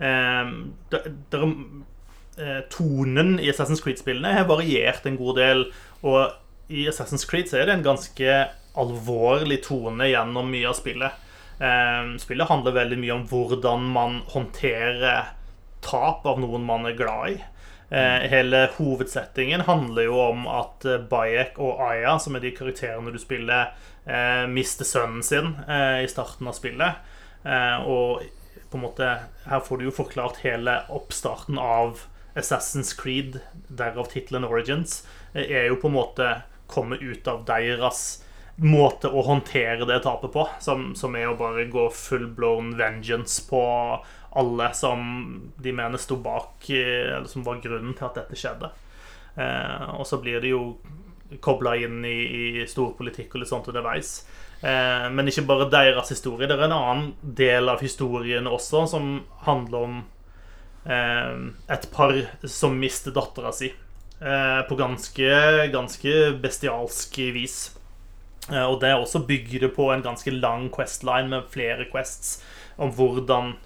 ehm, 0.00 0.72
det, 0.92 1.02
det 1.32 1.42
er, 1.42 1.52
eh, 2.40 2.62
Tonen 2.72 3.36
i 3.42 3.50
Assassin's 3.52 3.84
Creed-spillene 3.84 4.38
har 4.38 4.48
variert 4.48 5.04
en 5.08 5.20
god 5.20 5.42
del. 5.42 5.66
Og 6.00 6.72
i 6.72 6.86
Assassin's 6.88 7.28
Creed 7.28 7.50
så 7.50 7.60
er 7.60 7.68
det 7.68 7.76
en 7.76 7.86
ganske 7.90 8.40
alvorlig 8.80 9.60
tone 9.66 10.08
gjennom 10.08 10.48
mye 10.48 10.70
av 10.70 10.78
spillet. 10.80 11.28
Eh, 11.60 12.16
spillet 12.22 12.48
handler 12.48 12.78
veldig 12.78 13.00
mye 13.04 13.16
om 13.18 13.28
hvordan 13.28 13.88
man 13.92 14.20
håndterer 14.32 15.34
tap 15.84 16.24
av 16.24 16.40
noen 16.40 16.64
man 16.64 16.88
er 16.88 16.96
glad 16.96 17.34
i. 17.34 17.40
Eh, 17.92 18.28
hele 18.28 18.70
hovedsettingen 18.78 19.60
handler 19.60 20.06
jo 20.06 20.16
om 20.16 20.46
at 20.48 20.84
eh, 20.88 21.02
Bayek 21.10 21.58
og 21.60 21.80
Aya, 21.84 22.14
som 22.16 22.38
er 22.38 22.40
de 22.40 22.54
karakterene 22.56 23.12
du 23.12 23.18
spiller, 23.20 23.74
eh, 24.08 24.46
mister 24.48 24.88
sønnen 24.88 25.20
sin 25.20 25.52
i 26.00 26.08
starten 26.08 26.48
av 26.48 26.56
spillet. 26.56 27.10
Og 27.90 28.22
på 28.70 28.78
en 28.78 28.84
måte 28.84 29.06
Her 29.44 29.60
får 29.66 29.78
du 29.78 29.84
jo 29.88 29.94
forklart 29.96 30.40
hele 30.44 30.76
oppstarten 30.94 31.58
av 31.58 32.04
Assassin's 32.38 32.94
Creed, 32.96 33.40
derav 33.68 34.08
tittelen 34.12 34.46
Origins, 34.46 35.02
er 35.34 35.66
jo 35.66 35.80
på 35.82 35.90
en 35.90 35.96
måte 35.98 36.28
kommet 36.70 37.02
ut 37.02 37.26
av 37.28 37.42
deres 37.44 38.22
måte 38.56 39.10
å 39.10 39.24
håndtere 39.26 39.84
det 39.88 39.98
tapet 40.04 40.32
på, 40.32 40.46
som, 40.62 40.92
som 40.94 41.16
er 41.18 41.28
å 41.28 41.36
bare 41.36 41.66
gå 41.72 41.88
full 41.90 42.28
blown 42.36 42.76
vengeance 42.78 43.42
på 43.48 43.62
alle 44.34 44.70
som 44.74 45.02
de 45.56 45.72
mener 45.72 46.00
sto 46.00 46.16
bak, 46.16 46.70
eh, 46.70 47.16
eller 47.16 47.28
som 47.28 47.44
var 47.44 47.60
grunnen 47.64 47.94
til 47.96 48.08
at 48.08 48.18
dette 48.20 48.38
skjedde. 48.38 48.70
Eh, 49.36 49.88
og 49.96 50.06
så 50.08 50.20
blir 50.22 50.40
det 50.40 50.52
jo 50.52 50.76
kobla 51.40 51.76
inn 51.80 52.02
i, 52.04 52.18
i 52.62 52.64
storpolitikk 52.68 53.34
og 53.34 53.42
litt 53.42 53.52
sånt 53.52 53.68
underveis. 53.72 54.14
Eh, 54.60 55.06
men 55.10 55.28
ikke 55.28 55.46
bare 55.48 55.70
deres 55.72 56.12
historie. 56.12 56.48
Det 56.48 56.56
er 56.56 56.66
en 56.68 56.76
annen 56.76 57.12
del 57.22 57.72
av 57.72 57.82
historien 57.84 58.48
også 58.50 58.86
som 58.92 59.14
handler 59.46 59.86
om 59.88 60.00
eh, 60.86 61.38
et 61.72 61.88
par 61.94 62.16
som 62.44 62.76
mister 62.78 63.14
dattera 63.16 63.52
si. 63.56 63.72
Eh, 64.22 64.60
på 64.68 64.78
ganske, 64.78 65.30
ganske 65.72 66.16
bestialsk 66.42 67.18
vis. 67.34 67.56
Eh, 68.50 68.64
og 68.64 68.80
det 68.82 68.92
er 68.92 69.00
også 69.00 69.24
bygd 69.26 69.66
på 69.74 69.88
en 69.90 70.04
ganske 70.04 70.30
lang 70.34 70.68
questline 70.74 71.30
med 71.32 71.50
flere 71.50 71.88
quests 71.90 72.40
om 72.78 72.92
hvordan 72.94 73.56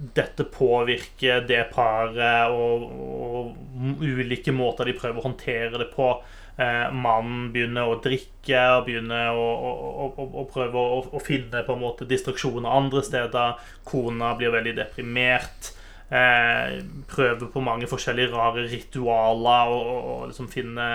dette 0.00 0.46
påvirker 0.48 1.42
det 1.48 1.64
paret, 1.74 2.52
og, 2.52 2.84
og 2.90 4.04
ulike 4.04 4.52
måter 4.56 4.88
de 4.88 4.96
prøver 4.96 5.20
å 5.20 5.26
håndtere 5.28 5.80
det 5.82 5.90
på. 5.92 6.14
Eh, 6.60 6.86
mannen 6.92 7.50
begynner 7.54 7.88
å 7.88 7.98
drikke 8.04 8.62
og 8.76 8.86
begynner 8.88 9.36
å, 9.36 9.44
å, 9.44 10.06
å, 10.08 10.26
å 10.42 10.46
prøve 10.50 10.86
å, 11.04 11.20
finne 11.24 11.62
på 11.64 11.76
en 11.76 11.84
måte 11.84 12.08
distraksjoner 12.08 12.68
andre 12.68 13.04
steder. 13.06 13.60
Kona 13.88 14.34
blir 14.40 14.52
veldig 14.56 14.74
deprimert. 14.80 15.72
Eh, 16.10 16.80
prøver 17.12 17.52
på 17.52 17.62
mange 17.64 17.88
forskjellige 17.88 18.32
rare 18.34 18.66
ritualer 18.72 19.72
og, 19.76 19.92
og 20.00 20.26
liksom 20.32 20.50
finne 20.52 20.90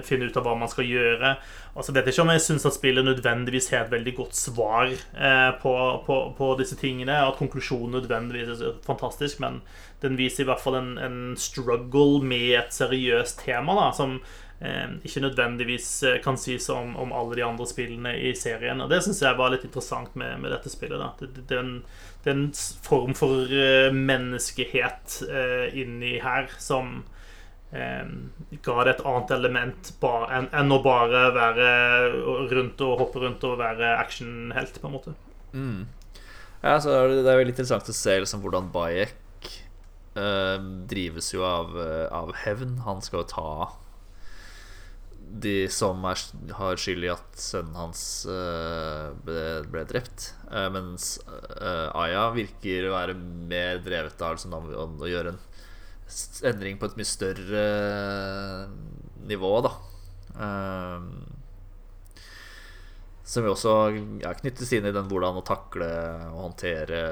finne 0.00 0.24
ut 0.28 0.36
av 0.40 0.46
hva 0.46 0.54
man 0.56 0.70
skal 0.72 0.88
gjøre. 0.88 1.34
Og 1.72 1.86
så 1.86 1.92
vet 1.96 2.08
ikke 2.10 2.24
om 2.26 2.30
jeg 2.34 2.42
syns 2.44 2.66
at 2.68 2.76
spillet 2.76 3.06
nødvendigvis 3.06 3.70
har 3.72 3.86
et 3.86 3.94
veldig 3.94 4.12
godt 4.18 4.36
svar 4.36 4.90
eh, 4.92 5.50
på, 5.62 5.74
på, 6.06 6.16
på, 6.36 6.50
disse 6.60 6.76
tingene. 6.76 7.16
At 7.16 7.38
konklusjonen 7.40 7.96
nødvendigvis 7.96 8.60
er 8.60 8.76
fantastisk, 8.84 9.40
men 9.40 9.62
den 10.04 10.18
viser 10.20 10.44
i 10.44 10.50
hvert 10.50 10.60
fall 10.60 10.76
en, 10.76 10.94
en 11.00 11.20
struggle 11.40 12.20
med 12.24 12.58
et 12.58 12.76
seriøst 12.76 13.40
tema 13.46 13.76
da, 13.78 13.86
som 13.96 14.18
eh, 14.60 14.98
ikke 15.00 15.24
nødvendigvis 15.24 15.88
eh, 16.10 16.18
kan 16.24 16.36
sies 16.36 16.68
om, 16.74 16.92
om, 17.00 17.14
alle 17.16 17.40
de 17.40 17.46
andre 17.48 17.66
spillene 17.70 18.18
i 18.20 18.34
serien. 18.36 18.84
Og 18.84 18.92
det 18.92 19.00
syns 19.06 19.22
jeg 19.24 19.40
var 19.40 19.54
litt 19.54 19.64
interessant 19.64 20.12
med, 20.12 20.42
med 20.44 20.52
dette 20.52 20.72
spillet. 20.72 21.00
Da. 21.00 21.14
Det, 21.22 21.46
det, 21.48 21.56
er 21.56 21.64
en, 21.64 21.74
det, 22.20 22.28
er 22.28 22.36
en, 22.36 22.46
form 22.84 23.16
for 23.16 23.48
uh, 23.48 23.88
menneskehet 23.96 25.22
eh, 25.24 25.72
inni 25.80 26.18
her 26.20 26.52
som 26.60 26.98
eh, 27.00 27.11
ga 27.72 28.84
det 28.84 28.92
et 28.92 29.02
annet 29.08 29.30
element 29.32 29.90
enn 30.04 30.74
å 30.74 30.80
bare 30.84 31.22
være 31.32 31.68
rundt 32.52 32.82
og 32.84 32.98
hoppe 33.00 33.22
rundt 33.22 33.44
og 33.48 33.58
være 33.62 33.94
actionhelt, 33.96 34.76
på 34.80 34.90
en 34.90 34.96
måte. 34.98 35.14
Mm. 35.56 35.86
Ja, 36.62 36.76
så 36.78 36.92
er 36.94 37.08
det, 37.10 37.22
det 37.24 37.32
er 37.32 37.40
veldig 37.40 37.54
interessant 37.56 37.88
å 37.90 37.96
se 37.96 38.18
liksom, 38.22 38.42
hvordan 38.44 38.68
Bayek 38.74 39.48
eh, 40.14 40.58
drives 40.90 41.32
jo 41.32 41.46
av, 41.48 41.72
eh, 41.80 42.08
av, 42.12 42.34
hevn. 42.44 42.76
Han 42.86 43.02
skal 43.02 43.22
jo 43.22 43.30
ta 43.32 43.54
de 45.42 45.56
som 45.72 46.04
er, 46.06 46.20
har 46.58 46.78
skyld 46.78 47.06
i 47.06 47.10
at 47.12 47.38
sønnen 47.40 47.76
hans 47.78 48.02
uh, 48.28 49.14
ble, 49.24 49.62
ble, 49.72 49.84
drept. 49.88 50.26
Uh, 50.50 50.66
mens 50.74 51.14
uh, 51.24 51.88
Aya 52.02 52.26
virker 52.34 52.90
å 52.90 52.92
være 52.98 53.14
mer 53.16 53.80
drevet 53.80 54.20
av 54.20 54.36
liksom, 54.36 54.52
å, 54.52 54.84
å 55.00 55.08
gjøre 55.08 55.32
en 55.32 55.40
endring 56.48 56.78
på 56.80 56.88
et 56.88 56.98
mye 56.98 57.08
større 57.08 57.62
eh, 57.62 58.74
nivå, 59.28 59.52
da. 59.64 59.72
Um, 60.32 61.06
som 63.28 63.46
jo 63.46 63.52
også 63.54 63.74
ja, 64.22 64.32
knyttes 64.36 64.72
inn 64.74 64.88
i 64.88 64.94
den 64.94 65.08
hvordan 65.10 65.38
å 65.40 65.44
takle 65.46 65.88
og 66.32 66.40
håndtere 66.48 67.02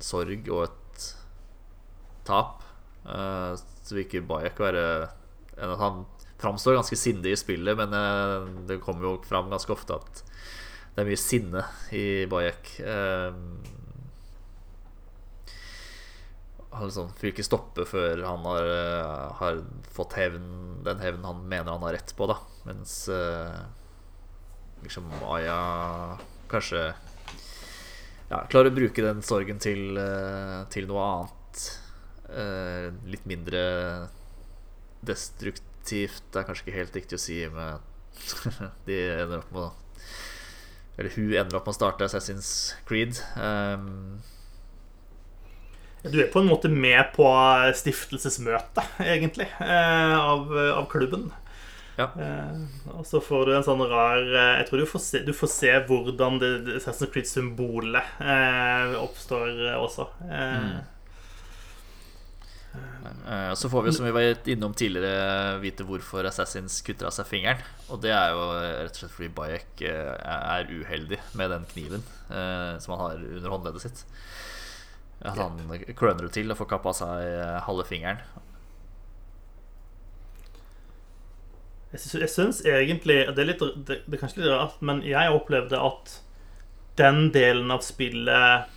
sorg 0.00 0.48
og 0.52 0.68
et 0.68 1.06
tap. 2.28 2.64
Uh, 3.04 3.56
så 3.56 3.96
virker 3.96 4.26
Bayek 4.28 4.60
å 4.60 4.66
være 4.66 4.84
Han 5.80 6.04
framstår 6.40 6.76
ganske 6.78 6.96
sindig 6.96 7.32
i 7.34 7.40
spillet, 7.40 7.76
men 7.76 8.64
det 8.68 8.78
kommer 8.84 9.08
jo 9.08 9.14
fram 9.26 9.50
ganske 9.50 9.72
ofte 9.74 9.96
at 9.98 10.22
det 10.94 11.02
er 11.02 11.08
mye 11.10 11.20
sinne 11.20 11.64
i 11.96 12.04
Bayek. 12.30 12.70
Han 16.70 16.86
liksom 16.86 17.10
vil 17.18 17.32
ikke 17.32 17.46
stoppe 17.46 17.84
før 17.88 18.22
han 18.22 18.44
har, 18.46 18.68
uh, 18.70 19.30
har 19.40 19.60
fått 19.90 20.14
hevn, 20.18 20.44
den 20.86 21.02
hevnen 21.02 21.26
han 21.26 21.42
mener 21.50 21.74
han 21.74 21.86
har 21.86 21.96
rett 21.98 22.14
på, 22.16 22.28
da. 22.30 22.38
Mens 22.68 22.94
eh, 23.10 23.56
liksom 24.84 25.08
Aya 25.32 25.56
kanskje 26.50 26.82
ja, 28.28 28.42
klarer 28.52 28.68
å 28.68 28.76
bruke 28.76 29.02
den 29.02 29.22
sorgen 29.26 29.58
til, 29.62 29.98
uh, 29.98 30.62
til 30.72 30.88
noe 30.90 31.06
annet. 31.10 31.36
litt 33.10 33.24
mindre 33.26 33.60
destruktivt 35.02 36.28
Det 36.30 36.38
er 36.38 36.44
kanskje 36.46 36.62
ikke 36.62 36.76
helt 36.76 36.98
riktig 37.00 37.16
å 37.18 37.22
si 37.24 37.38
med 37.50 37.80
De 38.86 38.98
ender 39.16 39.40
opp 39.40 39.50
med 39.56 40.04
Eller 40.94 41.16
hun 41.16 41.32
ender 41.32 41.58
opp 41.58 41.66
med 41.66 41.74
å 41.74 41.78
starte 41.80 42.06
Assassin's 42.06 42.52
Creed. 42.86 43.18
Um, 43.34 44.20
du 46.02 46.16
er 46.22 46.30
på 46.32 46.40
en 46.40 46.48
måte 46.48 46.70
med 46.72 47.12
på 47.12 47.28
stiftelsesmøtet, 47.76 48.96
egentlig, 49.04 49.48
eh, 49.60 50.16
av, 50.16 50.48
av 50.78 50.86
klubben. 50.92 51.28
Ja. 52.00 52.06
Eh, 52.16 52.60
og 52.94 53.04
så 53.06 53.20
får 53.20 53.48
du 53.48 53.56
en 53.56 53.66
sånn 53.66 53.82
rar 53.90 54.22
eh, 54.22 54.54
Jeg 54.60 54.68
tror 54.68 54.80
du 54.80 54.86
får 54.88 55.02
se, 55.04 55.20
du 55.26 55.34
får 55.36 55.50
se 55.52 55.72
hvordan 55.88 56.38
det, 56.40 56.50
Assassin's 56.78 57.10
Creed-symbolet 57.12 58.22
eh, 58.24 58.94
oppstår 59.00 59.60
også. 59.76 60.06
Eh, 60.30 60.56
mm. 60.64 60.80
Eh, 63.26 63.52
så 63.58 63.68
får 63.68 63.84
vi, 63.84 63.92
som 63.92 64.06
vi 64.06 64.14
var 64.14 64.48
innom 64.48 64.74
tidligere, 64.78 65.58
vite 65.60 65.84
hvorfor 65.84 66.28
Assassins 66.30 66.78
kutter 66.86 67.10
av 67.10 67.14
seg 67.16 67.28
fingeren. 67.28 67.60
Og 67.90 68.00
det 68.04 68.14
er 68.14 68.32
jo 68.32 68.46
rett 68.54 68.94
og 68.94 69.02
slett 69.02 69.16
fordi 69.16 69.32
Bayek 69.36 69.84
er 69.84 70.70
uheldig 70.70 71.20
med 71.36 71.52
den 71.52 71.66
kniven 71.74 72.06
som 72.30 72.94
han 72.94 73.02
har 73.02 73.18
under 73.18 73.50
håndleddet 73.50 73.88
sitt. 73.88 74.04
Han 75.24 75.68
kløner 75.98 76.24
det 76.26 76.32
til 76.32 76.52
og 76.52 76.56
får 76.62 76.70
kappa 76.70 76.94
seg 76.96 77.26
eh, 77.26 77.58
halve 77.66 77.84
fingeren. 77.88 78.22
Jeg 81.90 82.30
syns 82.30 82.62
egentlig 82.62 83.24
det 83.34 83.42
er, 83.42 83.48
litt, 83.48 83.62
det, 83.86 84.02
det 84.06 84.16
er 84.16 84.20
kanskje 84.20 84.44
litt 84.44 84.52
rart, 84.52 84.78
men 84.84 85.02
jeg 85.04 85.34
opplevde 85.34 85.80
at 85.82 86.20
den 87.00 87.28
delen 87.34 87.72
av 87.74 87.82
spillet 87.82 88.70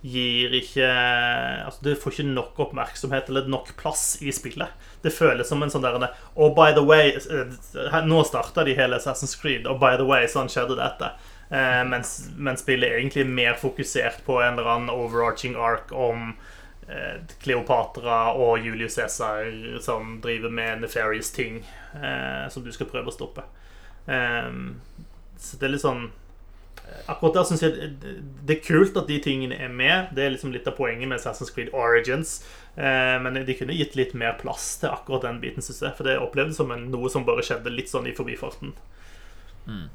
gir 0.00 0.54
ikke 0.56 0.86
Altså, 0.88 1.82
du 1.84 1.90
får 2.00 2.14
ikke 2.14 2.28
nok 2.30 2.60
oppmerksomhet 2.64 3.28
eller 3.28 3.48
nok 3.52 3.74
plass 3.80 4.16
i 4.24 4.32
spillet. 4.32 4.72
Det 5.04 5.12
føles 5.12 5.48
som 5.48 5.62
en 5.62 5.72
sånn 5.72 5.84
der 5.84 6.08
Oh, 6.34 6.54
by 6.56 6.72
the 6.76 6.84
way 6.84 7.12
eh, 7.16 7.98
Nå 8.06 8.22
starta 8.24 8.64
de 8.64 8.76
hele 8.76 8.96
Assassin's 8.98 9.36
Creed, 9.40 9.68
og 9.68 9.80
by 9.82 9.96
the 10.00 10.08
way, 10.08 10.26
sånn 10.28 10.50
skjedde 10.52 10.78
dette. 10.80 11.12
Eh, 11.50 11.84
mens, 11.84 12.30
mens, 12.36 12.60
spillet 12.62 12.92
egentlig 12.94 13.24
er 13.24 13.30
mer 13.34 13.56
fokusert 13.58 14.22
på 14.26 14.38
en 14.38 14.54
eller 14.54 14.70
annen 14.70 14.92
overarching 14.94 15.56
ark 15.58 15.90
om 15.90 16.36
eh, 16.86 17.18
Kleopatra 17.42 18.20
og 18.38 18.62
Julius 18.62 18.94
Cæsar 18.94 19.50
som 19.82 20.20
driver 20.22 20.54
med 20.54 20.84
nefarious 20.84 21.32
ting 21.34 21.64
eh, 21.98 22.46
som 22.54 22.62
du 22.62 22.70
skal 22.70 22.86
prøve 22.92 23.10
å 23.10 23.16
stoppe. 23.16 23.42
Eh, 24.06 24.54
så 25.42 25.58
det 25.58 25.66
er 25.66 25.74
litt 25.74 25.82
sånn 25.82 26.06
eh, 26.06 27.02
Akkurat 27.10 27.40
der 27.40 27.50
syns 27.50 27.64
jeg 27.66 27.92
det 27.98 28.56
er 28.56 28.62
kult 28.62 29.02
at 29.02 29.10
de 29.10 29.18
tingene 29.18 29.58
er 29.58 29.74
med. 29.74 30.14
Det 30.14 30.22
er 30.22 30.36
liksom 30.36 30.54
litt 30.54 30.70
av 30.70 30.78
poenget 30.78 31.10
med 31.10 31.18
Assassin's 31.18 31.50
Creed 31.50 31.74
Origins. 31.74 32.44
Eh, 32.76 33.16
men 33.26 33.42
de 33.42 33.58
kunne 33.58 33.74
gitt 33.74 33.98
litt 33.98 34.14
mer 34.14 34.38
plass 34.38 34.76
til 34.78 34.94
akkurat 34.94 35.26
den 35.26 35.42
biten, 35.42 35.66
synes 35.66 35.82
jeg. 35.82 35.98
For 35.98 36.06
det 36.06 36.20
opplevdes 36.22 36.62
som 36.62 36.70
en, 36.70 36.92
noe 36.94 37.10
som 37.10 37.26
bare 37.26 37.42
skjedde 37.42 37.74
litt 37.74 37.90
sånn 37.90 38.06
i 38.06 38.14
forbifarten. 38.14 38.76
Mm. 39.66 39.88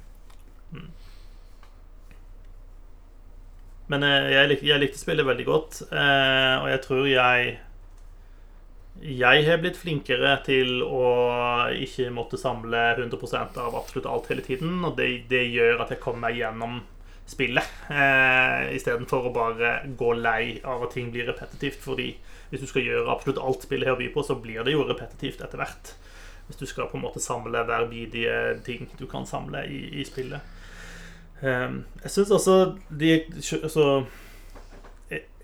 Men 3.91 4.03
eh, 4.06 4.32
jeg, 4.34 4.49
lik, 4.52 4.66
jeg, 4.66 4.82
likte 4.82 5.02
spillet 5.02 5.28
veldig 5.28 5.45
godt, 5.48 5.80
eh, 5.91 6.56
og 6.62 6.70
jeg 6.72 6.84
tror 6.88 7.07
jeg 7.10 7.56
jeg 9.06 9.44
har 9.44 9.60
blitt 9.60 9.76
flinkere 9.76 10.38
til 10.45 10.80
å 10.82 11.07
ikke 11.84 12.07
måtte 12.16 12.40
samle 12.40 12.94
100% 12.95 13.57
av 13.60 13.76
absolutt 13.76 14.07
alt 14.07 14.30
hele 14.32 14.45
tiden. 14.45 14.78
Og 14.88 14.95
det, 14.95 15.28
det 15.30 15.44
gjør 15.52 15.84
at 15.84 15.91
jeg 15.91 15.99
kommer 16.02 16.30
meg 16.30 16.40
gjennom 16.40 16.80
spillet, 17.28 17.76
eh, 17.90 18.72
istedenfor 18.78 19.28
å 19.28 19.34
bare 19.36 19.74
gå 19.99 20.14
lei 20.16 20.62
av 20.64 20.86
at 20.88 20.95
ting 20.95 21.12
blir 21.14 21.28
repetitivt. 21.28 21.84
Fordi 21.84 22.07
hvis 22.49 22.64
du 22.64 22.70
skal 22.72 22.88
gjøre 22.88 23.12
absolutt 23.12 23.44
alt 23.44 23.68
spillet 23.68 23.91
her 23.91 23.99
byr 23.99 24.14
på, 24.16 24.24
så 24.24 24.40
blir 24.40 24.64
det 24.64 24.78
jo 24.78 24.88
repetitivt 24.88 25.44
etter 25.44 25.60
hvert. 25.60 25.94
Hvis 26.48 26.62
du 26.62 26.66
skal 26.70 26.88
på 26.88 26.99
en 26.99 27.06
måte 27.06 27.24
samle 27.24 27.66
hver 27.68 27.90
bidige 27.91 28.62
ting 28.66 28.88
du 28.99 29.07
kan 29.12 29.28
samle 29.28 29.66
i, 29.68 29.82
i 29.99 30.07
spillet. 30.07 30.55
Um, 31.46 31.82
jeg 32.02 32.14
syns 32.16 32.32
også 32.34 32.56
de 32.90 33.20
altså, 33.62 34.06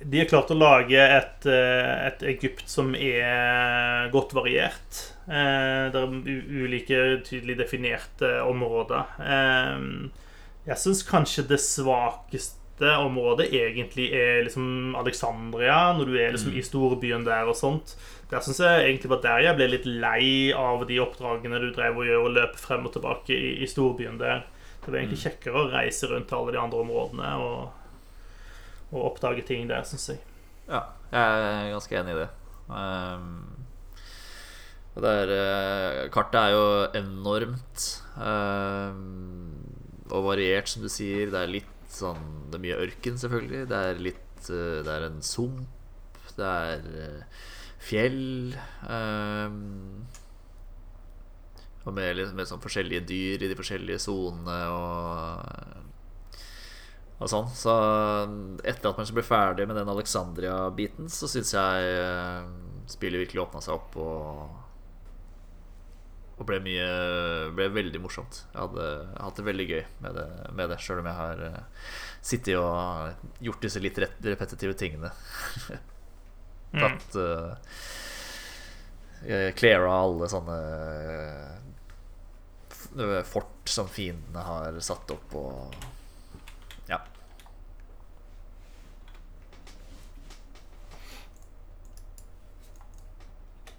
de 0.03 0.21
har 0.21 0.29
klart 0.29 0.51
å 0.53 0.57
lage 0.57 0.97
et, 0.97 1.45
eh, 1.49 1.91
et, 2.07 2.23
Egypt 2.33 2.69
som 2.69 2.93
er 2.97 4.09
godt 4.13 4.33
variert. 4.33 5.01
Eh, 5.27 5.91
det 5.93 5.99
er 5.99 6.15
ulike 6.63 7.01
tydelig 7.27 7.59
definerte 7.59 8.31
områder. 8.47 9.11
Eh, 9.21 9.85
jeg 10.69 10.81
syns 10.81 11.03
kanskje 11.05 11.45
det 11.49 11.61
svakeste 11.61 12.95
området 12.97 13.51
egentlig 13.53 14.07
er 14.17 14.41
liksom 14.47 14.95
Alexandria, 14.97 15.91
når 15.93 16.09
du 16.09 16.17
er 16.17 16.33
liksom 16.33 16.55
i 16.57 16.65
storbyen 16.65 17.27
der 17.27 17.49
og 17.49 17.57
sånt. 17.57 17.93
Der 18.31 18.41
syns 18.41 18.63
jeg 18.63 18.87
egentlig 18.87 19.11
var 19.11 19.21
der 19.21 19.45
jeg 19.45 19.57
ble 19.59 19.67
litt 19.69 19.85
lei 19.85 20.25
av 20.55 20.87
de 20.89 20.97
oppdragene 21.03 21.61
du 21.61 21.69
drev 21.75 21.99
og 21.99 22.09
gjør, 22.09 22.25
og 22.25 22.35
løpe 22.39 22.57
frem 22.61 22.87
og 22.89 22.95
tilbake 22.95 23.37
i, 23.37 23.53
i 23.61 23.69
storbyen 23.69 24.17
der. 24.21 24.47
Det 24.81 24.89
blir 24.89 25.03
egentlig 25.03 25.21
kjekkere 25.21 25.61
å 25.61 25.69
reise 25.71 26.09
rundt 26.09 26.27
til 26.29 26.39
alle 26.39 26.55
de 26.55 26.61
andre 26.61 26.81
områdene. 26.81 27.35
og 27.37 27.69
og 28.91 29.07
oppdage 29.07 29.43
ting 29.47 29.69
der, 29.69 29.85
syns 29.87 30.09
jeg. 30.11 30.21
Ja, 30.67 30.83
jeg 31.11 31.41
er 31.41 31.73
ganske 31.73 31.97
enig 31.99 32.15
i 32.15 32.19
det. 32.21 32.29
Um, 32.71 33.27
er, 35.01 35.31
uh, 35.31 35.99
kartet 36.11 36.39
er 36.41 36.53
jo 36.53 36.65
enormt 36.99 37.85
um, 38.19 39.61
og 40.11 40.25
variert, 40.27 40.67
som 40.71 40.83
du 40.83 40.89
sier. 40.91 41.31
Det 41.31 41.39
er 41.39 41.53
litt 41.59 41.77
sånn 41.91 42.49
Det 42.51 42.59
er 42.59 42.65
mye 42.65 42.81
ørken, 42.85 43.19
selvfølgelig. 43.19 43.63
Det 43.71 43.79
er 43.87 44.03
litt 44.03 44.51
uh, 44.51 44.81
Det 44.83 44.97
er 44.97 45.07
en 45.07 45.21
sump. 45.23 46.27
Det 46.35 46.47
er 46.47 46.87
uh, 46.91 47.47
fjell. 47.81 48.21
Um, 48.83 50.03
og 51.81 51.95
med, 51.97 52.19
med 52.37 52.49
sånn 52.49 52.61
forskjellige 52.61 53.05
dyr 53.09 53.45
i 53.45 53.49
de 53.49 53.57
forskjellige 53.57 54.01
sonene 54.03 54.57
og 54.75 55.89
og 57.21 57.29
sånn. 57.29 57.51
Så 57.53 57.73
etter 58.65 58.89
at 58.89 58.97
man 58.97 59.13
ble 59.13 59.23
ferdig 59.25 59.67
med 59.69 59.77
den 59.77 59.93
Alexandria-biten, 59.93 61.09
så 61.11 61.29
syns 61.29 61.53
jeg 61.53 61.93
eh, 62.01 62.49
spillet 62.89 63.25
virkelig 63.25 63.43
åpna 63.45 63.61
seg 63.63 63.77
opp 63.77 63.97
og, 64.01 64.57
og 66.39 66.47
ble 66.49 66.57
mye 66.65 66.87
Ble 67.53 67.69
veldig 67.75 68.01
morsomt. 68.01 68.43
Jeg 68.49 68.61
hadde 68.63 68.87
hatt 69.19 69.37
det 69.37 69.47
veldig 69.51 69.67
gøy 69.69 69.83
med 70.05 70.17
det, 70.17 70.27
med 70.57 70.73
det 70.73 70.79
sjøl 70.81 71.03
om 71.03 71.09
jeg 71.11 71.19
har 71.19 71.45
uh, 71.45 71.87
sittet 72.25 72.57
og 72.57 73.43
gjort 73.43 73.65
disse 73.67 73.83
litt 73.83 74.01
repetitive 74.01 74.77
tingene. 74.79 75.13
Mm. 76.71 76.79
Tatt 76.79 77.15
uh, 77.19 77.51
Clara 79.59 79.89
alle 80.05 80.29
sånne 80.31 80.59
fort 83.27 83.69
som 83.71 83.87
fiendene 83.87 84.43
har 84.43 84.79
satt 84.83 85.13
opp 85.13 85.35
og 85.39 85.81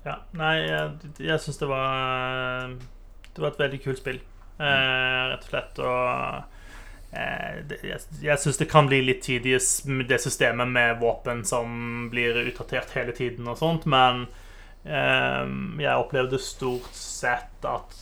Ja, 0.02 0.16
nei, 0.34 0.56
jeg, 0.66 1.12
jeg 1.22 1.42
syns 1.42 1.60
det 1.60 1.68
var 1.70 2.72
Det 2.74 3.42
var 3.42 3.52
et 3.52 3.60
veldig 3.62 3.80
kult 3.84 4.00
spill, 4.00 4.18
eh, 4.58 5.20
rett 5.30 5.46
og 5.46 5.52
slett. 5.52 5.82
Og 5.86 7.14
eh, 7.14 7.76
jeg, 7.86 8.00
jeg 8.24 8.42
syns 8.42 8.58
det 8.60 8.70
kan 8.70 8.90
bli 8.90 9.02
litt 9.06 9.22
tidlig, 9.24 9.60
det 10.10 10.20
systemet 10.22 10.72
med 10.74 10.98
våpen 11.02 11.44
som 11.48 12.08
blir 12.12 12.42
utdatert 12.42 12.96
hele 12.98 13.14
tiden 13.16 13.48
og 13.48 13.60
sånt, 13.62 13.86
men 13.86 14.26
eh, 14.84 15.46
jeg 15.80 16.02
opplevde 16.02 16.42
stort 16.42 16.90
sett 16.98 17.68
at 17.68 17.94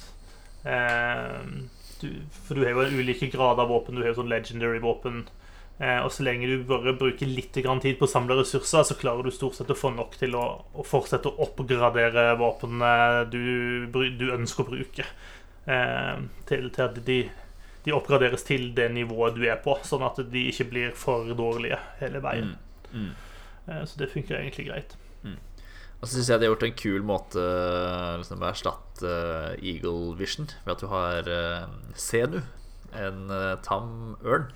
du, 0.63 2.09
For 2.45 2.57
du 2.57 2.65
har 2.65 2.75
jo 2.75 3.01
ulike 3.01 3.31
grader 3.33 3.65
av 3.65 3.71
våpen. 3.73 3.97
Du 3.97 4.03
har 4.05 4.13
jo 4.13 4.21
sånn 4.21 4.33
legendary 4.33 4.81
våpen 4.83 5.25
Eh, 5.81 5.99
og 6.05 6.11
så 6.13 6.27
lenge 6.27 6.45
du 6.45 6.59
bare 6.69 6.93
bruker 6.93 7.29
litt 7.29 7.55
tid 7.57 7.97
på 7.97 8.05
å 8.05 8.11
samle 8.11 8.37
ressurser, 8.37 8.83
så 8.85 8.97
klarer 9.01 9.25
du 9.25 9.33
stort 9.33 9.57
sett 9.57 9.71
å 9.73 9.79
få 9.79 9.95
nok 9.95 10.19
til 10.21 10.35
å, 10.37 10.45
å 10.77 10.85
fortsette 10.85 11.31
å 11.31 11.47
oppgradere 11.47 12.35
våpnene 12.37 13.25
du, 13.33 13.87
du, 13.89 14.27
ønsker 14.29 14.67
å 14.67 14.69
bruke. 14.75 15.07
Eh, 15.65 16.21
til, 16.51 16.69
til, 16.69 16.85
at 16.85 17.01
de, 17.07 17.17
de, 17.87 17.95
oppgraderes 17.97 18.45
til 18.45 18.75
det 18.77 18.91
nivået 18.93 19.41
du 19.41 19.47
er 19.49 19.57
på, 19.65 19.79
sånn 19.89 20.05
at 20.05 20.21
de 20.21 20.45
ikke 20.51 20.69
blir 20.69 20.93
for 20.93 21.33
dårlige 21.39 21.81
hele 22.03 22.21
veien. 22.29 22.53
Mm. 22.93 23.07
Mm. 23.07 23.15
Eh, 23.65 23.83
så 23.89 24.03
det 24.03 24.13
funker 24.13 24.37
egentlig 24.37 24.69
greit. 24.69 24.97
Mm. 25.25 25.41
Og 26.01 26.09
så 26.09 26.15
syns 26.15 26.31
jeg 26.33 26.41
de 26.41 26.49
har 26.49 26.55
gjort 26.55 26.65
en 26.65 26.79
kul 26.81 27.03
måte 27.05 27.43
liksom, 28.23 28.41
å 28.41 28.49
erstatte 28.49 29.13
Eagle 29.61 30.15
Vision 30.17 30.49
ved 30.65 30.73
at 30.73 30.81
du 30.81 30.89
har 30.89 31.29
Senu, 32.01 32.41
en 32.97 33.29
uh, 33.29 33.59
tam 33.65 34.17
ørn 34.25 34.49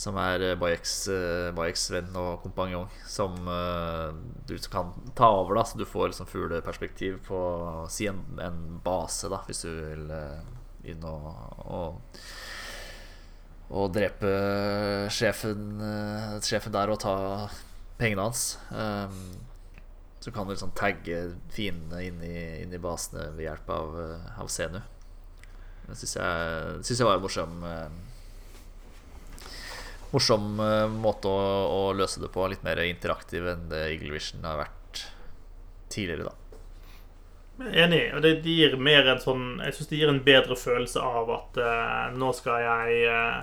som 0.00 0.16
er 0.22 0.42
eh, 0.44 0.56
Bayeks, 0.56 0.92
eh, 1.12 1.48
Bayeks 1.52 1.88
venn 1.92 2.14
og 2.16 2.44
kompanjong, 2.44 2.86
som 3.10 3.34
du 4.46 4.54
kan 4.72 4.92
ta 5.18 5.28
over. 5.34 5.58
da 5.58 5.64
Så 5.66 5.80
du 5.80 5.84
får 5.84 6.12
liksom 6.12 6.30
fugleperspektiv 6.30 7.18
på 7.26 7.40
si 7.90 8.06
en, 8.08 8.22
en, 8.40 8.78
base, 8.84 9.28
da 9.28 9.42
hvis 9.48 9.64
du 9.66 9.68
vil 9.68 10.06
inn 10.94 11.04
og, 11.04 11.26
og, 11.66 12.22
og 13.68 13.92
drepe 13.92 14.30
sjefen, 15.12 15.82
sjefen 16.46 16.72
der 16.72 16.94
og 16.94 17.02
ta 17.02 17.16
pengene 18.00 18.30
hans. 18.30 18.54
Um, 18.70 19.49
så 20.20 20.32
kan 20.32 20.46
du 20.46 20.52
liksom 20.52 20.74
tagge 20.76 21.22
fiendene 21.52 22.02
inn 22.04 22.22
i, 22.24 22.36
inn 22.62 22.74
i 22.76 22.80
basene 22.82 23.30
ved 23.34 23.46
hjelp 23.46 23.70
av, 23.72 23.98
av 24.42 24.50
Senu. 24.52 24.80
Det 25.86 25.96
syns 25.98 26.16
jeg, 26.20 26.80
synes 26.84 27.00
jeg 27.00 27.08
var 27.08 27.18
en 27.18 27.24
morsom 27.24 27.62
morsom 30.10 30.60
eh, 30.60 30.86
måte 30.90 31.30
å, 31.30 31.38
å, 31.70 31.80
løse 31.96 32.22
det 32.22 32.30
på. 32.34 32.46
Litt 32.50 32.64
mer 32.66 32.82
interaktiv 32.84 33.46
enn 33.50 33.68
det 33.70 33.86
Eagle 33.92 34.14
Vision 34.16 34.46
har 34.46 34.60
vært 34.64 35.04
tidligere, 35.92 36.30
da. 36.30 36.36
Enig. 37.60 38.04
Og 38.16 38.24
det, 38.24 38.38
gir 38.48 38.78
mer 38.80 39.04
en 39.12 39.18
sånn 39.20 39.58
Jeg 39.60 39.74
syns 39.76 39.90
det 39.90 39.98
gir 39.98 40.08
en 40.08 40.22
bedre 40.24 40.56
følelse 40.56 41.02
av 41.04 41.28
at 41.34 41.58
uh, 41.60 42.06
nå 42.16 42.30
skal 42.32 42.62
jeg 42.64 43.10
uh, 43.12 43.42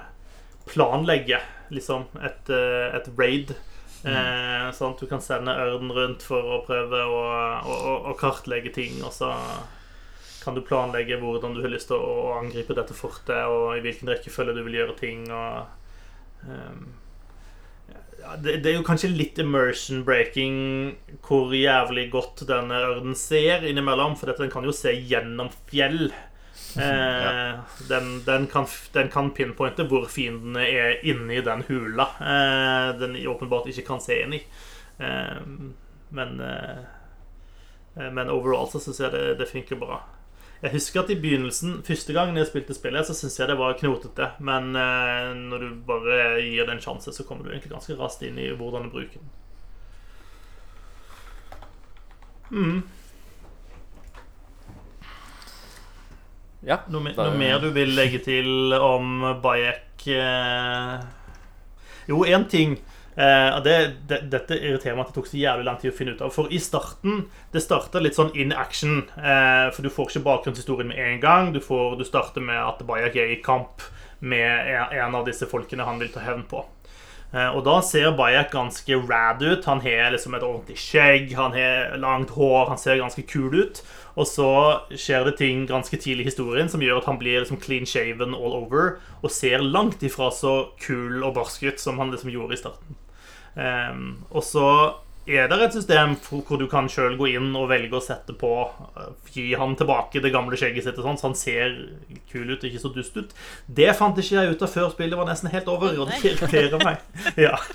planlegge 0.71 1.37
liksom 1.69 2.07
et, 2.25 2.49
uh, 2.49 2.97
et 2.97 3.11
raid. 3.19 3.53
Mm. 4.07 4.73
sånn 4.77 4.93
at 4.93 5.01
du 5.01 5.09
kan 5.09 5.23
sende 5.23 5.55
ørnen 5.57 5.91
rundt 5.95 6.23
for 6.25 6.53
å 6.57 6.61
prøve 6.67 7.01
å, 7.03 7.23
å, 7.63 7.95
å, 8.11 8.13
kartlegge 8.19 8.71
ting. 8.75 9.01
Og 9.03 9.11
så 9.15 9.31
kan 10.43 10.55
du 10.55 10.63
planlegge 10.63 11.19
hvordan 11.19 11.57
du 11.57 11.63
har 11.63 11.73
lyst 11.73 11.91
til 11.91 11.99
å, 11.99 12.37
angripe 12.37 12.77
dette 12.77 12.95
fortet, 12.95 13.43
og 13.51 13.75
i 13.75 13.83
hvilken 13.83 14.11
rekkefølge 14.13 14.55
du 14.55 14.63
vil 14.67 14.79
gjøre 14.81 14.97
ting. 15.01 15.27
Og 15.31 15.77
Um, 16.45 16.93
ja, 18.19 18.35
det, 18.37 18.57
det, 18.57 18.71
er 18.71 18.77
jo 18.77 18.85
kanskje 18.85 19.13
litt 19.13 19.39
immersion 19.41 20.03
breaking 20.05 20.57
hvor 21.25 21.53
jævlig 21.55 22.07
godt 22.13 22.43
denne 22.49 22.81
ørnen 22.91 23.17
ser 23.17 23.65
innimellom. 23.67 24.17
For 24.19 24.29
dette, 24.29 24.45
den 24.45 24.53
kan 24.53 24.67
jo 24.67 24.75
se 24.75 24.93
gjennom 24.95 25.51
fjell. 25.69 26.09
Eh, 26.75 27.59
den, 27.89 28.09
den, 28.25 28.47
kan, 28.51 28.67
den, 28.93 29.09
kan, 29.09 29.31
pinpointe 29.33 29.85
hvor 29.89 30.05
fiendene 30.11 30.65
er 30.67 30.99
inni 31.07 31.39
den 31.45 31.63
hula 31.69 32.09
eh, 32.19 32.89
den 32.99 33.15
åpenbart 33.27 33.69
ikke 33.71 33.85
kan 33.87 34.03
se 34.03 34.19
inn 34.25 34.35
i. 34.37 34.41
Eh, 34.99 35.39
men, 36.09 36.39
eh, 36.43 36.85
men 38.11 38.29
overall 38.33 38.69
så 38.71 38.83
syns 38.83 39.01
jeg 39.01 39.15
det, 39.15 39.25
det 39.39 39.49
funker 39.49 39.79
bra. 39.79 40.03
Jeg 40.61 40.73
husker 40.73 41.03
at 41.03 41.11
i 41.13 41.19
begynnelsen, 41.21 41.83
første 41.85 42.13
gangen 42.17 42.37
jeg 42.39 42.47
spilte 42.49 42.73
spillet, 42.73 43.05
så 43.05 43.13
syntes 43.13 43.37
jeg 43.39 43.49
det 43.51 43.57
var 43.59 43.77
knotete. 43.77 44.31
Men 44.41 44.71
eh, 44.75 45.33
når 45.37 45.63
du 45.63 45.67
bare 45.85 46.41
gir 46.41 46.65
det 46.65 46.73
en 46.73 46.81
sjanse, 46.81 47.13
så 47.13 47.25
kommer 47.27 47.45
du 47.45 47.51
egentlig 47.51 47.75
ganske 47.75 47.97
raskt 47.99 48.25
inn 48.25 48.39
i 48.41 48.49
hvordan 48.57 48.87
du 48.87 48.93
bruker 48.95 49.21
den. 49.21 49.29
Mm. 52.49 52.81
Ja, 56.65 56.81
noe, 56.89 57.13
noe, 57.13 57.33
mer 57.37 57.59
du 57.61 57.69
vil 57.75 57.93
legge 57.93 58.23
til 58.25 58.73
om 58.73 59.21
Bayek? 59.43 60.07
Eh... 60.09 60.97
Jo, 62.07 62.23
én 62.23 62.47
ting 62.49 62.77
Eh, 63.17 63.61
det, 63.63 63.93
det, 64.05 64.19
dette 64.29 64.53
irriterer 64.61 64.93
meg 64.93 65.07
at 65.07 65.09
det 65.09 65.15
tok 65.17 65.29
så 65.31 65.39
jævlig 65.39 65.65
lang 65.65 65.79
tid 65.81 65.89
å 65.89 65.95
finne 65.97 66.13
ut 66.13 66.19
av. 66.21 66.29
For 66.35 66.51
i 66.53 66.59
starten 66.61 67.23
Det 67.53 67.63
starta 67.65 68.01
litt 68.03 68.17
sånn 68.17 68.29
in 68.37 68.53
action. 68.53 69.07
Eh, 69.17 69.69
for 69.73 69.81
du 69.81 69.89
får 69.89 70.11
ikke 70.11 70.25
bakgrunnshistorien 70.27 70.91
med 70.91 71.01
en 71.01 71.21
gang. 71.23 71.49
Du, 71.55 71.59
får, 71.63 71.97
du 71.97 72.05
starter 72.05 72.45
med 72.45 72.61
at 72.61 72.83
Bayek 72.85 73.17
er 73.17 73.33
i 73.33 73.41
kamp 73.41 73.81
med 74.19 74.69
en 74.97 75.17
av 75.17 75.25
disse 75.25 75.45
folkene 75.49 75.85
han 75.85 75.99
vil 76.01 76.13
ta 76.13 76.21
hevn 76.25 76.45
på. 76.49 76.61
Eh, 77.35 77.49
og 77.51 77.65
da 77.67 77.77
ser 77.83 78.13
Bayek 78.15 78.53
ganske 78.53 78.99
rad 79.09 79.43
ut. 79.43 79.65
Han 79.67 79.81
har 79.83 80.11
liksom 80.13 80.37
et 80.37 80.45
ordentlig 80.45 80.77
skjegg, 80.79 81.33
han 81.35 81.55
har 81.57 81.97
langt 81.99 82.31
hår, 82.37 82.69
han 82.71 82.79
ser 82.79 83.01
ganske 83.01 83.25
kul 83.27 83.55
ut. 83.57 83.81
Og 84.17 84.29
så 84.29 84.51
skjer 84.97 85.27
det 85.27 85.37
ting 85.41 85.65
ganske 85.69 85.99
tidlig 85.99 86.25
i 86.25 86.29
historien 86.31 86.71
som 86.71 86.81
gjør 86.81 87.01
at 87.01 87.09
han 87.09 87.19
blir 87.21 87.43
liksom 87.43 87.59
clean 87.61 87.85
shaven 87.85 88.33
all 88.33 88.55
over 88.57 88.95
og 89.21 89.33
ser 89.33 89.61
langt 89.61 90.01
ifra 90.05 90.31
så 90.33 90.71
kul 90.81 91.21
og 91.21 91.35
barsk 91.35 91.67
ut 91.67 91.83
som 91.83 91.99
han 92.01 92.13
liksom 92.13 92.31
gjorde 92.33 92.57
i 92.57 92.61
starten. 92.63 92.97
Um, 93.57 94.25
og 94.29 94.43
så 94.45 94.67
er 95.27 95.49
det 95.51 95.57
et 95.65 95.75
system 95.75 96.15
hvor 96.23 96.59
du 96.59 96.65
kan 96.71 96.87
sjøl 96.91 97.17
gå 97.19 97.27
inn 97.33 97.49
og 97.57 97.67
velge 97.71 97.97
å 97.97 98.03
sette 98.03 98.35
på 98.37 98.51
eh, 98.63 99.09
Gi 99.33 99.47
han 99.59 99.75
tilbake 99.77 100.21
det 100.23 100.31
gamle 100.33 100.57
skjegget 100.59 100.87
sitt, 100.87 100.97
og 100.97 101.05
sånn, 101.05 101.19
så 101.19 101.27
han 101.29 101.37
ser 101.37 101.75
kul 102.31 102.47
ut 102.49 102.61
og 102.61 102.67
ikke 102.69 102.81
så 102.81 102.91
dust 102.95 103.19
ut. 103.19 103.35
Det 103.67 103.91
fant 103.97 104.17
ikke 104.17 104.39
jeg 104.39 104.55
ut 104.55 104.65
av 104.65 104.71
før 104.71 104.89
spillet 104.93 105.19
var 105.19 105.29
nesten 105.29 105.51
helt 105.53 105.69
over, 105.71 105.93
og 105.99 106.09
det 106.09 106.21
irriterer 106.23 106.81
meg. 106.83 107.03
Ja. 107.47 107.55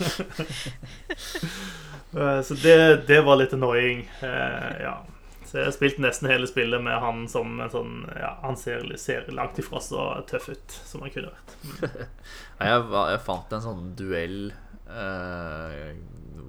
Eh, 2.12 2.43
så 2.45 2.55
det, 2.61 3.07
det, 3.09 3.23
var 3.24 3.39
litt 3.41 3.55
annoying. 3.57 4.03
Uh, 4.20 4.73
ja. 4.83 4.91
Så 5.49 5.59
jeg 5.59 5.65
har 5.65 5.73
spilt 5.73 5.99
nesten 6.01 6.29
hele 6.29 6.49
spillet 6.49 6.81
med 6.85 6.97
han 7.01 7.23
som 7.29 7.59
en 7.61 7.73
sånn 7.73 7.95
Ja, 8.16 8.35
han 8.43 8.57
ser, 8.57 8.85
ser 9.01 9.27
langt 9.37 9.59
ifra 9.61 9.81
så 9.81 10.05
tøff 10.29 10.51
ut 10.53 10.77
som 10.85 11.05
han 11.05 11.12
kunne 11.15 11.33
vært. 11.33 11.55
Mm. 11.65 11.83
jeg, 12.69 12.85
jeg, 12.93 13.23
fant 13.24 13.57
en 13.57 13.65
sånn 13.65 13.91
duell 13.97 14.39
eh, 14.93 15.89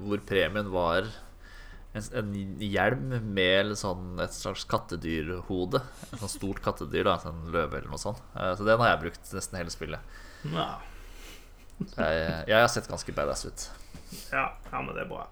hvor 0.03 0.23
premien 0.27 0.71
var 0.73 1.07
en, 1.93 2.05
en, 2.17 2.31
hjelm 2.61 3.13
med 3.35 3.73
sånn, 3.77 4.17
et 4.23 4.33
slags 4.33 4.65
kattedyrhode. 4.69 5.83
Et 6.09 6.17
sånt 6.17 6.33
stort 6.33 6.63
kattedyr, 6.65 7.05
da, 7.07 7.19
en 7.29 7.45
løve 7.53 7.79
eller 7.79 7.91
noe 7.93 8.01
sånt. 8.01 8.21
Eh, 8.33 8.53
så 8.57 8.65
den 8.67 8.81
har 8.81 8.95
jeg 8.95 9.03
brukt 9.05 9.35
nesten 9.35 9.61
hele 9.61 9.73
spillet. 9.73 10.17
Ja. 10.49 10.71
Jeg, 11.83 12.17
jeg 12.49 12.57
har 12.57 12.69
sett 12.71 12.89
ganske 12.89 13.15
badass 13.15 13.45
ut. 13.45 13.69
Ja, 14.31 14.49
ja, 14.71 14.81
men 14.81 14.93
det 14.95 15.05
er 15.05 15.09
bra. 15.11 15.27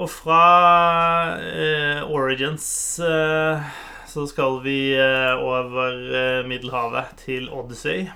Og 0.00 0.08
fra 0.08 0.42
eh, 1.44 2.00
Origins 2.08 2.66
eh, 3.04 3.72
så 4.08 4.24
skal 4.30 4.60
vi 4.64 4.94
eh, 4.96 5.32
over 5.44 5.98
eh, 6.14 6.42
Middelhavet 6.48 7.16
til 7.20 7.50
Odyssey. 7.52 8.06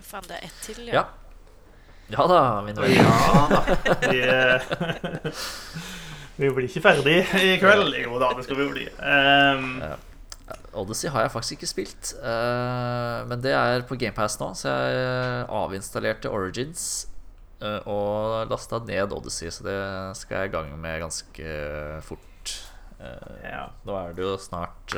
Faen, 0.00 0.24
det 0.26 0.40
er 0.40 0.46
ett 0.48 0.62
til, 0.64 0.86
ja. 0.88 1.02
ja. 1.02 1.08
Ja 2.10 2.26
da, 2.30 2.42
mine 2.66 2.82
venner. 2.82 3.00
Ja 3.00 3.46
da. 3.50 3.60
Vi, 4.10 4.20
eh, 4.24 5.34
vi, 6.40 6.48
blir 6.48 6.68
ikke 6.68 6.84
ferdig 6.84 7.18
i 7.40 7.58
kveld. 7.60 7.94
Jo 8.02 8.20
da, 8.22 8.32
det 8.36 8.46
skal 8.46 8.62
vi 8.62 8.70
bli. 8.72 8.86
Um. 8.98 9.82
Odyssey 10.80 11.10
har 11.10 11.26
jeg 11.26 11.32
faktisk 11.34 11.58
ikke 11.58 11.68
spilt, 11.68 12.12
uh, 12.22 13.26
men 13.30 13.42
det 13.42 13.52
er 13.54 13.84
på 13.86 13.98
GamePass 13.98 14.38
nå, 14.40 14.52
så 14.58 14.70
jeg 14.70 15.46
avinstallerte 15.60 16.30
Origins 16.30 17.10
Eh, 17.60 17.80
og 17.92 18.48
lasta 18.48 18.80
ned 18.88 19.12
Odyssey, 19.12 19.50
så 19.52 19.66
det 19.66 19.78
skal 20.16 20.44
jeg 20.44 20.50
i 20.50 20.54
gang 20.54 20.70
med 20.80 21.02
ganske 21.02 21.56
fort. 22.06 22.54
Eh, 22.96 23.34
ja. 23.44 23.66
Nå 23.84 23.96
er 23.98 24.16
det 24.16 24.24
jo 24.24 24.36
snart 24.40 24.96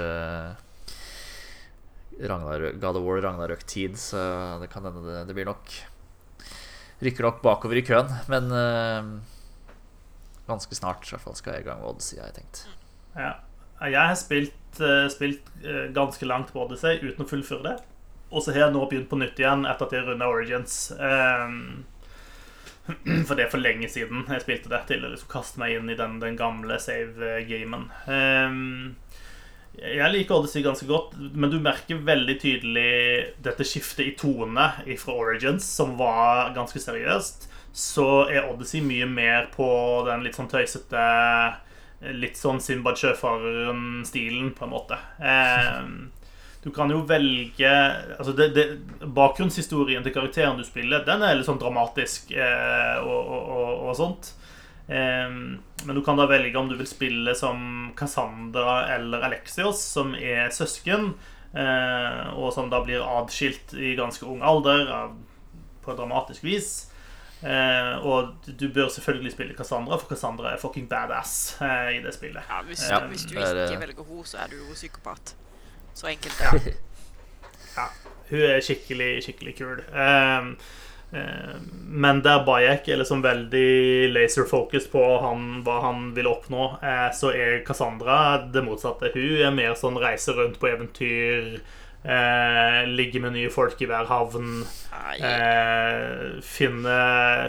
God 2.22 2.98
of 2.98 3.02
War 3.02 3.22
Ragnarøk-tid, 3.24 3.97
så 3.98 4.20
det 4.62 4.70
kan 4.70 4.86
hende 4.86 5.02
det, 5.09 5.24
det, 5.30 5.34
blir 5.34 5.48
nok 5.48 5.74
Rykker 7.03 7.27
nok 7.27 7.41
bakover 7.43 7.81
i 7.81 7.85
køen, 7.87 8.11
men 8.31 8.51
uh, 8.55 9.09
ganske 10.47 10.77
snart 10.79 11.07
i 11.07 11.15
hvert 11.15 11.24
fall 11.24 11.39
skal 11.39 11.57
jeg 11.57 11.65
i 11.65 11.69
gang 11.70 11.81
med 11.83 11.91
Odyssey, 11.91 12.20
har 12.20 12.31
jeg 12.31 12.43
tenkt. 12.43 12.66
Ja. 13.16 13.33
Jeg 13.83 13.99
har 13.99 14.15
spilt, 14.15 14.77
uh, 14.79 15.09
spilt 15.11 15.49
ganske 15.95 16.29
langt 16.29 16.53
på 16.55 16.62
Odyssey 16.62 17.01
uten 17.03 17.24
å 17.24 17.31
fullføre 17.31 17.66
det. 17.66 17.79
Og 18.33 18.43
så 18.43 18.55
har 18.55 18.66
jeg 18.66 18.74
nå 18.74 18.85
begynt 18.89 19.11
på 19.11 19.19
nytt 19.20 19.41
igjen 19.41 19.66
etter 19.69 19.89
at 19.89 19.95
jeg 19.97 20.07
runda 20.07 20.29
Origins. 20.33 20.77
Um, 20.97 21.85
For 23.29 23.37
det 23.37 23.45
er 23.45 23.53
for 23.53 23.62
lenge 23.62 23.87
siden 23.93 24.24
jeg 24.27 24.43
spilte 24.43 24.70
det, 24.73 24.81
til 24.89 25.05
å 25.05 25.12
liksom 25.12 25.31
kaste 25.31 25.61
meg 25.62 25.77
inn 25.77 25.93
i 25.93 25.99
den, 25.99 26.16
den 26.23 26.39
gamle 26.39 26.79
save-gamen. 26.83 27.85
Um, 28.09 28.97
jeg 29.78 30.12
liker 30.12 30.36
Odyssey 30.36 30.62
ganske 30.65 30.86
godt, 30.89 31.15
men 31.32 31.51
du 31.51 31.59
merker 31.62 32.03
veldig 32.05 32.36
tydelig 32.43 32.93
dette 33.44 33.65
skiftet 33.66 34.05
i 34.05 34.15
tone 34.19 34.66
fra 35.01 35.15
Origins, 35.16 35.65
som 35.65 35.97
var 36.01 36.53
ganske 36.57 36.81
seriøst. 36.82 37.49
Så 37.73 38.09
er 38.28 38.51
Odyssey 38.51 38.82
mye 38.85 39.09
mer 39.09 39.49
på 39.55 39.66
den 40.09 40.27
litt 40.27 40.36
sånn 40.36 40.51
tøysete 40.53 41.05
Litt 42.19 42.35
sånn 42.35 42.59
Simbad 42.59 42.99
Sjøfareren-stilen, 42.99 44.49
på 44.59 44.65
en 44.66 44.73
måte. 44.73 44.97
Um, 45.23 46.11
du 46.62 46.70
kan 46.74 46.90
jo 46.90 47.01
velge 47.07 47.70
altså 48.19 48.32
det, 48.39 48.49
det, 48.55 48.65
Bakgrunnshistorien 49.03 50.05
til 50.05 50.15
karakteren 50.15 50.59
du 50.59 50.66
spiller, 50.66 51.03
den 51.07 51.23
er 51.27 51.39
litt 51.39 51.49
sånn 51.49 51.59
dramatisk 51.62 52.31
eh, 52.35 52.99
og, 53.03 53.19
og, 53.19 53.49
og, 53.51 53.70
og, 53.89 53.94
sånt. 53.99 54.32
Eh, 54.89 55.29
men 55.85 55.97
du 55.97 56.03
kan 56.05 56.19
da 56.19 56.29
velge 56.31 56.59
om 56.59 56.71
du 56.71 56.77
vil 56.79 56.89
spille 56.91 57.35
som 57.39 57.93
Cassandra 57.99 58.87
eller 58.95 59.27
Alexios, 59.29 59.83
som 59.83 60.15
er 60.15 60.51
søsken, 60.55 61.13
eh, 61.55 62.23
og 62.37 62.53
som 62.55 62.71
da 62.73 62.83
blir 62.85 63.05
adskilt 63.05 63.75
i 63.75 63.97
ganske 63.99 64.27
ung 64.29 64.43
alder 64.47 65.13
på 65.83 65.95
dramatisk 65.99 66.45
vis. 66.47 66.73
Eh, 67.43 67.97
og 68.07 68.37
du 68.47 68.69
bør 68.71 68.89
selvfølgelig 68.89 69.33
spille 69.33 69.55
Cassandra, 69.59 69.97
for 69.99 70.15
Cassandra 70.15 70.53
er 70.53 70.61
fucking 70.63 70.87
badass 70.89 71.57
eh, 71.61 71.97
i 71.97 72.03
det 72.05 72.15
spillet. 72.15 72.43
Ja, 72.49 72.63
hvis, 72.63 72.85
ja, 72.91 73.01
hvis 73.11 73.27
du 73.27 73.35
ikke 73.35 73.81
velger 73.81 74.05
henne, 74.05 74.27
så 74.31 74.39
er 74.45 74.53
du 74.53 74.61
jo 74.61 74.77
psykopat. 74.77 75.35
Så 75.95 76.07
enkelt 76.07 76.41
er 76.41 76.59
det. 76.59 76.77
ja. 77.79 77.89
Hun 78.31 78.45
er 78.47 78.63
skikkelig, 78.65 79.11
skikkelig 79.27 79.57
kul. 79.59 79.83
Um, 79.91 80.55
men 81.12 82.22
der 82.24 82.40
Bayek 82.47 82.89
er 82.89 83.02
liksom 83.02 83.20
veldig 83.24 84.12
laser-focused 84.14 84.89
på 84.94 85.02
han, 85.20 85.60
hva 85.66 85.78
han 85.84 86.06
vil 86.16 86.30
oppnå, 86.30 86.70
uh, 86.80 87.10
så 87.12 87.34
er 87.36 87.60
Cassandra 87.66 88.16
det 88.52 88.64
motsatte. 88.64 89.12
Hun 89.12 89.44
er 89.44 89.52
mer 89.52 89.76
sånn 89.76 90.01
reise 90.01 90.32
rundt 90.39 90.60
på 90.60 90.72
eventyr. 90.72 91.60
eh, 92.05 92.89
ligge 92.89 93.20
med 93.22 93.36
nye 93.36 93.51
folk 93.51 93.80
i 93.82 93.86
hver 93.86 94.09
havn. 94.10 94.64
eh, 95.22 96.40
finne, 96.43 96.97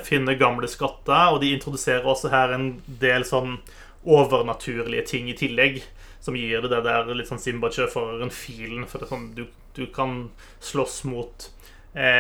finne, 0.06 0.35
gamle 0.38 0.69
skatter. 0.69 1.34
Og 1.34 1.41
de 1.41 1.53
introduserer 1.56 2.06
også 2.06 2.30
her 2.34 2.53
en 2.53 2.68
del 2.85 3.26
sånn 3.26 3.57
overnaturlige 4.03 5.07
ting 5.14 5.30
i 5.31 5.38
tillegg 5.40 5.81
som 6.23 6.38
gir 6.38 6.61
det 6.64 6.72
det 6.72 6.84
der 6.85 7.10
litt 7.15 7.31
sånn 7.31 7.41
Simba-sjøføreren-filen. 7.41 8.85
For 8.88 8.99
det 8.99 9.07
er 9.07 9.14
sånn, 9.15 9.27
du, 9.35 9.48
du 9.76 9.85
kan 9.95 10.30
slåss 10.64 11.02
mot 11.10 11.49
eh, 11.49 11.62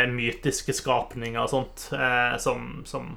mytiske 0.09 0.75
skapninger 0.75 1.41
og 1.41 1.49
sånt 1.49 1.87
eh, 1.97 2.35
som, 2.41 2.83
som 2.85 3.15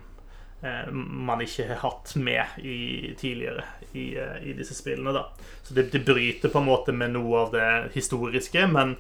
eh, 0.63 0.89
man 0.93 1.43
ikke 1.45 1.69
har 1.69 1.83
hatt 1.83 2.15
med 2.17 2.59
i, 2.63 3.13
tidligere 3.19 3.65
i, 3.93 4.09
eh, 4.17 4.39
i, 4.43 4.57
disse 4.57 4.77
spillene. 4.79 5.13
da 5.13 5.29
Så 5.63 5.77
det, 5.77 5.91
det, 5.93 6.05
bryter 6.07 6.53
på 6.53 6.63
en 6.63 6.71
måte 6.71 6.97
med 6.97 7.17
noe 7.17 7.47
av 7.47 7.57
det 7.57 7.71
historiske, 7.99 8.69
men 8.73 8.99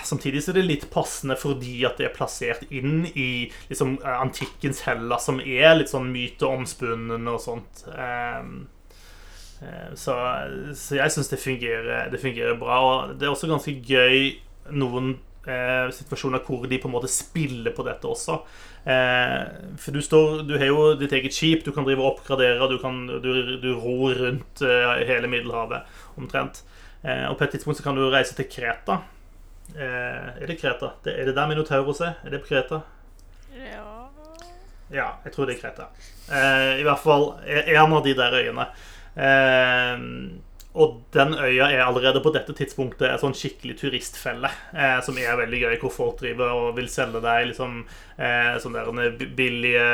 Samtidig 0.00 0.40
så 0.40 0.48
er 0.54 0.56
det 0.56 0.62
litt 0.64 0.84
passende 0.88 1.34
fordi 1.36 1.82
at 1.84 1.98
det 2.00 2.06
er 2.06 2.14
plassert 2.14 2.62
inn 2.72 3.02
i 3.04 3.50
liksom, 3.68 3.98
antikkens 4.08 4.78
Hellas, 4.86 5.26
som 5.28 5.42
er 5.44 5.74
litt 5.76 5.90
sånn 5.92 6.06
myteomspunnen 6.08 7.28
og 7.28 7.42
sånt. 7.44 7.82
Um, 7.92 8.62
Eh, 9.64 9.94
så, 9.94 10.14
så 10.74 10.98
jeg 10.98 11.12
syns 11.14 11.30
det, 11.30 11.38
det, 12.12 12.20
fungerer 12.20 12.58
bra. 12.58 12.80
Og 12.80 13.14
det 13.18 13.26
er 13.26 13.34
også 13.34 13.50
ganske 13.50 13.74
gøy 13.86 14.34
noen 14.74 15.16
eh, 15.46 15.88
situasjoner 15.94 16.42
hvor 16.46 16.66
de 16.68 16.78
på 16.80 16.88
en 16.88 16.94
måte 16.94 17.10
spiller 17.12 17.74
på 17.76 17.84
dette 17.86 18.08
også. 18.08 18.38
Eh, 18.84 19.40
for 19.80 19.96
du, 19.96 20.00
står, 20.04 20.42
du 20.48 20.54
har 20.58 20.68
jo 20.68 20.86
ditt 21.00 21.14
eget 21.16 21.36
skip, 21.36 21.64
du 21.64 21.72
kan 21.74 21.86
drive 21.86 22.02
og 22.02 22.14
oppgradere, 22.14 22.68
du, 22.70 22.78
kan, 22.82 23.02
du, 23.24 23.32
du 23.62 23.70
ror 23.80 24.16
rundt 24.20 24.64
eh, 24.64 24.94
hele 25.08 25.30
Middelhavet 25.30 25.96
omtrent. 26.20 26.62
Eh, 27.02 27.26
og 27.30 27.38
på 27.38 27.46
et 27.46 27.56
tidspunkt 27.56 27.80
så 27.80 27.86
kan 27.86 27.98
du 27.98 28.06
reise 28.12 28.36
til 28.38 28.48
Kreta. 28.50 29.00
Eh, 29.74 30.32
er 30.40 30.48
det 30.50 30.58
Kreta? 30.60 30.94
Det, 31.04 31.16
er 31.18 31.28
det 31.28 31.36
der 31.36 31.50
Minotauros 31.50 32.02
er? 32.04 32.18
Er 32.24 32.34
det 32.34 32.44
på 32.44 32.52
Kreta? 32.54 32.82
Ja 33.54 33.90
Ja, 34.92 35.06
jeg 35.24 35.32
tror 35.32 35.48
det 35.48 35.56
er 35.56 35.62
Kreta. 35.62 35.86
I 36.78 36.84
hvert 36.84 37.00
fall 37.00 37.30
en 37.48 37.94
av 37.96 38.02
de 38.04 38.12
der 38.16 38.36
øyene. 38.36 38.66
Eh, 39.16 40.04
og 40.74 40.94
den 41.14 41.36
øya 41.38 41.68
er 41.70 41.84
allerede 41.84 42.20
på 42.20 42.32
dette 42.34 42.50
tidspunktet 42.58 43.06
en 43.06 43.20
sånn 43.22 43.36
skikkelig 43.38 43.76
turistfelle. 43.78 44.48
Eh, 44.74 44.96
som 45.06 45.14
er 45.22 45.36
veldig 45.38 45.60
gøy, 45.60 45.74
hvor 45.78 45.92
folk 45.94 46.16
driver 46.18 46.50
og 46.50 46.74
vil 46.80 46.88
selge 46.90 47.20
deg 47.22 47.46
liksom, 47.52 47.84
eh, 48.18 48.56
sånne 48.58 49.04
billige 49.38 49.84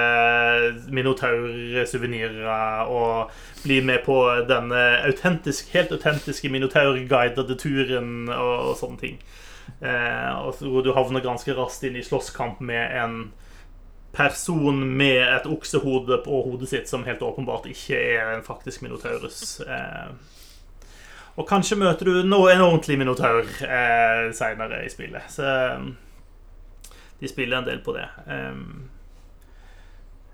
minotaur-suvenirer. 0.88 2.88
Og 2.88 3.28
bli 3.62 3.82
med 3.84 4.00
på 4.06 4.16
denne 4.48 5.04
autentisk, 5.04 5.68
helt 5.76 5.92
autentiske 5.92 6.48
minotaur-guidede 6.48 7.60
turen 7.60 8.32
og, 8.32 8.56
og, 8.70 8.74
sånne 8.80 9.00
ting. 9.04 9.20
Eh, 9.84 10.32
og 10.40 10.80
du 10.84 10.94
havner 10.96 11.20
ganske 11.20 11.60
raskt 11.60 11.84
inn 11.84 12.00
i 12.00 12.08
slåsskamp 12.08 12.64
med 12.64 12.96
en 13.04 13.22
person 14.16 14.80
med 14.96 15.28
et 15.28 15.46
oksehode 15.46 16.24
på 16.24 16.42
hodet 16.48 16.72
sitt 16.72 16.88
som 16.88 17.04
helt 17.04 17.22
åpenbart 17.22 17.68
ikke 17.68 18.00
er 18.16 18.32
en 18.32 18.48
faktisk 18.48 18.80
minotaurus. 18.82 19.60
Eh, 19.60 20.38
og 21.38 21.48
kanskje 21.48 21.78
møter 21.80 22.08
du 22.08 22.20
en 22.20 22.32
ordentlig 22.34 22.98
minotaur 23.00 23.44
eh, 23.64 24.30
seinere 24.36 24.84
i 24.84 24.92
spillet. 24.92 25.28
Så 25.30 25.44
de 27.20 27.28
spiller 27.30 27.60
en 27.60 27.68
del 27.68 27.82
på 27.84 27.94
det. 27.96 28.06
Um, 28.26 28.88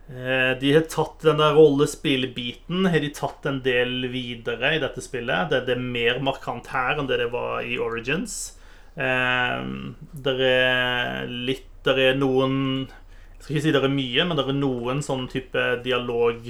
de 0.07 0.71
har 0.71 0.85
tatt 0.87 1.25
den 1.27 1.41
der 1.43 1.57
rollespillbiten 1.57 2.87
har 2.87 3.03
de 3.03 3.09
tatt 3.11 3.47
en 3.51 3.57
del 3.65 4.07
videre 4.13 4.77
i 4.77 4.83
dette 4.83 5.03
spillet. 5.03 5.51
Det, 5.51 5.65
er 5.75 5.83
mer 5.83 6.21
markant 6.23 6.69
her 6.71 7.01
enn 7.01 7.09
det 7.11 7.19
det 7.25 7.33
var 7.33 7.67
i 7.67 7.75
Origins. 7.83 8.55
Det 8.95 10.37
er 10.47 11.27
litt 11.29 11.73
Det 11.85 11.93
er 12.03 12.17
noen 12.19 12.87
Jeg 12.87 13.43
skal 13.43 13.53
ikke 13.53 13.65
si 13.67 13.73
det 13.75 13.83
er 13.85 13.93
mye, 13.93 14.25
men 14.25 14.39
det 14.39 14.47
er 14.47 14.57
noen 14.57 15.03
sånn 15.05 15.27
type 15.31 15.67
dialog 15.85 16.49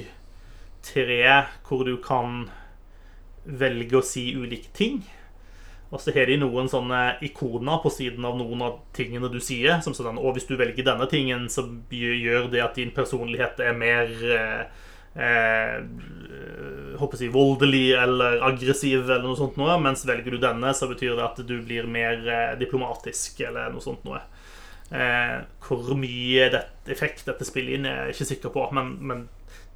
tre 0.87 1.19
hvor 1.67 1.83
du 1.85 1.97
kan 2.01 2.47
velge 3.47 3.99
å 3.99 4.05
si 4.05 4.29
ulike 4.35 4.73
ting. 4.75 5.01
Og 5.87 6.01
så 6.03 6.11
har 6.11 6.27
de 6.27 6.35
noen 6.41 6.67
sånne 6.67 7.17
ikoner 7.23 7.79
på 7.79 7.91
siden 7.93 8.25
av 8.27 8.35
noen 8.35 8.65
av 8.65 8.81
tingene 8.95 9.29
du 9.31 9.39
sier. 9.43 9.79
Som 9.83 9.95
sånn, 9.95 10.19
og 10.19 10.35
hvis 10.35 10.49
du 10.49 10.57
velger 10.59 10.83
denne 10.83 11.07
tingen, 11.11 11.47
så 11.51 11.63
gjør 11.91 12.49
det 12.51 12.63
at 12.63 12.75
din 12.75 12.91
personlighet 12.95 13.61
er 13.63 13.77
mer 13.77 14.11
eh, 14.11 14.65
eh, 15.15 15.77
håper 16.99 17.23
jeg, 17.23 17.31
voldelig 17.33 17.85
eller 17.97 18.41
aggressiv, 18.49 19.05
eller 19.05 19.25
noe 19.29 19.39
sånt 19.39 19.55
noe. 19.59 19.77
Mens 19.83 20.03
velger 20.07 20.35
du 20.35 20.41
denne, 20.43 20.73
så 20.75 20.89
betyr 20.91 21.15
det 21.15 21.25
at 21.25 21.39
du 21.47 21.55
blir 21.63 21.87
mer 21.89 22.19
eh, 22.27 22.57
diplomatisk, 22.59 23.41
eller 23.47 23.71
noe 23.71 23.83
sånt 23.83 24.03
noe. 24.07 24.21
Eh, 24.91 25.37
hvor 25.63 25.95
mye 25.99 26.49
det, 26.51 26.63
effekt 26.91 27.27
dette 27.27 27.47
spiller 27.47 27.77
inn, 27.77 27.87
er 27.87 28.09
jeg 28.09 28.17
ikke 28.17 28.31
sikker 28.33 28.55
på. 28.55 28.67
Men, 28.75 28.97
men 29.07 29.25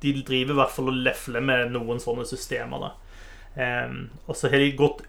de 0.03 0.15
driver 0.19 0.56
i 0.56 0.60
hvert 0.60 0.76
fall 0.76 0.91
og 0.91 1.02
lefler 1.07 1.43
med 1.45 1.72
noen 1.76 2.03
sånne 2.03 2.27
systemer. 2.27 2.89
da. 2.89 2.91
Og 3.52 4.36
så 4.38 4.48
har 4.48 4.61
de 4.64 4.69
gått 4.80 5.02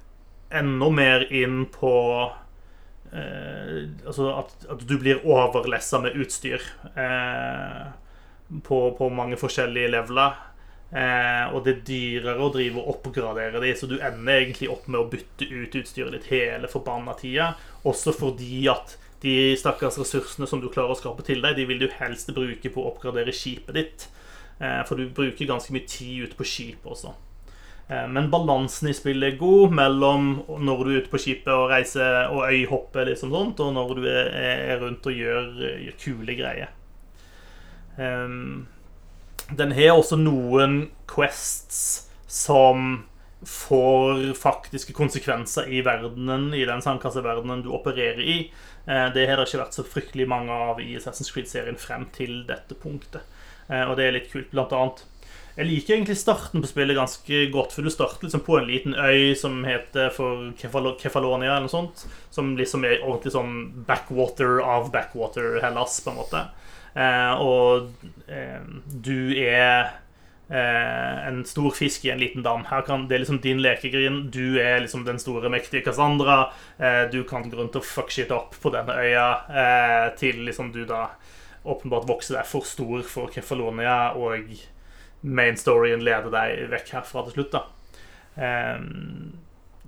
enda 0.52 0.90
mer 0.90 1.26
inn 1.32 1.66
på 1.72 1.92
eh, 3.12 3.88
Altså 4.06 4.30
at, 4.36 4.54
at, 4.68 4.86
du 4.88 4.96
blir 5.00 5.24
overlessa 5.26 6.00
med 6.02 6.16
utstyr 6.18 6.62
eh, 6.94 7.84
på, 8.66 8.80
på, 8.98 9.10
mange 9.14 9.38
forskjellige 9.40 9.92
leveler. 9.94 10.40
Eh, 10.92 11.46
og 11.54 11.62
det 11.64 11.72
er 11.72 11.84
dyrere 11.88 12.44
å 12.44 12.50
drive 12.52 12.82
og 12.82 12.90
oppgradere 12.96 13.62
de, 13.62 13.70
så 13.78 13.88
du 13.88 13.96
ender 13.96 14.42
egentlig 14.42 14.68
opp 14.72 14.90
med 14.92 15.00
å 15.00 15.06
bytte 15.08 15.48
ut 15.48 15.78
utstyret 15.80 16.12
ditt 16.18 16.28
hele 16.34 16.68
forbanna 16.68 17.16
tida. 17.16 17.54
Også 17.88 18.12
fordi 18.16 18.66
at 18.72 18.98
de 19.22 19.54
stakkars 19.56 20.00
ressursene 20.02 20.48
som 20.50 20.60
du 20.60 20.68
klarer 20.68 20.92
å 20.92 20.98
skape 20.98 21.24
til 21.24 21.40
deg, 21.44 21.56
de 21.56 21.68
vil 21.70 21.80
du 21.80 21.88
helst 21.96 22.32
bruke 22.34 22.74
på 22.74 22.82
å 22.82 22.90
oppgradere 22.90 23.32
skipet 23.32 23.78
ditt. 23.78 24.08
Eh, 24.60 24.82
for 24.88 25.00
du 25.00 25.08
bruker 25.08 25.48
ganske 25.48 25.72
mye 25.72 25.88
tid 25.88 26.26
ute 26.26 26.36
på 26.36 26.48
skipet 26.48 26.92
også. 26.92 27.14
Eh, 27.88 28.08
men 28.08 28.30
balansen 28.30 28.90
i 28.90 28.96
spillet 28.96 29.32
er 29.32 29.40
god 29.40 29.74
mellom 29.74 30.32
når 30.62 30.84
du 30.84 30.90
er 30.92 31.00
ute 31.02 31.12
på 31.12 31.20
skipet 31.22 31.52
og 31.52 31.70
reiser 31.72 32.30
og 32.30 32.46
øyhopper, 32.48 33.08
liksom 33.10 33.32
sånt, 33.34 33.60
og 33.60 33.74
når 33.76 33.94
du 33.98 34.06
er 34.08 34.76
rundt 34.82 35.06
og 35.08 35.18
gjør, 35.18 35.48
gjør 35.86 35.98
kule 36.00 36.36
greier. 36.38 36.74
Um, 37.98 38.68
den 39.52 39.74
har 39.76 39.98
også 39.98 40.16
noen 40.16 40.86
quests 41.10 42.08
som 42.30 43.02
får 43.44 44.30
faktiske 44.38 44.94
konsekvenser 44.96 45.66
i 45.68 45.82
verdenen, 45.84 46.52
i 46.54 46.62
den 46.64 46.80
sandkasseverdenen 46.80 47.64
du 47.64 47.72
opererer 47.74 48.22
i. 48.22 48.36
Eh, 48.86 49.08
det 49.12 49.26
har 49.28 49.36
det 49.36 49.50
ikke 49.50 49.64
vært 49.64 49.76
så 49.76 49.84
fryktelig 49.84 50.28
mange 50.30 50.54
av 50.70 50.80
i 50.80 50.94
Assassin's 50.96 51.32
Creed-serien 51.34 51.80
frem 51.80 52.06
til 52.14 52.44
dette 52.48 52.78
punktet. 52.78 53.26
Og 53.72 53.94
det 53.96 54.04
er 54.04 54.12
litt 54.12 54.26
kult. 54.28 54.50
Blant 54.52 54.72
annet 54.76 54.98
jeg 55.56 55.68
liker 55.68 55.94
egentlig 55.98 56.16
starten 56.16 56.62
på 56.64 56.70
spillet 56.70 56.96
ganske 56.96 57.40
godt, 57.52 57.74
for 57.76 57.84
du 57.84 57.92
starter 57.92 58.24
liksom 58.24 58.44
på 58.46 58.56
en 58.56 58.68
liten 58.70 58.94
øy 58.96 59.34
som 59.36 59.58
heter 59.68 60.08
for 60.14 60.48
Kefalonia, 60.56 61.50
eller 61.58 61.66
noe 61.66 61.72
sånt. 61.72 62.06
Som 62.32 62.54
liksom 62.56 62.86
er 62.88 63.02
ordentlig 63.02 63.34
sånn 63.34 63.56
backwater 63.88 64.62
av 64.64 64.88
backwater 64.94 65.58
Hellas, 65.64 65.98
på 66.00 66.14
en 66.14 66.20
måte. 66.22 66.46
Eh, 66.94 67.42
og 67.44 67.92
eh, 68.32 68.64
du 69.04 69.36
er 69.36 69.92
eh, 70.48 71.20
en 71.28 71.44
stor 71.48 71.76
fisk 71.76 72.08
i 72.08 72.14
en 72.14 72.24
liten 72.24 72.44
dam. 72.48 72.64
Her 72.72 72.88
kan, 72.88 73.04
det 73.08 73.18
er 73.18 73.24
liksom 73.26 73.42
din 73.44 73.60
lekegrind. 73.60 74.30
Du 74.32 74.56
er 74.56 74.80
liksom 74.80 75.04
den 75.04 75.20
store, 75.20 75.52
mektige 75.52 75.84
Cassandra. 75.84 76.46
Eh, 76.80 77.04
du 77.12 77.22
kan 77.28 77.44
gå 77.44 77.60
rundt 77.60 77.76
og 77.76 77.84
fuck 77.84 78.12
shit 78.12 78.32
opp 78.32 78.56
på 78.62 78.72
denne 78.72 78.96
øya 79.04 79.28
eh, 79.52 80.10
til 80.16 80.46
liksom 80.48 80.72
du 80.72 80.86
da 80.88 81.10
åpenbart 81.62 82.08
vokser 82.08 82.40
deg 82.40 82.48
for 82.48 82.66
stor 82.66 83.04
for 83.06 83.30
Kefalonia 83.30 84.14
og 84.18 84.50
main 85.22 85.56
storyen 85.56 86.02
leder 86.04 86.30
deg 86.32 86.66
vekk 86.72 86.92
herfra 86.98 87.24
til 87.26 87.36
slutt. 87.36 87.54
da 87.54 88.76
um, 88.76 89.32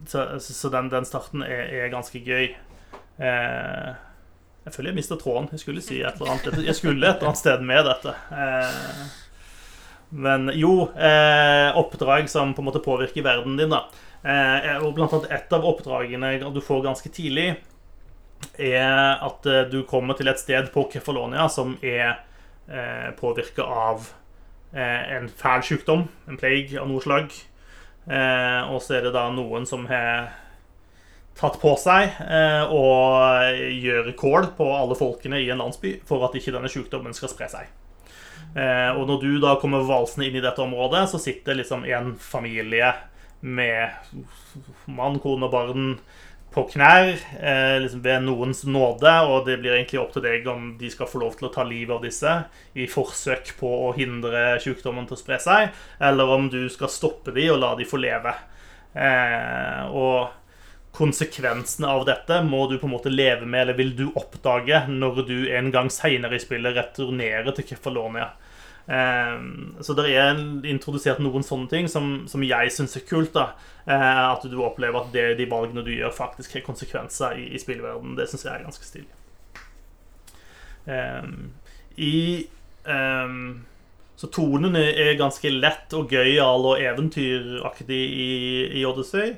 Så, 0.06 0.26
så 0.40 0.70
den, 0.70 0.90
den, 0.92 1.06
starten 1.08 1.42
er, 1.42 1.66
er 1.74 1.92
ganske 1.92 2.20
gøy. 2.22 2.54
Uh, 3.18 3.94
jeg 4.64 4.76
føler 4.76 4.92
jeg 4.92 5.00
mista 5.00 5.18
tråden. 5.20 5.50
Jeg 5.52 5.64
skulle 5.64 5.84
si 5.84 6.00
et 6.00 6.16
eller 6.16 6.34
annet 6.34 6.64
Jeg 6.64 6.78
skulle 6.78 7.04
et 7.04 7.18
eller 7.18 7.32
annet 7.32 7.42
sted 7.42 7.66
med 7.66 7.84
dette. 7.88 8.16
Uh, 8.30 9.04
men 10.14 10.46
jo, 10.54 10.92
eh, 10.94 11.74
oppdrag 11.74 12.28
som 12.30 12.52
på 12.54 12.62
en 12.62 12.66
måte 12.68 12.78
påvirker 12.84 13.24
verden 13.24 13.56
din, 13.58 13.72
da. 13.72 13.80
og 14.84 14.92
blant 14.94 15.10
annet 15.16 15.32
et 15.34 15.54
av 15.56 15.64
oppdragene 15.66 16.28
du 16.54 16.60
får 16.62 16.84
ganske 16.84 17.10
tidlig, 17.10 17.48
er 18.54 19.24
at 19.24 19.48
du 19.72 19.80
kommer 19.90 20.14
til 20.14 20.30
et 20.30 20.38
sted 20.38 20.68
på 20.70 20.84
Kefalonia 20.92 21.48
som 21.50 21.74
er 21.82 22.20
eh, 22.68 23.10
påvirka 23.18 23.66
av 23.66 24.06
Eh, 24.06 24.23
en 24.74 25.28
fæl 25.30 25.62
sykdom, 25.62 26.08
en 26.28 26.38
plague 26.40 26.80
av 26.80 26.88
noe 26.90 27.02
slag. 27.04 27.34
Eh, 28.04 28.72
og 28.72 28.82
så 28.84 28.98
er 28.98 29.06
det 29.06 29.14
da 29.14 29.28
noen 29.32 29.64
som 29.68 29.86
har 29.88 30.32
tatt 31.38 31.56
på 31.62 31.72
seg 31.80 32.18
eh, 32.20 32.66
å 32.68 32.82
gjøre 33.72 34.12
kål 34.18 34.50
på 34.58 34.66
alle 34.76 34.98
folkene 34.98 35.40
i 35.40 35.48
en 35.50 35.62
landsby 35.62 35.96
for 36.06 36.26
at 36.26 36.36
ikke 36.38 36.52
denne 36.54 36.70
sykdommen 36.70 37.16
skal 37.16 37.32
spre 37.32 37.50
seg. 37.52 37.72
Og 38.54 39.00
når 39.08 39.16
du 39.18 39.32
da 39.42 39.56
kommer 39.58 39.82
valsende 39.82 40.28
inn 40.28 40.36
i 40.38 40.42
dette 40.44 40.62
området, 40.62 41.08
så 41.10 41.18
sitter 41.18 41.56
liksom 41.58 41.82
en 41.90 42.12
familie 42.22 42.92
med 43.42 43.90
mann, 44.86 45.18
kone 45.18 45.48
og 45.48 45.50
barn 45.50 45.88
på 46.54 46.62
knær 46.70 47.16
eh, 47.40 47.76
liksom 47.82 48.02
ved 48.04 48.22
noens 48.22 48.62
nåde, 48.68 49.10
og 49.26 49.48
det 49.48 49.56
blir 49.58 49.74
egentlig 49.74 49.98
opp 50.00 50.12
til 50.14 50.22
deg 50.22 50.46
om 50.50 50.68
de 50.78 50.90
skal 50.92 51.08
få 51.10 51.24
lov 51.24 51.34
til 51.38 51.48
å 51.48 51.52
ta 51.54 51.64
livet 51.66 51.96
av 51.96 52.04
disse 52.04 52.34
i 52.78 52.86
forsøk 52.90 53.56
på 53.58 53.70
å 53.88 53.90
hindre 53.96 54.60
sykdommen 54.62 55.08
til 55.08 55.18
å 55.18 55.20
spre 55.20 55.40
seg, 55.42 55.74
eller 55.98 56.30
om 56.36 56.46
du 56.52 56.62
skal 56.70 56.92
stoppe 56.92 57.34
de 57.34 57.48
og 57.50 57.58
la 57.62 57.74
de 57.78 57.88
få 57.88 57.98
leve. 58.02 58.36
Eh, 58.94 59.82
og 59.90 60.30
konsekvensene 60.94 61.90
av 61.90 62.04
dette 62.06 62.38
må 62.46 62.68
du 62.70 62.76
på 62.78 62.86
en 62.86 62.94
måte 62.94 63.10
leve 63.10 63.48
med, 63.48 63.64
eller 63.64 63.78
vil 63.78 63.94
du 63.98 64.04
oppdage 64.14 64.84
når 64.92 65.24
du 65.26 65.38
en 65.50 65.72
gang 65.74 65.90
seinere 65.90 66.38
i 66.38 66.44
spillet 66.44 66.78
returnerer 66.78 67.50
til 67.56 67.66
Kefalonia. 67.72 68.30
Ehm, 68.86 69.76
så 69.80 69.94
det 69.96 70.10
er 70.12 70.36
introdusert 70.68 71.22
noen 71.24 71.44
sånne 71.46 71.70
ting 71.70 71.86
som, 71.88 72.26
som 72.28 72.44
jeg 72.44 72.72
syns 72.74 72.96
er 72.98 73.06
kult. 73.08 73.32
da 73.36 73.54
eh, 73.88 74.22
At 74.28 74.44
du 74.44 74.58
opplever 74.62 75.00
at 75.00 75.12
det, 75.14 75.26
de 75.40 75.48
valgene 75.50 75.84
du 75.86 75.92
gjør, 75.94 76.12
faktisk 76.14 76.58
har 76.58 76.66
konsekvenser 76.66 77.38
i, 77.40 77.48
i 77.54 77.60
spillverdenen. 77.60 78.16
Det 78.18 78.28
syns 78.30 78.46
jeg 78.46 78.54
er 78.54 78.66
ganske 78.66 78.88
stilig. 78.88 79.10
Um, 80.84 81.54
I 81.96 82.44
um, 82.84 83.64
Så 84.20 84.28
tonen 84.28 84.76
er 84.76 85.16
ganske 85.16 85.48
lett 85.48 85.94
og 85.96 86.12
gøyal 86.12 86.66
og 86.68 86.80
eventyraktig 86.82 88.00
i, 88.04 88.32
i 88.80 88.84
Odyssey. 88.86 89.34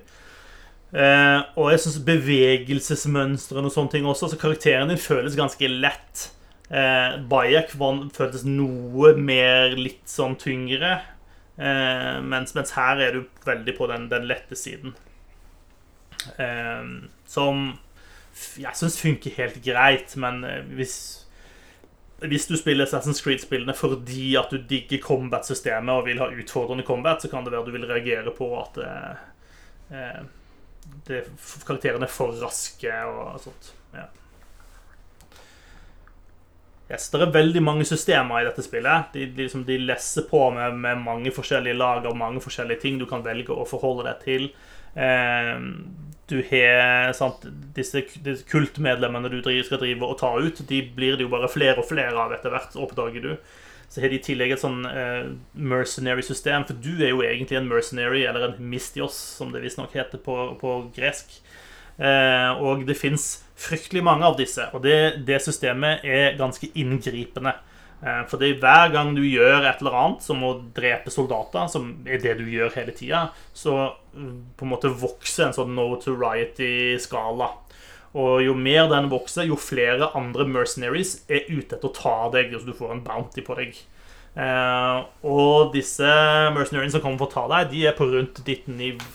Uh, 0.90 1.43
og 1.59 1.70
jeg 1.73 1.82
syns 1.82 2.02
bevegelsesmønstrene 2.06 3.70
og 3.70 3.74
sånne 3.74 3.94
ting 3.94 4.09
også. 4.10 4.32
Så 4.32 4.40
karakteren 4.40 4.90
din 4.90 5.01
føles 5.01 5.39
ganske 5.39 5.70
lett. 5.70 6.32
Eh, 6.66 7.18
Bayek 7.30 7.74
føltes 7.76 8.47
noe 8.48 9.12
mer 9.18 9.76
litt 9.78 10.06
sånn 10.10 10.36
tyngre. 10.40 10.98
Eh, 11.56 12.16
mens, 12.22 12.55
mens, 12.56 12.74
her 12.76 13.01
er 13.01 13.16
du 13.16 13.44
veldig 13.47 13.76
på 13.76 13.88
den, 13.90 14.09
den 14.12 14.26
lette 14.28 14.59
siden. 14.59 14.97
Eh, 16.36 16.82
som 17.26 17.68
jeg 18.60 18.76
syns 18.76 18.98
funker 19.01 19.38
helt 19.38 19.62
greit, 19.64 20.16
men 20.20 20.43
eh, 20.44 20.66
hvis 20.76 20.98
hvis 22.16 22.47
du 22.48 22.55
spiller 22.56 22.86
Assassin's 22.86 23.20
Creed-spillene 23.20 23.74
fordi 23.76 24.30
at 24.40 24.48
du 24.48 24.56
digger 24.56 25.02
combat-systemet 25.05 25.93
og 25.93 26.06
vil 26.06 26.20
ha 26.22 26.30
utfordrende 26.32 26.86
combat, 26.86 27.20
så 27.20 27.28
kan 27.28 27.44
det 27.44 27.52
være 27.52 27.66
du 27.66 27.74
vil 27.74 27.88
reagere 27.90 28.32
på 28.36 28.48
at 28.60 28.80
eh, 28.80 29.24
eh 29.93 30.24
det, 31.06 31.24
karakterene 31.66 32.06
er 32.06 32.10
for 32.10 32.34
raske 32.40 32.93
og 33.10 33.40
sånt. 33.43 33.72
Ja. 33.94 34.06
Yes, 36.86 37.08
det 37.10 37.18
er 37.18 37.32
veldig 37.34 37.60
mange 37.66 37.84
systemer 37.88 38.40
i 38.40 38.46
dette 38.46 38.62
spillet. 38.62 39.10
De, 39.14 39.24
de, 39.26 39.42
liksom, 39.42 39.64
de 39.66 39.78
lesser 39.82 40.26
på 40.30 40.44
med, 40.54 40.76
med, 40.78 41.02
mange 41.02 41.32
forskjellige 41.34 41.78
lag 41.78 42.06
og 42.06 42.18
mange 42.18 42.42
forskjellige 42.44 42.84
ting 42.84 43.00
du 43.00 43.08
kan 43.10 43.24
velge 43.26 43.54
å 43.54 43.66
forholde 43.66 44.06
deg 44.06 44.20
til. 44.22 44.50
Eh, 44.94 45.56
du 46.30 46.38
har 46.50 47.12
sant, 47.14 47.42
disse, 47.74 48.04
disse, 48.22 48.46
kultmedlemmene 48.50 49.30
du 49.30 49.40
skal 49.42 49.82
drive 49.82 50.06
og 50.06 50.18
ta 50.22 50.32
ut. 50.38 50.62
De 50.70 50.82
blir 50.94 51.18
det 51.18 51.26
jo 51.26 51.32
bare 51.32 51.50
flere 51.50 51.82
og 51.82 51.88
flere 51.90 52.14
av 52.14 52.34
etter 52.34 52.54
hvert, 52.54 52.78
oppdager 52.78 53.22
du. 53.22 53.32
Så 53.90 54.02
har 54.02 54.10
de 54.10 54.18
i 54.18 54.22
tillegg 54.22 54.54
et 54.54 54.62
sånn 54.62 54.86
eh, 54.86 55.26
mercenary-system, 55.54 56.66
for 56.70 56.78
du 56.82 57.02
er 57.02 57.12
jo 57.12 57.22
egentlig 57.26 57.60
en 57.60 57.70
mercenary, 57.70 58.24
eller 58.26 58.48
en 58.48 58.70
mistios, 58.70 59.18
som 59.38 59.50
det 59.54 59.62
visstnok 59.62 59.94
heter 59.94 60.22
på, 60.22 60.38
på 60.62 60.78
gresk. 60.94 61.38
Eh, 61.98 62.62
og 62.62 62.86
det 62.86 62.98
fins 62.98 63.45
fryktelig 63.56 64.04
mange 64.04 64.26
av 64.28 64.36
disse, 64.38 64.68
og 64.76 64.84
det, 64.84 65.24
det 65.26 65.40
systemet 65.44 66.04
er 66.04 66.36
ganske 66.38 66.68
inngripende. 66.76 67.56
Eh, 68.02 68.22
Fordi 68.28 68.52
hver 68.60 68.92
gang 68.92 69.14
du 69.16 69.22
gjør 69.24 69.64
et 69.64 69.80
eller 69.80 69.96
annet, 69.96 70.24
som 70.26 70.44
å 70.44 70.52
drepe 70.76 71.12
soldater, 71.12 71.68
som 71.72 71.88
er 72.06 72.20
det 72.22 72.36
du 72.40 72.44
gjør 72.52 72.74
hele 72.76 72.94
tida, 72.96 73.28
så 73.56 73.94
mm, 74.12 74.34
på 74.58 74.66
en 74.66 74.74
måte 74.74 74.92
vokser 74.92 75.48
en 75.48 75.56
sånn 75.56 75.74
notoriety-skala. 75.78 77.50
Og 78.16 78.40
jo 78.44 78.54
mer 78.56 78.86
den 78.92 79.10
vokser, 79.12 79.48
jo 79.48 79.58
flere 79.60 80.12
andre 80.16 80.46
mercenaries 80.48 81.18
er 81.28 81.48
ute 81.50 81.76
etter 81.76 81.88
å 81.88 81.96
ta 81.96 82.16
deg, 82.32 82.54
så 82.56 82.64
du 82.68 82.76
får 82.76 82.94
en 82.94 83.04
bounty 83.04 83.44
på 83.44 83.56
deg. 83.58 83.76
Eh, 84.36 84.98
og 85.24 85.72
disse 85.72 86.08
mercenariene 86.52 86.92
som 86.92 87.00
kommer 87.04 87.24
for 87.24 87.30
å 87.30 87.34
ta 87.34 87.44
deg, 87.56 87.72
de 87.72 87.86
er 87.88 87.96
på 87.96 88.08
rundt 88.12 88.42
ditt, 88.44 88.68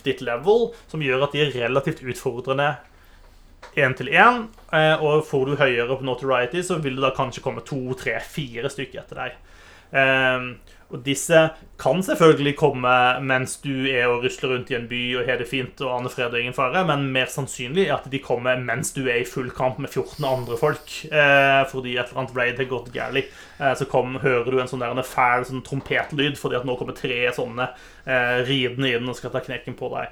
ditt 0.06 0.22
level, 0.26 0.72
som 0.90 1.06
gjør 1.06 1.28
at 1.28 1.38
de 1.38 1.46
er 1.46 1.54
relativt 1.62 2.02
utfordrende 2.02 2.74
én 3.78 3.96
til 3.98 4.12
én. 4.12 4.46
Eh, 4.74 5.04
og 5.04 5.26
får 5.28 5.48
du 5.48 5.56
høyere 5.60 5.96
på 5.96 6.08
notoriety, 6.08 6.64
så 6.66 6.80
vil 6.82 7.00
det 7.00 7.06
da 7.06 7.16
kanskje 7.16 7.44
komme 7.46 7.64
to, 7.68 7.82
tre, 8.00 8.18
fire 8.24 8.72
stykker 8.72 9.04
etter 9.04 9.24
deg. 9.24 9.40
Eh, 9.92 10.52
og 10.92 11.04
disse 11.06 11.40
kan 11.80 12.02
selvfølgelig 12.04 12.54
komme 12.60 12.94
mens 13.24 13.56
du 13.64 13.88
er 13.88 14.10
og 14.12 14.26
rusler 14.26 14.52
rundt 14.52 14.72
i 14.74 14.76
en 14.76 14.90
by 14.90 15.00
og 15.20 15.30
har 15.30 15.40
det 15.40 15.48
fint 15.48 15.80
og 15.86 15.94
aner 15.96 16.12
fred 16.12 16.34
og 16.34 16.42
ingen 16.42 16.56
fare, 16.56 16.84
men 16.88 17.08
mer 17.14 17.30
sannsynlig 17.32 17.86
er 17.86 17.96
at 17.96 18.10
de 18.12 18.20
kommer 18.24 18.60
mens 18.60 18.92
du 18.96 19.06
er 19.06 19.22
i 19.22 19.28
full 19.28 19.48
kamp 19.56 19.80
med 19.80 19.92
14 19.92 20.28
andre 20.28 20.58
folk. 20.60 20.98
Eh, 21.08 21.62
fordi 21.72 21.96
et 21.96 22.12
eller 22.12 22.24
annet 22.24 22.36
raid 22.36 22.60
har 22.60 22.72
gått 22.74 22.92
galt. 22.96 23.32
Eh, 23.60 23.72
så 23.80 23.88
kom, 23.92 24.20
hører 24.24 24.52
du 24.52 24.60
en 24.60 24.72
sånn 24.72 24.84
der, 24.84 25.04
fæl 25.08 25.48
sånn 25.48 25.64
trompetlyd 25.68 26.36
fordi 26.40 26.60
at 26.60 26.68
nå 26.68 26.76
kommer 26.80 26.98
tre 26.98 27.24
sånne 27.36 27.72
ridende 28.48 28.90
inn 28.96 29.10
og 29.12 29.16
skal 29.16 29.32
ta 29.32 29.40
knekken 29.46 29.76
på 29.80 29.92
deg. 29.94 30.12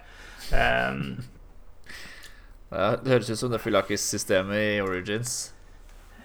Eh, 0.55 1.03
det 2.69 3.09
høres 3.15 3.29
ut 3.33 3.39
som 3.39 3.51
det 3.53 3.61
Fylakis-systemet 3.63 4.77
i 4.77 4.81
Origins. 4.83 5.53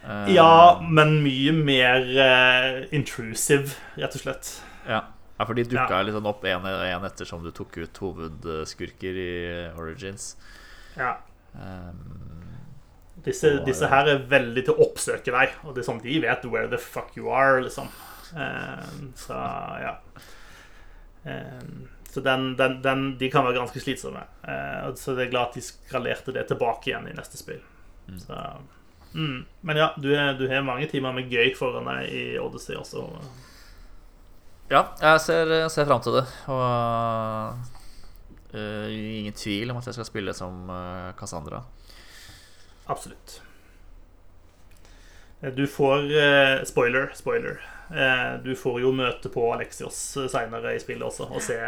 Eh, 0.05 0.35
ja, 0.37 0.81
men 0.85 1.23
mye 1.25 1.53
mer 1.57 2.05
uh, 2.19 2.83
intrusive, 2.95 3.73
rett 3.97 4.19
og 4.19 4.25
slett. 4.27 4.51
ja. 4.85 5.01
ja, 5.39 5.47
for 5.49 5.55
de 5.57 5.65
dukka 5.65 5.89
Ja. 5.89 6.03
litt 6.05 6.15
sånn 6.15 6.29
opp 6.29 6.45
én 6.45 7.07
ettersom 7.09 7.43
du 7.43 7.51
tok 7.51 7.79
ut 7.81 7.97
hovedskurker 8.05 9.17
i 9.19 9.33
Origins. 9.81 10.35
Ja. 10.99 11.17
Um, 11.57 12.43
Disse, 13.25 13.49
Og, 13.57 13.65
disse 13.65 13.89
her 13.89 14.05
er 14.11 14.19
veldig 14.29 14.67
til 14.67 14.75
å 14.75 14.85
oppsøke 14.85 15.33
deg, 15.33 15.55
og 15.65 15.73
det 15.75 15.81
er 15.81 15.87
sånn 15.87 16.03
de 16.03 16.19
vet 16.21 16.45
where 16.53 16.69
the 16.69 16.77
fuck 16.77 17.15
you 17.17 17.31
are, 17.33 17.63
liksom. 17.65 17.89
Um, 18.37 19.15
så 19.17 19.39
ja. 19.81 19.95
Eh, 21.25 21.63
så 22.15 22.21
den, 22.21 22.57
den, 22.57 22.83
den, 22.83 23.19
de 23.19 23.27
kan 23.31 23.43
være 23.43 23.57
ganske 23.57 23.81
slitsomme. 23.83 24.21
Eh, 24.43 24.95
så 24.95 25.17
det 25.19 25.25
er 25.25 25.31
glad 25.33 25.49
at 25.49 25.57
de 25.59 25.63
skalerte 25.67 26.31
det 26.31 26.45
tilbake 26.47 26.93
igjen 26.93 27.09
i 27.11 27.15
neste 27.17 27.41
spill. 27.41 27.59
Mm. 28.07 28.19
Så, 28.23 28.43
mm. 29.15 29.41
Men 29.67 29.81
ja, 29.81 29.89
du, 29.97 30.13
du 30.39 30.45
har 30.47 30.63
mange 30.63 30.87
timer 30.87 31.17
med 31.17 31.27
gøy 31.27 31.51
foran 31.59 31.89
deg 31.91 32.13
i 32.15 32.21
Odyssey 32.39 32.77
også. 32.79 33.03
ja, 34.71 34.85
jeg 35.01 35.23
ser, 35.25 35.55
ser 35.75 35.89
fram 35.89 36.05
til 36.05 36.21
det. 36.21 36.23
Og 36.55 37.59
uh, 38.55 38.87
ingen 38.95 39.35
tvil 39.35 39.75
om 39.75 39.81
at 39.81 39.89
jeg 39.91 39.99
skal 39.99 40.07
spille 40.07 40.37
som 40.39 40.71
eh, 40.71 41.11
Cassandra. 41.19 41.65
Absolutt. 42.87 43.41
Du 45.59 45.67
får 45.67 46.07
uh, 46.15 46.63
Spoiler, 46.63 47.11
spoiler. 47.19 47.59
Uh, 47.91 48.39
du 48.47 48.55
får 48.55 48.79
jo 48.87 48.95
møte 48.95 49.35
på 49.35 49.51
Alexios 49.51 49.99
seinere 50.31 50.77
i 50.77 50.81
spillet 50.81 51.11
også, 51.11 51.27
og 51.27 51.43
se 51.43 51.59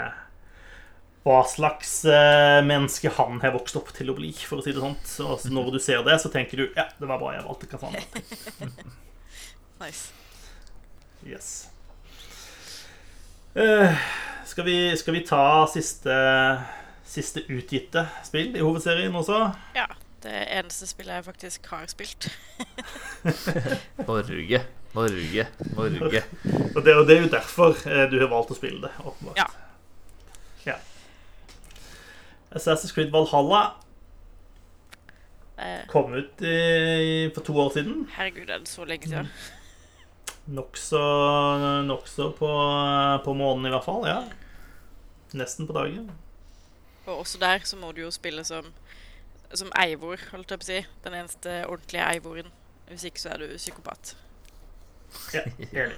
hva 1.27 1.40
slags 1.51 2.05
eh, 2.07 2.61
menneske 2.62 3.11
han 3.16 3.40
har 3.43 3.55
vokst 3.57 3.77
opp 3.81 3.90
til 3.97 4.12
å 4.12 4.15
bli, 4.15 4.31
for 4.47 4.61
å 4.61 4.65
si 4.65 4.70
det 4.70 4.82
sånn. 4.82 4.94
Og 5.27 5.40
så 5.43 5.51
når 5.51 5.73
du 5.74 5.81
ser 5.82 6.05
det, 6.07 6.20
så 6.23 6.31
tenker 6.31 6.62
du 6.62 6.65
ja, 6.77 6.86
det 7.01 7.09
var 7.11 7.19
bra 7.19 7.32
jeg 7.35 7.47
valgte 7.48 7.70
Cassandra. 7.70 8.05
Nice. 9.77 10.09
Yes. 11.27 11.69
Uh, 13.53 13.93
skal, 14.48 14.65
vi, 14.65 14.77
skal 14.97 15.19
vi 15.19 15.20
ta 15.28 15.66
siste, 15.69 16.15
siste 17.05 17.43
utgitte 17.53 18.07
spill 18.24 18.57
i 18.57 18.62
hovedserien 18.65 19.12
også? 19.20 19.43
Ja. 19.77 19.90
Det 20.24 20.32
eneste 20.57 20.89
spillet 20.89 21.19
jeg 21.19 21.27
faktisk 21.27 21.69
har 21.70 21.85
spilt. 21.93 22.31
Norge, 24.09 24.62
Norge, 24.97 25.44
Norge. 25.77 26.24
Og 26.73 26.81
det, 26.81 26.97
og 26.97 27.05
det 27.07 27.19
er 27.19 27.20
jo 27.20 27.31
derfor 27.36 27.77
eh, 27.85 28.07
du 28.11 28.16
har 28.23 28.32
valgt 28.32 28.57
å 28.57 28.59
spille 28.59 28.81
det, 28.89 28.94
åpenbart. 29.05 29.44
Ja. 29.44 29.65
Assassin's 32.56 32.94
Creed 32.96 33.12
Valhalla 33.14 33.64
Eh, 35.56 35.86
kom 35.88 36.12
ut 36.12 36.42
i, 36.44 37.30
for 37.34 37.40
to 37.40 37.54
år 37.56 37.70
siden. 37.72 38.08
herregud, 38.12 38.50
er 38.50 38.58
det 38.58 38.68
så 38.68 38.84
lenge 38.84 39.08
siden? 39.08 39.30
Nokså 40.46 41.00
nok 41.86 42.04
på, 42.38 42.50
på 43.24 43.32
måneden, 43.32 43.66
i 43.66 43.72
hvert 43.72 43.84
fall. 43.84 44.04
ja 44.06 44.18
Nesten 45.32 45.66
på 45.66 45.72
dagen. 45.72 46.10
Og 47.06 47.18
også 47.18 47.38
der 47.38 47.64
så 47.64 47.76
må 47.76 47.92
du 47.92 48.00
jo 48.00 48.10
spille 48.10 48.44
som, 48.44 48.68
som 49.54 49.72
Eivor, 49.80 50.20
holdt 50.30 50.50
jeg 50.50 50.58
på 50.60 50.66
å 50.66 50.68
si. 50.68 50.78
Den 51.04 51.14
eneste 51.14 51.56
ordentlige 51.66 52.04
Eivoren. 52.12 52.52
Hvis 52.88 53.04
ikke 53.08 53.20
så 53.20 53.32
er 53.34 53.42
du 53.42 53.56
psykopat. 53.56 54.16
Ja, 55.34 55.42
enig. 55.72 55.96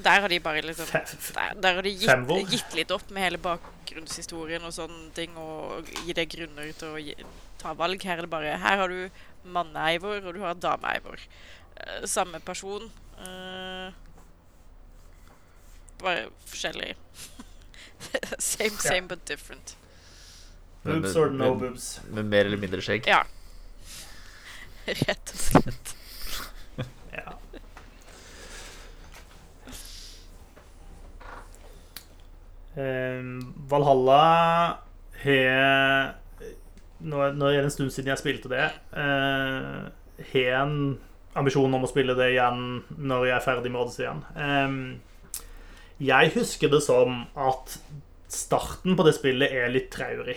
Der 0.00 0.20
har 0.20 0.28
de 0.28 0.40
bare 0.40 0.62
liksom 0.64 0.86
Der, 0.92 1.54
der 1.62 1.74
har 1.74 1.82
de 1.82 1.90
gitt, 1.90 2.50
gitt 2.50 2.74
litt 2.74 2.90
opp 2.90 3.10
med 3.10 3.26
hele 3.26 3.40
bakgrunnshistorien 3.42 4.64
og 4.64 4.72
sånne 4.74 5.10
ting, 5.16 5.36
og 5.36 5.88
gi 6.06 6.16
deg 6.16 6.30
grunner 6.32 6.72
til 6.78 6.94
å 6.94 7.02
gi, 7.02 7.16
ta 7.60 7.74
valg. 7.76 8.02
Her 8.02 8.22
er 8.22 8.26
det 8.26 8.32
bare 8.32 8.56
Her 8.62 8.80
har 8.82 8.88
du 8.88 9.08
manneeivor, 9.44 10.22
og 10.22 10.34
du 10.34 10.40
har 10.40 10.54
dame-Eivor. 10.54 11.20
Eh, 11.76 12.06
samme 12.06 12.40
person. 12.40 12.90
Uh, 13.18 13.92
bare 16.02 16.28
forskjellig. 16.46 16.94
same, 18.38 18.70
same, 18.70 18.78
same, 18.78 19.06
but 19.08 19.24
different. 19.24 19.76
Boobs 20.84 21.16
or 21.16 21.30
no 21.30 21.54
boobs? 21.54 22.00
Med 22.10 22.24
mer 22.24 22.44
eller 22.44 22.58
mindre 22.58 22.82
skjegg. 22.82 23.06
Ja. 23.06 23.22
Rett 25.06 25.34
og 25.34 25.38
slett. 25.38 25.96
Ja. 27.12 27.36
Ehm, 27.36 27.62
Valhalla 32.74 34.20
har 35.22 36.14
nå, 37.02 37.18
er 37.22 37.34
det 37.36 37.64
en 37.66 37.74
stund 37.74 37.92
siden 37.92 38.12
jeg 38.12 38.20
spilte 38.20 38.50
det. 38.52 38.68
Uh, 38.94 39.90
har 40.32 40.62
en 40.62 40.76
ambisjon 41.38 41.74
om 41.74 41.84
å 41.84 41.90
spille 41.90 42.16
det 42.18 42.32
igjen 42.34 42.82
når 43.00 43.26
jeg 43.28 43.36
er 43.36 43.44
ferdig 43.44 43.72
med 43.72 43.82
Odyssey 43.82 44.04
igjen. 44.04 44.24
Ehm, 44.36 44.80
jeg 46.02 46.32
husker 46.36 46.72
det 46.72 46.82
som 46.84 47.22
at 47.38 47.76
starten 48.32 48.96
på 48.98 49.06
det 49.06 49.14
spillet 49.16 49.54
er 49.54 49.72
litt 49.72 49.90
traurig. 49.94 50.36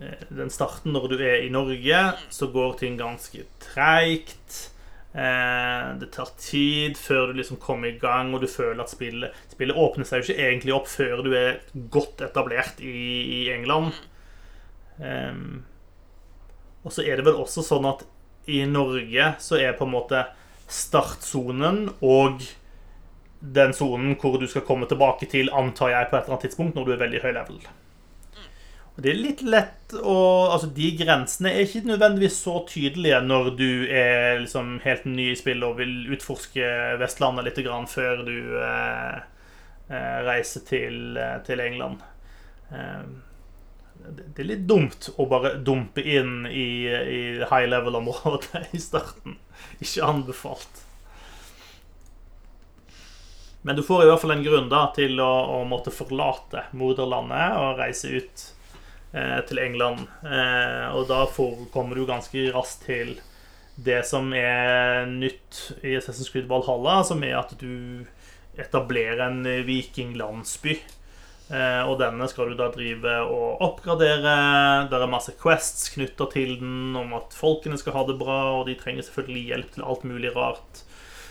Eh, 0.00 0.26
Den 0.28 0.52
starten 0.52 0.92
når 0.96 1.08
du 1.12 1.16
er 1.18 1.40
i 1.44 1.52
Norge, 1.52 2.02
så 2.32 2.50
går 2.52 2.76
ting 2.80 2.98
ganske 3.00 3.46
treigt. 3.64 4.70
Eh, 5.10 5.86
det 5.98 6.12
tar 6.14 6.28
tid 6.38 6.98
før 6.98 7.30
du 7.30 7.40
liksom 7.40 7.58
kommer 7.62 7.90
i 7.90 7.98
gang, 7.98 8.30
og 8.34 8.44
du 8.44 8.46
føler 8.46 8.78
at 8.84 8.92
spillet 8.92 9.34
Spillet 9.50 9.76
åpner 9.76 10.06
seg 10.06 10.20
jo 10.20 10.28
ikke 10.28 10.44
egentlig 10.44 10.74
opp 10.76 10.86
før 10.90 11.24
du 11.26 11.32
er 11.34 11.58
godt 11.90 12.22
etablert 12.22 12.78
i, 12.78 12.94
i 13.40 13.40
England. 13.50 13.96
Um, 15.00 15.64
og 16.84 16.94
så 16.94 17.02
er 17.02 17.18
det 17.18 17.26
vel 17.26 17.40
også 17.40 17.64
sånn 17.64 17.88
at 17.88 18.04
i 18.50 18.62
Norge 18.68 19.34
så 19.42 19.58
er 19.60 19.76
på 19.76 19.86
en 19.88 19.94
måte 19.94 20.22
startsonen 20.70 21.86
og 22.04 22.44
den 23.40 23.72
sonen 23.74 24.14
hvor 24.20 24.36
du 24.40 24.46
skal 24.48 24.64
komme 24.68 24.88
tilbake 24.88 25.28
til, 25.30 25.50
antar 25.56 25.94
jeg, 25.94 26.08
på 26.10 26.16
et 26.16 26.22
eller 26.22 26.36
annet 26.36 26.46
tidspunkt 26.48 26.76
når 26.76 26.86
du 26.86 26.92
er 26.94 27.02
veldig 27.02 27.22
høy 27.24 27.32
level. 27.36 27.60
Det 29.00 29.10
er 29.12 29.20
litt 29.20 29.42
lett 29.46 29.94
å 29.96 30.16
Altså, 30.52 30.68
de 30.76 30.90
grensene 30.98 31.52
er 31.54 31.64
ikke 31.64 31.88
nødvendigvis 31.88 32.36
så 32.44 32.60
tydelige 32.68 33.20
når 33.24 33.50
du 33.58 33.70
er 33.86 34.42
liksom 34.42 34.76
helt 34.84 35.06
ny 35.08 35.30
i 35.32 35.38
spillet 35.38 35.66
og 35.66 35.80
vil 35.80 36.12
utforske 36.14 36.68
Vestlandet 37.00 37.48
litt 37.48 37.62
grann 37.64 37.88
før 37.90 38.22
du 38.26 38.36
eh, 38.60 39.16
eh, 39.88 40.20
reiser 40.28 40.66
til, 40.68 41.00
eh, 41.16 41.38
til 41.46 41.64
England. 41.64 42.04
Eh, 42.70 43.02
det 44.10 44.42
er 44.42 44.48
litt 44.48 44.68
dumt 44.68 45.10
å 45.20 45.26
bare 45.30 45.56
dumpe 45.64 46.02
inn 46.02 46.46
i, 46.48 46.68
i 46.88 47.20
high 47.50 47.66
level-området 47.68 48.68
i 48.76 48.80
starten. 48.82 49.36
Ikke 49.80 50.06
anbefalt. 50.08 50.86
Men 53.62 53.76
du 53.76 53.82
får 53.84 54.06
i 54.06 54.08
hvert 54.08 54.22
fall 54.22 54.38
en 54.38 54.46
grunn 54.46 54.70
da 54.72 54.86
til 54.96 55.20
å, 55.20 55.32
å 55.58 55.60
måtte 55.68 55.92
forlate 55.92 56.64
moderlandet 56.72 57.58
og 57.60 57.82
reise 57.82 58.08
ut 58.16 58.46
til 59.10 59.58
England. 59.58 60.06
Eh, 60.22 60.86
og 60.94 61.08
da 61.10 61.24
kommer 61.74 61.98
du 61.98 62.06
ganske 62.08 62.46
raskt 62.54 62.86
til 62.86 63.16
det 63.80 64.02
som 64.06 64.32
er 64.36 65.06
nytt 65.08 65.60
i 65.82 65.96
Assassin's 65.96 66.30
Creed 66.30 66.48
Valhalla, 66.50 67.00
som 67.06 67.22
er 67.24 67.38
at 67.40 67.54
du 67.58 68.04
etablerer 68.60 69.24
en 69.26 69.44
vikinglandsby. 69.66 70.76
Eh, 71.50 71.82
og 71.82 71.96
denne 71.98 72.28
skal 72.30 72.52
du 72.52 72.58
da 72.58 72.68
drive 72.70 73.16
og 73.26 73.62
oppgradere. 73.66 74.34
Det 74.90 74.98
er 74.98 75.10
masse 75.10 75.34
quests 75.40 75.88
knytta 75.96 76.28
til 76.30 76.54
den 76.60 76.94
om 76.98 77.16
at 77.18 77.34
folkene 77.34 77.78
skal 77.80 77.96
ha 77.96 78.04
det 78.06 78.18
bra, 78.20 78.38
og 78.60 78.68
de 78.68 78.76
trenger 78.78 79.06
selvfølgelig 79.06 79.48
hjelp 79.50 79.74
til 79.74 79.86
alt 79.86 80.06
mulig 80.06 80.34
rart. 80.36 80.84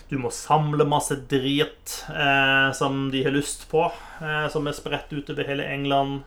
Du 0.10 0.18
må 0.20 0.32
samle 0.34 0.88
masse 0.90 1.16
drit 1.30 2.00
eh, 2.10 2.70
som 2.76 3.08
de 3.14 3.24
har 3.24 3.36
lyst 3.36 3.68
på, 3.72 3.86
eh, 4.20 4.48
som 4.52 4.68
er 4.68 4.76
spredt 4.76 5.14
utover 5.14 5.48
hele 5.48 5.68
England. 5.70 6.26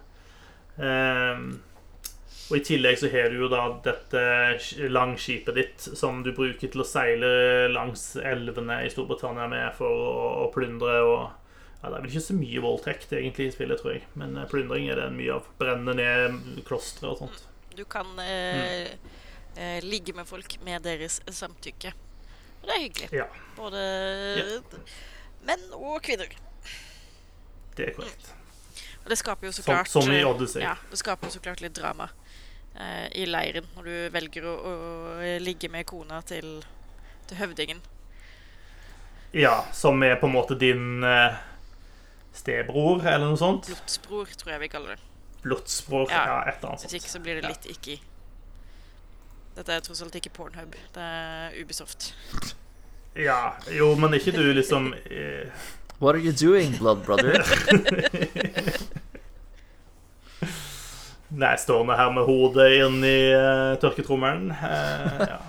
Eh, 0.82 1.44
og 2.52 2.56
i 2.58 2.64
tillegg 2.66 2.98
så 3.00 3.08
har 3.08 3.30
du 3.32 3.38
jo 3.38 3.48
da 3.48 3.62
dette 3.84 4.22
langskipet 4.92 5.54
ditt 5.56 5.84
som 5.96 6.18
du 6.26 6.32
bruker 6.36 6.68
til 6.68 6.82
å 6.82 6.84
seile 6.84 7.28
langs 7.72 8.10
elvene 8.20 8.82
i 8.84 8.90
Storbritannia 8.92 9.46
med 9.48 9.70
for 9.78 9.88
å, 9.88 10.26
å 10.42 10.50
plyndre 10.52 10.98
og 11.06 11.22
ja, 11.82 11.88
Det 11.88 11.96
er 11.96 12.02
vel 12.04 12.10
ikke 12.12 12.24
så 12.26 12.36
mye 12.38 12.60
voldtekt 12.62 13.14
egentlig 13.16 13.48
i 13.48 13.54
spillet, 13.56 13.80
tror 13.80 13.94
jeg. 13.96 14.04
Men 14.20 14.36
eh, 14.38 14.44
plyndring 14.50 14.84
er 14.92 15.00
det 15.00 15.08
mye 15.16 15.32
av. 15.38 15.48
Brenne 15.58 15.94
ned 15.98 16.60
klostre 16.68 17.08
og 17.10 17.18
sånt. 17.24 17.40
Du 17.74 17.82
kan 17.90 18.06
eh, 18.22 18.92
eh, 19.56 19.80
ligge 19.82 20.14
med 20.14 20.28
folk 20.28 20.58
med 20.62 20.84
deres 20.86 21.18
samtykke. 21.26 21.90
Og 22.60 22.68
det 22.68 22.76
er 22.76 22.84
hyggelig. 22.84 23.08
Ja, 23.16 23.26
Både 23.56 23.80
Ja. 24.38 24.60
menn 25.48 25.64
og 25.74 25.96
kvinner. 26.06 26.30
det 27.74 27.88
er 27.88 27.96
korrekt. 27.96 28.30
Og 29.02 29.10
det 29.10 29.18
skaper 29.18 29.48
jo 29.48 29.52
så 29.52 29.62
klart 29.66 29.88
som 29.90 30.06
i 30.12 30.20
eh, 30.20 30.28
Odyssey. 30.28 30.62
Ja, 30.62 30.76
det 30.90 30.98
skaper 31.00 31.26
jo 31.26 31.34
så 31.34 31.40
klart 31.42 31.60
litt 31.64 31.74
drama 31.74 32.08
eh, 32.78 33.08
i 33.18 33.26
leiren 33.26 33.66
når 33.76 33.88
du 33.88 33.94
velger 34.14 34.46
å, 34.46 34.52
å 34.72 34.74
ligge 35.42 35.70
med 35.72 35.86
kona 35.90 36.20
til, 36.26 36.60
til 37.26 37.40
høvdingen. 37.42 37.82
Ja, 39.32 39.64
som 39.72 40.02
er 40.04 40.18
på 40.20 40.28
en 40.28 40.34
måte 40.36 40.54
din 40.60 41.02
eh, 41.08 41.34
stebror, 42.36 43.00
eller 43.02 43.26
noe 43.32 43.40
sånt. 43.40 43.66
Blodsbror, 43.72 44.30
tror 44.38 44.54
jeg 44.54 44.62
vi 44.66 44.70
kaller 44.72 44.96
det. 44.96 45.10
Blodsbror. 45.42 46.06
Ja. 46.12 46.22
Ja, 46.28 46.40
et 46.46 46.60
eller 46.60 46.74
annet 46.74 46.84
Hvis 46.86 47.00
ikke 47.00 47.10
så 47.10 47.20
blir 47.24 47.40
det 47.40 47.42
Ja. 47.48 47.50
litt 47.50 47.64
ikke 47.66 47.96
Dette 49.56 49.74
er 49.74 49.80
tross 49.84 50.00
alt 50.04 50.14
ikke 50.16 50.30
Pornhub. 50.32 50.76
Det 50.94 51.02
er 51.02 51.56
Ubisoft. 51.60 52.12
Ja, 53.18 53.56
jo, 53.68 53.90
men 54.00 54.14
ikke 54.16 54.32
du 54.32 54.44
liksom 54.56 54.92
eh, 55.10 55.50
What 55.98 56.14
are 56.16 56.22
you 56.22 56.32
doing, 56.32 56.72
blood 56.78 57.02
brother? 57.04 57.42
Nei, 61.32 61.54
stående 61.56 61.96
her 61.96 62.10
med 62.12 62.26
hodet 62.28 62.68
inni 62.82 63.16
uh, 63.32 63.72
tørketrommelen. 63.80 64.50
Uh, 64.52 65.24
ja. 65.32 65.40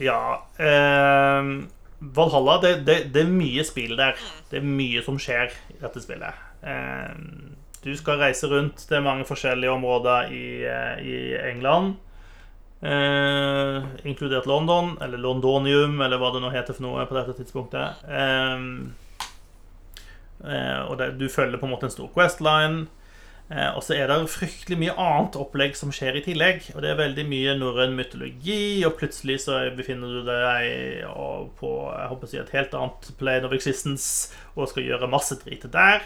Ja 0.00 0.46
eh, 0.56 1.42
Valhalla, 1.98 2.60
det, 2.62 2.74
det, 2.86 2.94
det 3.12 3.24
er 3.26 3.32
mye 3.32 3.64
spill 3.66 3.96
der. 3.98 4.18
Det 4.48 4.60
er 4.60 4.64
mye 4.66 5.02
som 5.04 5.18
skjer 5.20 5.52
i 5.74 5.80
dette 5.82 6.00
spillet. 6.00 6.46
Eh, 6.64 7.10
du 7.84 7.90
skal 7.96 8.22
reise 8.22 8.48
rundt 8.48 8.86
til 8.88 9.04
mange 9.04 9.26
forskjellige 9.28 9.74
områder 9.74 10.32
i, 10.32 10.46
eh, 10.64 11.02
i 11.04 11.18
England. 11.50 11.98
Eh, 12.80 13.84
inkludert 14.08 14.48
London, 14.48 14.94
eller 15.04 15.20
Londonium, 15.20 16.00
eller 16.00 16.20
hva 16.20 16.32
det 16.32 16.40
nå 16.40 16.54
heter 16.54 16.76
for 16.76 16.86
noe 16.86 17.04
på 17.04 17.18
dette 17.18 17.36
tidspunktet. 17.36 18.00
Eh, 18.08 18.64
og 20.40 20.96
det, 21.00 21.12
du 21.20 21.26
følger 21.28 21.60
på 21.60 21.68
en 21.68 21.74
måte 21.74 21.88
en 21.88 21.94
stor 21.94 22.08
Questline. 22.14 22.86
Eh, 23.50 23.70
og 23.74 23.82
så 23.82 23.96
er 23.98 24.06
det 24.06 24.30
fryktelig 24.30 24.76
mye 24.78 24.92
annet 24.94 25.34
opplegg 25.40 25.74
som 25.78 25.90
skjer 25.94 26.20
i 26.20 26.22
tillegg. 26.22 26.68
Og 26.76 26.84
det 26.84 26.92
er 26.92 27.00
veldig 27.00 27.26
mye 27.26 27.56
norrøn 27.58 27.96
mytologi, 27.98 28.84
og 28.86 28.94
plutselig 29.00 29.40
så 29.46 29.58
befinner 29.74 30.20
du 30.20 30.22
deg 30.28 31.06
på 31.58 31.72
jeg 31.90 32.10
håper 32.12 32.28
å 32.28 32.30
si, 32.30 32.38
et 32.38 32.54
helt 32.54 32.76
annet 32.78 33.10
plane 33.18 33.48
of 33.48 33.56
existence 33.56 34.30
og 34.54 34.70
skal 34.70 34.86
gjøre 34.86 35.10
masse 35.10 35.40
drit 35.42 35.66
der. 35.74 36.04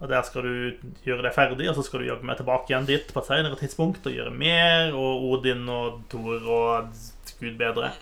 Og 0.00 0.08
der 0.08 0.24
skal 0.24 0.46
du 0.48 0.86
gjøre 1.04 1.26
deg 1.26 1.36
ferdig, 1.36 1.68
og 1.68 1.76
så 1.76 1.84
skal 1.84 2.00
du 2.00 2.08
jobbe 2.08 2.24
med 2.24 2.40
tilbake 2.40 2.72
igjen 2.72 2.88
dit 2.88 3.12
på 3.12 3.20
et 3.20 3.28
senere 3.28 3.60
tidspunkt 3.60 4.06
og 4.08 4.16
gjøre 4.16 4.32
mer. 4.32 4.96
Og 4.96 5.28
Odin 5.34 5.68
og 5.68 6.00
Thor 6.08 6.48
og 6.48 6.94
gud 7.40 7.60
bedre 7.60 7.92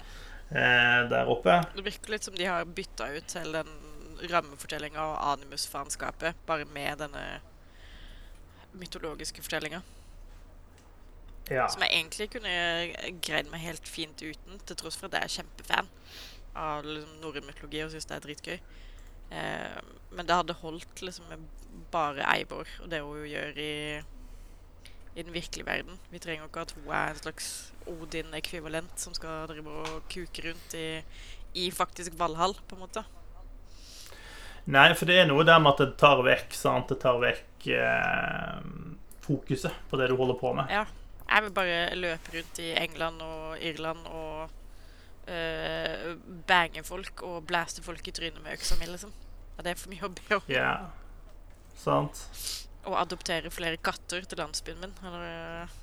eh, 0.54 1.02
der 1.10 1.26
oppe. 1.26 1.58
Det 1.74 1.88
virker 1.90 2.14
litt 2.14 2.30
som 2.30 2.38
de 2.38 2.46
har 2.46 2.70
bytta 2.70 3.10
ut 3.10 3.38
hele 3.40 3.64
den 3.66 3.87
rammefortellinga 4.30 5.04
og 5.04 5.20
animus-faenskapet, 5.32 6.36
bare 6.46 6.66
med 6.72 7.04
denne 7.04 7.24
mytologiske 8.78 9.42
fortellinga. 9.42 9.80
Ja. 11.50 11.68
Som 11.72 11.82
jeg 11.82 11.94
egentlig 11.96 12.28
kunne 12.34 12.50
greid 13.24 13.48
meg 13.48 13.64
helt 13.64 13.88
fint 13.88 14.20
uten, 14.20 14.60
til 14.68 14.76
tross 14.76 14.98
for 15.00 15.08
at 15.08 15.16
jeg 15.16 15.28
er 15.28 15.36
kjempefan 15.38 15.88
av 16.58 16.84
liksom, 16.84 17.14
norrøn 17.22 17.46
mytologi 17.48 17.80
og 17.84 17.94
syns 17.94 18.08
det 18.08 18.18
er 18.18 18.26
dritgøy. 18.26 18.58
Eh, 19.38 19.80
men 20.12 20.28
det 20.28 20.36
hadde 20.36 20.60
holdt 20.60 21.02
liksom 21.04 21.28
med 21.30 21.46
bare 21.92 22.24
Eivor 22.34 22.68
og 22.82 22.88
det 22.92 23.00
hun 23.04 23.24
gjør 23.28 23.60
i, 23.60 23.72
i 25.14 25.24
den 25.24 25.32
virkelige 25.34 25.66
verden. 25.68 26.00
Vi 26.12 26.20
trenger 26.22 26.48
ikke 26.48 26.66
at 26.66 26.74
hun 26.76 26.88
er 26.92 27.12
en 27.12 27.22
slags 27.22 27.50
Odin-ekvivalent 27.88 29.00
som 29.00 29.16
skal 29.16 29.48
drive 29.48 29.72
og 29.84 30.02
kuke 30.12 30.48
rundt 30.48 30.76
i, 30.76 30.88
i 31.56 31.70
faktisk 31.72 32.18
Valhall, 32.20 32.56
på 32.68 32.76
en 32.76 32.84
måte. 32.84 33.04
Nei, 34.68 34.88
for 34.98 35.08
det 35.08 35.16
er 35.22 35.28
noe 35.30 35.44
der 35.48 35.58
med 35.64 35.72
at 35.72 35.80
det 35.80 35.96
tar 36.00 36.20
vekk 36.26 36.52
sant? 36.56 36.90
Det 36.92 36.98
tar 37.00 37.16
vekk 37.22 37.68
eh, 37.72 38.58
fokuset 39.24 39.72
på 39.88 39.96
det 40.00 40.10
du 40.10 40.16
holder 40.18 40.36
på 40.40 40.52
med. 40.58 40.68
Ja. 40.72 40.84
Jeg 41.28 41.44
vil 41.44 41.52
bare 41.56 41.78
løpe 41.96 42.32
rundt 42.38 42.58
i 42.64 42.70
England 42.80 43.20
og 43.24 43.58
Irland 43.64 44.06
og 44.08 45.28
eh, 45.28 46.14
bange 46.48 46.80
folk 46.88 47.20
og 47.28 47.42
blæste 47.48 47.82
folk 47.84 48.06
i 48.08 48.14
trynet 48.16 48.40
med 48.44 48.56
øksa 48.56 48.78
mi, 48.80 48.88
liksom. 48.88 49.12
Ja, 49.58 49.64
det 49.66 49.72
er 49.74 49.80
for 49.80 49.92
mye 49.92 50.08
å 50.08 50.12
be 50.16 50.38
om. 50.38 50.46
Ja, 50.52 50.70
sant? 51.76 52.22
Og 52.88 52.96
adoptere 52.96 53.50
flere 53.52 53.76
katter 53.84 54.24
til 54.24 54.40
landsbyen 54.40 54.80
min. 54.84 54.94
Eller 55.04 55.26
eh, 55.28 55.76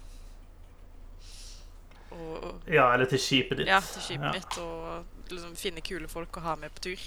og, 2.16 2.34
og 2.38 2.70
Ja, 2.72 2.88
eller 2.94 3.10
til 3.10 3.22
skipet 3.22 3.60
ditt. 3.62 3.70
Ja, 3.70 3.82
til 3.86 4.02
skipet 4.02 4.30
Ja. 4.30 4.34
mitt. 4.38 4.58
Og 4.62 5.30
liksom 5.34 5.56
finne 5.60 5.82
kule 5.86 6.08
folk 6.10 6.38
å 6.38 6.46
ha 6.46 6.56
med 6.56 6.74
på 6.78 6.88
tur. 6.90 7.06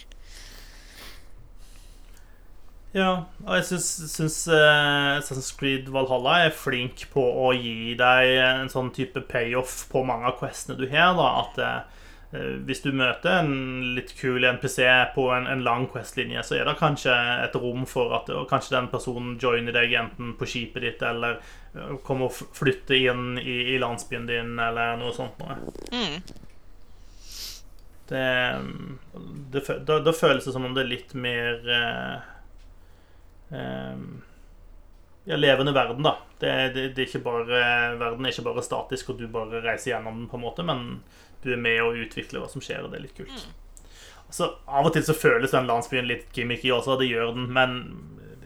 Ja, 2.97 3.11
og 3.45 3.59
jeg 3.59 3.67
syns, 3.69 3.89
syns 4.15 4.37
uh, 4.49 5.19
Assassin's 5.19 5.51
Creed 5.59 5.91
Valhalla 5.93 6.39
er 6.47 6.55
flink 6.57 7.05
på 7.13 7.21
å 7.21 7.51
gi 7.53 7.93
deg 7.99 8.31
en 8.41 8.71
sånn 8.73 8.89
type 8.97 9.21
payoff 9.29 9.83
på 9.93 10.07
mange 10.09 10.31
av 10.31 10.39
questene 10.41 10.79
du 10.79 10.87
har. 10.89 11.13
da, 11.19 11.27
At 11.43 11.61
uh, 11.61 12.55
hvis 12.65 12.81
du 12.85 12.89
møter 12.97 13.43
en 13.43 13.53
litt 13.97 14.15
kul 14.17 14.45
NPC 14.45 14.81
på 15.15 15.27
en, 15.37 15.45
en 15.49 15.65
lang 15.65 15.85
questlinje, 15.93 16.43
så 16.45 16.57
er 16.57 16.69
det 16.69 16.79
kanskje 16.81 17.13
et 17.45 17.61
rom 17.61 17.85
for 17.89 18.17
at 18.17 18.33
kanskje 18.49 18.77
den 18.79 18.89
personen 18.93 19.37
joiner 19.41 19.77
deg 19.77 19.93
enten 20.01 20.33
på 20.41 20.49
skipet 20.49 20.85
ditt 20.85 21.05
eller 21.05 21.41
kommer 22.05 22.29
og 22.29 22.57
flytter 22.57 22.97
inn 22.97 23.39
i, 23.41 23.75
i 23.75 23.79
landsbyen 23.81 24.29
din, 24.29 24.57
eller 24.61 24.97
noe 25.01 25.13
sånt 25.17 25.41
noe. 25.41 25.57
Det, 28.09 28.25
det, 29.53 29.61
det, 29.61 29.79
da, 29.85 30.01
da 30.01 30.17
føles 30.17 30.49
som 30.49 30.65
om 30.65 30.73
det 30.77 30.87
er 30.87 30.93
litt 30.95 31.17
mer 31.17 31.65
ja, 35.29 35.37
levende 35.37 35.73
verden, 35.77 36.03
da. 36.03 36.17
Det, 36.39 36.53
det, 36.75 36.89
det 36.97 37.09
er 37.15 37.23
bare, 37.25 37.63
verden 38.01 38.27
er 38.27 38.33
ikke 38.33 38.47
bare 38.49 38.63
statisk, 38.65 39.11
og 39.13 39.19
du 39.21 39.27
bare 39.33 39.63
reiser 39.65 39.93
gjennom 39.95 40.23
den, 40.23 40.29
på 40.31 40.39
en 40.39 40.45
måte, 40.47 40.65
men 40.67 40.85
du 41.43 41.51
er 41.55 41.61
med 41.61 41.81
å 41.85 41.93
utvikle 41.95 42.41
hva 42.43 42.49
som 42.51 42.63
skjer, 42.65 42.85
og 42.85 42.93
det 42.93 43.01
er 43.01 43.07
litt 43.09 43.19
kult. 43.19 43.49
Altså, 44.29 44.51
Av 44.69 44.87
og 44.89 44.93
til 44.97 45.05
så 45.07 45.15
føles 45.17 45.53
den 45.55 45.69
landsbyen 45.69 46.09
litt 46.09 46.33
gimmicky 46.37 46.73
også, 46.75 46.99
det 47.01 47.11
gjør 47.11 47.35
den, 47.37 47.47
men 47.57 47.77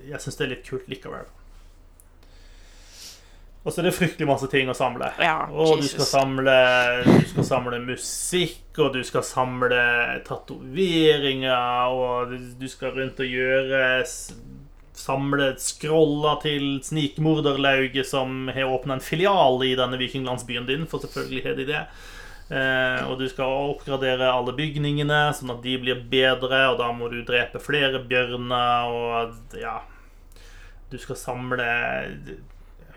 jeg 0.07 0.21
syns 0.23 0.37
det 0.39 0.45
er 0.47 0.53
litt 0.57 0.67
kult 0.69 0.91
likevel. 0.91 1.31
Og 3.63 3.71
så 3.71 3.79
er 3.79 3.87
det 3.87 3.93
fryktelig 3.95 4.27
masse 4.27 4.49
ting 4.51 4.67
å 4.67 4.75
samle. 4.75 5.13
Ja, 5.23 5.45
Og 5.47 5.79
du 5.79 5.87
skal 5.87 6.03
samle 6.09 6.55
Du 7.07 7.29
skal 7.31 7.45
samle 7.47 7.79
musikk, 7.85 8.65
og 8.83 8.89
du 8.97 9.05
skal 9.07 9.23
samle 9.23 9.79
tatoveringer, 10.27 11.93
og 11.95 12.33
du- 12.59 12.69
skal 12.69 12.91
rundt 12.97 13.21
og 13.23 13.27
gjøre 13.31 14.03
Samle 14.99 15.55
scroller 15.61 16.41
til 16.43 16.67
snikmorderlauget 16.85 18.07
som 18.07 18.51
har 18.53 18.69
åpna 18.69 18.99
en 18.99 19.05
filial 19.05 19.63
i 19.65 19.73
denne 19.79 19.97
vikinglandsbyen 20.01 20.69
din, 20.69 20.85
for 20.91 21.01
selvfølgelig 21.01 21.45
har 21.47 21.57
de 21.57 21.69
det. 21.71 21.85
Eh, 22.53 23.01
og 23.09 23.17
du 23.21 23.25
skal 23.31 23.71
oppgradere 23.73 24.29
alle 24.29 24.53
bygningene, 24.57 25.21
sånn 25.37 25.55
at 25.55 25.63
de 25.65 25.79
blir 25.81 26.03
bedre, 26.11 26.67
og 26.73 26.81
da 26.83 26.91
må 26.93 27.09
du 27.09 27.23
drepe 27.25 27.63
flere 27.63 28.03
bjørner, 28.05 28.93
og 28.93 29.57
ja 29.57 29.79
Du 30.93 30.99
skal 31.01 31.17
samle 31.17 31.65
Jeg 31.65 32.37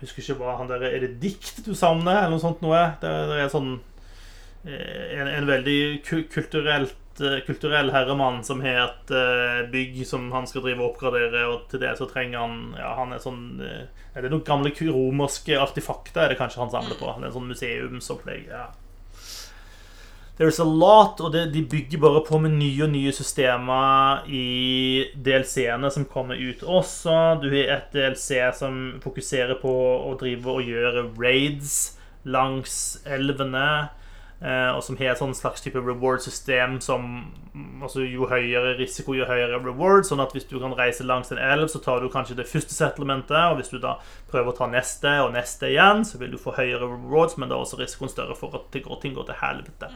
husker 0.02 0.20
ikke 0.20 0.36
hva 0.42 0.58
han 0.58 0.68
der 0.68 0.84
Er 0.90 0.98
det 1.06 1.14
dikt 1.22 1.62
du 1.64 1.72
savner, 1.72 2.26
eller 2.26 2.34
noe 2.34 2.42
sånt 2.42 2.60
noe? 2.60 2.82
Det, 3.00 3.14
det 3.30 3.40
er 3.40 3.48
sånn 3.54 3.72
eh, 4.66 5.16
en, 5.16 5.30
en 5.38 5.48
veldig 5.48 5.80
kulturelt 6.34 6.98
kulturell 7.46 7.90
herremann 7.94 8.42
som 8.44 8.60
har 8.64 8.82
et 8.84 9.12
eh, 9.14 9.60
bygg 9.72 10.00
som 10.08 10.28
han 10.34 10.48
skal 10.48 10.64
drive 10.64 10.82
og 10.82 10.94
oppgradere, 10.94 11.44
og 11.50 11.68
til 11.70 11.82
det 11.82 11.94
så 11.98 12.08
trenger 12.10 12.42
han 12.42 12.56
Ja, 12.78 12.94
han 13.00 13.14
er 13.14 13.22
sånn 13.22 13.62
eh, 13.64 13.86
Er 14.14 14.24
det 14.24 14.32
noen 14.32 14.46
gamle 14.46 14.72
romerske 14.72 15.58
artefakter 15.60 16.24
er 16.24 16.34
det 16.34 16.40
kanskje 16.40 16.64
han 16.64 16.74
samler 16.74 16.98
på? 16.98 17.08
Det 17.08 17.26
er 17.26 17.30
en 17.30 17.38
sånn 17.38 17.52
museumsopplegg. 17.52 18.50
ja 18.52 18.66
There's 20.36 20.58
a 20.60 20.68
lot, 20.68 21.20
og 21.24 21.32
det, 21.32 21.46
de 21.54 21.62
bygger 21.64 22.00
bare 22.02 22.20
på 22.26 22.36
med 22.44 22.58
nye 22.58 22.82
og 22.84 22.90
nye 22.92 23.12
systemer 23.16 24.26
i 24.28 25.06
DLC-ene 25.16 25.88
som 25.94 26.04
kommer 26.04 26.36
ut 26.36 26.60
også. 26.60 27.14
Du 27.40 27.48
har 27.54 27.70
et 27.78 27.94
DLC 27.94 28.42
som 28.58 28.98
fokuserer 29.00 29.56
på 29.62 29.72
å 29.72 30.12
drive 30.20 30.58
og 30.58 30.68
gjøre 30.68 31.06
raids 31.16 31.96
langs 32.28 32.98
elvene. 33.08 33.88
Eh, 34.40 34.70
Og 34.74 34.82
som 34.84 34.98
har 35.00 35.12
et 35.12 35.20
sånn 35.20 35.34
slags 35.36 35.64
type 35.64 35.80
reward-system 35.80 36.78
som 36.84 37.08
altså 37.82 38.04
Jo 38.04 38.28
høyere 38.30 38.74
risiko, 38.80 39.14
jo 39.16 39.28
høyere 39.28 39.62
reward. 39.62 40.04
Sånn 40.08 40.20
at 40.24 40.34
hvis 40.36 40.48
du 40.50 40.58
kan 40.60 40.76
reise 40.76 41.06
langs 41.06 41.32
en 41.32 41.40
elv, 41.40 41.68
så 41.72 41.80
tar 41.82 42.02
du 42.02 42.10
kanskje 42.12 42.38
det 42.40 42.48
første 42.50 42.76
settlementet. 42.76 43.38
Og 43.50 43.60
hvis 43.60 43.72
du 43.72 43.80
da 43.82 43.96
prøver 44.30 44.52
å 44.52 44.58
ta 44.60 44.70
neste 44.70 45.16
og 45.24 45.34
neste 45.36 45.72
igjen, 45.72 46.04
så 46.04 46.20
vil 46.20 46.34
du 46.34 46.40
få 46.40 46.56
høyere 46.58 46.84
rewards, 46.84 47.38
men 47.40 47.48
da 47.48 47.56
er 47.56 47.66
også 47.66 47.80
risikoen 47.80 48.12
større 48.12 48.36
for 48.38 48.54
at 48.58 48.70
det 48.74 48.84
går, 48.86 49.00
ting 49.02 49.16
går 49.16 49.30
til 49.30 49.40
helvete. 49.42 49.92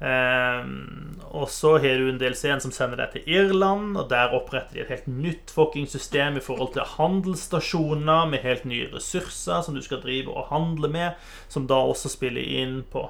Um, 0.00 1.18
og 1.34 1.48
så 1.50 1.72
har 1.82 1.98
du 1.98 2.06
en 2.06 2.20
del 2.20 2.36
scenen 2.38 2.62
som 2.62 2.70
sender 2.70 3.00
deg 3.00 3.16
til 3.16 3.32
Irland, 3.34 3.96
og 3.98 4.06
der 4.12 4.34
oppretter 4.36 4.76
de 4.76 4.84
et 4.84 4.92
helt 4.92 5.08
nytt 5.10 5.50
fucking 5.50 5.88
system 5.90 6.38
i 6.38 6.42
forhold 6.44 6.70
til 6.76 6.86
handelsstasjoner 6.86 8.28
med 8.30 8.44
helt 8.46 8.68
nye 8.68 8.86
ressurser 8.92 9.64
som 9.66 9.74
du 9.74 9.82
skal 9.82 10.02
drive 10.04 10.30
og 10.30 10.52
handle 10.52 10.90
med, 10.92 11.30
som 11.50 11.66
da 11.66 11.80
også 11.82 12.12
spiller 12.14 12.46
inn 12.46 12.84
på 12.92 13.08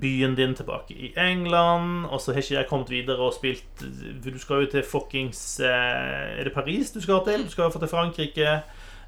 byen 0.00 0.34
din 0.34 0.54
tilbake 0.54 0.94
i 0.94 1.12
England. 1.16 2.06
Og 2.06 2.20
så 2.20 2.32
har 2.32 2.40
ikke 2.40 2.54
jeg 2.54 2.68
kommet 2.70 2.90
videre 2.90 3.20
og 3.20 3.34
spilt 3.36 3.84
Du 4.24 4.38
skal 4.40 4.64
jo 4.64 4.70
til 4.72 4.82
fuckings 4.82 5.60
eh, 5.60 6.38
Er 6.38 6.44
det 6.44 6.54
Paris 6.54 6.90
du 6.90 7.00
skal 7.00 7.20
til? 7.26 7.44
Du 7.44 7.50
skal 7.50 7.68
jo 7.68 7.78
til 7.78 7.88
Frankrike. 7.88 8.62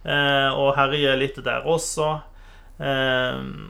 Eh, 0.05 0.51
og 0.53 0.75
herje 0.77 1.17
litt 1.17 1.41
der 1.45 1.65
også. 1.65 2.11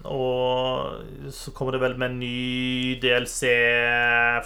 Og 0.04 1.30
så 1.30 1.52
kommer 1.54 1.76
det 1.76 1.80
vel 1.82 1.98
med 1.98 2.10
en 2.10 2.18
ny 2.18 2.98
DLC 3.02 3.52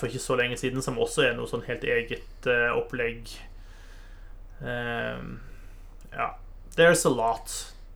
for 0.00 0.10
ikke 0.10 0.18
så 0.18 0.36
lenge 0.36 0.56
siden, 0.58 0.82
som 0.82 0.98
også 0.98 1.28
er 1.28 1.36
noe 1.38 1.48
sånn 1.48 1.62
helt 1.68 1.84
eget 1.86 2.48
eh, 2.50 2.74
opplegg. 2.74 3.30
Ja. 4.60 6.28
There's 6.76 7.06
a 7.06 7.10
lot. 7.10 7.54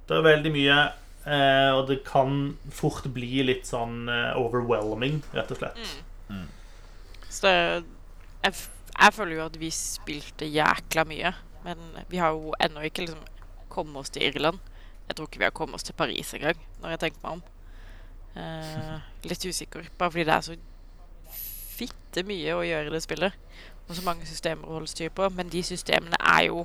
Det 0.08 0.16
er 0.16 0.24
veldig 0.24 0.52
mye. 0.54 0.78
Eh, 1.26 1.70
og 1.74 1.86
det 1.90 2.02
kan 2.06 2.56
fort 2.72 3.06
bli 3.14 3.44
litt 3.46 3.68
sånn 3.68 4.08
eh, 4.10 4.32
overwhelming, 4.40 5.20
rett 5.36 5.52
og 5.54 5.62
slett. 5.62 5.94
Så 7.28 7.46
det, 7.46 7.54
jeg, 8.44 8.58
jeg 8.98 9.16
føler 9.16 9.38
jo 9.38 9.46
at 9.46 9.56
vi 9.60 9.70
spilte 9.74 10.48
jækla 10.48 11.06
mye. 11.08 11.32
Men 11.62 11.78
vi 12.10 12.18
har 12.18 12.34
jo 12.34 12.52
ennå 12.60 12.82
ikke 12.88 13.06
liksom 13.06 13.22
kommet 13.72 14.02
oss 14.02 14.10
til 14.10 14.26
Irland. 14.26 14.58
Jeg 15.08 15.16
tror 15.16 15.28
ikke 15.28 15.42
vi 15.42 15.48
har 15.48 15.54
kommet 15.56 15.78
oss 15.78 15.86
til 15.86 15.96
Paris 15.96 16.34
engang, 16.34 16.58
når 16.82 16.94
jeg 16.94 17.02
tenker 17.04 17.24
meg 17.24 17.38
om. 17.38 17.42
Eh, 18.36 19.08
litt 19.30 19.46
usikker, 19.46 19.88
bare 19.98 20.10
fordi 20.10 20.26
det 20.28 20.36
er 20.36 20.46
så 20.46 20.58
fitte 21.72 22.24
mye 22.28 22.54
å 22.56 22.64
gjøre 22.66 22.90
i 22.90 22.94
det 22.94 23.02
spillet. 23.04 23.38
Og 23.88 23.96
så 23.96 24.04
mange 24.06 24.28
systemer 24.28 24.68
å 24.68 24.78
holde 24.78 24.90
styr 24.90 25.12
på. 25.14 25.28
Men 25.34 25.50
de 25.52 25.62
systemene 25.66 26.18
er 26.20 26.48
jo 26.50 26.64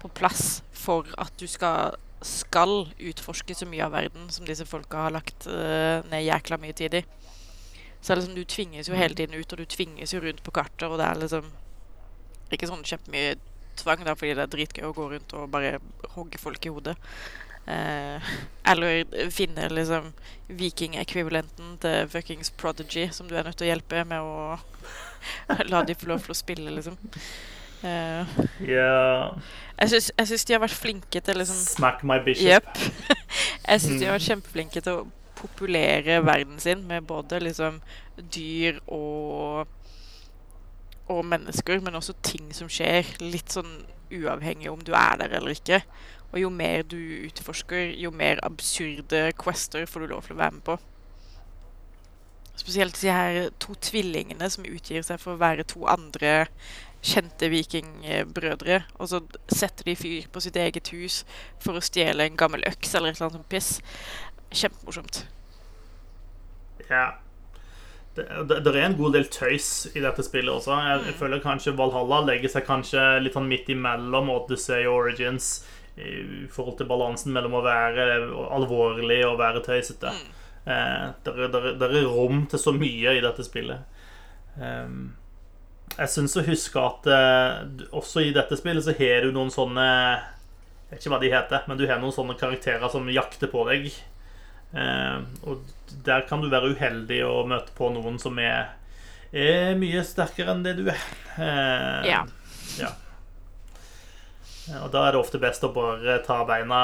på 0.00 0.10
plass 0.16 0.62
for 0.72 1.08
at 1.20 1.32
du 1.40 1.46
skal, 1.50 1.96
skal 2.26 2.90
utforske 2.98 3.54
så 3.56 3.68
mye 3.68 3.86
av 3.86 3.94
verden 3.96 4.28
som 4.32 4.46
disse 4.48 4.66
folka 4.68 5.06
har 5.06 5.14
lagt 5.14 5.46
uh, 5.48 6.04
ned 6.10 6.26
jækla 6.26 6.58
mye 6.60 6.76
tid 6.76 6.98
i. 7.00 7.04
Så 8.00 8.16
liksom, 8.16 8.34
du 8.36 8.44
tvinges 8.44 8.88
jo 8.88 8.96
hele 8.96 9.16
tiden 9.16 9.36
ut, 9.36 9.52
og 9.52 9.60
du 9.60 9.68
tvinges 9.68 10.14
jo 10.14 10.22
rundt 10.24 10.42
på 10.44 10.54
kartet, 10.56 10.88
og 10.88 10.98
det 11.00 11.06
er 11.06 11.20
liksom 11.20 11.50
ikke 12.50 12.68
sånn 12.68 12.84
kjempemye 12.86 13.36
tvang, 13.80 14.02
da, 14.04 14.16
fordi 14.18 14.34
det 14.36 14.44
er 14.44 14.52
dritgøy 14.54 14.88
å 14.88 14.96
gå 14.96 15.06
rundt 15.12 15.36
og 15.36 15.50
bare 15.52 15.78
hogge 16.16 16.40
folk 16.40 16.66
i 16.66 16.72
hodet. 16.72 16.96
Eh, 17.70 18.30
eller 18.72 19.30
finne 19.30 19.68
liksom 19.70 20.10
vikingekvivalenten 20.58 21.76
til 21.82 22.08
fuckings 22.10 22.50
Prodigy, 22.50 23.08
som 23.12 23.28
du 23.28 23.36
er 23.36 23.46
nødt 23.46 23.60
til 23.60 23.68
å 23.68 23.72
hjelpe 23.74 24.04
med 24.08 24.24
å 24.24 24.58
la 25.72 25.84
de 25.86 25.96
få 25.96 26.10
lov 26.10 26.24
til 26.24 26.34
å 26.34 26.40
spille, 26.40 26.72
liksom. 26.74 26.96
Ja 27.84 29.30
syns 29.88 30.10
jeg 30.16 30.28
syns 30.30 30.44
de 30.46 30.54
har 30.56 30.62
vært 30.62 30.76
flinke 30.76 31.22
til 31.24 31.40
liksom 31.40 31.58
Smack 31.64 32.04
my 32.06 32.20
bishop. 32.24 32.46
Yep. 32.46 32.78
Jeg 33.70 33.82
syns 33.82 34.00
de 34.00 34.06
har 34.08 34.16
vært 34.16 34.28
kjempeflinke 34.28 34.82
til 34.84 34.98
å 34.98 35.08
populere 35.40 36.18
verden 36.26 36.58
sin 36.60 36.82
med 36.88 37.06
både 37.08 37.40
liksom 37.42 37.80
dyr 38.34 38.80
og 38.86 39.68
og 41.10 41.24
mennesker, 41.26 41.80
men 41.82 41.96
også 41.98 42.14
ting 42.22 42.52
som 42.54 42.68
skjer. 42.70 43.08
Litt 43.18 43.50
sånn 43.56 43.80
uavhengig 44.14 44.68
om 44.70 44.82
du 44.86 44.92
er 44.94 45.16
der 45.18 45.32
eller 45.40 45.56
ikke. 45.56 45.80
Og 46.30 46.38
jo 46.38 46.50
mer 46.54 46.84
du 46.86 47.00
utforsker, 47.26 47.96
jo 47.98 48.12
mer 48.14 48.38
absurde 48.46 49.32
quester 49.38 49.88
får 49.90 50.04
du 50.04 50.12
lov 50.12 50.28
til 50.28 50.36
å 50.36 50.38
være 50.38 50.56
med 50.60 50.64
på. 50.68 50.76
Spesielt 52.60 53.00
de 53.00 53.10
her 53.10 53.48
to 53.58 53.74
tvillingene 53.74 54.50
som 54.52 54.68
utgir 54.68 55.02
seg 55.02 55.18
for 55.18 55.34
å 55.34 55.40
være 55.40 55.66
to 55.66 55.82
andre 55.90 56.46
kjente 57.02 57.50
vikingbrødre. 57.52 58.82
Og 58.98 59.10
så 59.12 59.22
setter 59.48 59.88
de 59.88 59.96
fyr 59.98 60.28
på 60.32 60.42
sitt 60.44 60.58
eget 60.60 60.92
hus 60.94 61.22
for 61.62 61.78
å 61.78 61.84
stjele 61.84 62.26
en 62.26 62.38
gammel 62.40 62.64
øks 62.68 62.94
eller 62.94 63.12
et 63.12 63.18
eller 63.20 63.30
annet 63.30 63.40
sånt 63.40 63.50
piss. 63.52 63.72
Kjempemorsomt. 64.50 65.24
Ja. 66.90 67.08
Det, 68.16 68.24
det, 68.50 68.62
det 68.66 68.72
er 68.74 68.88
en 68.88 68.98
god 68.98 69.14
del 69.14 69.28
tøys 69.30 69.86
i 69.94 70.02
dette 70.02 70.24
spillet 70.26 70.52
også. 70.52 70.74
Jeg, 70.74 71.04
jeg 71.12 71.18
føler 71.20 71.44
kanskje 71.44 71.76
Valhalla 71.78 72.24
legger 72.26 72.50
seg 72.50 72.66
kanskje 72.66 73.04
litt 73.22 73.36
sånn 73.38 73.48
midt 73.50 73.70
imellom 73.70 74.32
Odyssey 74.34 74.88
og 74.90 75.04
Origins 75.04 75.60
i 76.00 76.46
forhold 76.50 76.78
til 76.78 76.88
balansen 76.88 77.34
mellom 77.34 77.58
å 77.58 77.64
være 77.64 78.04
alvorlig 78.56 79.20
og 79.28 79.38
være 79.40 79.62
tøysete. 79.64 80.12
Eh, 80.64 81.06
det, 81.24 81.86
er, 81.86 81.96
rom 82.08 82.44
til 82.50 82.62
så 82.62 82.72
mye 82.76 83.16
i 83.16 83.22
dette 83.24 83.44
spillet. 83.46 83.86
Ehm, 84.60 85.12
jeg 85.98 86.08
syns 86.12 86.36
å 86.38 86.44
huske 86.46 86.80
at 86.82 87.06
eh, 87.10 87.86
også 87.96 88.22
i 88.24 88.32
dette 88.36 88.56
spillet 88.58 88.84
så 88.86 88.94
har 88.96 89.24
du 89.26 89.32
noen 89.34 89.50
sånne 89.52 89.86
Jeg 89.86 90.92
vet 90.94 91.00
ikke 91.02 91.12
hva 91.14 91.20
de 91.22 91.32
heter, 91.32 91.66
men 91.70 91.78
du 91.80 91.84
har 91.90 92.00
noen 92.02 92.14
sånne 92.14 92.36
karakterer 92.40 92.90
som 92.90 93.08
jakter 93.12 93.50
på 93.52 93.64
deg. 93.68 93.90
Eh, 94.74 95.18
og 95.46 95.64
der 96.06 96.24
kan 96.28 96.42
du 96.42 96.48
være 96.50 96.72
uheldig 96.74 97.20
og 97.26 97.48
møte 97.50 97.74
på 97.76 97.90
noen 97.94 98.18
som 98.22 98.38
er, 98.42 98.72
er 99.34 99.74
mye 99.78 100.02
sterkere 100.06 100.54
enn 100.54 100.64
det 100.66 100.76
du 100.80 100.84
er. 100.90 101.04
Eh, 101.38 102.10
Ja. 102.10 102.24
ja. 102.80 102.90
Eh, 104.68 104.82
Og 104.84 104.90
da 104.92 105.06
er 105.06 105.14
det 105.14 105.20
ofte 105.20 105.40
best 105.42 105.64
å 105.64 105.72
bare 105.74 106.18
ta 106.26 106.40
beina 106.48 106.80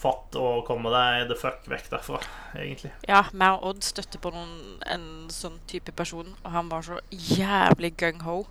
fatt 0.00 0.36
og 0.40 0.64
komme 0.68 0.92
deg 0.94 1.28
the 1.28 1.36
fuck 1.38 1.66
vekk 1.70 1.90
derfra, 1.92 2.20
egentlig. 2.56 2.92
Ja, 3.08 3.24
meg 3.32 3.58
og 3.58 3.74
Odd 3.74 3.84
støtte 3.86 4.20
på 4.22 4.32
noen, 4.34 4.78
en 4.86 5.28
sånn 5.32 5.60
type 5.70 5.92
person, 5.96 6.34
og 6.44 6.50
han 6.56 6.70
var 6.72 6.86
så 6.86 7.00
jævlig 7.10 7.94
gung-ho. 8.00 8.46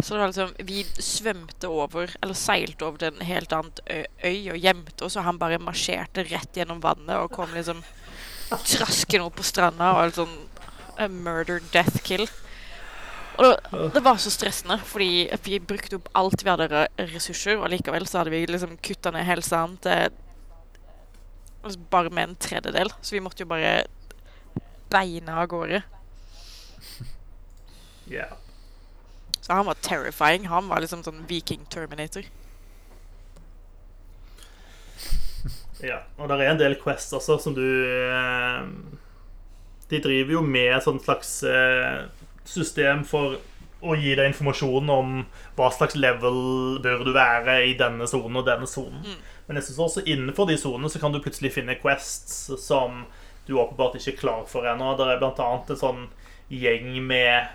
Så 0.00 0.14
det 0.14 0.20
var 0.22 0.30
liksom, 0.32 0.54
Vi 0.66 0.84
svømte 0.96 1.68
over, 1.68 2.14
eller 2.22 2.34
seilte 2.38 2.86
over 2.86 2.98
til 2.98 3.12
en 3.12 3.26
helt 3.28 3.52
annen 3.52 3.72
øy 4.24 4.50
og 4.54 4.62
gjemte 4.64 5.04
oss, 5.04 5.18
og 5.20 5.26
han 5.28 5.38
bare 5.38 5.60
marsjerte 5.60 6.24
rett 6.30 6.56
gjennom 6.56 6.80
vannet 6.80 7.18
og 7.20 7.30
kom 7.36 7.52
liksom 7.54 7.84
traskende 8.52 9.24
opp 9.26 9.36
på 9.38 9.44
stranda 9.46 9.92
og 10.00 10.16
sånn 10.16 10.32
a 11.00 11.06
murder 11.08 11.60
death 11.72 12.02
kill. 12.04 12.26
Og 13.40 13.92
det, 13.94 14.02
var 14.04 14.18
så 14.20 14.30
stressende, 14.30 14.76
fordi 14.84 15.28
vi 15.44 15.60
brukte 15.64 15.96
opp 15.96 16.10
alt 16.18 16.44
vi 16.44 16.50
hadde 16.50 16.82
ressurser, 17.14 17.56
og 17.56 17.70
likevel 17.72 18.04
så 18.06 18.20
hadde 18.20 18.34
vi 18.34 18.44
liksom 18.50 18.76
kutta 18.84 19.12
ned 19.14 19.24
helsa 19.26 19.64
til 19.82 20.12
altså 21.62 21.78
bare 21.90 22.10
med 22.10 22.28
en 22.28 22.36
tredjedel. 22.36 22.92
Så 23.00 23.16
vi 23.16 23.22
måtte 23.24 23.44
jo 23.44 23.50
bare 23.50 23.84
beine 24.92 25.34
av 25.38 25.48
gårde. 25.48 25.82
Yeah. 28.10 28.34
Så 29.40 29.52
han 29.52 29.66
var 29.66 29.74
terrifying. 29.74 30.48
Han 30.50 30.68
var 30.68 30.82
liksom 30.82 31.04
sånn 31.06 31.24
viking-terminator. 31.30 32.26
Ja, 35.82 36.02
og 36.14 36.28
det 36.30 36.38
er 36.38 36.52
en 36.52 36.60
del 36.60 36.76
quests 36.78 37.14
også 37.16 37.40
som 37.42 37.56
du 37.56 37.64
eh, 37.66 38.60
De 39.90 39.98
driver 39.98 40.36
jo 40.36 40.42
med 40.46 40.76
sånn 40.84 41.00
slags 41.02 41.40
eh, 41.42 42.04
system 42.44 43.04
for 43.08 43.38
å 43.82 43.96
gi 43.98 44.12
deg 44.14 44.28
informasjon 44.30 44.90
om 44.94 45.14
hva 45.58 45.68
slags 45.74 45.96
level 45.98 46.78
bør 46.84 47.00
du 47.06 47.12
være 47.16 47.56
i 47.66 47.72
denne 47.78 48.06
sonen 48.06 48.38
og 48.38 48.46
denne 48.46 48.68
sonen. 48.70 49.16
Men 49.48 49.58
jeg 49.58 49.66
synes 49.70 49.80
også 49.88 50.04
innenfor 50.06 50.46
de 50.46 50.54
sonene 50.60 50.90
så 50.92 51.00
kan 51.02 51.12
du 51.14 51.18
plutselig 51.22 51.50
finne 51.56 51.74
quests 51.82 52.52
som 52.62 53.04
du 53.48 53.56
åpenbart 53.58 53.96
ikke 53.98 54.12
er 54.14 54.20
klar 54.20 54.44
for 54.46 54.68
ennå. 54.70 54.92
Det 55.00 55.08
er 55.10 55.18
blant 55.18 55.40
annet 55.42 55.72
en 55.74 55.80
sånn 55.80 56.04
gjeng 56.52 56.94
med 57.08 57.50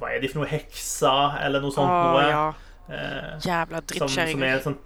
Hva 0.00 0.10
er 0.12 0.20
de 0.20 0.28
for 0.28 0.42
noe? 0.42 0.50
Hekser, 0.50 1.38
eller 1.46 1.62
noe 1.62 1.72
sånt 1.72 1.88
Å 1.88 2.10
noe. 2.10 2.26
ja. 2.28 2.42
Eh, 2.86 3.30
Jævla 3.46 3.80
som, 3.94 4.08
som 4.08 4.18
er 4.18 4.26
drittkjerringer. 4.26 4.60
sånn 4.66 4.76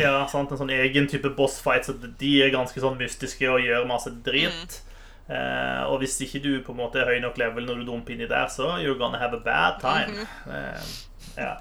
Ja, 0.00 0.26
sant, 0.30 0.50
en 0.50 0.58
sånn 0.60 0.72
egen 0.72 1.06
type 1.10 1.30
bossfight. 1.36 1.84
Så 1.86 1.94
de 2.00 2.32
er 2.42 2.50
ganske 2.54 2.80
sånn 2.80 2.96
mystiske 2.98 3.48
og 3.50 3.60
gjør 3.60 3.86
masse 3.90 4.10
drit. 4.24 4.80
Eh, 5.26 5.82
og 5.90 5.98
hvis 5.98 6.20
ikke 6.22 6.38
du 6.38 6.50
på 6.62 6.70
en 6.70 6.78
måte 6.78 7.00
er 7.02 7.08
høy 7.10 7.18
nok 7.24 7.38
level 7.40 7.64
når 7.66 7.80
du 7.80 7.86
dumper 7.88 8.14
inni 8.14 8.28
der, 8.30 8.46
så 8.52 8.76
you're 8.78 8.98
gonna 8.98 9.18
have 9.18 9.34
a 9.34 9.42
bad 9.42 9.80
time. 9.82 10.26
Eh, 10.46 10.92
ja. 11.36 11.54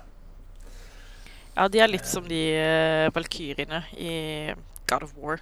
Ja, 1.55 1.67
de 1.71 1.79
er 1.79 1.87
litt 1.89 2.05
som 2.05 2.25
de 2.27 2.39
uh, 2.59 3.09
valkyrjene 3.15 3.79
i 3.95 4.11
God 4.91 5.05
of 5.07 5.13
War. 5.15 5.39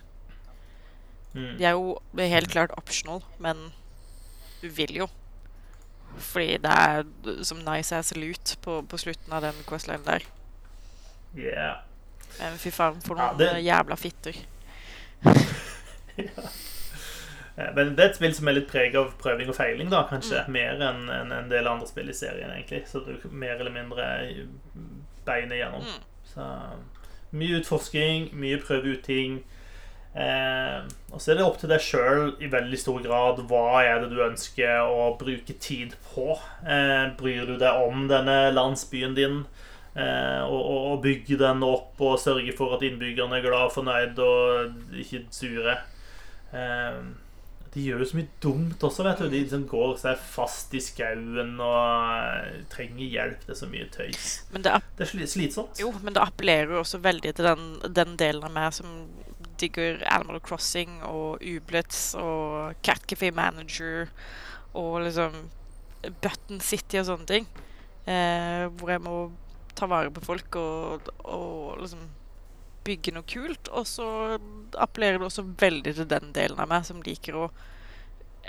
Mm. 1.34 1.56
De 1.58 1.66
er 1.66 1.74
jo 1.74 1.98
helt 2.20 2.52
klart 2.54 2.76
optional, 2.78 3.24
men 3.42 3.72
du 4.62 4.68
vil 4.70 5.00
jo 5.02 5.08
Fordi 6.14 6.60
det 6.62 6.70
er 6.70 7.08
som 7.44 7.58
nice 7.66 7.96
as 7.98 8.12
loot 8.16 8.52
på, 8.62 8.84
på 8.86 8.98
slutten 9.02 9.34
av 9.34 9.42
den 9.42 9.58
questlinen 9.66 10.06
der. 10.06 10.22
Yeah. 11.34 11.80
Men 12.38 12.60
fy 12.62 12.70
faen, 12.70 13.02
for 13.02 13.18
Ja, 13.18 13.32
noen 13.32 13.40
det- 13.42 13.64
jævla 13.66 13.98
fitter. 13.98 14.38
Eh, 16.22 16.73
Men 17.56 17.92
det 17.94 18.02
er 18.02 18.10
et 18.10 18.18
spill 18.18 18.34
som 18.34 18.48
er 18.50 18.56
litt 18.58 18.70
preget 18.72 18.98
av 18.98 19.12
prøving 19.22 19.52
og 19.52 19.58
feiling, 19.58 19.92
da, 19.94 20.04
kanskje. 20.10 20.42
Mer 20.52 20.80
enn 20.82 21.04
en, 21.14 21.34
en 21.36 21.52
del 21.52 21.70
andre 21.70 21.86
spill 21.86 22.10
i 22.10 22.16
serien, 22.18 22.50
egentlig. 22.50 22.82
Så 22.90 23.04
du 23.06 23.14
mer 23.30 23.60
eller 23.60 23.76
mindre 23.76 24.08
beinet 25.28 25.60
gjennom. 25.60 25.86
Mm. 25.86 26.00
Så 26.34 26.48
mye 27.38 27.60
utforsking, 27.60 28.32
mye 28.38 28.62
prøve 28.62 28.96
ut 28.96 29.06
ting. 29.06 29.44
Eh, 30.14 30.80
og 31.10 31.22
så 31.22 31.34
er 31.34 31.40
det 31.40 31.46
opp 31.46 31.56
til 31.58 31.72
deg 31.72 31.82
sjøl 31.82 32.36
i 32.38 32.50
veldig 32.54 32.78
stor 32.78 33.00
grad 33.02 33.40
hva 33.50 33.82
er 33.82 34.04
det 34.04 34.12
du 34.12 34.20
ønsker 34.22 34.86
å 34.86 35.14
bruke 35.20 35.56
tid 35.62 35.96
på. 36.12 36.36
Eh, 36.66 37.08
bryr 37.18 37.50
du 37.50 37.56
deg 37.58 37.86
om 37.88 38.06
denne 38.12 38.38
landsbyen 38.54 39.18
din? 39.18 39.42
Eh, 39.94 40.44
og, 40.46 40.62
og, 40.62 41.02
bygge 41.04 41.38
den 41.38 41.62
opp 41.66 42.00
og 42.02 42.22
sørge 42.22 42.54
for 42.58 42.74
at 42.74 42.86
innbyggerne 42.86 43.38
er 43.38 43.44
glad 43.46 43.68
og 43.68 43.76
fornøyd 43.76 44.22
og 44.26 44.98
ikke 45.02 45.26
sure. 45.34 45.76
Eh, 46.54 47.02
de 47.74 47.82
gjør 47.88 48.04
jo 48.04 48.06
så 48.12 48.18
mye 48.20 48.30
dumt 48.44 48.84
også, 48.86 49.04
vet 49.08 49.22
du. 49.24 49.26
De 49.32 49.40
liksom 49.42 49.64
går 49.72 49.96
seg 49.98 50.20
fast 50.30 50.74
i 50.78 50.82
skauen 50.84 51.56
og 51.58 51.78
eh, 52.14 52.60
trenger 52.70 53.08
hjelp. 53.16 53.46
Det 53.48 53.56
er 53.56 53.60
så 53.64 53.70
mye 53.72 53.88
tøys. 53.94 54.28
Men 54.54 54.66
det, 54.68 54.76
Det 55.00 55.08
er 55.08 55.26
slitsomt. 55.32 55.80
jo, 55.82 55.90
men 56.04 56.14
det 56.14 56.22
appellerer 56.22 56.76
jo 56.76 56.84
også 56.84 57.02
veldig 57.02 57.34
til 57.34 57.50
den, 57.50 57.66
den 57.98 58.16
delen 58.22 58.46
av 58.46 58.54
meg 58.54 58.74
som 58.78 59.08
digger 59.62 60.02
Animal 60.10 60.42
Crossing 60.46 61.00
og 61.08 61.42
Ublitz 61.46 62.14
og 62.20 62.74
Cat 62.86 63.04
Café 63.10 63.32
Manager 63.34 64.08
og 64.74 65.04
liksom 65.06 65.36
Button 66.22 66.60
City 66.62 67.00
og 67.00 67.06
sånne 67.10 67.30
ting. 67.30 67.46
Eh, 68.06 68.66
hvor 68.78 68.90
jeg 68.92 69.02
må 69.06 69.18
ta 69.74 69.88
vare 69.90 70.12
på 70.14 70.22
folk 70.26 70.58
og, 70.60 71.08
og 71.26 71.80
liksom 71.82 72.06
bygge 72.86 73.14
noe 73.16 73.26
kult. 73.30 73.70
Og 73.72 73.88
så 73.88 74.08
appellerer 74.82 75.20
det 75.20 75.28
også 75.28 75.46
veldig 75.60 75.96
til 76.00 76.10
den 76.10 76.32
delen 76.36 76.60
av 76.60 76.70
meg 76.72 76.88
som 76.88 77.02
liker 77.06 77.38
å 77.38 77.50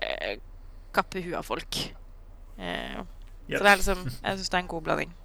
eh, 0.01 0.39
kappe 0.95 1.23
huet 1.25 1.41
av 1.41 1.47
folk. 1.49 1.81
Eh, 2.59 3.03
Yep. 3.49 3.59
Så 3.59 3.65
det 3.65 3.71
er 3.71 3.77
liksom 3.77 4.05
Jeg 4.09 4.39
syns 4.39 4.51
det 4.51 4.57
er 4.57 4.63
en 4.63 4.73
god 4.73 4.83
blanding. 4.83 5.15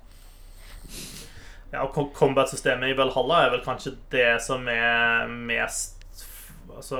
Ja, 1.69 1.83
og 1.85 2.13
Combat-systemet 2.17 2.89
i 2.89 2.95
Valhalla 2.97 3.43
er 3.45 3.51
vel 3.53 3.59
kanskje 3.61 3.91
det 4.09 4.39
som 4.41 4.63
er 4.73 5.27
mest 5.29 6.23
altså, 6.73 6.97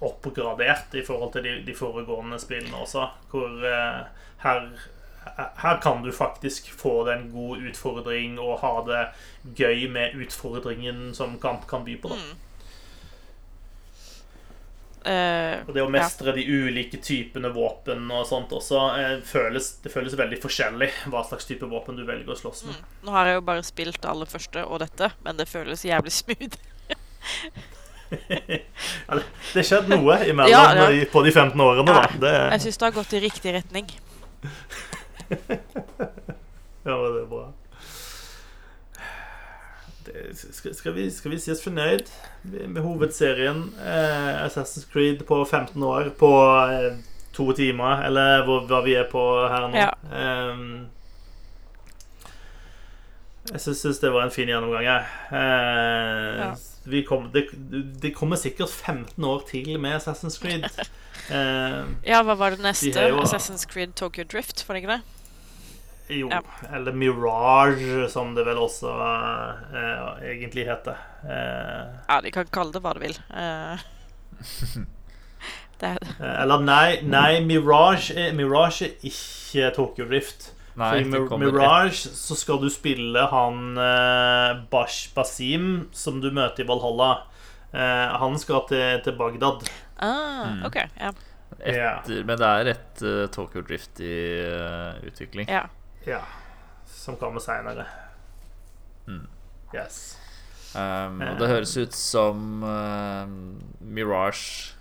oppgradert 0.00 0.96
i 0.96 1.02
forhold 1.04 1.34
til 1.34 1.44
de, 1.44 1.52
de 1.66 1.74
foregående 1.76 2.38
spillene 2.40 2.78
også. 2.80 3.10
Hvor 3.28 3.66
eh, 3.68 3.98
her, 4.40 4.64
her 5.60 5.82
kan 5.84 6.00
du 6.00 6.08
faktisk 6.16 6.72
få 6.72 6.94
deg 7.04 7.12
en 7.18 7.28
god 7.34 7.68
utfordring 7.68 8.40
og 8.40 8.62
ha 8.64 8.72
det 8.88 9.02
gøy 9.60 9.84
med 9.92 10.16
utfordringen 10.16 11.12
som 11.12 11.36
kamp 11.42 11.68
kan 11.68 11.84
by 11.84 12.00
på. 12.00 12.14
da. 12.14 12.16
Mm. 12.16 12.45
Eh, 15.06 15.60
Og 15.68 15.74
det 15.76 15.84
å 15.84 15.90
mestre 15.92 16.32
de 16.34 16.42
ulike 16.42 16.98
typene 16.98 17.52
våpen 17.54 18.08
og 18.10 18.24
sånt 18.26 18.50
også 18.56 18.80
eh, 18.98 19.12
føles, 19.22 19.68
Det 19.84 19.92
føles 19.92 20.16
veldig 20.18 20.40
forskjellig 20.42 20.88
hva 21.12 21.22
slags 21.28 21.46
type 21.46 21.68
våpen 21.70 21.94
du 22.00 22.02
velger 22.08 22.32
å 22.34 22.38
slåss 22.40 22.64
med. 22.66 22.74
mm. 22.80 22.98
Nå 23.06 23.14
har 23.14 23.30
jeg 23.30 23.38
jo 23.38 23.44
bare 23.46 23.62
spilt 23.66 24.00
det 24.02 24.10
aller 24.10 24.26
første 24.30 24.64
og 24.66 24.82
dette, 24.82 25.12
men 25.22 25.38
det 25.38 25.46
føles 25.50 25.86
jævlig 25.86 26.14
smooth. 26.16 26.58
Ja, 28.06 29.16
det, 29.18 29.24
har 29.50 29.64
skjedde 29.66 29.96
noe 29.96 30.20
imellom 30.30 30.52
Ja, 30.52 30.90
ja. 30.94 31.06
på 31.10 31.22
de 31.26 31.32
15 31.34 31.58
årene, 31.58 31.90
Ja, 31.90 32.04
da. 32.06 32.18
Det, 32.22 32.34
Jeg 32.54 32.62
syns 32.62 32.78
det 32.78 32.86
har 32.86 32.94
gått 32.94 33.14
i 33.18 33.22
riktig 33.24 33.54
retning. 33.56 33.88
Ja, 36.86 36.94
men 36.94 37.14
det 37.16 37.22
er 37.24 37.26
bra. 37.26 37.48
Skal, 40.72 40.92
vi, 40.94 41.08
skal 41.10 41.30
vi 41.32 41.38
si 41.42 41.50
oss 41.52 41.62
fornøyd 41.64 42.06
med 42.68 42.82
hovedserien 42.84 43.64
eh, 43.80 44.44
Assassin's 44.46 44.86
Creed 44.92 45.24
på 45.26 45.40
15 45.44 45.82
år 45.82 46.10
på 46.20 46.30
eh, 46.72 46.98
to 47.36 47.50
timer, 47.52 48.04
eller 48.06 48.44
hvor, 48.46 48.66
hva 48.70 48.82
vi 48.86 48.94
er 48.96 49.08
på 49.10 49.22
her 49.50 49.66
nå? 49.68 49.76
Ja. 49.76 49.90
Ehm, 50.16 50.86
jeg 53.52 53.60
syns 53.62 54.00
det 54.02 54.10
var 54.10 54.24
en 54.26 54.32
fin 54.34 54.48
gjennomgang, 54.50 54.84
jeg. 54.88 55.04
Eh, 55.30 56.40
Ja. 56.40 57.02
kom, 57.06 57.28
det, 57.34 57.44
det 58.02 58.12
kommer 58.14 58.36
sikkert 58.36 58.70
15 58.70 59.24
år 59.24 59.44
til 59.50 59.78
med 59.80 59.98
Assassin's 60.00 60.38
Creed. 60.42 60.66
Eh, 61.26 61.84
Ja, 62.06 62.20
hva 62.22 62.36
var 62.38 62.50
det 62.54 62.60
neste? 62.62 62.92
jo- 63.08 63.18
Assassin's 63.18 63.64
Creed 63.66 63.96
Tokyo 63.98 64.22
Drift, 64.30 64.60
var 64.68 64.76
det 64.76 64.82
ikke 64.84 64.92
det? 64.92 65.02
Jo, 66.08 66.28
Ja. 66.30 66.40
eller 66.72 66.92
Mirage, 66.94 68.08
som 68.12 68.34
det 68.36 68.44
vel 68.46 68.56
også 68.62 68.92
eh, 68.94 70.30
egentlig 70.32 70.66
heter. 70.68 70.96
Eh, 71.24 71.86
Ja, 72.08 72.20
de 72.22 72.30
kan 72.30 72.46
kalle 72.54 72.72
det 72.76 72.82
hva 72.84 72.92
de 72.94 73.00
vil. 73.08 73.16
Eh, 73.34 73.78
det 75.80 75.88
er 75.92 75.98
eh, 76.20 76.42
eller 76.42 76.62
nei, 76.64 77.00
nei 77.04 77.40
Mirage, 77.44 78.14
er, 78.16 78.32
Mirage 78.38 78.86
er 78.86 79.08
ikke 79.10 79.72
Tokyo 79.76 80.06
Drift. 80.08 80.52
Nei, 80.76 80.90
For 80.92 81.00
i 81.00 81.04
det 81.08 81.38
Mir 81.40 81.52
Mirage 81.54 82.10
så 82.12 82.36
skal 82.36 82.58
du 82.60 82.68
spille 82.72 83.22
han 83.32 83.78
eh, 83.80 84.58
Bash 84.72 85.08
Basim, 85.16 85.86
som 85.96 86.20
du 86.20 86.28
møter 86.36 86.64
i 86.64 86.68
Valhalla. 86.68 87.10
Eh, 87.72 88.16
han 88.20 88.36
skal 88.40 88.66
til, 88.68 89.00
til 89.04 89.16
Bagdad. 89.18 89.66
ah, 89.98 90.46
Mm. 90.46 90.60
OK. 90.68 90.76
Ja. 91.00 91.10
etter, 91.64 92.22
Men 92.28 92.36
det 92.38 92.46
er 92.46 92.68
et 92.74 93.02
uh, 93.02 93.26
Tokyo 93.32 93.62
Drift 93.64 93.98
i 94.04 94.12
uh, 94.44 95.00
utvikling. 95.08 95.48
ja. 95.48 95.64
Ja. 96.06 96.22
Som 96.86 97.16
kommer 97.20 97.42
seinere. 97.42 97.86
Mm. 99.06 99.26
Yes. 99.74 100.16
Um, 100.76 101.20
og 101.22 101.32
Eh. 101.32 101.38
det 101.40 101.48
høres 101.48 101.76
ut 101.78 101.94
som 101.96 102.62
uh, 102.66 103.26
Mirage 103.80 104.74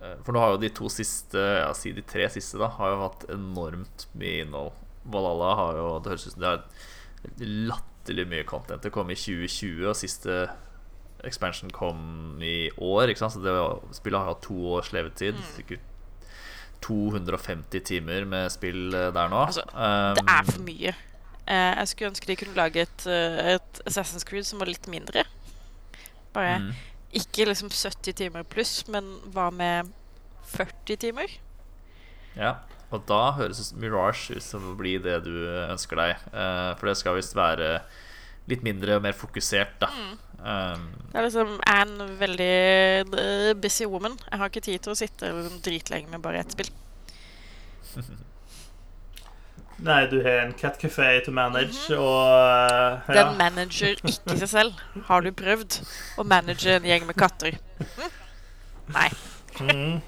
uh, 0.00 0.16
For 0.24 0.34
nå 0.34 0.40
har 0.40 0.54
jo 0.54 0.60
de 0.64 0.70
to 0.74 0.88
siste, 0.90 1.38
ja, 1.38 1.68
si 1.76 1.92
de 1.94 2.02
tre 2.02 2.26
siste, 2.32 2.58
da, 2.58 2.68
har 2.78 2.94
jo 2.94 3.02
hatt 3.04 3.26
enormt 3.30 4.06
mye 4.18 4.42
innhold. 4.44 4.72
Valhalla 5.06 5.52
har 5.60 5.78
jo 5.78 5.88
Det 6.02 6.12
høres 6.14 6.26
ut 6.26 6.34
som 6.34 6.42
de 6.42 6.50
har 6.50 6.64
latterlig 7.70 8.26
mye 8.30 8.46
content. 8.48 8.82
Det 8.82 8.92
kom 8.94 9.10
i 9.10 9.18
2020, 9.18 9.86
og 9.88 9.96
siste 9.98 10.46
expansion 11.26 11.70
kom 11.74 12.38
i 12.44 12.68
år. 12.76 13.10
Ikke 13.10 13.24
sant? 13.24 13.34
Så 13.34 13.42
det 13.42 13.54
spillet 13.96 14.20
har 14.20 14.34
hatt 14.34 14.44
to 14.46 14.56
års 14.76 14.92
levetid. 14.94 15.38
Mm. 15.38 15.46
Sikkert 15.56 15.92
250 16.86 17.84
timer 17.86 18.24
med 18.28 18.48
spill 18.54 18.88
uh, 18.94 19.10
der 19.14 19.28
nå. 19.32 19.44
Altså, 19.48 19.66
Um, 19.74 20.16
Det 20.16 20.24
er 20.24 20.48
for 20.48 20.62
mye. 20.64 20.94
Eh, 21.46 21.72
jeg 21.78 21.88
skulle 21.88 22.10
ønske 22.10 22.26
de 22.26 22.36
kunne 22.40 22.58
lage 22.58 22.82
et, 22.82 23.06
eh, 23.06 23.54
et 23.54 23.80
Assassin's 23.86 24.26
Creed 24.26 24.46
som 24.48 24.58
var 24.58 24.66
litt 24.66 24.88
mindre. 24.90 25.22
Bare 26.34 26.58
mm. 26.58 26.72
ikke 27.22 27.46
liksom 27.46 27.70
70 27.70 28.16
timer 28.18 28.42
pluss, 28.42 28.80
men 28.90 29.20
hva 29.30 29.52
med 29.54 29.92
40 30.50 30.98
timer? 31.04 31.36
Ja, 32.34 32.56
og 32.90 33.06
da 33.06 33.30
høres 33.38 33.70
Mirage 33.78 34.34
ut 34.34 34.42
som 34.42 34.72
å 34.72 34.74
bli 34.78 34.96
det 35.02 35.20
du 35.24 35.34
ønsker 35.46 36.02
deg. 36.02 36.26
Eh, 36.34 36.72
for 36.80 36.90
det 36.90 36.96
skal 36.98 37.18
visst 37.20 37.38
være 37.38 37.78
litt 38.50 38.62
mindre 38.66 38.96
og 38.98 39.04
mer 39.06 39.16
fokusert, 39.16 39.76
da. 39.82 39.90
Um, 40.46 40.86
Det 41.10 41.18
er 41.18 41.24
liksom 41.26 41.56
en 41.66 41.94
veldig 42.20 42.52
eh, 43.18 43.54
busy 43.58 43.88
woman. 43.90 44.18
Jeg 44.30 44.38
har 44.38 44.52
ikke 44.52 44.66
tid 44.68 44.84
til 44.84 44.92
å 44.92 44.98
sitte 44.98 45.32
dritlenge 45.64 46.12
med 46.12 46.22
bare 46.22 46.44
ett 46.44 46.54
spill. 46.54 46.70
Nei, 49.86 50.06
du 50.08 50.22
har 50.24 50.46
en 50.46 50.54
cat 50.56 50.78
café 50.80 51.18
to 51.24 51.32
manage, 51.36 51.92
og 51.92 52.22
uh, 52.24 53.02
ja. 53.10 53.16
Den 53.18 53.36
manager 53.42 53.98
ikke 53.98 54.38
seg 54.40 54.48
selv. 54.48 54.84
Har 55.08 55.24
du 55.24 55.32
prøvd 55.36 55.80
å 56.16 56.24
manage 56.24 56.78
en 56.78 56.86
gjeng 56.88 57.04
med 57.08 57.18
katter? 57.18 57.58
Nei. 58.96 59.10
Mm. 59.60 60.00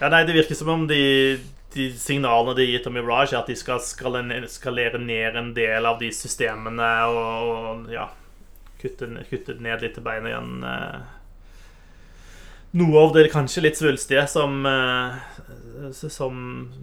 Ja, 0.00 0.10
nei, 0.12 0.24
det 0.28 0.34
virker 0.36 0.56
som 0.58 0.68
om 0.72 0.82
de, 0.88 1.00
de 1.74 1.88
signalene 1.98 2.54
de 2.56 2.66
gir 2.66 2.78
gitt 2.78 2.86
om 2.90 2.94
Mirage, 2.96 3.34
er 3.34 3.42
at 3.42 3.50
de 3.50 3.56
skal 3.58 3.82
skalere 3.82 5.00
ned 5.02 5.36
en 5.40 5.52
del 5.56 5.88
av 5.88 5.98
de 6.00 6.10
systemene 6.14 6.92
og 7.10 7.90
ja, 7.92 8.08
kutte, 8.80 9.10
kutte 9.30 9.58
ned 9.62 9.84
litt 9.84 9.98
til 9.98 10.06
beina 10.06 10.32
igjen. 10.32 10.56
eh. 10.70 11.12
Noe 12.74 13.04
av 13.04 13.12
det 13.14 13.28
kanskje 13.30 13.62
litt 13.62 13.78
svulstige 13.78 14.24
som, 14.26 14.64
eh, 14.66 15.92
som 15.92 16.38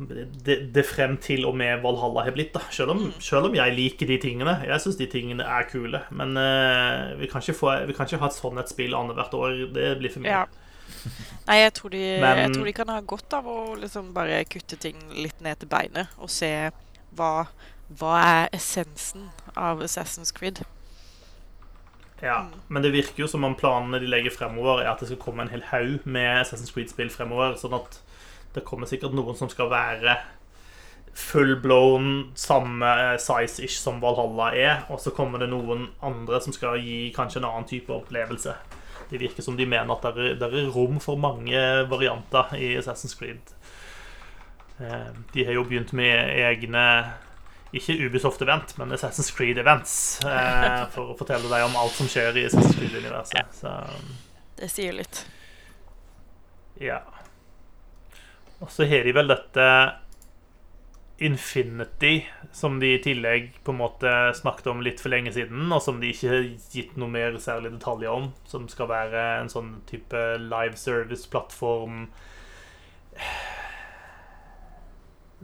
det, 0.08 0.56
det 0.72 0.86
frem 0.88 1.18
til 1.20 1.44
og 1.50 1.58
med 1.60 1.82
Valhalla 1.84 2.24
har 2.24 2.32
blitt. 2.32 2.54
da 2.56 2.62
Selv 2.72 2.94
om, 2.94 3.02
selv 3.20 3.50
om 3.50 3.58
jeg 3.58 3.76
liker 3.76 4.08
de 4.08 4.18
tingene. 4.24 4.54
Jeg 4.70 4.80
syns 4.80 5.00
de 5.02 5.10
tingene 5.12 5.44
er 5.44 5.68
kule. 5.68 6.00
Men 6.16 6.40
eh, 6.40 7.12
vi, 7.20 7.28
kan 7.28 7.44
ikke 7.44 7.60
få, 7.60 7.74
vi 7.90 7.98
kan 7.98 8.08
ikke 8.08 8.22
ha 8.24 8.32
et 8.32 8.40
sånn 8.40 8.64
et 8.64 8.72
spill 8.72 8.96
annethvert 8.96 9.36
år. 9.36 9.58
Det 9.76 9.90
blir 10.00 10.16
for 10.16 10.24
mye. 10.24 10.32
Ja. 10.32 10.61
Nei, 11.48 11.58
jeg 11.62 11.74
tror, 11.78 11.94
de, 11.94 12.02
jeg 12.22 12.52
tror 12.54 12.68
de 12.70 12.74
kan 12.78 12.92
ha 12.94 13.00
godt 13.02 13.34
av 13.38 13.48
å 13.50 13.58
liksom 13.80 14.12
bare 14.16 14.44
kutte 14.50 14.78
ting 14.80 15.00
litt 15.18 15.42
ned 15.42 15.62
til 15.62 15.72
beinet 15.72 16.12
og 16.22 16.30
se 16.32 16.52
hva, 17.18 17.32
hva 18.00 18.14
er 18.22 18.54
essensen 18.56 19.30
av 19.58 19.82
Assassin's 19.84 20.34
Creed. 20.36 20.62
Ja, 22.22 22.46
Men 22.68 22.84
det 22.86 22.94
virker 22.94 23.24
jo 23.24 23.28
som 23.28 23.44
om 23.44 23.58
planene 23.58 24.00
de 24.00 24.10
legger 24.10 24.34
fremover, 24.36 24.84
er 24.84 24.92
at 24.92 25.02
det 25.02 25.10
skal 25.10 25.22
komme 25.24 25.42
en 25.42 25.50
hel 25.50 25.64
haug 25.72 26.06
med 26.06 26.44
Assassin's 26.44 26.74
Creed-spill 26.74 27.10
fremover. 27.10 27.58
Sånn 27.58 27.76
at 27.78 28.02
Det 28.52 28.66
kommer 28.68 28.84
sikkert 28.84 29.14
noen 29.16 29.38
som 29.40 29.48
skal 29.48 29.70
være 29.72 30.18
full 31.16 31.54
blown 31.64 32.32
samme 32.36 33.18
size-ish 33.20 33.78
som 33.80 34.02
Valhalla 34.04 34.50
er, 34.56 34.82
og 34.92 35.00
så 35.00 35.14
kommer 35.16 35.40
det 35.40 35.48
noen 35.52 35.88
andre 36.04 36.42
som 36.44 36.52
skal 36.52 36.80
gi 36.84 37.14
kanskje 37.16 37.40
en 37.40 37.48
annen 37.48 37.68
type 37.70 37.94
opplevelse. 37.96 38.56
Det 39.12 39.20
virker 39.20 39.44
som 39.44 39.58
de 39.60 39.66
mener 39.68 39.92
at 39.92 40.06
det 40.16 40.24
er, 40.32 40.36
det 40.40 40.48
er 40.48 40.70
rom 40.72 41.00
for 41.04 41.20
mange 41.20 41.60
varianter 41.92 42.54
i 42.56 42.72
Assassin's 42.80 43.14
Creed. 43.20 43.52
Eh, 44.80 45.12
De 45.34 45.44
har 45.46 45.54
jo 45.58 45.66
begynt 45.68 45.92
med 45.94 46.32
egne 46.40 46.86
ikke 47.76 47.96
Ubisoft-event, 48.08 48.74
men 48.80 48.92
Assassin's 48.96 49.30
Creed-events. 49.36 49.94
Eh, 50.28 50.82
for 50.96 51.12
å 51.14 51.18
fortelle 51.20 51.48
deg 51.52 51.64
om 51.68 51.76
alt 51.80 51.96
som 51.96 52.08
skjer 52.12 52.36
i 52.40 52.46
Assassin's 52.48 52.76
Creed-universet. 52.80 53.62
Det 54.60 54.68
sier 54.72 54.94
litt. 54.98 55.26
ja. 56.80 57.02
Og 58.62 58.70
så 58.70 58.86
har 58.86 59.04
de 59.08 59.12
vel 59.16 59.28
dette 59.32 59.64
Infinity, 61.22 62.26
som 62.52 62.80
de 62.82 62.96
i 62.96 63.02
tillegg 63.02 63.52
på 63.62 63.76
en 63.76 63.78
måte 63.78 64.10
snakket 64.34 64.72
om 64.72 64.80
litt 64.82 65.02
for 65.04 65.14
lenge 65.14 65.30
siden, 65.36 65.68
og 65.70 65.84
som 65.86 66.00
de 66.02 66.10
ikke 66.10 66.32
har 66.32 66.48
gitt 66.74 66.96
noe 66.98 67.14
mer 67.14 67.38
særlig 67.38 67.76
detaljer 67.76 68.10
om. 68.10 68.32
Som 68.50 68.66
skal 68.72 68.90
være 68.90 69.26
en 69.44 69.52
sånn 69.54 69.76
type 69.90 70.24
live 70.42 70.80
service-plattform 70.82 72.08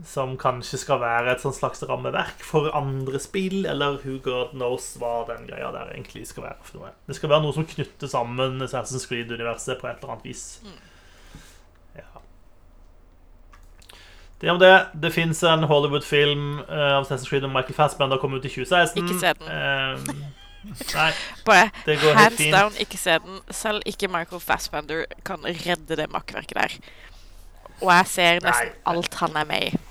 Som 0.06 0.36
kanskje 0.38 0.78
skal 0.82 1.00
være 1.02 1.32
et 1.32 1.42
sånn 1.42 1.54
slags 1.54 1.82
rammeverk 1.86 2.42
for 2.46 2.70
andre 2.74 3.18
spill, 3.22 3.64
eller 3.66 4.00
who 4.02 4.18
god 4.22 4.54
knows 4.54 4.92
hva 4.98 5.24
den 5.30 5.46
greia 5.46 5.70
der 5.74 5.94
egentlig 5.94 6.26
skal 6.30 6.48
være. 6.48 6.62
for 6.62 6.82
noe. 6.82 6.92
Det 7.06 7.18
skal 7.18 7.30
være 7.36 7.46
noe 7.46 7.54
som 7.54 7.66
knytter 7.66 8.10
sammen 8.10 8.62
Assassin's 8.66 9.06
Creed-universet 9.10 9.78
på 9.78 9.90
et 9.90 9.98
eller 10.02 10.18
annet 10.18 10.30
vis. 10.30 10.46
Ja. 10.66 10.87
Det 14.40 14.50
om 14.50 14.58
det. 14.60 14.86
Det 15.02 15.10
fins 15.12 15.42
en 15.42 15.64
Hollywood-film 15.66 16.60
uh, 16.68 16.74
av 16.96 17.04
Assassin's 17.04 17.28
Creed 17.28 17.44
og 17.44 17.50
Michael 17.50 17.74
Fassbender 17.74 18.20
kom 18.22 18.36
ut 18.36 18.44
i 18.44 18.52
2016. 18.52 19.02
Ikke 19.02 19.18
se 19.18 19.32
den. 19.40 19.48
Eh, 19.50 20.14
nei, 20.94 21.08
Bare 21.48 21.70
det 21.86 21.96
går 21.98 22.12
helt 22.12 22.20
hands 22.20 22.36
fint. 22.42 22.54
down, 22.54 22.78
ikke 22.78 23.00
se 23.02 23.16
den. 23.24 23.40
Selv 23.50 23.82
ikke 23.86 24.10
Michael 24.12 24.40
Fassbender 24.44 25.04
kan 25.26 25.42
redde 25.44 25.98
det 25.98 26.06
makkverket 26.14 26.54
der. 26.60 26.76
Og 27.80 27.90
jeg 27.94 28.06
ser 28.10 28.40
nesten 28.42 28.70
Nei. 28.70 28.82
alt 28.94 29.18
han 29.22 29.36
er 29.42 29.50
med 29.50 29.68
i. 29.72 29.82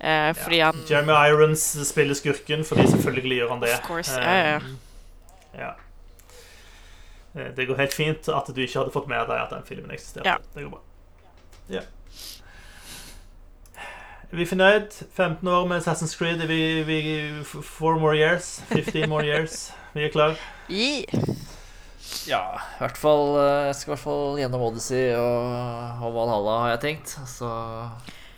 Uh, 0.00 0.32
fordi 0.40 0.58
han 0.64 0.82
Jeremy 0.88 1.12
Irons 1.28 1.62
spiller 1.84 2.14
skurken, 2.16 2.64
fordi 2.64 2.86
selvfølgelig 2.88 3.36
gjør 3.42 3.50
han 3.54 3.62
det. 3.62 3.72
Of 3.78 3.86
course, 3.86 4.14
ja, 4.16 4.34
ja. 4.38 4.56
Eh, 4.56 5.60
ja. 5.60 5.70
Eh, 7.36 7.50
Det 7.56 7.66
går 7.68 7.76
helt 7.76 7.94
fint 7.94 8.28
at 8.28 8.48
du 8.56 8.60
ikke 8.62 8.78
hadde 8.78 8.94
fått 8.94 9.08
med 9.10 9.26
deg 9.28 9.42
at 9.42 9.50
den 9.54 9.66
filmen 9.68 9.90
eksisterte. 9.94 10.26
Ja. 10.28 10.36
Det 10.54 10.64
går 10.64 10.70
bra. 10.70 10.80
Ja. 11.70 11.82
Er 14.30 14.36
vi 14.38 14.44
fornøyd? 14.46 14.90
15 15.16 15.48
år 15.48 15.66
med 15.66 15.80
Assassin's 15.80 16.14
Creed. 16.18 16.40
Er 16.40 16.46
vi, 16.46 16.82
vi, 16.86 16.98
four 17.62 17.98
more 17.98 18.16
years? 18.16 18.60
15 18.68 19.08
more 19.08 19.24
years? 19.26 19.72
Vi 19.94 20.04
er 20.04 20.12
klar? 20.12 20.36
Yeah. 20.70 21.34
Ja, 22.28 22.42
i 22.54 22.78
hvert 22.78 22.98
fall 22.98 23.36
eh, 23.38 23.66
Jeg 23.66 23.74
skal 23.74 23.90
i 23.90 23.92
hvert 23.94 24.02
fall 24.04 24.38
gjennom 24.38 24.62
Odyssey 24.66 25.10
og, 25.18 25.50
og 26.06 26.14
Valhalla, 26.14 26.54
har 26.62 26.70
jeg 26.76 26.80
tenkt. 26.84 27.14
Så 27.30 27.50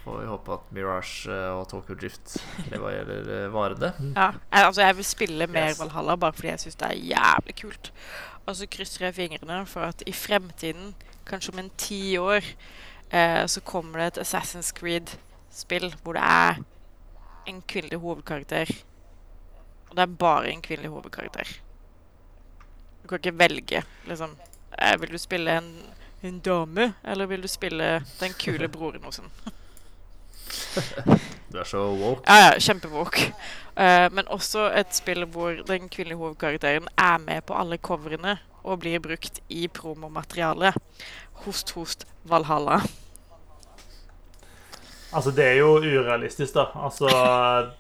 får 0.05 0.19
vi 0.23 0.27
håpe 0.31 0.57
at 0.57 0.73
Mirage 0.75 1.29
eh, 1.33 1.51
og 1.59 1.69
Tokyo 1.71 1.97
Drift 2.01 2.39
leverer 2.73 3.29
eh, 3.45 3.47
varene. 3.53 3.93
ja. 4.17 4.31
Jeg, 4.53 4.67
altså, 4.67 4.83
jeg 4.83 4.97
vil 4.97 5.05
spille 5.05 5.47
mer 5.47 5.69
Yes. 5.75 5.81
Valhalla 5.81 6.17
bare 6.17 6.33
fordi 6.33 6.49
jeg 6.55 6.61
syns 6.65 6.81
det 6.81 6.89
er 6.89 7.03
jævlig 7.13 7.57
kult. 7.63 7.93
Og 8.47 8.57
så 8.57 8.67
krysser 8.67 9.05
jeg 9.11 9.15
fingrene 9.21 9.67
for 9.67 9.81
at 9.93 10.03
i 10.07 10.13
fremtiden, 10.13 10.95
kanskje 11.29 11.53
om 11.53 11.59
en 11.63 11.71
ti 11.79 12.17
år, 12.19 12.41
eh, 13.13 13.45
så 13.47 13.61
kommer 13.61 13.99
det 14.01 14.07
et 14.17 14.25
Assassin's 14.25 14.73
Creed-spill 15.53 15.95
hvor 16.03 16.13
det 16.17 16.23
er 16.23 16.63
en 17.47 17.63
kvinnelig 17.69 17.99
hovedkarakter. 17.99 18.71
Og 19.91 19.97
det 19.97 20.03
er 20.03 20.07
bare 20.07 20.51
en 20.51 20.63
kvinnelig 20.63 20.91
hovedkarakter. 20.91 21.61
Du 23.03 23.09
kan 23.09 23.19
ikke 23.19 23.39
velge, 23.39 23.83
liksom. 24.07 24.37
Eh, 24.79 25.01
vil 25.01 25.13
du 25.13 25.19
spille 25.19 25.59
en, 25.59 25.73
en 26.23 26.41
dame, 26.41 26.95
eller 27.05 27.27
vil 27.27 27.43
du 27.43 27.49
spille 27.49 28.05
den 28.21 28.33
kule 28.33 28.69
broren 28.77 29.05
hos 29.05 29.19
en? 29.19 29.31
Du 31.53 31.59
er 31.59 31.65
så 31.65 31.79
woke. 31.79 32.23
Ja, 32.27 32.35
ja, 32.47 32.59
kjempewoke. 32.59 33.35
Eh, 33.77 34.13
men 34.13 34.29
også 34.29 34.71
et 34.73 34.95
spill 34.97 35.25
hvor 35.25 35.51
den 35.69 35.89
kvinnelige 35.89 36.17
hovedkarakteren 36.17 36.89
er 36.97 37.19
med 37.19 37.43
på 37.43 37.55
alle 37.55 37.77
coverene 37.77 38.39
og 38.65 38.81
blir 38.81 38.99
brukt 38.99 39.41
i 39.49 39.69
promomaterialet. 39.69 40.75
Host, 41.45 41.71
host, 41.77 42.07
Valhalla. 42.25 42.81
Altså, 45.13 45.31
det 45.31 45.45
er 45.45 45.59
jo 45.61 45.75
urealistisk, 45.77 46.55
da. 46.55 46.65
Altså, 46.85 47.09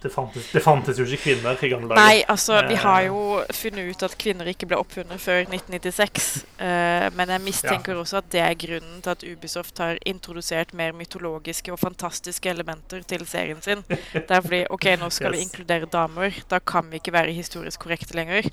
det 0.03 0.13
fantes, 0.13 0.51
det 0.53 0.63
fantes 0.63 0.99
jo 0.99 1.05
ikke 1.05 1.23
kvinner 1.23 1.57
i 1.65 1.69
gamle 1.73 1.89
dager. 1.89 2.03
Nei, 2.03 2.23
altså, 2.29 2.59
vi 2.69 2.75
har 2.75 3.01
Eh. 3.01 3.07
jo 3.07 3.45
funnet 3.53 3.91
ut 3.91 4.03
at 4.03 4.17
kvinner 4.19 4.51
ikke 4.53 4.67
ble 4.69 4.77
oppfunnet 4.77 5.21
før 5.21 5.41
1996. 5.47 6.45
Uh, 6.61 7.09
men 7.17 7.29
jeg 7.33 7.41
mistenker 7.41 7.97
også 7.97 8.21
at 8.21 8.29
det 8.33 8.41
er 8.41 8.55
grunnen 8.55 9.01
til 9.03 9.11
at 9.11 9.25
Ubisoft 9.33 9.79
har 9.79 9.99
introdusert 10.07 10.75
mer 10.75 10.93
mytologiske 10.93 11.73
og 11.73 11.79
fantastiske 11.81 12.51
elementer 12.51 13.03
til 13.09 13.27
serien 13.27 13.63
sin. 13.63 13.85
Det 13.89 14.31
er 14.31 14.41
fordi 14.41 14.65
OK, 14.71 14.85
nå 15.01 15.09
skal 15.11 15.33
vi 15.33 15.43
inkludere 15.47 15.89
damer. 15.93 16.31
Da 16.51 16.59
kan 16.59 16.91
vi 16.91 17.01
ikke 17.01 17.13
være 17.13 17.33
historisk 17.33 17.81
korrekte 17.81 18.15
lenger. 18.15 18.51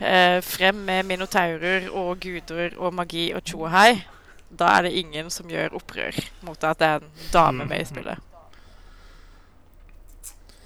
Uh, 0.00 0.38
frem 0.42 0.74
med 0.74 1.02
minotaurer 1.10 1.90
og 1.90 2.20
guder 2.20 2.70
og 2.78 2.94
magi 2.94 3.32
og 3.34 3.42
tjo 3.44 3.60
og 3.66 3.70
hei. 3.74 4.02
Da 4.52 4.68
er 4.78 4.82
det 4.88 4.92
ingen 5.00 5.30
som 5.32 5.48
gjør 5.48 5.72
opprør 5.78 6.18
mot 6.44 6.64
at 6.68 6.78
det 6.82 6.88
er 6.88 7.00
en 7.00 7.10
dame 7.32 7.64
med 7.64 7.80
i 7.80 7.84
spillet. 7.88 8.18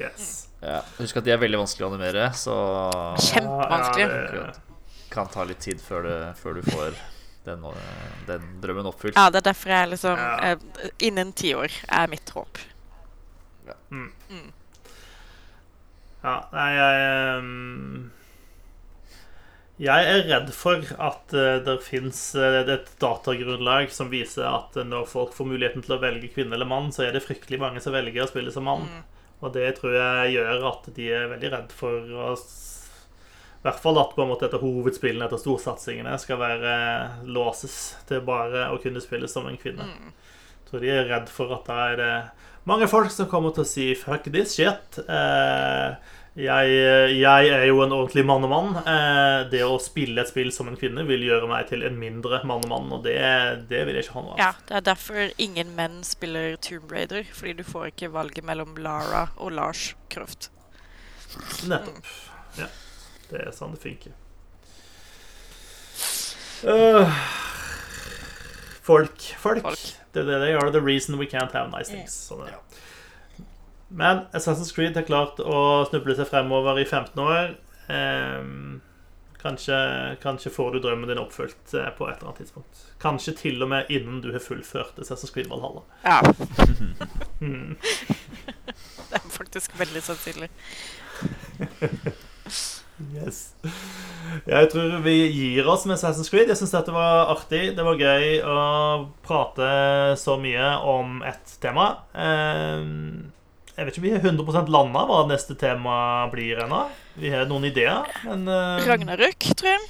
Yes. 0.00 0.48
Ja, 0.60 0.80
husk 0.98 1.16
at 1.16 1.24
de 1.24 1.30
er 1.32 1.38
veldig 1.40 1.60
vanskelig 1.62 1.86
å 1.86 1.90
animere, 1.94 2.26
så 2.36 2.54
Kjempevanskelig. 3.22 4.08
Ja, 4.08 4.46
det- 4.50 4.62
kan 5.10 5.28
ta 5.32 5.44
litt 5.48 5.60
tid 5.64 5.78
før, 5.80 6.02
du, 6.02 6.14
før 6.42 6.54
du 6.58 6.62
får 6.66 6.96
den, 7.46 7.62
den 8.26 8.42
drømmen 8.60 8.88
oppfylt. 8.90 9.14
Ja, 9.16 9.30
det 9.30 9.38
er 9.40 9.52
derfor 9.52 9.70
jeg 9.72 9.88
liksom 9.94 10.18
Ja. 10.18 10.52
eh, 10.52 10.90
Innen 11.06 11.32
ti 11.32 11.54
år 11.54 11.70
er 11.88 12.06
mitt 12.08 12.28
håp. 12.34 12.58
Ja, 16.26 16.34
nei, 16.52 16.70
jeg 16.74 17.02
ehm, 17.38 18.10
Jeg 19.76 20.08
er 20.08 20.22
redd 20.24 20.52
for 20.56 20.80
at 20.80 21.34
uh, 21.36 21.58
det 21.60 21.74
fins 21.84 22.20
et 22.40 22.86
datagrunnlag 23.02 23.90
som 23.92 24.08
viser 24.08 24.46
at 24.48 24.78
eh, 24.80 24.86
når 24.88 25.04
folk 25.10 25.34
får 25.36 25.50
muligheten 25.50 25.84
til 25.84 25.98
å 25.98 26.00
velge 26.00 26.30
kvinne 26.32 26.56
eller 26.56 26.68
mann, 26.68 26.88
så 26.96 27.04
er 27.04 27.12
det 27.12 27.24
fryktelig 27.26 27.60
mange 27.60 27.82
som 27.84 27.92
velger 27.92 28.24
å 28.24 28.30
spille 28.30 28.54
som 28.54 28.64
mann. 28.64 28.86
Og 29.44 29.52
det 29.52 29.74
tror 29.76 29.92
jeg 29.92 30.32
gjør 30.38 30.64
at 30.70 30.88
de 30.96 31.10
er 31.12 31.28
veldig 31.34 31.50
redd 31.52 31.74
for 31.76 32.08
å 32.08 32.30
I 32.32 33.66
hvert 33.66 33.82
fall 33.82 34.00
at 34.00 34.16
på 34.16 34.24
en 34.24 34.30
måte 34.32 34.48
etter 34.48 34.64
hovedspillene 34.64 35.28
etter 35.28 35.42
storsatsingene 35.42 36.16
skal 36.22 36.40
være 36.40 36.72
låses 37.28 37.76
til 38.08 38.24
bare 38.24 38.70
å 38.72 38.80
kunne 38.80 39.04
spille 39.04 39.28
som 39.28 39.44
en 39.50 39.60
kvinne. 39.60 39.90
Jeg 39.92 40.70
tror 40.70 40.86
de 40.86 40.94
er 40.94 41.10
redd 41.10 41.28
for 41.28 41.52
at 41.52 41.68
da 41.68 41.82
er 41.90 42.00
det 42.00 42.12
mange 42.66 42.88
folk 42.90 43.12
som 43.12 43.28
kommer 43.30 43.52
til 43.54 43.62
å 43.62 43.68
si 43.68 43.94
'fuck 43.94 44.24
this 44.32 44.56
shit'. 44.56 44.98
Eh, 45.04 45.94
jeg, 46.36 46.72
jeg 47.16 47.48
er 47.48 47.62
jo 47.64 47.78
en 47.80 47.94
ordentlig 47.96 48.24
mannemann. 48.28 48.74
Eh, 48.82 49.46
det 49.48 49.62
å 49.64 49.78
spille 49.80 50.20
et 50.20 50.28
spill 50.28 50.50
som 50.52 50.68
en 50.68 50.76
kvinne 50.76 51.06
vil 51.08 51.24
gjøre 51.24 51.48
meg 51.48 51.70
til 51.70 51.84
en 51.86 51.96
mindre 51.96 52.42
mannemann, 52.44 52.90
og 52.92 53.06
det, 53.06 53.16
det 53.70 53.86
vil 53.88 53.96
jeg 53.96 54.04
ikke 54.04 54.18
ha 54.18 54.24
noe 54.26 54.34
av. 54.34 54.42
Ja, 54.42 54.50
Det 54.68 54.76
er 54.76 54.84
derfor 54.90 55.32
ingen 55.40 55.72
menn 55.78 56.02
spiller 56.04 56.58
Tomb 56.60 56.92
Raider. 56.92 57.24
Fordi 57.32 57.56
du 57.56 57.64
får 57.64 57.88
ikke 57.94 58.12
valget 58.12 58.44
mellom 58.44 58.76
Lara 58.76 59.30
og 59.36 59.56
Lars 59.56 59.94
Croft. 60.12 60.50
Nettopp. 61.68 62.04
Ja. 62.60 62.68
Det 63.30 63.40
er 63.42 63.56
sånn 63.56 63.72
det 63.74 63.82
funker. 63.82 64.12
Uh, 66.66 67.08
folk. 68.84 69.32
Folk. 69.40 69.64
Folk. 69.64 69.88
Det 70.12 70.22
er 70.22 70.28
det 70.28 70.38
they 70.44 70.54
are 70.56 70.70
the 70.72 70.80
reason 70.80 71.18
we 71.18 71.26
can't 71.26 71.52
have 71.56 71.72
nice 71.72 71.88
things. 71.92 72.12
Sånn 72.28 72.44
er 72.44 72.54
det. 72.54 72.84
Men 73.88 74.24
Assassin's 74.34 74.72
Creed 74.74 74.96
har 74.98 75.06
klart 75.06 75.38
å 75.40 75.84
snuble 75.90 76.16
seg 76.18 76.28
fremover 76.30 76.80
i 76.82 76.84
15 76.88 77.22
år. 77.22 77.54
Ehm, 77.92 78.80
kanskje, 79.42 79.76
kanskje 80.22 80.50
får 80.50 80.72
du 80.74 80.80
drømmen 80.82 81.08
din 81.10 81.20
oppfylt 81.22 81.74
eh, 81.74 81.90
på 81.94 82.08
et 82.08 82.16
eller 82.16 82.32
annet 82.32 82.40
tidspunkt. 82.42 82.82
Kanskje 83.02 83.36
til 83.38 83.62
og 83.62 83.70
med 83.70 83.90
innen 83.94 84.18
du 84.24 84.32
har 84.34 84.42
fullført 84.42 84.98
Assassin's 84.98 85.32
Creed 85.34 85.50
Valhalla. 85.52 85.84
Ja, 86.04 86.20
Mm. 87.40 87.76
det 89.10 89.18
er 89.20 89.28
faktisk 89.30 89.78
veldig 89.78 90.02
sannsynlig. 90.02 90.48
Yes. 93.12 93.52
Jeg 94.48 94.70
tror 94.72 94.94
vi 95.04 95.14
gir 95.28 95.66
oss 95.68 95.84
med 95.86 95.98
Assassin's 95.98 96.30
Creed. 96.32 96.48
Jeg 96.48 96.56
syns 96.58 96.72
dette 96.72 96.94
var 96.94 97.28
artig. 97.34 97.74
Det 97.76 97.84
var 97.84 98.00
gøy 98.00 98.38
å 98.40 98.58
prate 99.26 99.68
så 100.20 100.38
mye 100.40 100.70
om 100.88 101.20
ett 101.28 101.58
tema. 101.62 101.90
Jeg 103.76 103.84
vet 103.84 103.92
ikke 103.92 104.02
om 104.02 104.06
vi 104.06 104.14
er 104.16 104.24
100% 104.24 104.72
landa 104.72 105.02
hva 105.04 105.18
neste 105.28 105.54
tema 105.60 105.96
blir 106.32 106.62
ennå. 106.64 106.86
Vi 107.20 107.28
har 107.32 107.44
noen 107.50 107.68
ideer, 107.68 108.08
men 108.24 108.48
uh, 108.48 108.80
Ragnarøk, 108.86 109.50
tror 109.52 109.74
jeg. 109.74 109.84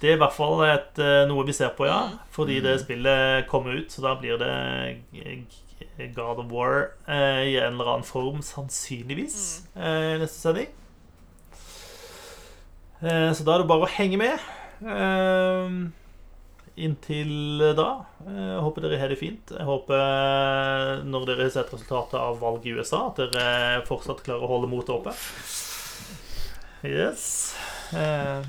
Det 0.00 0.12
er 0.12 0.16
i 0.16 0.20
hvert 0.22 0.36
fall 0.36 0.62
et, 0.62 0.98
eh, 1.02 1.24
noe 1.26 1.42
vi 1.44 1.52
ser 1.56 1.72
på, 1.74 1.88
ja. 1.88 2.04
Mm. 2.06 2.18
Fordi 2.30 2.60
det 2.62 2.76
spillet 2.84 3.48
kommer 3.50 3.80
ut, 3.80 3.90
så 3.90 4.04
da 4.04 4.12
blir 4.20 4.38
det 4.38 6.12
God 6.14 6.44
of 6.44 6.52
War 6.54 6.92
uh, 7.08 7.42
i 7.42 7.58
en 7.58 7.74
eller 7.74 7.96
annen 7.96 8.06
form, 8.06 8.38
sannsynligvis, 8.46 9.40
uh, 9.74 10.22
neste 10.22 10.38
sending. 10.38 10.70
Eh, 13.00 13.32
så 13.32 13.44
da 13.46 13.54
er 13.54 13.62
det 13.62 13.70
bare 13.70 13.86
å 13.86 13.92
henge 13.92 14.18
med. 14.18 14.46
Eh, 14.82 15.74
inntil 16.84 17.62
da. 17.76 17.88
eh, 18.26 18.38
Jeg 18.54 18.62
håper 18.64 18.84
dere 18.86 19.00
har 19.00 19.08
det 19.12 19.18
fint. 19.20 19.50
Jeg 19.54 19.66
håper 19.66 19.98
eh, 19.98 21.02
når 21.08 21.26
dere 21.30 21.46
har 21.48 21.52
sett 21.56 21.72
resultatet 21.74 22.14
av 22.20 22.38
valget 22.42 22.66
i 22.70 22.76
USA, 22.78 23.04
at 23.10 23.20
dere 23.22 23.82
fortsatt 23.88 24.22
klarer 24.26 24.46
å 24.46 24.52
holde 24.54 24.70
motet 24.70 24.94
oppe. 24.96 25.14
Yes. 26.86 27.54
Eh, 27.92 28.42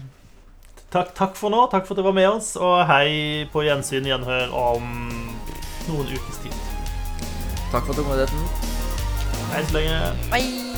takk, 0.94 1.14
takk 1.18 1.36
for 1.40 1.50
nå. 1.54 1.64
Takk 1.72 1.88
for 1.88 1.96
at 1.96 2.02
dere 2.04 2.10
var 2.12 2.18
med 2.22 2.30
oss. 2.30 2.54
Og 2.62 2.84
hei 2.90 3.48
på 3.54 3.66
gjensyn 3.66 4.06
gjenhør 4.10 4.54
om 4.54 4.90
noen 5.90 6.14
ukes 6.16 6.42
tid. 6.46 6.58
Takk 7.74 7.86
for 7.90 7.94
tålmodigheten. 7.98 8.50
Hei 9.54 9.64
så 9.66 9.80
lenge. 9.80 10.02
Bye! 10.34 10.69